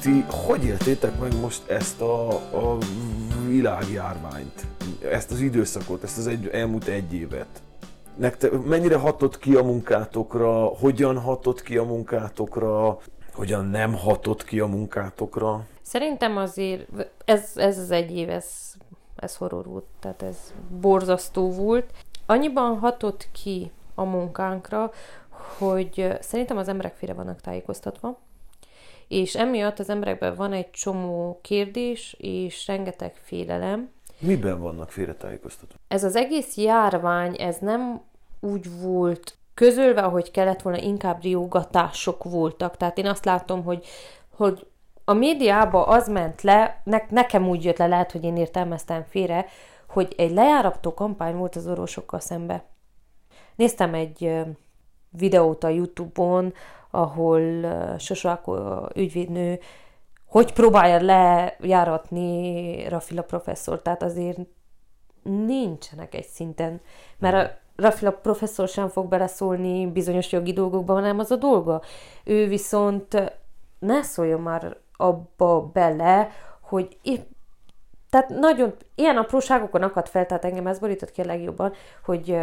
Ti 0.00 0.24
hogy 0.28 0.64
éltétek 0.64 1.20
meg 1.20 1.40
most 1.40 1.70
ezt 1.70 2.00
a, 2.00 2.28
a 2.34 2.78
világjárványt? 3.48 4.66
ezt 5.10 5.30
az 5.30 5.40
időszakot, 5.40 6.02
ezt 6.02 6.18
az 6.18 6.26
egy, 6.26 6.48
elmúlt 6.52 6.86
egy 6.86 7.14
évet. 7.14 7.62
Nektek, 8.16 8.52
mennyire 8.64 8.96
hatott 8.96 9.38
ki 9.38 9.54
a 9.54 9.62
munkátokra, 9.62 10.64
hogyan 10.64 11.18
hatott 11.18 11.62
ki 11.62 11.76
a 11.76 11.84
munkátokra, 11.84 12.98
hogyan 13.32 13.64
nem 13.64 13.94
hatott 13.94 14.44
ki 14.44 14.60
a 14.60 14.66
munkátokra? 14.66 15.66
Szerintem 15.82 16.36
azért 16.36 16.88
ez, 17.24 17.52
ez 17.54 17.78
az 17.78 17.90
egy 17.90 18.16
év, 18.16 18.30
ez, 18.30 18.72
ez 19.16 19.36
horror 19.36 19.66
volt, 19.66 19.84
tehát 20.00 20.22
ez 20.22 20.52
borzasztó 20.80 21.50
volt. 21.50 21.90
Annyiban 22.26 22.78
hatott 22.78 23.28
ki 23.32 23.70
a 23.94 24.04
munkánkra, 24.04 24.90
hogy 25.58 26.16
szerintem 26.20 26.56
az 26.56 26.68
emberek 26.68 26.94
félre 26.94 27.14
vannak 27.14 27.40
tájékoztatva, 27.40 28.18
és 29.08 29.34
emiatt 29.34 29.78
az 29.78 29.90
emberekben 29.90 30.34
van 30.34 30.52
egy 30.52 30.70
csomó 30.70 31.38
kérdés 31.42 32.16
és 32.18 32.66
rengeteg 32.66 33.14
félelem, 33.14 33.90
Miben 34.22 34.60
vannak 34.60 34.90
félretájékoztatva? 34.90 35.78
Ez 35.88 36.04
az 36.04 36.16
egész 36.16 36.56
járvány, 36.56 37.36
ez 37.40 37.56
nem 37.58 38.00
úgy 38.40 38.80
volt 38.80 39.36
közölve, 39.54 40.00
ahogy 40.00 40.30
kellett 40.30 40.62
volna, 40.62 40.78
inkább 40.78 41.22
riogatások 41.22 42.24
voltak. 42.24 42.76
Tehát 42.76 42.98
én 42.98 43.06
azt 43.06 43.24
látom, 43.24 43.64
hogy, 43.64 43.86
hogy 44.36 44.66
a 45.04 45.12
médiába 45.12 45.86
az 45.86 46.08
ment 46.08 46.42
le, 46.42 46.80
ne, 46.84 46.98
nekem 47.08 47.48
úgy 47.48 47.64
jött 47.64 47.78
le, 47.78 47.86
lehet, 47.86 48.12
hogy 48.12 48.24
én 48.24 48.36
értelmeztem 48.36 49.04
félre, 49.04 49.46
hogy 49.88 50.14
egy 50.16 50.30
lejárató 50.30 50.94
kampány 50.94 51.36
volt 51.36 51.56
az 51.56 51.66
orvosokkal 51.66 52.20
szembe. 52.20 52.64
Néztem 53.56 53.94
egy 53.94 54.44
videót 55.10 55.64
a 55.64 55.68
Youtube-on, 55.68 56.54
ahol 56.90 57.66
Sosoáko 57.98 58.56
ügyvédnő 58.94 59.58
hogy 60.32 60.52
próbálja 60.52 61.00
lejáratni 61.00 62.88
Rafila 62.88 63.22
professzor, 63.22 63.82
tehát 63.82 64.02
azért 64.02 64.38
nincsenek 65.22 66.14
egy 66.14 66.24
szinten, 66.24 66.80
mert 67.18 67.34
a 67.34 67.58
Rafila 67.76 68.12
professzor 68.12 68.68
sem 68.68 68.88
fog 68.88 69.08
beleszólni 69.08 69.86
bizonyos 69.86 70.32
jogi 70.32 70.52
dolgokba, 70.52 70.92
hanem 70.92 71.18
az 71.18 71.30
a 71.30 71.36
dolga. 71.36 71.82
Ő 72.24 72.48
viszont 72.48 73.32
ne 73.78 74.02
szóljon 74.02 74.40
már 74.40 74.76
abba 74.96 75.70
bele, 75.72 76.28
hogy 76.60 76.96
épp 77.02 77.30
tehát 78.10 78.28
nagyon, 78.28 78.74
ilyen 78.94 79.16
apróságokon 79.16 79.82
akadt 79.82 80.08
fel, 80.08 80.26
tehát 80.26 80.44
engem 80.44 80.66
ez 80.66 80.78
borított 80.78 81.10
ki 81.10 81.20
a 81.20 81.24
legjobban, 81.24 81.72
hogy 82.04 82.38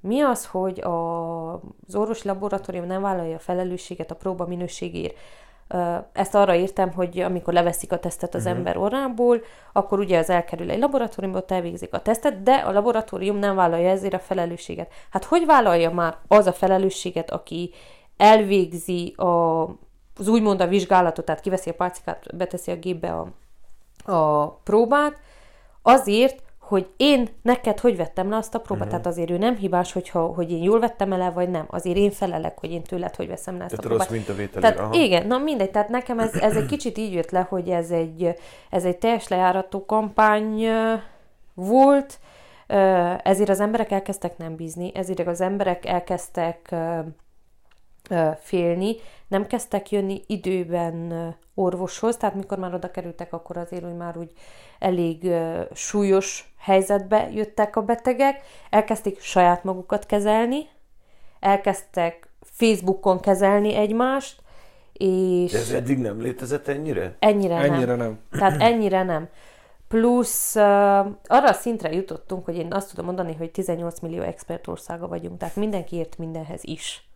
mi 0.00 0.20
az, 0.20 0.46
hogy 0.46 0.80
a, 0.80 1.52
az 1.54 1.94
orvosi 1.94 2.28
laboratórium 2.28 2.86
nem 2.86 3.02
vállalja 3.02 3.36
a 3.36 3.38
felelősséget 3.38 4.10
a 4.10 4.14
próba 4.16 4.46
minőségért 4.46 5.16
ezt 6.12 6.34
arra 6.34 6.54
értem, 6.54 6.92
hogy 6.92 7.18
amikor 7.18 7.52
leveszik 7.52 7.92
a 7.92 7.98
tesztet 7.98 8.34
az 8.34 8.44
uh-huh. 8.44 8.56
ember 8.56 8.76
orrából, 8.76 9.40
akkor 9.72 9.98
ugye 9.98 10.18
az 10.18 10.30
elkerül 10.30 10.70
egy 10.70 10.78
laboratóriumba, 10.78 11.38
ott 11.38 11.50
elvégzik 11.50 11.94
a 11.94 12.02
tesztet, 12.02 12.42
de 12.42 12.54
a 12.54 12.72
laboratórium 12.72 13.36
nem 13.36 13.54
vállalja 13.54 13.90
ezért 13.90 14.14
a 14.14 14.18
felelősséget. 14.18 14.92
Hát 15.10 15.24
hogy 15.24 15.46
vállalja 15.46 15.90
már 15.90 16.16
az 16.28 16.46
a 16.46 16.52
felelősséget, 16.52 17.30
aki 17.30 17.72
elvégzi 18.16 19.14
a, 19.16 19.62
az 20.16 20.28
úgymond 20.28 20.60
a 20.60 20.66
vizsgálatot, 20.66 21.24
tehát 21.24 21.40
kiveszi 21.40 21.70
a 21.70 21.74
pálcikát, 21.74 22.36
beteszi 22.36 22.70
a 22.70 22.76
gépbe 22.76 23.12
a, 23.12 23.32
a 24.12 24.50
próbát, 24.50 25.20
azért, 25.82 26.42
hogy 26.66 26.90
én 26.96 27.28
neked 27.42 27.80
hogy 27.80 27.96
vettem 27.96 28.30
le 28.30 28.36
azt 28.36 28.54
a 28.54 28.60
próbát. 28.60 28.86
Uh-huh. 28.86 29.00
Tehát 29.00 29.06
azért 29.16 29.30
ő 29.30 29.38
nem 29.38 29.56
hibás, 29.56 29.92
hogyha, 29.92 30.20
hogy 30.20 30.50
én 30.50 30.62
jól 30.62 30.80
vettem 30.80 31.12
el, 31.12 31.32
vagy 31.32 31.48
nem. 31.48 31.64
Azért 31.70 31.96
én 31.96 32.10
felelek, 32.10 32.58
hogy 32.58 32.70
én 32.70 32.82
tőled 32.82 33.14
hogy 33.14 33.28
veszem 33.28 33.56
le 33.58 33.64
ezt 33.64 33.70
Tehát 33.70 33.84
a 33.84 33.88
próbát. 33.88 34.08
rossz 34.08 34.16
mintavételére, 34.16 34.72
Tehát 34.72 34.78
aha. 34.90 35.02
igen, 35.02 35.26
na 35.26 35.38
mindegy, 35.38 35.70
tehát 35.70 35.88
nekem 35.88 36.18
ez, 36.18 36.34
ez 36.34 36.56
egy 36.56 36.66
kicsit 36.76 36.98
így 36.98 37.12
jött 37.12 37.30
le, 37.30 37.46
hogy 37.48 37.68
ez 37.68 37.90
egy, 37.90 38.34
ez 38.70 38.84
egy 38.84 38.96
teljes 38.96 39.28
lejárató 39.28 39.84
kampány 39.84 40.66
volt, 41.54 42.18
ezért 43.22 43.48
az 43.48 43.60
emberek 43.60 43.90
elkezdtek 43.90 44.36
nem 44.36 44.56
bízni, 44.56 44.90
ezért 44.94 45.26
az 45.26 45.40
emberek 45.40 45.86
elkezdtek 45.86 46.74
félni, 48.40 48.96
nem 49.28 49.46
kezdtek 49.46 49.90
jönni 49.90 50.22
időben 50.26 51.34
orvoshoz, 51.54 52.16
tehát 52.16 52.34
mikor 52.34 52.58
már 52.58 52.74
oda 52.74 52.90
kerültek, 52.90 53.32
akkor 53.32 53.56
azért 53.56 53.84
úgy 53.84 53.96
már 53.96 54.18
úgy 54.18 54.32
elég 54.78 55.32
súlyos 55.74 56.54
helyzetbe 56.58 57.30
jöttek 57.32 57.76
a 57.76 57.82
betegek, 57.82 58.40
elkezdték 58.70 59.20
saját 59.20 59.64
magukat 59.64 60.06
kezelni, 60.06 60.68
elkezdtek 61.40 62.28
Facebookon 62.40 63.20
kezelni 63.20 63.74
egymást, 63.74 64.42
és 64.92 65.52
De 65.52 65.58
ez 65.58 65.70
eddig 65.70 65.98
nem 65.98 66.20
létezett 66.20 66.68
ennyire? 66.68 67.16
ennyire, 67.18 67.54
Ennyire 67.54 67.94
nem. 67.94 67.96
nem. 67.96 68.20
Tehát 68.30 68.60
ennyire 68.60 69.02
nem. 69.02 69.28
Plusz 69.88 70.54
uh, 70.54 70.62
arra 71.24 71.48
a 71.48 71.52
szintre 71.52 71.92
jutottunk, 71.92 72.44
hogy 72.44 72.56
én 72.56 72.72
azt 72.72 72.88
tudom 72.90 73.04
mondani, 73.04 73.34
hogy 73.34 73.50
18 73.50 74.00
millió 74.00 74.22
expert 74.22 74.66
országa 74.66 75.08
vagyunk, 75.08 75.38
tehát 75.38 75.56
mindenki 75.56 75.96
ért 75.96 76.18
mindenhez 76.18 76.60
is. 76.64 77.08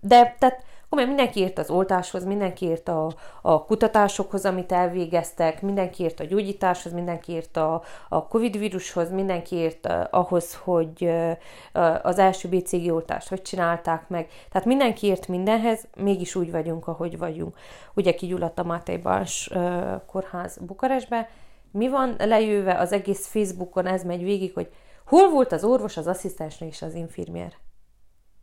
De 0.00 0.36
tehát 0.38 0.64
komolyan 0.94 1.14
mindenki 1.14 1.40
ért 1.40 1.58
az 1.58 1.70
oltáshoz, 1.70 2.24
mindenki 2.24 2.66
ért 2.66 2.88
a, 2.88 3.12
a 3.42 3.64
kutatásokhoz, 3.64 4.44
amit 4.44 4.72
elvégeztek, 4.72 5.62
mindenki 5.62 6.02
ért 6.02 6.20
a 6.20 6.24
gyógyításhoz, 6.24 6.92
mindenki 6.92 7.32
ért 7.32 7.56
a, 7.56 7.82
a 8.08 8.26
Covid 8.26 8.58
vírushoz, 8.58 9.10
mindenki 9.10 9.56
ért 9.56 9.86
uh, 9.88 10.04
ahhoz, 10.10 10.54
hogy 10.54 11.04
uh, 11.04 11.30
uh, 11.74 12.06
az 12.06 12.18
első 12.18 12.48
BCG 12.48 12.92
oltást 12.92 13.28
hogy 13.28 13.42
csinálták 13.42 14.08
meg. 14.08 14.28
Tehát 14.50 14.66
mindenki 14.66 15.06
ért 15.06 15.28
mindenhez, 15.28 15.86
mégis 15.96 16.34
úgy 16.34 16.50
vagyunk, 16.50 16.86
ahogy 16.86 17.18
vagyunk. 17.18 17.56
Ugye 17.94 18.14
kigyulladt 18.14 18.58
a 18.58 18.64
Máté 18.64 18.96
Bals 18.96 19.50
uh, 19.54 20.00
kórház 20.06 20.58
Bukarestbe, 20.60 21.28
mi 21.70 21.88
van 21.88 22.14
lejöve 22.18 22.78
az 22.78 22.92
egész 22.92 23.26
Facebookon, 23.26 23.86
ez 23.86 24.04
megy 24.04 24.22
végig, 24.22 24.54
hogy 24.54 24.72
hol 25.06 25.30
volt 25.30 25.52
az 25.52 25.64
orvos, 25.64 25.96
az 25.96 26.06
asszisztensnő 26.06 26.66
és 26.66 26.82
az 26.82 26.94
infirmier? 26.94 27.52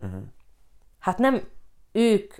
Uh-huh. 0.01 0.21
Hát 0.99 1.17
nem 1.17 1.43
ők 1.91 2.33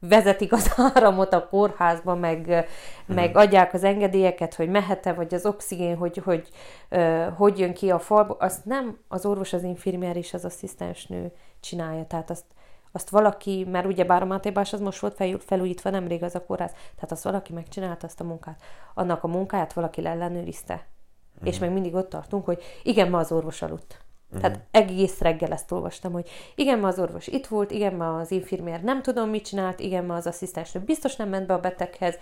vezetik 0.00 0.52
az 0.52 0.72
áramot 0.94 1.32
a 1.32 1.48
kórházba, 1.48 2.14
meg, 2.14 2.68
meg 3.06 3.36
adják 3.36 3.74
az 3.74 3.84
engedélyeket, 3.84 4.54
hogy 4.54 4.68
mehet-e, 4.68 5.12
vagy 5.12 5.34
az 5.34 5.46
oxigén, 5.46 5.96
hogy 5.96 6.16
hogy, 6.16 6.48
ö, 6.88 7.26
hogy 7.36 7.58
jön 7.58 7.74
ki 7.74 7.90
a 7.90 7.98
falból, 7.98 8.36
azt 8.40 8.64
nem 8.64 8.98
az 9.08 9.26
orvos, 9.26 9.52
az 9.52 9.62
infirmier 9.62 10.16
és 10.16 10.34
az 10.34 10.44
asszisztensnő 10.44 11.32
csinálja. 11.60 12.06
Tehát 12.06 12.30
azt, 12.30 12.44
azt 12.92 13.10
valaki, 13.10 13.66
mert 13.70 13.86
ugye 13.86 14.04
bár 14.04 14.22
a 14.22 14.26
Máté 14.26 14.50
Bás 14.50 14.72
az 14.72 14.80
most 14.80 14.98
volt 14.98 15.14
fel, 15.14 15.38
felújítva 15.38 15.90
nemrég 15.90 16.22
az 16.22 16.34
a 16.34 16.44
kórház, 16.44 16.70
tehát 16.70 17.12
azt 17.12 17.24
valaki 17.24 17.52
megcsinálta 17.52 18.06
azt 18.06 18.20
a 18.20 18.24
munkát. 18.24 18.62
Annak 18.94 19.24
a 19.24 19.28
munkáját 19.28 19.72
valaki 19.72 20.06
ellenőrizte. 20.06 20.74
Mm. 20.74 21.46
És 21.46 21.58
meg 21.58 21.72
mindig 21.72 21.94
ott 21.94 22.08
tartunk, 22.08 22.44
hogy 22.44 22.62
igen, 22.82 23.10
ma 23.10 23.18
az 23.18 23.32
orvos 23.32 23.62
aludt. 23.62 24.07
Uh-huh. 24.30 24.40
Tehát 24.40 24.66
egész 24.70 25.20
reggel 25.20 25.52
ezt 25.52 25.72
olvastam, 25.72 26.12
hogy 26.12 26.28
igen, 26.54 26.78
ma 26.78 26.88
az 26.88 26.98
orvos 26.98 27.26
itt 27.26 27.46
volt, 27.46 27.70
igen, 27.70 27.94
ma 27.94 28.18
az 28.18 28.30
infirmier 28.30 28.82
nem 28.82 29.02
tudom, 29.02 29.28
mit 29.28 29.44
csinált, 29.44 29.80
igen, 29.80 30.04
ma 30.04 30.14
az 30.14 30.26
asszisztensnő 30.26 30.80
biztos 30.80 31.16
nem 31.16 31.28
ment 31.28 31.46
be 31.46 31.54
a 31.54 31.60
beteghez, 31.60 32.18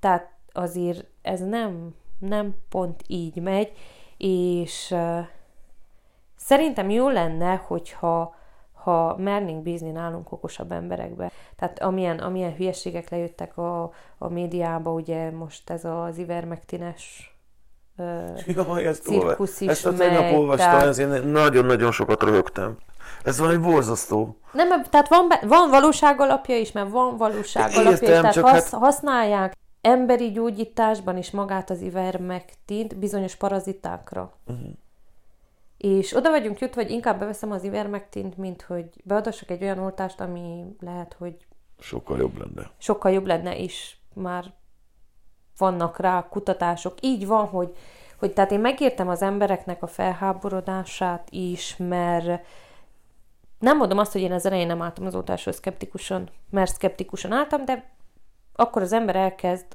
tehát 0.00 0.30
azért 0.52 1.06
ez 1.22 1.40
nem, 1.40 1.94
nem 2.18 2.54
pont 2.68 3.02
így 3.06 3.42
megy, 3.42 3.72
és 4.16 4.90
uh, 4.90 5.18
szerintem 6.36 6.90
jó 6.90 7.08
lenne, 7.08 7.54
hogyha 7.54 8.38
ha 8.82 9.16
mernénk 9.16 9.62
bízni 9.62 9.90
nálunk 9.90 10.32
okosabb 10.32 10.72
emberekbe. 10.72 11.30
Tehát 11.56 11.78
amilyen, 11.78 12.18
amilyen 12.18 12.54
hülyeségek 12.54 13.10
lejöttek 13.10 13.56
a, 13.56 13.82
a 14.18 14.28
médiába, 14.28 14.92
ugye 14.92 15.30
most 15.30 15.70
ez 15.70 15.84
az 15.84 16.18
ivermektines 16.18 17.29
Jaj, 18.46 18.86
ezt, 18.86 19.02
cirkusz 19.02 19.60
is 19.60 19.68
ezt 19.68 19.86
a 19.86 19.94
tegnap 19.94 20.32
olvastam, 20.32 20.70
tehát- 20.70 20.86
ezért 20.86 21.24
nagyon-nagyon 21.24 21.92
sokat 21.92 22.22
röhögtem. 22.22 22.76
Ez 23.24 23.38
valami 23.38 23.56
borzasztó. 23.56 24.36
Nem, 24.52 24.82
tehát 24.82 25.08
van, 25.08 25.28
be, 25.28 25.40
van 25.46 25.70
valóság 25.70 26.20
alapja 26.20 26.56
is, 26.56 26.72
mert 26.72 26.90
van 26.90 27.16
valóság 27.16 27.68
Értem, 27.70 27.86
alapja 27.86 28.08
is, 28.08 28.14
tehát 28.14 28.32
csak 28.34 28.44
hasz, 28.48 28.70
hát- 28.70 28.80
használják 28.80 29.56
emberi 29.80 30.30
gyógyításban 30.30 31.16
is 31.16 31.30
magát 31.30 31.70
az 31.70 31.80
ivermektint 31.80 32.96
bizonyos 32.96 33.34
parazitákra. 33.34 34.32
Uh-huh. 34.46 34.68
És 35.76 36.16
oda 36.16 36.30
vagyunk 36.30 36.58
jutva, 36.58 36.82
hogy 36.82 36.90
inkább 36.90 37.18
beveszem 37.18 37.50
az 37.50 37.64
ivermektint, 37.64 38.36
mint 38.36 38.62
hogy 38.62 38.84
beadassak 39.04 39.50
egy 39.50 39.62
olyan 39.62 39.78
oltást, 39.78 40.20
ami 40.20 40.64
lehet, 40.80 41.16
hogy 41.18 41.46
Sokkal 41.78 42.18
jobb 42.18 42.38
lenne. 42.38 42.70
sokkal 42.78 43.12
jobb 43.12 43.26
lenne, 43.26 43.56
és 43.58 43.94
már 44.14 44.44
vannak 45.60 45.98
rá 45.98 46.26
kutatások. 46.30 46.94
Így 47.00 47.26
van, 47.26 47.46
hogy, 47.46 47.76
hogy 48.18 48.32
tehát 48.32 48.50
én 48.50 48.60
megértem 48.60 49.08
az 49.08 49.22
embereknek 49.22 49.82
a 49.82 49.86
felháborodását 49.86 51.28
is, 51.30 51.74
mert 51.78 52.44
nem 53.58 53.76
mondom 53.76 53.98
azt, 53.98 54.12
hogy 54.12 54.20
én 54.20 54.32
az 54.32 54.46
elején 54.46 54.66
nem 54.66 54.82
álltam 54.82 55.06
az 55.06 55.14
oltáshoz 55.14 55.54
szkeptikusan, 55.56 56.28
mert 56.50 56.74
szkeptikusan 56.74 57.32
álltam, 57.32 57.64
de 57.64 57.90
akkor 58.54 58.82
az 58.82 58.92
ember 58.92 59.16
elkezd 59.16 59.66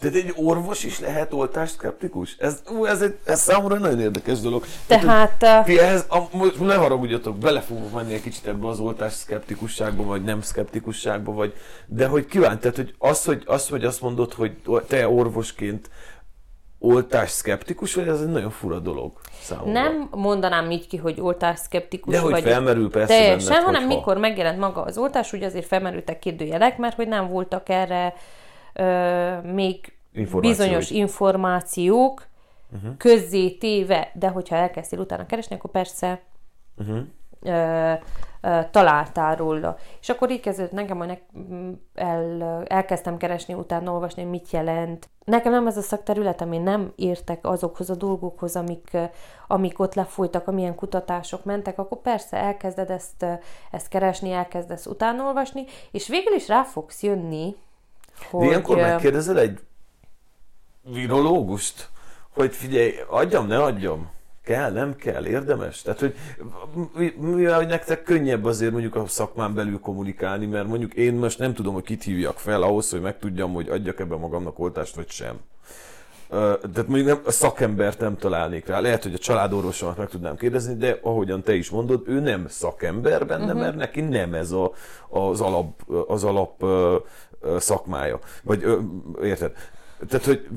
Tehát 0.00 0.14
egy 0.16 0.32
orvos 0.36 0.84
is 0.84 1.00
lehet 1.00 1.32
oltást 1.32 1.72
szkeptikus? 1.72 2.36
Ez, 2.38 2.62
ú, 2.70 2.84
ez, 2.84 3.02
egy, 3.02 3.18
ez 3.24 3.40
számomra 3.40 3.78
nagyon 3.78 4.00
érdekes 4.00 4.40
dolog. 4.40 4.64
Tehát, 4.86 5.42
uh, 5.42 5.64
Ti 5.64 5.78
ehhez, 5.78 6.06
a, 6.08 6.36
most 6.36 6.60
ne 6.60 6.74
haragudjatok, 6.74 7.36
bele 7.36 7.60
fogok 7.60 7.92
menni 7.94 8.14
egy 8.14 8.22
kicsit 8.22 8.46
ebbe 8.46 8.68
az 8.68 8.78
oltás 8.80 9.12
szkeptikusságba, 9.12 10.02
vagy 10.02 10.22
nem 10.22 10.40
szkeptikusságba, 10.40 11.32
vagy, 11.32 11.54
de 11.86 12.06
hogy 12.06 12.26
kívánt, 12.26 12.60
tehát 12.60 12.76
hogy 12.76 12.94
az, 12.98 13.24
hogy, 13.24 13.42
az, 13.46 13.68
hogy 13.68 13.84
azt 13.84 14.00
mondod, 14.00 14.32
hogy 14.32 14.52
te 14.88 15.08
orvosként 15.08 15.90
oltás 16.80 17.30
szkeptikus 17.30 17.94
vagy, 17.94 18.08
ez 18.08 18.20
egy 18.20 18.28
nagyon 18.30 18.50
fura 18.50 18.78
dolog 18.78 19.12
számomra. 19.42 19.72
nem 19.72 20.08
mondanám 20.10 20.70
így 20.70 20.86
ki, 20.86 20.96
hogy 20.96 21.20
oltás 21.20 21.58
szkeptikus 21.58 22.14
De 22.14 22.20
hogy 22.20 22.30
vagy. 22.30 22.42
felmerül 22.42 22.90
persze 22.90 23.14
Teljesen, 23.14 23.48
benned, 23.48 23.64
hanem 23.64 23.82
hogyha- 23.82 23.96
mikor 23.96 24.16
megjelent 24.18 24.58
maga 24.58 24.82
az 24.82 24.98
oltás, 24.98 25.32
ugye 25.32 25.46
azért 25.46 25.66
felmerültek 25.66 26.18
kérdőjelek, 26.18 26.78
mert 26.78 26.96
hogy 26.96 27.08
nem 27.08 27.28
voltak 27.28 27.68
erre 27.68 28.14
még 29.42 29.92
Információi. 30.12 30.40
bizonyos 30.40 30.90
információk 30.90 32.26
uh-huh. 32.74 32.96
közzé 32.96 33.50
téve, 33.50 34.10
de 34.14 34.28
hogyha 34.28 34.56
elkezdtél 34.56 34.98
utána 34.98 35.26
keresni, 35.26 35.56
akkor 35.56 35.70
persze 35.70 36.20
Uh-huh. 36.80 36.98
ö, 37.42 37.92
ö, 38.40 38.60
találtál 38.70 39.36
róla. 39.36 39.76
És 40.00 40.08
akkor 40.08 40.30
így 40.30 40.40
kezdődött 40.40 40.72
nekem, 40.72 40.98
hogy 40.98 41.22
el, 41.94 42.62
elkezdtem 42.66 43.16
keresni, 43.16 43.54
utána 43.54 43.92
olvasni, 43.92 44.24
mit 44.24 44.50
jelent. 44.50 45.08
Nekem 45.24 45.52
nem 45.52 45.66
ez 45.66 45.76
a 45.76 45.80
szakterületem, 45.80 46.52
én 46.52 46.62
nem 46.62 46.92
értek 46.96 47.46
azokhoz 47.46 47.90
a 47.90 47.94
dolgokhoz, 47.94 48.56
amik, 48.56 48.96
amik 49.46 49.78
ott 49.78 49.94
lefolytak, 49.94 50.48
amilyen 50.48 50.74
kutatások 50.74 51.44
mentek, 51.44 51.78
akkor 51.78 51.98
persze 52.00 52.36
elkezded 52.36 52.90
ezt, 52.90 53.26
ezt 53.70 53.88
keresni, 53.88 54.32
elkezdesz 54.32 54.86
utána 54.86 55.24
olvasni, 55.24 55.64
és 55.90 56.08
végül 56.08 56.34
is 56.34 56.48
rá 56.48 56.62
fogsz 56.62 57.02
jönni, 57.02 57.56
hogy... 58.22 58.40
De 58.40 58.46
ilyenkor 58.46 58.76
megkérdezel 58.76 59.38
egy 59.38 59.58
virológust, 60.82 61.88
hogy 62.30 62.54
figyelj, 62.54 62.94
adjam, 63.08 63.46
ne 63.46 63.62
adjam. 63.62 64.10
Kell, 64.42 64.72
nem 64.72 64.96
kell, 64.96 65.26
érdemes? 65.26 65.82
Tehát, 65.82 66.00
hogy 66.00 66.14
mi- 66.94 67.14
mivel 67.20 67.56
hogy 67.56 67.66
nektek 67.66 68.02
könnyebb 68.02 68.44
azért 68.44 68.72
mondjuk 68.72 68.94
a 68.94 69.06
szakmán 69.06 69.54
belül 69.54 69.80
kommunikálni, 69.80 70.46
mert 70.46 70.66
mondjuk 70.66 70.94
én 70.94 71.14
most 71.14 71.38
nem 71.38 71.54
tudom, 71.54 71.74
hogy 71.74 71.82
kit 71.82 72.02
hívjak 72.02 72.38
fel 72.38 72.62
ahhoz, 72.62 72.90
hogy 72.90 73.00
megtudjam, 73.00 73.52
hogy 73.52 73.68
adjak 73.68 74.00
ebben 74.00 74.18
magamnak 74.18 74.58
oltást, 74.58 74.94
vagy 74.94 75.10
sem. 75.10 75.40
Tehát 76.30 76.86
mondjuk 76.86 77.06
nem, 77.06 77.20
a 77.24 77.30
szakembert 77.30 78.00
nem 78.00 78.16
találnék 78.16 78.66
rá. 78.66 78.80
Lehet, 78.80 79.02
hogy 79.02 79.14
a 79.14 79.18
családorvosomat 79.18 79.96
meg 79.96 80.08
tudnám 80.08 80.36
kérdezni, 80.36 80.74
de 80.74 80.98
ahogyan 81.02 81.42
te 81.42 81.54
is 81.54 81.70
mondod, 81.70 82.02
ő 82.06 82.20
nem 82.20 82.48
szakember 82.48 83.26
benne, 83.26 83.44
uh-huh. 83.44 83.60
mert 83.60 83.76
neki 83.76 84.00
nem 84.00 84.34
ez 84.34 84.50
a, 84.50 84.72
az 85.08 85.40
alap, 85.40 85.90
az 86.06 86.24
alap 86.24 86.64
szakmája. 87.58 88.18
Vagy 88.42 88.64
érted? 89.22 89.52
Tehát, 90.08 90.24
hogy 90.24 90.48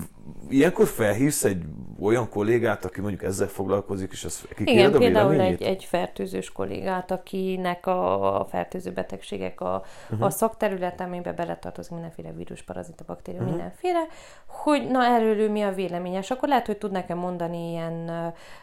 ilyenkor 0.49 0.87
felhívsz 0.87 1.43
egy 1.43 1.63
olyan 2.01 2.29
kollégát, 2.29 2.85
aki 2.85 3.01
mondjuk 3.01 3.23
ezzel 3.23 3.47
foglalkozik, 3.47 4.11
és 4.11 4.23
ez 4.23 4.41
kikérdez 4.47 4.75
Igen, 4.75 4.93
a 4.93 4.97
például 4.97 5.39
egy, 5.39 5.61
egy 5.61 5.83
fertőzős 5.83 6.51
kollégát, 6.51 7.11
akinek 7.11 7.87
a 7.87 8.47
fertőző 8.49 8.91
betegségek 8.91 9.61
a, 9.61 9.83
uh-huh. 10.09 10.25
a 10.25 10.29
szakterület, 10.29 11.01
amiben 11.01 11.35
beletartozik 11.35 11.91
mindenféle 11.91 12.31
vírus, 12.31 12.61
parazita, 12.61 13.03
baktérium, 13.07 13.43
uh-huh. 13.43 13.57
mindenféle, 13.57 13.99
hogy 14.45 14.87
na 14.87 15.03
erről 15.03 15.39
ő 15.39 15.49
mi 15.49 15.61
a 15.61 15.71
véleményes, 15.71 16.31
akkor 16.31 16.47
lehet, 16.47 16.65
hogy 16.65 16.77
tud 16.77 16.91
nekem 16.91 17.17
mondani 17.17 17.69
ilyen 17.69 18.09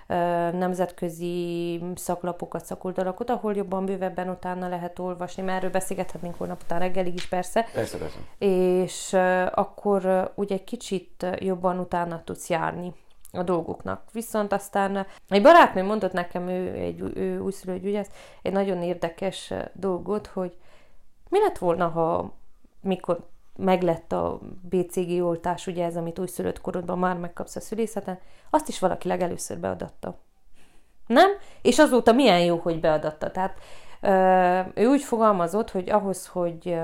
ö, 0.09 0.15
nemzetközi 0.51 1.81
szaklapokat, 1.95 2.65
szakoldalakat, 2.65 3.31
ahol 3.31 3.55
jobban, 3.55 3.85
bővebben 3.85 4.29
utána 4.29 4.69
lehet 4.69 4.99
olvasni, 4.99 5.43
mert 5.43 5.59
erről 5.59 5.71
beszélgethetnénk 5.71 6.39
holnap 6.39 6.63
után 6.65 6.79
reggelig 6.79 7.15
is 7.15 7.27
persze. 7.27 7.67
Persze, 7.73 7.99
persze. 7.99 8.19
És 8.39 9.13
ö, 9.13 9.47
akkor 9.55 10.05
ö, 10.05 10.23
ugye 10.35 10.55
egy 10.55 10.65
kicsit 10.65 11.27
jobban 11.49 11.79
utána 11.79 12.23
tudsz 12.25 12.49
járni 12.49 12.93
a 13.33 13.43
dolgoknak. 13.43 14.03
Viszont 14.13 14.53
aztán 14.53 15.07
egy 15.29 15.43
barátnő 15.43 15.83
mondott 15.83 16.13
nekem, 16.13 16.49
ő 16.49 16.73
egy 16.73 17.01
ő 17.15 17.39
újszülött 17.39 17.85
ügyész, 17.85 18.11
egy 18.43 18.53
nagyon 18.53 18.83
érdekes 18.83 19.53
dolgot, 19.73 20.27
hogy 20.27 20.57
mi 21.29 21.39
lett 21.39 21.59
volna, 21.59 21.89
ha 21.89 22.33
mikor 22.81 23.27
meglett 23.57 24.13
a 24.13 24.39
BCG 24.69 25.23
oltás, 25.23 25.67
ugye 25.67 25.85
ez, 25.85 25.97
amit 25.97 26.19
újszülött 26.19 26.61
korodban 26.61 26.99
már 26.99 27.17
megkapsz 27.17 27.57
a 27.57 27.61
szülészeten, 27.61 28.19
azt 28.51 28.69
is 28.69 28.79
valaki 28.79 29.09
legelőször 29.09 29.59
beadatta. 29.59 30.19
Nem? 31.07 31.31
És 31.63 31.79
azóta 31.79 32.13
milyen 32.13 32.41
jó, 32.41 32.57
hogy 32.57 32.81
beadatta. 32.81 33.31
Tehát 33.31 33.59
ő 34.75 34.87
úgy 34.87 35.03
fogalmazott, 35.03 35.71
hogy 35.71 35.91
ahhoz, 35.91 36.27
hogy 36.27 36.79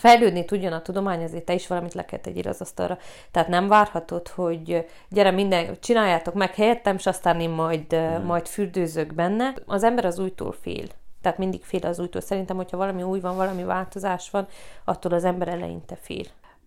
fejlődni 0.00 0.44
tudjon 0.44 0.72
a 0.72 0.82
tudomány, 0.82 1.22
azért 1.22 1.44
te 1.44 1.54
is 1.54 1.66
valamit 1.66 1.94
le 1.94 2.04
kell 2.04 2.18
tegyél 2.18 2.48
az 2.48 2.60
asztalra. 2.60 2.98
Tehát 3.30 3.48
nem 3.48 3.68
várhatod, 3.68 4.28
hogy 4.28 4.86
gyere 5.08 5.30
minden, 5.30 5.76
csináljátok 5.80 6.34
meg 6.34 6.54
helyettem, 6.54 6.96
és 6.96 7.06
aztán 7.06 7.40
én 7.40 7.50
majd, 7.50 7.94
mm. 7.94 8.24
majd 8.24 8.46
fürdőzök 8.46 9.14
benne. 9.14 9.54
Az 9.66 9.82
ember 9.82 10.04
az 10.04 10.18
újtól 10.18 10.52
fél. 10.60 10.84
Tehát 11.22 11.38
mindig 11.38 11.64
fél 11.64 11.86
az 11.86 11.98
újtól. 11.98 12.20
Szerintem, 12.20 12.56
hogyha 12.56 12.76
valami 12.76 13.02
új 13.02 13.20
van, 13.20 13.36
valami 13.36 13.64
változás 13.64 14.30
van, 14.30 14.46
attól 14.84 15.12
az 15.12 15.24
ember 15.24 15.48
eleinte 15.48 15.96
fél. 16.00 16.24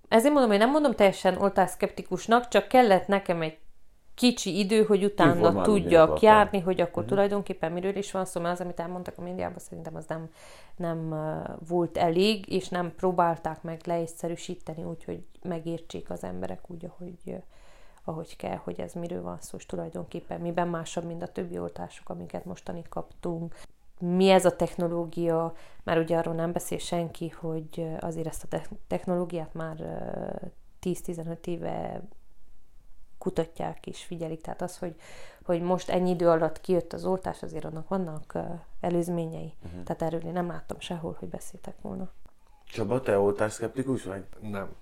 Ezért 0.08 0.34
mondom, 0.34 0.52
hogy 0.52 0.60
nem 0.60 0.70
mondom 0.70 0.94
teljesen 0.94 1.38
oltásszkeptikusnak, 1.38 2.48
csak 2.48 2.68
kellett 2.68 3.08
nekem 3.08 3.42
egy 3.42 3.58
kicsi 4.16 4.58
idő, 4.58 4.84
hogy 4.84 5.04
utána 5.04 5.62
tudjak 5.62 6.20
járni, 6.20 6.60
hogy 6.60 6.82
akkor 6.82 6.92
uh-huh. 6.92 7.08
tulajdonképpen 7.08 7.72
miről 7.72 7.96
is 7.96 8.12
van 8.12 8.26
szó, 8.26 8.42
mert 8.42 8.54
az, 8.54 8.62
amit 8.62 8.80
elmondtak 8.80 9.18
a 9.18 9.22
médiában, 9.22 9.60
szerintem 9.60 9.96
az 9.96 10.06
nem, 10.06 10.30
nem 10.76 11.16
volt 11.68 11.98
elég, 11.98 12.52
és 12.52 12.70
nem 12.70 12.94
próbálták 12.96 13.64
meg 13.64 13.82
leegyszerűsíteni 13.86 14.84
úgy, 14.84 15.04
hogy 15.04 15.24
megértsék 15.42 16.10
az 16.10 16.24
emberek 16.24 16.70
úgy, 16.70 16.86
ahogy, 16.86 17.42
ahogy 18.04 18.36
kell, 18.36 18.60
hogy 18.64 18.80
ez 18.80 18.94
miről 18.94 19.22
van 19.22 19.38
szó, 19.40 19.58
és 19.58 19.66
tulajdonképpen 19.66 20.42
miben 20.42 20.68
másabb, 20.68 21.06
mint 21.06 21.24
a 21.24 21.28
többi 21.28 21.60
oltások, 21.60 22.10
amiket 22.10 22.46
mostani 22.46 22.82
kaptunk. 22.90 23.56
Mi 24.00 24.30
ez 24.30 24.46
a 24.46 24.56
technológia, 24.56 25.54
már 25.84 25.98
ugye 25.98 26.18
arról 26.18 26.34
nem 26.34 26.52
beszél 26.52 26.78
senki, 26.78 27.30
hogy 27.30 27.86
azért 28.00 28.28
ezt 28.28 28.48
a 28.50 28.60
technológiát 28.88 29.54
már 29.54 29.78
10-15 30.82 31.46
éve 31.46 32.02
kutatják 33.24 33.88
és 33.88 34.04
figyelik. 34.04 34.42
Tehát 34.42 34.62
az, 34.62 34.78
hogy, 34.78 34.96
hogy 35.44 35.62
most 35.62 35.90
ennyi 35.90 36.10
idő 36.10 36.30
alatt 36.30 36.62
kijött 36.62 36.94
az 36.94 37.06
oltás, 37.06 37.44
azért 37.44 37.66
annak 37.66 37.88
vannak 37.88 38.38
előzményei. 38.80 39.54
Uh-huh. 39.66 39.84
Tehát 39.84 40.02
erről 40.02 40.22
én 40.22 40.34
nem 40.34 40.48
láttam 40.48 40.80
sehol, 40.80 41.16
hogy 41.20 41.28
beszéltek 41.28 41.76
volna. 41.82 42.10
Csaba, 42.66 43.02
te 43.36 43.50
szkeptikus 43.50 44.04
vagy? 44.04 44.24
Nem. 44.40 44.76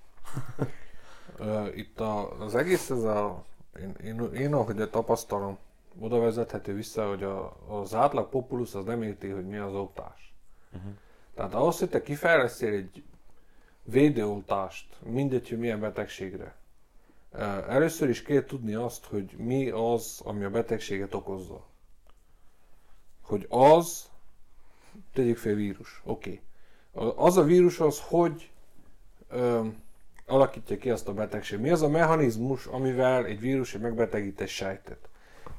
Itt 1.81 1.99
a, 1.99 2.39
az 2.39 2.55
egész 2.55 2.89
ez 2.89 3.03
a, 3.03 3.43
én, 3.79 3.95
én, 4.03 4.33
én 4.33 4.53
ahogy 4.53 4.89
tapasztalom, 4.89 5.57
oda 5.99 6.19
vezethető 6.19 6.73
vissza, 6.73 7.07
hogy 7.07 7.23
a, 7.23 7.55
az 7.67 7.93
átlag 7.93 8.29
populusz 8.29 8.75
az 8.75 8.85
nem 8.85 9.03
érti, 9.03 9.29
hogy 9.29 9.47
mi 9.47 9.57
az 9.57 9.73
oltás. 9.73 10.33
Uh-huh. 10.73 10.91
Tehát 11.35 11.53
ahhoz, 11.53 11.79
hogy 11.79 11.89
te 11.89 12.01
kifejlesztél 12.01 12.73
egy 12.73 13.03
védőoltást, 13.83 14.97
mindegy, 15.03 15.49
hogy 15.49 15.59
milyen 15.59 15.79
betegségre, 15.79 16.59
Először 17.67 18.09
is 18.09 18.21
kell 18.21 18.43
tudni 18.43 18.73
azt, 18.73 19.05
hogy 19.05 19.35
mi 19.37 19.69
az, 19.69 20.21
ami 20.23 20.43
a 20.43 20.49
betegséget 20.49 21.13
okozza. 21.13 21.65
Hogy 23.21 23.45
az, 23.49 24.09
tegyük 25.13 25.37
fel 25.37 25.53
vírus, 25.53 26.01
oké. 26.05 26.41
Okay. 26.93 27.13
Az 27.15 27.37
a 27.37 27.43
vírus 27.43 27.79
az, 27.79 28.01
hogy 28.01 28.51
ö, 29.29 29.67
alakítja 30.25 30.77
ki 30.77 30.89
azt 30.89 31.07
a 31.07 31.13
betegséget. 31.13 31.63
Mi 31.63 31.69
az 31.69 31.81
a 31.81 31.89
mechanizmus, 31.89 32.65
amivel 32.65 33.25
egy 33.25 33.39
vírus 33.39 33.75
egy 33.75 33.81
megbetegít 33.81 34.41
egy 34.41 34.49
sejtet? 34.49 35.09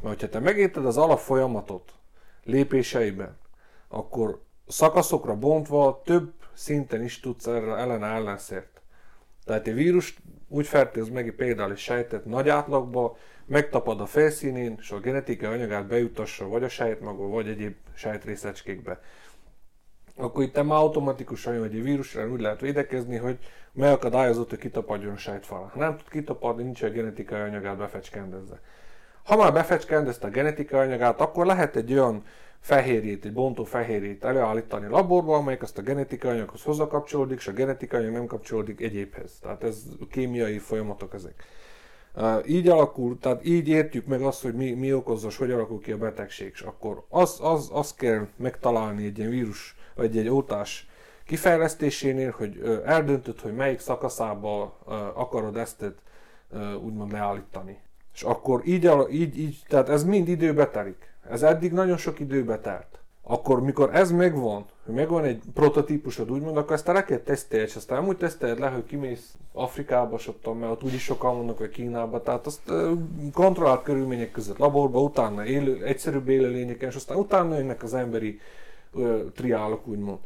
Mert 0.00 0.20
ha 0.20 0.28
te 0.28 0.38
megérted 0.38 0.86
az 0.86 0.96
alapfolyamatot 0.96 1.92
lépéseiben, 2.44 3.36
akkor 3.88 4.42
szakaszokra 4.66 5.36
bontva 5.36 6.02
több 6.04 6.32
szinten 6.52 7.02
is 7.02 7.20
tudsz 7.20 7.46
erre 7.46 7.76
ellen 7.76 8.04
ellenszert. 8.04 8.80
Tehát 9.44 9.66
egy 9.66 9.74
vírus 9.74 10.16
úgy 10.52 10.66
fertőz 10.66 11.08
meg 11.08 11.34
például 11.36 11.70
egy 11.70 11.78
sejtet 11.78 12.24
nagy 12.24 12.48
átlagba, 12.48 13.16
megtapad 13.46 14.00
a 14.00 14.06
felszínén, 14.06 14.76
és 14.80 14.90
a 14.90 15.00
genetikai 15.00 15.54
anyagát 15.54 15.86
bejutassa 15.86 16.48
vagy 16.48 16.64
a 16.64 16.68
sejtmagba, 16.68 17.26
vagy 17.26 17.48
egyéb 17.48 17.74
sejtrészecskékbe. 17.94 19.00
Akkor 20.16 20.42
itt 20.42 20.62
már 20.62 20.78
automatikusan 20.78 21.52
jön, 21.52 21.62
hogy 21.62 21.74
egy 21.74 21.82
vírusra 21.82 22.28
úgy 22.28 22.40
lehet 22.40 22.60
védekezni, 22.60 23.16
hogy 23.16 23.38
megakadályozott, 23.72 24.50
hogy 24.50 24.58
kitapadjon 24.58 25.12
a 25.12 25.16
sejtfal. 25.16 25.70
Ha 25.72 25.78
nem 25.78 25.96
tud 25.96 26.08
kitapadni, 26.08 26.62
nincs 26.62 26.84
egy 26.84 26.92
genetikai 26.92 27.40
anyagát 27.40 27.76
befecskendezve. 27.76 28.60
Ha 29.24 29.36
már 29.36 29.52
befecskendezte 29.52 30.26
a 30.26 30.30
genetikai 30.30 30.80
anyagát, 30.80 31.20
akkor 31.20 31.46
lehet 31.46 31.76
egy 31.76 31.92
olyan 31.92 32.24
fehérjét, 32.62 33.24
egy 33.24 33.32
bontó 33.32 33.64
fehérjét 33.64 34.24
előállítani 34.24 34.86
laborban, 34.86 35.40
amelyik 35.40 35.62
azt 35.62 35.78
a 35.78 35.82
genetikai 35.82 36.30
anyaghoz 36.30 36.62
hozzákapcsolódik, 36.62 37.38
és 37.38 37.46
a 37.46 37.52
genetikai 37.52 38.00
anyag 38.00 38.12
nem 38.12 38.26
kapcsolódik 38.26 38.80
egyébhez. 38.80 39.38
Tehát 39.40 39.64
ez 39.64 39.82
kémiai 40.10 40.58
folyamatok 40.58 41.14
ezek. 41.14 41.44
így 42.46 42.68
alakul, 42.68 43.18
tehát 43.18 43.46
így 43.46 43.68
értjük 43.68 44.06
meg 44.06 44.22
azt, 44.22 44.42
hogy 44.42 44.54
mi, 44.54 44.70
mi 44.70 44.92
okozza, 44.92 45.28
hogy 45.38 45.50
alakul 45.50 45.80
ki 45.80 45.92
a 45.92 45.96
betegség, 45.96 46.50
és 46.52 46.60
akkor 46.60 47.04
az, 47.08 47.38
az, 47.42 47.70
az 47.72 47.94
kell 47.94 48.26
megtalálni 48.36 49.04
egy 49.04 49.18
ilyen 49.18 49.30
vírus, 49.30 49.76
vagy 49.94 50.18
egy 50.18 50.28
oltás 50.28 50.88
kifejlesztésénél, 51.26 52.34
hogy 52.36 52.80
eldöntöd, 52.84 53.40
hogy 53.40 53.54
melyik 53.54 53.78
szakaszába 53.78 54.78
akarod 55.14 55.56
ezt 55.56 55.84
úgymond 56.82 57.12
leállítani. 57.12 57.78
És 58.14 58.22
akkor 58.22 58.62
így, 58.64 58.90
így, 59.10 59.38
így, 59.38 59.62
tehát 59.68 59.88
ez 59.88 60.04
mind 60.04 60.28
időbe 60.28 60.68
telik. 60.68 61.11
Ez 61.32 61.42
eddig 61.42 61.72
nagyon 61.72 61.96
sok 61.96 62.20
időbe 62.20 62.58
telt. 62.58 62.98
Akkor, 63.22 63.62
mikor 63.62 63.94
ez 63.94 64.10
megvan, 64.10 64.66
hogy 64.84 64.94
megvan 64.94 65.24
egy 65.24 65.42
prototípusod, 65.54 66.30
úgymond, 66.30 66.56
akkor 66.56 66.72
ezt 66.72 66.86
le 66.86 67.04
kell 67.04 67.18
tesztelni, 67.18 67.64
és 67.66 67.76
aztán 67.76 67.98
amúgy 67.98 68.16
teszteled 68.16 68.58
le, 68.58 68.68
hogy 68.68 68.84
kimész 68.84 69.34
Afrikába, 69.52 70.18
ott, 70.26 70.58
mert 70.58 70.72
ott 70.72 70.82
úgyis 70.82 71.02
sokan 71.02 71.36
vannak, 71.36 71.58
vagy 71.58 71.68
Kínába, 71.68 72.22
tehát 72.22 72.46
azt 72.46 72.72
kontrollált 73.32 73.82
körülmények 73.82 74.30
között, 74.30 74.58
laborba, 74.58 75.00
utána 75.00 75.44
élő, 75.44 75.84
egyszerűbb 75.84 76.28
élőlényeken, 76.28 76.88
és 76.88 76.94
aztán 76.94 77.16
utána 77.16 77.56
jönnek 77.56 77.82
az 77.82 77.94
emberi 77.94 78.40
ö, 78.94 79.20
triálok, 79.34 79.86
úgymond. 79.86 80.18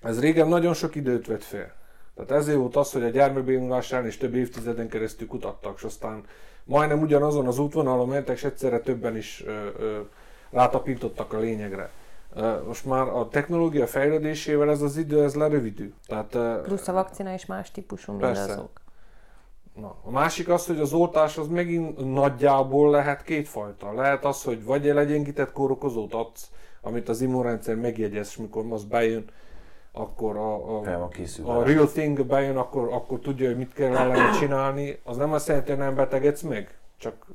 Ez 0.00 0.20
régen 0.20 0.48
nagyon 0.48 0.74
sok 0.74 0.94
időt 0.94 1.26
vett 1.26 1.44
fel. 1.44 1.74
Tehát 2.14 2.30
ezért 2.30 2.58
volt 2.58 2.76
az, 2.76 2.92
hogy 2.92 3.02
a 3.02 3.08
gyermekbénulás 3.08 3.92
ellen 3.92 4.06
is 4.06 4.16
több 4.16 4.34
évtizeden 4.34 4.88
keresztül 4.88 5.26
kutattak, 5.26 5.74
és 5.76 5.82
aztán 5.82 6.24
majdnem 6.64 7.00
ugyanazon 7.00 7.46
az 7.46 7.58
útvonalon 7.58 8.08
mentek, 8.08 8.36
és 8.36 8.44
egyszerre 8.44 8.80
többen 8.80 9.16
is 9.16 9.42
ö, 9.46 9.68
ö, 9.78 10.00
rátapintottak 10.54 11.32
a 11.32 11.38
lényegre. 11.38 11.90
Most 12.66 12.84
már 12.84 13.08
a 13.08 13.28
technológia 13.28 13.86
fejlődésével 13.86 14.70
ez 14.70 14.82
az 14.82 14.96
idő, 14.96 15.22
ez 15.22 15.34
lerövidül. 15.34 15.92
Tehát, 16.06 16.62
Plusz 16.62 16.88
a 16.88 16.92
vakcina 16.92 17.34
is 17.34 17.46
más 17.46 17.70
típusú, 17.70 18.12
mint 18.12 18.36
azok. 18.36 18.82
Na, 19.74 19.96
a 20.02 20.10
másik 20.10 20.48
az, 20.48 20.66
hogy 20.66 20.80
az 20.80 20.92
oltás 20.92 21.38
az 21.38 21.48
megint 21.48 22.12
nagyjából 22.12 22.90
lehet 22.90 23.22
kétfajta. 23.22 23.92
Lehet 23.92 24.24
az, 24.24 24.42
hogy 24.42 24.64
vagy 24.64 24.84
legyengített 24.84 25.52
kórokozót 25.52 26.14
adsz, 26.14 26.50
amit 26.80 27.08
az 27.08 27.20
immunrendszer 27.20 27.74
megjegyez, 27.74 28.28
és 28.28 28.36
mikor 28.36 28.64
az 28.70 28.84
bejön, 28.84 29.24
akkor 29.92 30.36
a, 30.36 30.78
a, 30.78 31.08
a 31.44 31.62
real 31.62 31.86
thing 31.86 32.26
bejön, 32.26 32.56
akkor, 32.56 32.92
akkor 32.92 33.18
tudja, 33.18 33.46
hogy 33.46 33.56
mit 33.56 33.72
kell 33.72 33.96
ellene 33.96 34.38
csinálni. 34.38 35.00
Az 35.04 35.16
nem 35.16 35.32
azt 35.32 35.48
jelenti, 35.48 35.70
hogy 35.70 35.78
nem 35.78 35.94
betegedsz 35.94 36.42
meg, 36.42 36.78
csak 36.98 37.26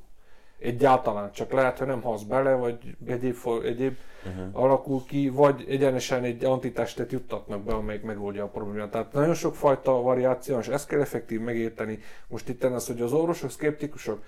egyáltalán, 0.59 1.31
csak 1.31 1.51
lehet, 1.51 1.77
hogy 1.77 1.87
nem 1.87 2.01
hasz 2.01 2.21
bele, 2.21 2.53
vagy 2.53 2.77
egyéb, 3.05 3.35
egyéb 3.63 3.97
uh-huh. 4.25 4.63
alakul 4.63 5.03
ki, 5.05 5.29
vagy 5.29 5.65
egyenesen 5.69 6.23
egy 6.23 6.45
antitestet 6.45 7.11
juttatnak 7.11 7.63
be, 7.63 7.73
amelyik 7.73 8.03
megoldja 8.03 8.43
a 8.43 8.47
problémát. 8.47 8.91
Tehát 8.91 9.13
nagyon 9.13 9.33
sok 9.33 9.55
fajta 9.55 10.01
variáció, 10.01 10.59
és 10.59 10.67
ezt 10.67 10.87
kell 10.87 10.99
effektív 11.01 11.41
megérteni. 11.41 11.99
Most 12.27 12.49
itt 12.49 12.63
az, 12.63 12.87
hogy 12.87 13.01
az 13.01 13.13
orvosok, 13.13 13.51
szkeptikusok, 13.51 14.23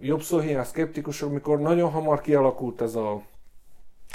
jobb 0.00 0.22
szó 0.22 0.38
hiány 0.38 0.64
szkeptikusok, 0.64 1.32
mikor 1.32 1.58
nagyon 1.60 1.90
hamar 1.90 2.20
kialakult 2.20 2.80
ez 2.80 2.94
a 2.94 3.22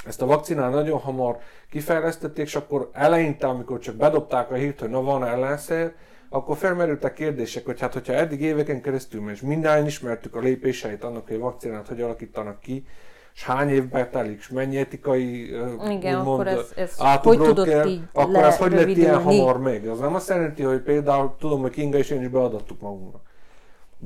ezt 0.04 0.22
a 0.22 0.26
vakcinát 0.26 0.72
nagyon 0.72 0.98
hamar 0.98 1.38
kifejlesztették, 1.70 2.46
és 2.46 2.54
akkor 2.54 2.90
eleinte, 2.92 3.46
amikor 3.46 3.78
csak 3.78 3.94
bedobták 3.94 4.50
a 4.50 4.54
hírt, 4.54 4.80
hogy 4.80 4.90
na 4.90 5.02
van 5.02 5.24
ellenszer, 5.24 5.94
akkor 6.36 6.56
felmerültek 6.56 7.12
kérdések, 7.12 7.64
hogy 7.64 7.80
hát 7.80 7.92
hogyha 7.92 8.12
eddig 8.12 8.40
éveken 8.40 8.80
keresztül, 8.80 9.30
és 9.30 9.40
minden 9.40 9.86
ismertük 9.86 10.34
a 10.34 10.40
lépéseit 10.40 11.04
annak, 11.04 11.26
hogy 11.26 11.36
a 11.36 11.40
vakcinát 11.40 11.88
hogy 11.88 12.00
alakítanak 12.00 12.60
ki, 12.60 12.86
és 13.34 13.44
hány 13.44 13.68
évbe 13.68 14.08
telik, 14.08 14.38
és 14.38 14.48
mennyi 14.48 14.76
etikai 14.76 15.42
Igen, 15.42 16.18
úgymond, 16.18 16.26
akkor 16.26 16.46
ez, 16.46 16.72
ez 16.76 16.94
hogy 17.22 17.38
tudott 17.38 17.68
kell, 17.68 17.86
így 17.86 18.02
akkor 18.12 18.42
ez 18.42 18.56
hogy 18.56 18.72
lett 18.72 18.88
ilyen 18.88 19.22
hamar 19.22 19.60
még? 19.60 19.88
Az 19.88 19.98
nem 19.98 20.14
azt 20.14 20.28
jelenti, 20.28 20.62
hogy 20.62 20.80
például 20.80 21.34
tudom, 21.38 21.60
hogy 21.60 21.70
Kinga 21.70 21.98
és 21.98 22.10
én 22.10 22.20
is 22.20 22.28
beadattuk 22.28 22.80
magunknak. 22.80 23.25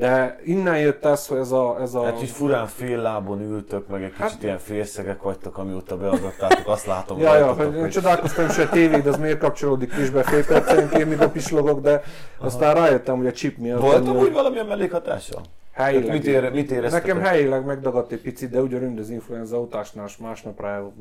De 0.01 0.39
innen 0.45 0.79
jött 0.79 1.05
ez, 1.05 1.27
hogy 1.27 1.39
ez 1.39 1.51
a... 1.51 1.77
Ez 1.81 1.95
a 1.95 2.05
Hát 2.05 2.23
így 2.23 2.29
furán 2.29 2.67
fél 2.67 2.99
lábon 2.99 3.41
ültök, 3.41 3.89
meg 3.89 4.03
egy 4.03 4.13
kicsit 4.13 4.43
ilyen 4.43 4.59
félszegek 4.59 5.23
vagytok, 5.23 5.59
amióta 5.59 5.97
beadattátok, 5.97 6.69
azt 6.69 6.87
látom 6.87 7.19
Ja, 7.19 7.37
ja, 7.37 7.53
hogy 7.53 7.77
én 7.77 7.89
csodálkoztam 7.89 8.47
is, 8.47 8.57
hogy 8.57 8.65
a 8.65 8.69
tévéd 8.69 9.07
az 9.07 9.17
miért 9.17 9.39
kapcsolódik 9.39 9.95
kisbe 9.95 10.23
fél 10.23 10.47
percenként, 10.47 11.09
míg 11.09 11.21
a 11.21 11.31
pislogok, 11.31 11.81
de 11.81 12.03
aztán 12.39 12.75
rájöttem, 12.75 13.17
hogy 13.17 13.27
a 13.27 13.33
chip 13.33 13.59
miatt. 13.59 13.81
Volt 13.81 14.09
amúgy 14.09 14.33
valamilyen 14.33 14.67
mellékhatása? 14.67 15.41
helyileg. 15.73 16.13
mit 16.13 16.27
ére- 16.27 16.53
mit 16.53 16.71
éreztetek? 16.71 17.07
Nekem 17.07 17.23
helyileg 17.23 17.65
megdagadt 17.65 18.13
egy 18.13 18.21
picit, 18.21 18.51
de 18.51 18.61
ugyanúgy 18.61 18.99
az 18.99 19.11
influenza 19.11 19.59
utásnál 19.59 20.09
másnap 20.21 20.61
rájövök 20.61 20.93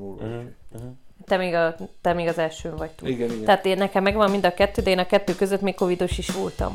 Te 1.26 1.38
még, 1.38 1.54
a, 1.54 1.76
te 2.02 2.14
még 2.14 2.28
az 2.28 2.38
elsőn 2.38 2.76
vagy 2.76 2.92
túl. 2.92 3.10
Igen, 3.10 3.30
igen. 3.30 3.44
Tehát 3.44 3.66
én 3.66 3.78
nekem 3.78 4.04
megvan 4.04 4.32
mind 4.32 4.46
a 4.46 4.54
kettő, 4.54 4.82
de 4.82 4.90
én 4.90 5.00
a 5.00 5.06
kettő 5.06 5.36
között 5.36 5.62
még 5.62 5.76
covidos 5.76 6.18
is 6.18 6.30
voltam. 6.30 6.74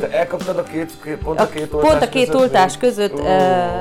Te 0.00 0.10
elkaptad 0.10 0.58
a 0.58 0.62
két, 0.62 1.02
két 1.02 1.16
pont 1.18 1.38
a, 1.38 1.42
A, 1.42 1.48
két 1.48 1.72
oltás 1.72 1.90
pont 1.90 2.02
a 2.02 2.08
két 2.08 2.28
között 2.28 2.40
oltás 2.40 2.76
között 2.76 3.18
ö, 3.18 3.24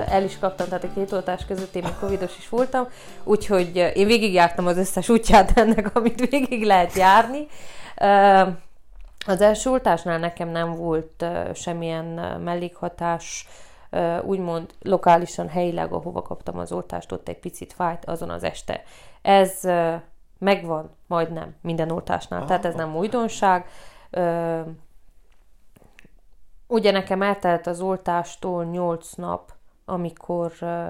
el 0.10 0.24
is 0.24 0.40
kaptam, 0.40 0.68
tehát 0.68 0.84
a 0.84 0.94
két 0.96 1.12
oltás 1.12 1.46
között 1.46 1.76
én 1.76 1.84
még 1.84 1.94
covidos 2.00 2.38
is 2.38 2.50
voltam, 2.50 2.88
úgyhogy 3.24 3.72
ö, 3.78 3.88
én 3.88 4.08
végigjártam 4.08 4.68
az 4.68 4.78
összes 4.78 5.10
útját 5.10 5.52
ennek, 5.58 5.90
amit 5.98 6.30
végig 6.30 6.64
lehet 6.64 6.94
járni. 6.94 7.48
Ö, 8.02 8.41
Az 9.28 9.41
első 9.41 9.70
oltásnál 9.70 10.20
nekem 10.20 10.50
nem 10.50 10.76
volt 10.76 11.26
semmilyen 11.54 12.06
mellékhatás, 12.44 13.48
úgymond 14.22 14.70
lokálisan, 14.82 15.48
helyileg, 15.48 15.94
ahova 15.94 16.22
kaptam 16.22 16.58
az 16.58 16.72
oltást, 16.72 17.12
ott 17.12 17.28
egy 17.28 17.40
picit 17.40 17.74
fájt 17.74 18.06
azon 18.06 18.30
az 18.30 18.44
este. 18.44 18.84
Ez 19.22 19.52
megvan 20.40 20.96
majdnem 21.08 21.56
minden 21.62 21.91
oltásnál, 21.91 22.46
tehát 22.46 22.66
ez 22.66 22.76
nem 22.76 22.96
újdonság. 22.96 23.66
Ugye 26.72 26.91
nekem 26.91 27.22
eltelt 27.22 27.68
az 27.68 27.82
oltástól 27.82 28.66
8 28.66 29.14
nap, 29.14 29.52
amikor 29.86 30.52
ö, 30.60 30.88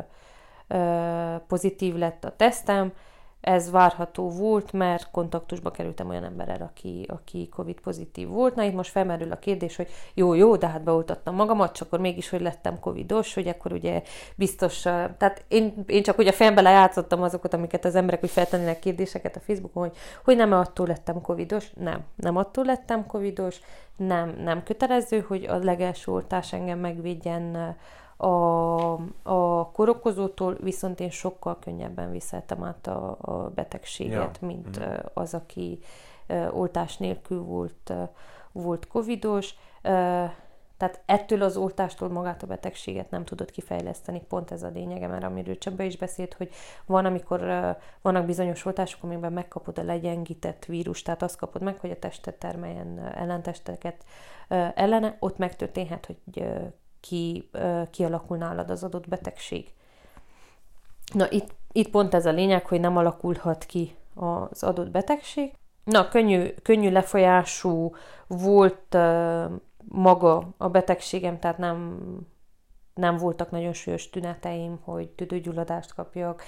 ö, 0.68 1.36
pozitív 1.48 1.96
lett 1.96 2.24
a 2.24 2.36
tesztem. 2.36 2.94
Ez 3.42 3.72
várható 3.72 4.30
volt, 4.30 4.72
mert 4.72 5.12
kontaktusba 5.12 5.72
kerültem 5.72 6.10
olyan 6.10 6.24
emberrel, 6.24 6.62
aki, 6.62 7.06
aki 7.08 7.50
COVID 7.50 7.80
pozitív 7.80 8.28
volt. 8.28 8.56
Na 8.56 8.64
itt 8.64 8.74
most 8.74 8.92
felmerül 8.92 9.32
a 9.32 9.40
kérdés, 9.40 9.76
hogy 9.76 9.88
jó, 10.14 10.34
jó, 10.34 10.56
de 10.56 10.68
hát 10.68 10.84
beoltattam 10.84 11.36
magamat, 11.36 11.76
csak 11.76 11.88
akkor 11.88 12.00
mégis, 12.00 12.30
hogy 12.30 12.42
lettem 12.42 12.80
covidos, 12.80 13.34
hogy 13.34 13.48
akkor 13.48 13.74
ugye 13.74 14.02
biztos, 14.36 14.86
ö, 14.86 15.04
tehát 15.18 15.46
én, 15.48 15.84
én 15.86 16.04
csak 16.04 16.18
ugye 16.18 16.30
a 16.30 16.34
fejembe 16.34 16.62
lejátszottam 16.62 17.22
azokat, 17.22 17.54
amiket 17.54 17.86
az 17.86 17.96
emberek 17.96 18.24
úgy 18.24 18.30
feltennének 18.30 18.80
kérdéseket 18.80 19.36
a 19.36 19.40
Facebookon, 19.40 19.84
hogy, 19.84 19.98
hogy 20.24 20.36
nem 20.36 20.54
attól 20.54 20.88
lettem 20.88 21.22
covidos. 21.22 21.72
Nem, 21.76 22.04
nem 22.16 22.36
attól 22.36 22.66
lettem 22.66 23.06
covidos, 23.06 23.60
nem, 23.96 24.36
nem 24.44 24.64
kötelező, 24.64 25.20
hogy 25.20 25.44
a 25.44 25.58
legelső 25.58 26.12
oltás 26.12 26.54
engem 26.54 26.80
megvédjen 26.80 27.76
a, 28.22 28.92
a 29.24 29.72
korokozótól, 29.72 30.58
viszont 30.62 31.00
én 31.00 31.10
sokkal 31.10 31.60
könnyebben 31.60 32.12
viseltem 32.12 32.64
át 32.64 32.88
a, 32.88 33.18
a 33.22 33.50
betegséget, 33.56 34.38
Ja. 34.42 34.48
mint 34.48 34.78
ö, 34.78 35.00
az, 35.14 35.34
aki 35.34 35.80
oltás 36.52 36.98
nélkül 36.98 37.42
volt, 37.42 37.94
volt 38.52 38.88
covidos. 38.88 39.56
Tehát 40.78 41.02
ettől 41.06 41.42
az 41.42 41.58
oltástól 41.58 42.10
magát 42.10 42.44
a 42.44 42.48
betegséget 42.48 43.10
nem 43.10 43.26
tudod 43.26 43.52
kifejleszteni, 43.52 44.22
pont 44.28 44.52
ez 44.52 44.64
a 44.64 44.70
lényege, 44.74 45.08
mert 45.08 45.24
amiről 45.24 45.58
Csaba 45.58 45.84
is 45.84 45.98
beszélt, 45.98 46.34
hogy 46.34 46.50
van, 46.86 47.06
amikor 47.06 47.42
vannak 48.02 48.26
bizonyos 48.26 48.66
oltások, 48.66 49.04
amikben 49.04 49.34
megkapod 49.34 49.80
a 49.80 49.84
legyengített 49.84 50.66
vírus, 50.66 51.02
tehát 51.02 51.22
azt 51.22 51.38
kapod 51.38 51.62
meg, 51.62 51.80
hogy 51.80 51.92
a 51.92 52.00
testet 52.00 52.36
termeljen 52.36 53.00
ellentesteket 53.00 54.06
ellene, 54.76 55.18
ott 55.20 55.38
megtörténhet, 55.38 56.06
hogy 56.06 56.46
ki, 57.00 57.50
kialakul 57.92 58.38
nálad 58.38 58.70
az 58.70 58.84
adott 58.84 59.08
betegség. 59.08 59.74
Na 61.14 61.32
itt, 61.32 61.56
itt 61.72 61.90
pont 61.90 62.14
ez 62.14 62.26
a 62.26 62.32
lényeg, 62.32 62.66
hogy 62.66 62.80
nem 62.80 62.98
alakulhat 62.98 63.66
ki 63.66 63.96
az 64.16 64.64
adott 64.64 64.92
betegség. 64.92 65.54
Na, 65.84 66.08
könnyű, 66.08 66.54
könnyű 66.62 66.92
lefolyású 66.92 67.96
volt 68.28 68.98
maga 69.86 70.50
a 70.58 70.70
betegségem, 70.70 71.40
tehát 71.40 71.58
nem, 71.58 72.00
nem 72.94 73.18
voltak 73.18 73.52
nagyon 73.52 73.74
súlyos 73.74 74.10
tüneteim, 74.10 74.80
hogy 74.84 75.10
tüdőgyulladást 75.10 75.94
kapjak, 75.94 76.44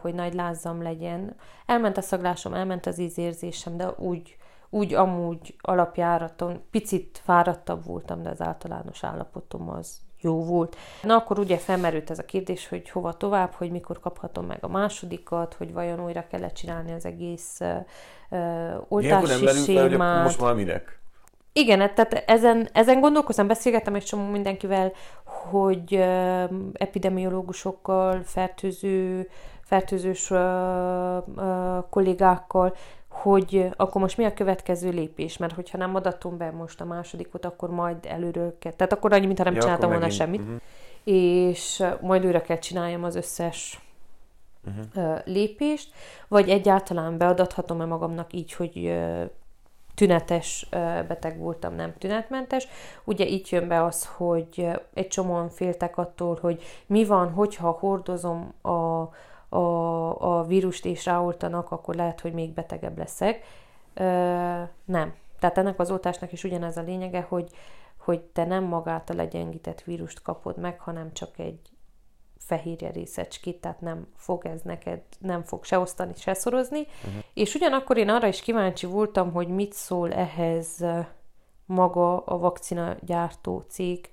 hogy 0.00 0.14
nagy 0.14 0.34
lázzam 0.34 0.82
legyen. 0.82 1.36
Elment 1.66 1.96
a 1.96 2.02
szaglásom, 2.02 2.54
elment 2.54 2.86
az 2.86 2.98
ízérzésem, 2.98 3.76
de 3.76 3.88
úgy, 3.98 4.36
úgy 4.70 4.94
amúgy 4.94 5.54
alapjáraton 5.60 6.62
picit 6.70 7.20
fáradtabb 7.24 7.84
voltam, 7.84 8.22
de 8.22 8.28
az 8.28 8.40
általános 8.40 9.04
állapotom 9.04 9.68
az 9.68 9.98
jó 10.20 10.44
volt. 10.44 10.76
Na 11.02 11.16
akkor 11.16 11.38
ugye 11.38 11.56
felmerült 11.56 12.10
ez 12.10 12.18
a 12.18 12.24
kérdés, 12.24 12.68
hogy 12.68 12.90
hova 12.90 13.12
tovább, 13.12 13.52
hogy 13.52 13.70
mikor 13.70 14.00
kaphatom 14.00 14.46
meg 14.46 14.58
a 14.60 14.68
másodikat, 14.68 15.54
hogy 15.54 15.72
vajon 15.72 16.04
újra 16.04 16.26
kellett 16.26 16.54
csinálni 16.54 16.92
az 16.92 17.04
egész 17.04 17.58
uh, 17.60 17.76
uh, 18.30 18.84
oltási 18.88 19.44
merült 19.44 19.64
fel, 19.64 19.88
sémát. 19.88 20.24
most 20.24 20.40
már 20.40 20.54
minek? 20.54 21.00
Igen, 21.52 21.80
hát 21.80 21.94
tehát 21.94 22.12
ezen, 22.26 22.68
ezen 22.72 23.00
gondolkoztam, 23.00 23.46
beszélgettem 23.46 23.94
egy 23.94 24.04
csomó 24.04 24.30
mindenkivel, 24.30 24.92
hogy 25.24 25.94
ö, 25.94 26.44
epidemiológusokkal, 26.72 28.22
fertőző, 28.24 29.28
fertőzős 29.62 30.30
ö, 30.30 30.36
ö, 31.36 31.78
kollégákkal, 31.90 32.74
hogy 33.10 33.68
akkor 33.76 34.00
most 34.00 34.16
mi 34.16 34.24
a 34.24 34.34
következő 34.34 34.90
lépés, 34.90 35.36
mert 35.36 35.54
hogyha 35.54 35.78
nem 35.78 35.94
adatom 35.94 36.36
be 36.36 36.50
most 36.50 36.80
a 36.80 36.84
másodikot, 36.84 37.44
akkor 37.44 37.70
majd 37.70 37.96
előről 38.08 38.58
kell. 38.58 38.72
Tehát 38.72 38.92
akkor 38.92 39.12
annyi, 39.12 39.26
mintha 39.26 39.44
nem 39.44 39.54
Ja, 39.54 39.60
csináltam 39.60 39.88
volna 39.88 40.06
megint, 40.06 40.20
semmit. 40.20 40.40
mhm. 40.46 40.54
És 41.04 41.84
majd 42.00 42.24
újra 42.24 42.42
kell 42.42 42.58
csináljam 42.58 43.04
az 43.04 43.14
összes 43.14 43.80
ö, 44.94 45.14
lépést, 45.24 45.92
vagy 46.28 46.48
egyáltalán 46.48 47.18
beadathatom-e 47.18 47.84
magamnak 47.84 48.32
így, 48.32 48.52
hogy 48.52 48.98
tünetes 49.94 50.66
beteg 51.08 51.38
voltam, 51.38 51.74
nem 51.74 51.94
tünetmentes. 51.98 52.68
Ugye 53.04 53.24
itt 53.26 53.48
jön 53.48 53.68
be 53.68 53.84
az, 53.84 54.06
hogy 54.16 54.68
egy 54.94 55.08
csomóan 55.08 55.48
féltek 55.48 55.96
attól, 55.96 56.38
hogy 56.40 56.62
mi 56.86 57.04
van, 57.04 57.30
hogyha 57.32 57.70
hordozom 57.70 58.52
a, 58.62 59.02
a, 59.50 60.38
a 60.38 60.44
vírust 60.44 60.84
és 60.84 61.04
ráoltanak, 61.04 61.70
akkor 61.70 61.94
lehet, 61.94 62.20
hogy 62.20 62.32
még 62.32 62.52
betegebb 62.52 62.98
leszek. 62.98 63.44
Ö, 63.94 64.04
nem. 64.84 65.14
Tehát 65.38 65.58
ennek 65.58 65.78
az 65.78 65.90
oltásnak 65.90 66.32
is 66.32 66.44
ugyanez 66.44 66.76
a 66.76 66.82
lényege, 66.82 67.26
hogy, 67.28 67.50
hogy 67.96 68.20
te 68.20 68.44
nem 68.44 68.64
magát 68.64 69.10
a 69.10 69.14
legyengített 69.14 69.80
vírust 69.80 70.22
kapod 70.22 70.58
meg, 70.58 70.80
hanem 70.80 71.12
csak 71.12 71.38
egy 71.38 71.60
fehérje 72.38 72.90
részecskét, 72.90 73.60
tehát 73.60 73.80
nem 73.80 74.06
fog 74.16 74.46
ez 74.46 74.60
neked, 74.62 75.02
nem 75.18 75.42
fog 75.42 75.64
se 75.64 75.78
osztani, 75.78 76.12
se 76.16 76.34
szorozni. 76.34 76.80
Uh-huh. 76.80 77.22
És 77.34 77.54
ugyanakkor 77.54 77.96
én 77.96 78.08
arra 78.08 78.26
is 78.26 78.40
kíváncsi 78.40 78.86
voltam, 78.86 79.32
hogy 79.32 79.48
mit 79.48 79.72
szól 79.72 80.12
ehhez 80.12 80.84
maga 81.66 82.16
a 82.16 82.38
vakcina 82.38 82.96
gyártó 83.00 83.64
cég. 83.68 84.10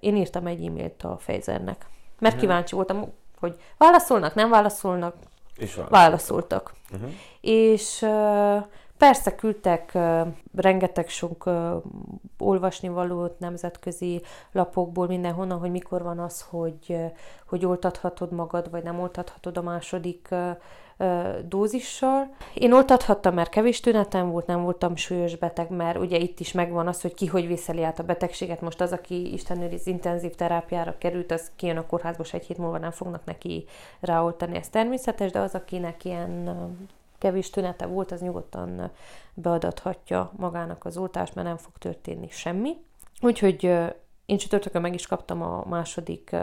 Én 0.00 0.16
írtam 0.16 0.46
egy 0.46 0.66
e-mailt 0.66 1.02
a 1.02 1.14
Pfizernek, 1.14 1.86
mert 2.18 2.34
uh-huh. 2.34 2.40
kíváncsi 2.40 2.74
voltam, 2.74 3.12
hogy 3.42 3.56
válaszolnak, 3.78 4.34
nem 4.34 4.50
válaszolnak, 4.50 5.14
És 5.56 5.74
van. 5.74 5.86
válaszoltak. 5.90 6.72
Uh-huh. 6.92 7.10
És 7.40 8.02
ö, 8.02 8.56
persze 9.02 9.34
küldtek 9.34 9.98
rengeteg 10.54 11.08
sok 11.08 11.46
ö, 11.46 11.76
olvasnivalót 12.38 13.38
nemzetközi 13.38 14.22
lapokból, 14.52 15.06
mindenhonnan, 15.06 15.58
hogy 15.58 15.70
mikor 15.70 16.02
van 16.02 16.18
az, 16.18 16.46
hogy, 16.50 16.96
hogy 17.46 17.64
oltathatod 17.64 18.32
magad, 18.32 18.70
vagy 18.70 18.82
nem 18.82 19.00
oltathatod 19.00 19.56
a 19.56 19.62
második 19.62 20.28
dózissal. 21.44 22.34
Én 22.54 22.72
oltathattam, 22.72 23.34
mert 23.34 23.50
kevés 23.50 23.80
tünetem 23.80 24.30
volt, 24.30 24.46
nem 24.46 24.62
voltam 24.62 24.96
súlyos 24.96 25.36
beteg, 25.36 25.70
mert 25.70 25.98
ugye 25.98 26.18
itt 26.18 26.40
is 26.40 26.52
megvan 26.52 26.88
az, 26.88 27.00
hogy 27.00 27.14
ki 27.14 27.26
hogy 27.26 27.46
viszeli 27.46 27.82
át 27.82 27.98
a 27.98 28.02
betegséget. 28.02 28.60
Most 28.60 28.80
az, 28.80 28.92
aki 28.92 29.32
Isten 29.32 29.70
intenzív 29.84 30.34
terápiára 30.34 30.94
került, 30.98 31.32
az 31.32 31.50
kijön 31.56 31.76
a 31.76 31.86
kórházba, 31.86 32.22
és 32.22 32.32
egy 32.32 32.46
hét 32.46 32.58
múlva 32.58 32.78
nem 32.78 32.90
fognak 32.90 33.24
neki 33.24 33.64
ráoltani, 34.00 34.56
ez 34.56 34.68
természetes, 34.68 35.30
de 35.30 35.38
az, 35.38 35.54
akinek 35.54 36.04
ilyen 36.04 36.56
kevés 37.22 37.50
tünete 37.50 37.86
volt, 37.86 38.12
az 38.12 38.20
nyugodtan 38.20 38.90
beadathatja 39.34 40.32
magának 40.36 40.84
az 40.84 40.96
oltást, 40.96 41.34
mert 41.34 41.46
nem 41.46 41.56
fog 41.56 41.72
történni 41.78 42.28
semmi. 42.28 42.76
Úgyhogy 43.20 43.64
én 44.26 44.36
csütörtökön 44.36 44.80
meg 44.80 44.94
is 44.94 45.06
kaptam 45.06 45.42
a 45.42 45.64
második 45.68 46.36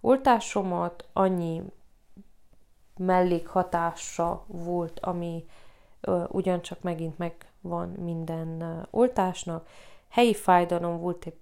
oltásomat, 0.00 1.08
annyi 1.12 1.62
mellékhatása 2.96 4.44
volt, 4.46 5.00
ami 5.00 5.44
ugyancsak 6.28 6.82
megint 6.82 7.18
megvan 7.18 7.88
minden 7.88 8.86
oltásnak. 8.90 9.68
Helyi 10.08 10.34
fájdalom 10.34 11.00
volt 11.00 11.26
egy 11.26 11.38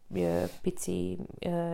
pici 0.63 1.19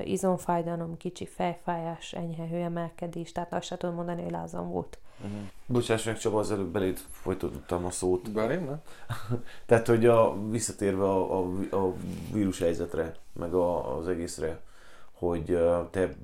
izomfájdalom, 0.05 0.97
kicsi 0.97 1.27
fejfájás, 1.27 2.13
enyhe 2.13 2.47
hőemelkedés, 2.47 3.33
tehát 3.33 3.53
azt 3.53 3.67
sem 3.67 3.79
tudom 3.79 3.95
mondani, 3.95 4.23
hogy 4.23 4.31
lázam 4.31 4.71
volt. 4.71 4.99
Uh-huh. 5.25 5.41
Bocsáss 5.67 6.05
meg 6.05 6.19
Csaba, 6.19 6.39
az 6.39 6.51
előbb 6.51 6.73
beléd 6.73 6.99
folytottam 7.11 7.85
a 7.85 7.91
szót. 7.91 8.31
Belém, 8.31 8.65
ne? 8.65 8.79
Tehát, 9.67 9.87
hogy 9.87 10.07
a, 10.07 10.49
visszatérve 10.49 11.05
a, 11.05 11.41
a, 11.41 11.49
a 11.71 11.95
vírus 12.33 12.59
helyzetre, 12.59 13.15
meg 13.33 13.55
a, 13.55 13.97
az 13.99 14.09
egészre, 14.09 14.61
hogy 15.13 15.59
te 15.91 16.15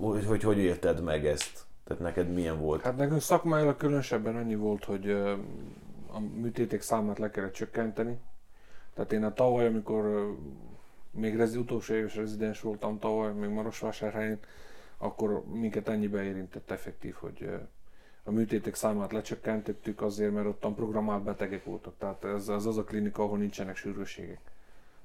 hogy, 0.00 0.24
hogy 0.24 0.42
hogy 0.42 0.58
élted 0.58 1.02
meg 1.02 1.26
ezt? 1.26 1.64
Tehát 1.84 2.02
neked 2.02 2.32
milyen 2.32 2.60
volt? 2.60 2.82
Hát 2.82 2.96
nekünk 2.96 3.20
szakmailag 3.20 3.76
különösebben 3.76 4.36
annyi 4.36 4.54
volt, 4.54 4.84
hogy 4.84 5.10
a 6.12 6.20
műtétek 6.34 6.82
számát 6.82 7.18
le 7.18 7.30
kellett 7.30 7.52
csökkenteni. 7.52 8.18
Tehát 8.94 9.12
én 9.12 9.24
a 9.24 9.32
tavaly, 9.32 9.66
amikor 9.66 10.34
még 11.10 11.36
rezi, 11.36 11.58
utolsó 11.58 11.94
éves 11.94 12.16
rezidens 12.16 12.60
voltam 12.60 12.98
tavaly, 12.98 13.32
még 13.32 13.50
Marosvásárhelyen, 13.50 14.38
akkor 14.98 15.44
minket 15.52 15.88
ennyibe 15.88 16.22
érintett 16.22 16.70
effektív, 16.70 17.14
hogy 17.14 17.50
a 18.24 18.30
műtétek 18.30 18.74
számát 18.74 19.12
lecsökkentettük 19.12 20.02
azért, 20.02 20.32
mert 20.32 20.46
ottan 20.46 20.74
programált 20.74 21.22
betegek 21.22 21.64
voltak. 21.64 21.94
Tehát 21.98 22.24
ez, 22.24 22.48
ez 22.48 22.66
az 22.66 22.76
a 22.76 22.84
klinika, 22.84 23.22
ahol 23.22 23.38
nincsenek 23.38 23.76
sűrűségek. 23.76 24.40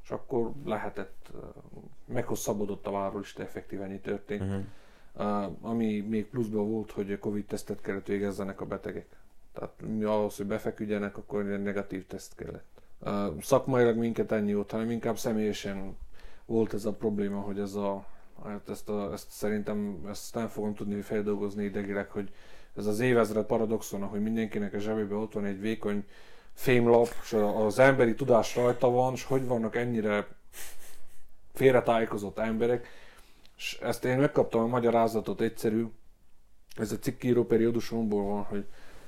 És 0.03 0.09
akkor 0.09 0.51
lehetett, 0.65 1.31
meghosszabbodott 2.05 2.87
a 2.87 2.91
várólista, 2.91 3.41
effektív 3.41 3.81
ennyi 3.81 3.99
történt. 3.99 4.41
Uh-huh. 4.41 4.63
Uh, 5.19 5.51
ami 5.61 5.99
még 5.99 6.25
pluszban 6.25 6.69
volt, 6.69 6.91
hogy 6.91 7.19
Covid-tesztet 7.19 7.81
kellett 7.81 8.05
végezzenek 8.07 8.61
a 8.61 8.65
betegek. 8.65 9.07
Tehát 9.53 9.73
mi 9.81 10.03
ahhoz, 10.03 10.37
hogy 10.37 10.45
befeküdjenek, 10.45 11.17
akkor 11.17 11.45
egy 11.45 11.61
negatív 11.61 12.05
teszt 12.05 12.35
kellett. 12.35 12.81
Uh, 12.99 13.41
szakmailag 13.41 13.97
minket 13.97 14.31
ennyi 14.31 14.53
volt, 14.53 14.71
hanem 14.71 14.91
inkább 14.91 15.17
személyesen 15.17 15.97
volt 16.45 16.73
ez 16.73 16.85
a 16.85 16.91
probléma, 16.91 17.39
hogy 17.39 17.59
ez 17.59 17.75
a, 17.75 18.05
hát 18.43 18.69
ezt, 18.69 18.89
a, 18.89 19.11
ezt 19.11 19.29
szerintem 19.29 20.05
ezt 20.09 20.35
nem 20.35 20.47
fogom 20.47 20.73
tudni 20.73 21.01
feldolgozni 21.01 21.63
idegileg, 21.63 22.09
hogy 22.09 22.31
ez 22.77 22.85
az 22.85 22.99
évezred 22.99 23.45
paradoxon, 23.45 24.03
hogy 24.03 24.21
mindenkinek 24.21 24.73
a 24.73 24.79
zsebében 24.79 25.17
ott 25.17 25.33
van 25.33 25.45
egy 25.45 25.59
vékony 25.59 26.05
fémlap, 26.53 27.07
és 27.23 27.33
az 27.33 27.79
emberi 27.79 28.15
tudás 28.15 28.55
rajta 28.55 28.89
van, 28.89 29.13
és 29.13 29.23
hogy 29.23 29.47
vannak 29.47 29.75
ennyire 29.75 30.27
félretájékozott 31.53 32.37
emberek, 32.37 32.87
és 33.57 33.79
ezt 33.81 34.05
én 34.05 34.17
megkaptam 34.17 34.61
a 34.61 34.67
magyarázatot 34.67 35.41
egyszerű, 35.41 35.85
ez 36.75 36.91
a 36.91 36.99
cikkíró 36.99 37.45
periódusomból 37.45 38.23
van, 38.23 38.43
hogy 38.43 38.65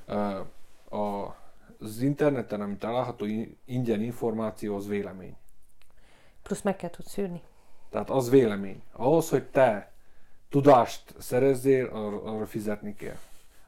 uh, 0.07 0.99
a, 1.01 1.35
az 1.79 2.01
interneten, 2.01 2.61
amit 2.61 2.79
található 2.79 3.25
ingyen 3.65 4.01
információ, 4.01 4.75
az 4.75 4.87
vélemény. 4.87 5.35
Plusz 6.43 6.61
meg 6.61 6.75
kell 6.75 6.89
tudsz 6.89 7.11
szűrni. 7.11 7.41
Tehát 7.89 8.09
az 8.09 8.29
vélemény. 8.29 8.83
Ahhoz, 8.91 9.29
hogy 9.29 9.43
te 9.43 9.91
tudást 10.49 11.13
szerezzél, 11.17 11.85
arra 12.25 12.45
fizetni 12.45 12.95
kell. 12.95 13.17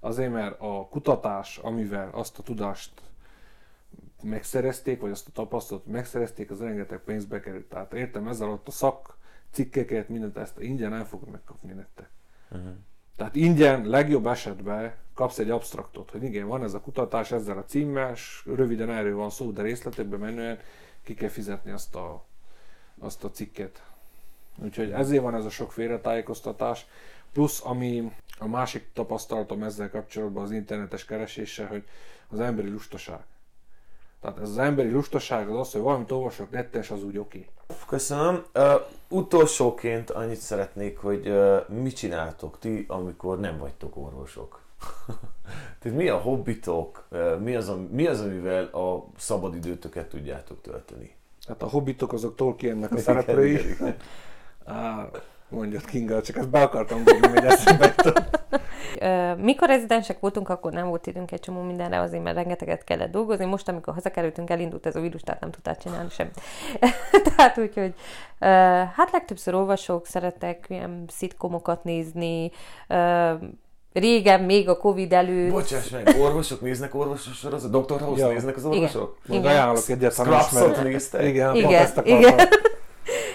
Azért, 0.03 0.31
mert 0.31 0.55
a 0.59 0.87
kutatás, 0.89 1.57
amivel 1.57 2.09
azt 2.13 2.39
a 2.39 2.43
tudást 2.43 2.91
megszerezték, 4.23 5.01
vagy 5.01 5.11
azt 5.11 5.27
a 5.27 5.31
tapasztalatot 5.31 5.91
megszerezték, 5.91 6.51
az 6.51 6.59
rengeteg 6.59 6.99
pénzbe 6.99 7.39
került. 7.39 7.65
Tehát 7.65 7.93
értem 7.93 8.27
ezzel 8.27 8.49
ott 8.49 8.67
a 8.67 8.71
szak 8.71 9.17
cikkeket, 9.51 10.09
mindent 10.09 10.37
ezt 10.37 10.59
ingyen 10.59 10.93
el 10.93 11.05
fogod 11.05 11.29
megkapni 11.29 11.73
nektek. 11.73 12.09
Uh-huh. 12.51 12.73
Tehát 13.15 13.35
ingyen, 13.35 13.85
legjobb 13.85 14.27
esetben 14.27 14.95
kapsz 15.13 15.39
egy 15.39 15.49
abstraktot, 15.49 16.11
hogy 16.11 16.23
igen, 16.23 16.47
van 16.47 16.63
ez 16.63 16.73
a 16.73 16.81
kutatás 16.81 17.31
ezzel 17.31 17.57
a 17.57 17.65
címmel, 17.65 18.11
és 18.11 18.43
röviden 18.45 18.89
erről 18.89 19.15
van 19.15 19.29
szó, 19.29 19.51
de 19.51 19.61
részletekben 19.61 20.19
menően 20.19 20.59
ki 21.03 21.13
kell 21.13 21.29
fizetni 21.29 21.71
azt 21.71 21.95
a, 21.95 22.25
azt 22.99 23.23
a 23.23 23.31
cikket. 23.31 23.83
Úgyhogy 24.63 24.91
ezért 24.91 25.21
van 25.21 25.35
ez 25.35 25.45
a 25.45 25.49
sok 25.49 25.71
félretájékoztatás. 25.71 26.85
Plusz, 27.33 27.65
ami 27.65 28.11
a 28.41 28.47
másik 28.47 28.89
tapasztalatom 28.93 29.63
ezzel 29.63 29.89
kapcsolatban 29.89 30.43
az 30.43 30.51
internetes 30.51 31.05
kereséssel, 31.05 31.67
hogy 31.67 31.83
az 32.29 32.39
emberi 32.39 32.69
lustaság. 32.69 33.19
Tehát 34.21 34.39
ez 34.39 34.49
az 34.49 34.57
emberi 34.57 34.91
lustaság 34.91 35.49
az 35.49 35.59
az, 35.59 35.71
hogy 35.71 35.81
valamit 35.81 36.11
olvasok 36.11 36.51
netten, 36.51 36.83
az 36.89 37.03
úgy 37.03 37.17
oké. 37.17 37.47
Okay. 37.67 37.77
Köszönöm. 37.87 38.45
Uh, 38.53 38.63
utolsóként 39.09 40.09
annyit 40.09 40.39
szeretnék, 40.39 40.97
hogy 40.97 41.27
uh, 41.27 41.69
mit 41.69 41.95
csináltok 41.95 42.59
ti, 42.59 42.85
amikor 42.87 43.39
nem 43.39 43.57
vagytok 43.57 43.97
orvosok? 43.97 44.61
Tehát 45.79 45.97
mi 45.97 46.09
a 46.09 46.17
hobbitok, 46.17 47.05
uh, 47.09 47.39
mi, 47.39 47.55
az, 47.55 47.71
mi 47.91 48.07
az, 48.07 48.21
amivel 48.21 48.63
a 48.63 49.05
szabadidőtöket 49.17 50.09
tudjátok 50.09 50.61
tölteni? 50.61 51.15
Hát 51.47 51.61
a 51.61 51.67
hobbitok 51.67 52.13
azok 52.13 52.35
Tolkiennek 52.35 52.91
a 52.91 52.97
szereplői. 52.97 53.59
Mondjad 55.51 55.85
Kinga, 55.85 56.21
csak 56.21 56.37
ezt 56.37 56.49
be 56.49 56.61
akartam 56.61 57.03
dobni, 57.03 57.27
hogy 57.27 57.45
eszembe 57.45 57.95
Mikor 59.37 59.67
rezidensek 59.67 60.19
voltunk, 60.19 60.49
akkor 60.49 60.71
nem 60.71 60.87
volt 60.87 61.07
időnk 61.07 61.31
egy 61.31 61.39
csomó 61.39 61.61
mindenre, 61.61 61.99
azért 61.99 62.23
mert 62.23 62.35
rengeteget 62.35 62.83
kellett 62.83 63.11
dolgozni. 63.11 63.45
Most, 63.45 63.67
amikor 63.67 63.93
hazakerültünk, 63.93 64.49
elindult 64.49 64.85
ez 64.85 64.95
a 64.95 64.99
vírus, 64.99 65.21
tehát 65.21 65.41
nem 65.41 65.51
tudtál 65.51 65.77
csinálni 65.77 66.09
semmit. 66.09 66.41
tehát 67.35 67.57
úgyhogy, 67.57 67.93
hát 68.95 69.11
legtöbbször 69.11 69.53
olvasok, 69.53 70.05
szeretek 70.05 70.65
ilyen 70.69 71.05
szitkomokat 71.07 71.83
nézni, 71.83 72.51
régen, 73.93 74.41
még 74.41 74.69
a 74.69 74.77
Covid 74.77 75.13
előtt. 75.13 75.51
Bocsáss 75.51 75.89
meg, 75.89 76.15
orvosok 76.19 76.61
néznek 76.61 76.95
orvosos 76.95 77.37
sorozat? 77.37 77.71
Dr. 77.71 78.01
House 78.01 78.21
ja. 78.21 78.31
néznek 78.31 78.55
az 78.55 78.65
orvosok? 78.65 79.17
Igen. 79.25 79.41
Majd 79.41 79.45
ajánlok 79.45 79.89
egyet, 79.89 80.15
ha 80.15 80.83
néztek? 80.83 81.23
Igen, 81.23 81.55
igen, 81.55 81.91
igen. 82.03 82.35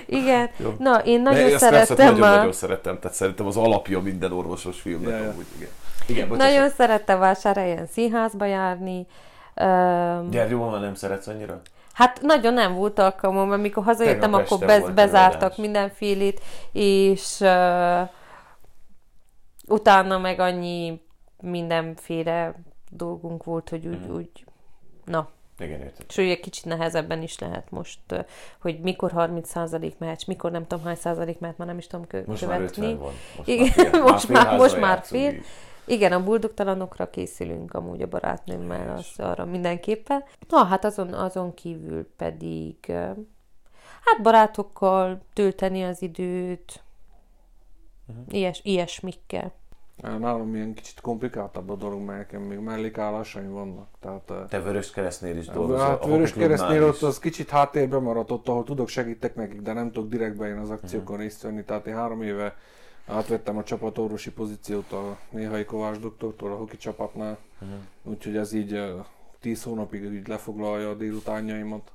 Igen. 0.07 0.51
Jó. 0.63 0.75
Na, 0.79 0.99
én 1.05 1.23
nagyon 1.23 1.51
De 1.51 1.59
szerettem 1.59 2.07
a... 2.07 2.11
Nagyon, 2.11 2.37
nagyon 2.37 2.53
szerettem, 2.53 2.99
tehát 2.99 3.17
szerintem 3.17 3.47
az 3.47 3.57
alapja 3.57 4.01
minden 4.01 4.33
orvosos 4.33 4.81
filmnek 4.81 5.21
ja, 5.21 5.29
amúgy. 5.29 5.47
Igen. 5.57 5.69
Igen, 6.07 6.29
nagyon 6.29 6.69
szerettem 6.69 7.19
vásárhelyen 7.19 7.87
színházba 7.87 8.45
járni. 8.45 9.07
Um, 9.55 10.31
Gyergyóban 10.31 10.81
nem 10.81 10.95
szeretsz 10.95 11.27
annyira? 11.27 11.61
Hát 11.93 12.21
nagyon 12.23 12.55
nem 12.55 12.75
volt 12.75 12.99
alkalmam, 12.99 13.51
amikor 13.51 13.85
hazajöttem, 13.85 14.35
akkor 14.35 14.59
bez, 14.59 14.91
bezártak 14.91 15.57
mindenfélét, 15.57 16.41
és 16.73 17.41
uh, 17.41 18.09
utána 19.69 20.19
meg 20.19 20.41
annyi 20.41 21.01
mindenféle 21.41 22.55
dolgunk 22.91 23.45
volt, 23.45 23.69
hogy 23.69 23.87
úgy, 23.87 24.07
mm. 24.07 24.15
úgy 24.15 24.45
na, 25.05 25.29
igen, 25.59 25.81
értem. 25.81 26.07
És 26.09 26.17
ugye 26.17 26.37
kicsit 26.37 26.65
nehezebben 26.65 27.23
is 27.23 27.39
lehet 27.39 27.71
most, 27.71 28.01
hogy 28.61 28.81
mikor 28.81 29.13
30% 29.15 29.97
meccs, 29.99 30.27
mikor 30.27 30.51
nem 30.51 30.67
tudom 30.67 30.85
hány 30.85 30.95
százalék 30.95 31.39
mehet, 31.39 31.59
már 31.59 31.69
nem 31.69 31.79
is 31.79 31.87
tudom 31.87 32.07
kö- 32.07 32.27
most 32.27 32.41
követni. 32.41 32.87
Már 32.87 32.97
van. 32.97 33.13
Most 33.37 33.49
Igen, 33.49 33.67
már 33.77 33.91
fél, 33.91 34.03
most 34.13 34.29
már, 34.29 34.57
most 34.57 34.81
már 34.81 35.01
fél. 35.03 35.35
Igen, 35.85 36.13
a 36.13 36.23
buldogtalanokra 36.23 37.11
készülünk 37.11 37.75
amúgy 37.75 38.03
a 38.03 38.07
barátnőmmel, 38.07 38.97
az 38.97 39.13
arra 39.17 39.45
mindenképpen. 39.45 40.25
Na, 40.49 40.65
hát 40.65 40.85
azon, 40.85 41.13
azon 41.13 41.55
kívül 41.55 42.09
pedig 42.17 42.77
hát 44.05 44.23
barátokkal 44.23 45.21
tölteni 45.33 45.85
az 45.85 46.03
időt, 46.03 46.83
uh-huh. 48.07 48.25
ilyes, 48.29 48.61
ilyesmikkel. 48.63 49.53
Nálam 50.19 50.55
ilyen 50.55 50.75
kicsit 50.75 51.01
komplikáltabb 51.01 51.71
a 51.71 51.77
dolog, 51.77 52.01
mert 52.01 52.19
nekem 52.19 52.43
még 52.43 52.59
mellékállásaim 52.59 53.53
vannak. 53.53 53.89
Tehát, 54.01 54.49
Te 54.49 54.61
Vörös 54.61 54.91
Keresztnél 54.91 55.37
is 55.37 55.47
dolgozol? 55.47 55.79
Hát 55.79 56.05
Vörös 56.05 56.33
Keresztnél 56.33 56.85
ott 56.85 57.03
az 57.03 57.19
kicsit 57.19 57.51
háttérbe 57.51 57.99
maradt 57.99 58.31
ott, 58.31 58.49
ahol 58.49 58.65
tudok 58.65 58.89
segítek 58.89 59.35
nekik, 59.35 59.61
de 59.61 59.73
nem 59.73 59.93
tudok 59.93 60.11
direktbe 60.11 60.49
én 60.49 60.57
az 60.57 60.71
akciókon 60.71 61.07
uh-huh. 61.07 61.21
részt 61.21 61.43
venni. 61.43 61.65
Tehát 61.65 61.87
én 61.87 61.95
három 61.95 62.23
éve 62.23 62.57
átvettem 63.07 63.57
a 63.57 63.63
csapatorvosi 63.63 64.33
pozíciót 64.33 64.93
a 64.93 65.19
néhai 65.31 65.65
Kovács 65.65 65.99
doktortól 65.99 66.53
a 66.53 66.57
hoki 66.57 66.77
csapatnál, 66.77 67.39
uh-huh. 67.61 67.79
úgyhogy 68.03 68.37
ez 68.37 68.53
így 68.53 68.95
tíz 69.41 69.63
hónapig 69.63 70.03
így 70.03 70.29
lefoglalja 70.29 70.91
a 70.91 70.95
délutánjaimat. 70.95 71.91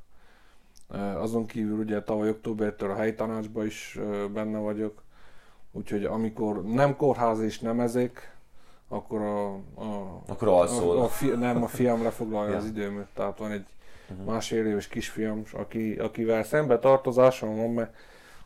Azon 1.15 1.45
kívül 1.45 1.79
ugye 1.79 2.01
tavaly 2.01 2.29
októbertől 2.29 2.91
a 2.91 2.95
helyi 2.95 3.13
tanácsban 3.13 3.65
is 3.65 3.99
benne 4.33 4.57
vagyok 4.57 5.03
Úgyhogy 5.71 6.05
amikor 6.05 6.63
nem 6.63 6.95
kórház 6.95 7.39
és 7.39 7.59
nem 7.59 7.79
ezek, 7.79 8.35
akkor 8.87 9.21
a, 9.21 9.53
a, 9.75 10.21
akkor 10.27 10.47
alszol. 10.47 10.97
A, 10.97 11.03
a 11.03 11.07
fi, 11.07 11.27
nem, 11.27 11.63
a 11.63 11.67
fiam 11.67 12.03
lefoglalja 12.03 12.57
az 12.57 12.65
időmet. 12.65 13.07
Tehát 13.13 13.37
van 13.37 13.51
egy 13.51 13.65
uh-huh. 14.09 14.25
másfél 14.25 14.65
éves 14.65 14.87
kisfiam, 14.87 15.43
aki, 15.53 15.93
akivel 15.93 16.43
szembe 16.43 16.79
tartozásom 16.79 17.55
van, 17.55 17.69
mert 17.69 17.95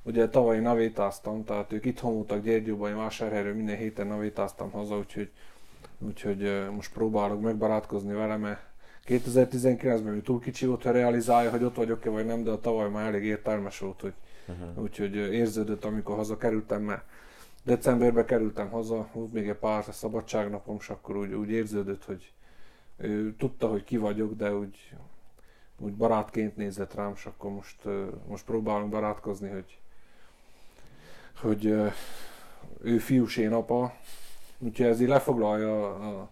ugye 0.03 0.29
tavaly 0.29 0.59
navétáztam, 0.59 1.43
tehát 1.43 1.71
ők 1.71 1.85
itthon 1.85 2.13
voltak 2.13 2.43
Gyergyóban, 2.43 2.95
vásárhelyről 2.95 3.53
minden 3.53 3.77
héten 3.77 4.07
navétáztam 4.07 4.71
haza, 4.71 4.97
úgyhogy, 4.97 5.31
úgyhogy 5.99 6.67
most 6.75 6.93
próbálok 6.93 7.41
megbarátkozni 7.41 8.13
vele, 8.13 8.37
mert 8.37 8.59
2019-ben 9.07 10.21
túl 10.21 10.39
kicsi 10.39 10.65
volt, 10.65 10.83
hogy 10.83 10.91
realizálja, 10.91 11.49
hogy 11.49 11.63
ott 11.63 11.75
vagyok-e 11.75 12.09
vagy 12.09 12.25
nem, 12.25 12.43
de 12.43 12.51
a 12.51 12.59
tavaly 12.59 12.89
már 12.89 13.05
elég 13.05 13.23
értelmes 13.23 13.79
volt, 13.79 14.01
hogy 14.01 14.13
uh-huh. 14.47 14.83
úgyhogy 14.83 15.15
érződött, 15.15 15.85
amikor 15.85 16.15
hazakerültem, 16.15 16.81
mert 16.81 17.03
decemberben 17.63 18.25
kerültem 18.25 18.69
haza, 18.69 19.07
volt 19.13 19.33
még 19.33 19.49
egy 19.49 19.55
pár 19.55 19.83
szabadságnapom, 19.91 20.77
és 20.79 20.89
akkor 20.89 21.17
úgy, 21.17 21.33
úgy 21.33 21.49
érződött, 21.49 22.05
hogy 22.05 22.33
ő 22.97 23.35
tudta, 23.35 23.67
hogy 23.67 23.83
ki 23.83 23.97
vagyok, 23.97 24.35
de 24.35 24.55
úgy, 24.55 24.95
úgy 25.77 25.93
barátként 25.93 26.55
nézett 26.55 26.93
rám, 26.93 27.11
és 27.15 27.25
akkor 27.25 27.51
most, 27.51 27.83
most 28.27 28.45
próbálunk 28.45 28.89
barátkozni, 28.89 29.49
hogy, 29.49 29.79
hogy 31.41 31.65
ő 32.81 32.97
fiús, 32.97 33.37
én 33.37 33.53
apa, 33.53 33.95
úgyhogy 34.57 34.85
ez 34.85 35.01
így 35.01 35.07
lefoglalja 35.07 35.95
a 35.95 36.29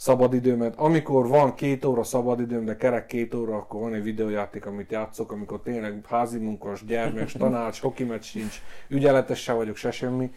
szabadidőmet. 0.00 0.76
Amikor 0.76 1.28
van 1.28 1.54
két 1.54 1.84
óra 1.84 2.02
szabadidőm, 2.02 2.64
de 2.64 2.76
kerek 2.76 3.06
két 3.06 3.34
óra, 3.34 3.56
akkor 3.56 3.80
van 3.80 3.94
egy 3.94 4.02
videójáték, 4.02 4.66
amit 4.66 4.90
játszok, 4.90 5.32
amikor 5.32 5.60
tényleg 5.60 6.06
házi 6.08 6.38
munkas, 6.38 6.84
gyermek, 6.84 7.32
tanács, 7.38 7.82
meccs 7.82 8.22
sincs, 8.22 8.62
ügyeletes 8.88 9.42
se 9.42 9.52
vagyok, 9.52 9.76
se 9.76 9.90
semmi, 9.90 10.32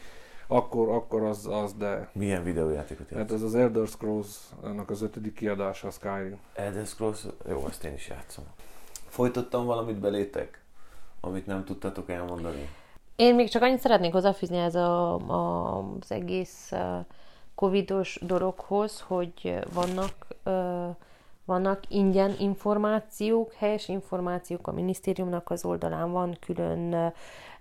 akkor, 0.47 0.89
akkor 0.89 1.23
az, 1.23 1.47
az, 1.47 1.73
de... 1.73 2.09
Milyen 2.13 2.43
videójátékot 2.43 3.09
játszol? 3.09 3.17
Hát 3.17 3.31
ez 3.31 3.41
az 3.41 3.55
Elder 3.55 3.87
Scrolls-nak 3.87 4.89
az 4.89 5.01
ötödik 5.01 5.33
kiadása, 5.33 5.87
a 5.87 5.91
Skyrim. 5.91 6.39
Elder 6.53 6.85
Scrolls, 6.85 7.25
jó, 7.49 7.63
azt 7.65 7.83
én 7.83 7.93
is 7.93 8.07
játszom. 8.07 8.45
Folytottam 9.07 9.65
valamit 9.65 9.99
belétek, 9.99 10.61
amit 11.21 11.45
nem 11.45 11.63
tudtatok 11.65 12.09
elmondani? 12.09 12.69
Én 13.15 13.35
még 13.35 13.49
csak 13.49 13.61
annyit 13.61 13.79
szeretnék 13.79 14.11
hozzáfűzni 14.11 14.57
ez 14.57 14.75
a, 14.75 15.13
a, 15.13 15.77
az 15.99 16.11
egész 16.11 16.71
covidos 17.55 18.19
dologhoz, 18.21 19.03
hogy 19.07 19.59
vannak, 19.73 20.27
vannak 21.45 21.79
ingyen 21.87 22.35
információk, 22.39 23.53
helyes 23.53 23.87
információk, 23.87 24.67
a 24.67 24.71
minisztériumnak 24.71 25.49
az 25.49 25.65
oldalán 25.65 26.11
van 26.11 26.37
külön 26.39 27.13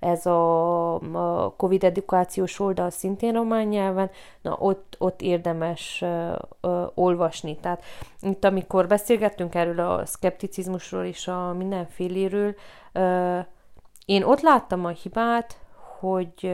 ez 0.03 0.27
a, 0.27 1.53
Covid 1.57 1.85
edukációs 1.85 2.61
oldal 2.61 2.91
szintén 2.91 3.33
román 3.33 3.67
nyelven, 3.67 4.11
na 4.41 4.57
ott, 4.59 4.97
ott 4.99 5.21
érdemes 5.21 6.05
olvasni. 6.95 7.57
Tehát 7.57 7.83
itt 8.21 8.45
amikor 8.45 8.87
beszélgettünk 8.87 9.55
erről 9.55 9.81
a 9.81 10.07
szkepticizmusról 10.07 11.05
és 11.05 11.29
a 11.29 11.53
mindenféléről, 11.53 12.55
én 14.05 14.23
ott 14.23 14.41
láttam 14.41 14.85
a 14.85 14.89
hibát, 14.89 15.59
hogy 15.99 16.53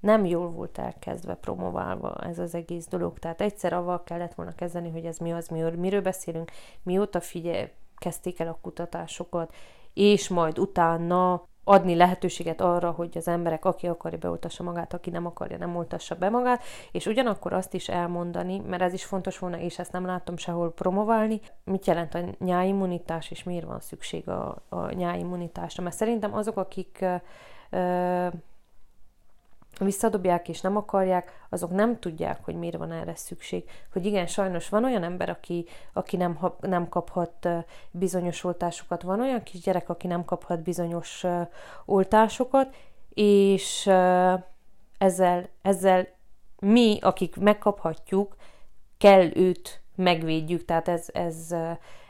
nem 0.00 0.24
jól 0.24 0.50
volt 0.50 0.78
elkezdve 0.78 1.34
promoválva 1.34 2.16
ez 2.16 2.38
az 2.38 2.54
egész 2.54 2.86
dolog. 2.86 3.18
Tehát 3.18 3.40
egyszer 3.40 3.72
avval 3.72 4.04
kellett 4.04 4.34
volna 4.34 4.54
kezdeni, 4.54 4.90
hogy 4.90 5.04
ez 5.04 5.18
mi 5.18 5.32
az, 5.32 5.48
mi, 5.48 5.62
miről 5.76 6.02
beszélünk, 6.02 6.50
mióta 6.82 7.20
figyel, 7.20 7.70
kezdték 7.96 8.40
el 8.40 8.48
a 8.48 8.58
kutatásokat, 8.62 9.54
és 9.94 10.28
majd 10.28 10.58
utána 10.58 11.42
adni 11.64 11.94
lehetőséget 11.94 12.60
arra, 12.60 12.90
hogy 12.90 13.16
az 13.16 13.28
emberek, 13.28 13.64
aki 13.64 13.86
akarja, 13.86 14.18
beoltassa 14.18 14.62
magát, 14.62 14.94
aki 14.94 15.10
nem 15.10 15.26
akarja, 15.26 15.56
nem 15.56 15.76
oltassa 15.76 16.14
be 16.14 16.28
magát, 16.28 16.62
és 16.92 17.06
ugyanakkor 17.06 17.52
azt 17.52 17.74
is 17.74 17.88
elmondani, 17.88 18.58
mert 18.58 18.82
ez 18.82 18.92
is 18.92 19.04
fontos 19.04 19.38
volna, 19.38 19.58
és 19.58 19.78
ezt 19.78 19.92
nem 19.92 20.06
látom 20.06 20.36
sehol 20.36 20.72
promoválni, 20.72 21.40
mit 21.64 21.86
jelent 21.86 22.14
a 22.14 22.20
nyáimmunitás, 22.38 23.30
és 23.30 23.42
miért 23.42 23.66
van 23.66 23.80
szükség 23.80 24.28
a, 24.28 24.62
a 24.68 24.92
nyáimmunitásra. 24.92 25.82
Mert 25.82 25.96
szerintem 25.96 26.34
azok, 26.34 26.56
akik 26.56 27.04
ö, 27.70 28.26
visszadobják 29.84 30.48
és 30.48 30.60
nem 30.60 30.76
akarják, 30.76 31.46
azok 31.48 31.70
nem 31.70 31.98
tudják, 31.98 32.44
hogy 32.44 32.54
miért 32.54 32.76
van 32.76 32.92
erre 32.92 33.14
szükség. 33.14 33.64
Hogy 33.92 34.06
igen, 34.06 34.26
sajnos 34.26 34.68
van 34.68 34.84
olyan 34.84 35.02
ember, 35.02 35.28
aki, 35.28 35.66
aki 35.92 36.16
nem, 36.16 36.38
nem 36.60 36.88
kaphat 36.88 37.48
bizonyos 37.90 38.44
oltásokat, 38.44 39.02
van 39.02 39.20
olyan 39.20 39.42
kisgyerek, 39.42 39.88
aki 39.88 40.06
nem 40.06 40.24
kaphat 40.24 40.62
bizonyos 40.62 41.24
oltásokat, 41.84 42.76
és 43.14 43.86
ezzel, 44.98 45.48
ezzel 45.62 46.06
mi, 46.58 46.98
akik 47.00 47.36
megkaphatjuk, 47.36 48.36
kell 48.98 49.30
őt 49.36 49.82
megvédjük, 49.94 50.64
tehát 50.64 50.88
ez, 50.88 51.06
ez, 51.12 51.54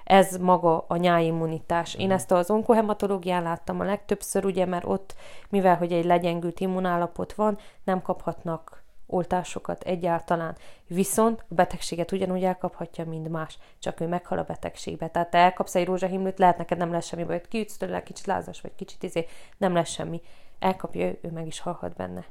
ez 0.09 0.37
maga 0.37 0.85
a 0.89 0.97
nyáimmunitás. 0.97 1.95
Én 1.95 2.11
ezt 2.11 2.31
az 2.31 2.51
onkohematológián 2.51 3.43
láttam 3.43 3.81
a 3.81 3.85
legtöbbször, 3.85 4.45
ugye, 4.45 4.67
mert 4.67 4.85
ott, 4.85 5.15
mivel 5.49 5.77
hogy 5.77 5.93
egy 5.93 6.05
legyengült 6.05 6.61
immunállapot 6.61 7.33
van, 7.33 7.59
nem 7.85 8.03
kaphatnak 8.03 8.83
oltásokat 9.07 9.83
egyáltalán. 9.83 10.57
Viszont 10.87 11.45
a 11.49 11.55
betegséget 11.55 12.13
ugyanúgy 12.13 12.45
elkaphatja, 12.45 13.05
mint 13.05 13.29
más, 13.29 13.59
csak 13.79 14.01
ő 14.01 14.07
meghal 14.07 14.39
a 14.39 14.43
betegségbe. 14.43 15.09
Tehát 15.09 15.31
te 15.31 15.39
elkapsz 15.39 15.75
egy 15.75 15.87
rózsahimlőt, 15.87 16.39
lehet 16.39 16.59
neked 16.59 16.79
nem 16.79 16.93
lesz 16.93 17.07
semmi 17.07 17.25
baj, 17.25 17.41
kiütsz 17.49 17.77
tőle, 17.77 18.03
kicsit 18.03 18.27
lázas 18.27 18.61
vagy, 18.61 18.75
kicsit 18.75 19.03
izé, 19.03 19.27
nem 19.57 19.75
lesz 19.75 19.91
semmi. 19.91 20.21
Elkapja 20.59 21.07
ő, 21.07 21.19
ő 21.23 21.31
meg 21.31 21.47
is 21.47 21.61
halhat 21.61 21.97
benne. 21.97 22.25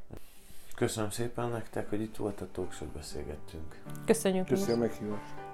Köszönöm 0.76 1.10
szépen 1.10 1.50
nektek, 1.50 1.90
hogy 1.90 2.02
itt 2.02 2.16
voltatok, 2.16 2.72
sok 2.72 2.88
beszélgettünk. 2.88 3.82
Köszönjük. 4.06 4.46
Köszönöm 4.46 4.82
a 4.82 4.84
meghívást. 4.84 5.47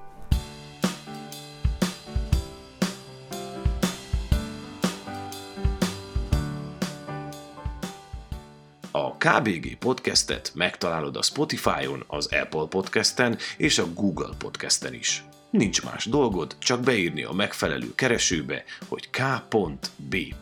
A 9.03 9.15
KBG 9.17 9.77
podcastet 9.77 10.51
megtalálod 10.55 11.15
a 11.15 11.21
Spotify-on, 11.21 12.03
az 12.07 12.25
Apple 12.25 12.65
podcasten 12.69 13.37
és 13.57 13.77
a 13.77 13.93
Google 13.93 14.35
podcasten 14.37 14.93
is. 14.93 15.23
Nincs 15.49 15.83
más 15.83 16.05
dolgod, 16.05 16.55
csak 16.59 16.79
beírni 16.79 17.23
a 17.23 17.31
megfelelő 17.31 17.95
keresőbe, 17.95 18.63
hogy 18.87 19.09
k.b.g. 19.09 20.35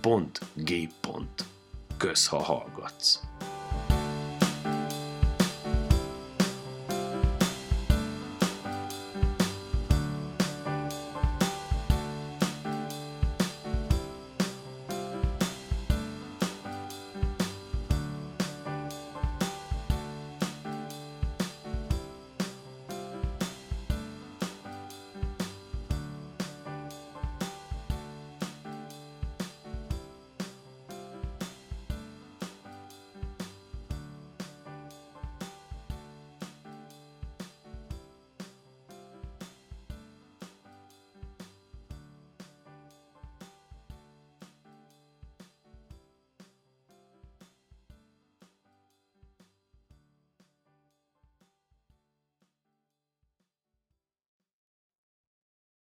Kösz, 1.98 2.28
ha 2.28 2.44
hallgatsz. 2.44 3.20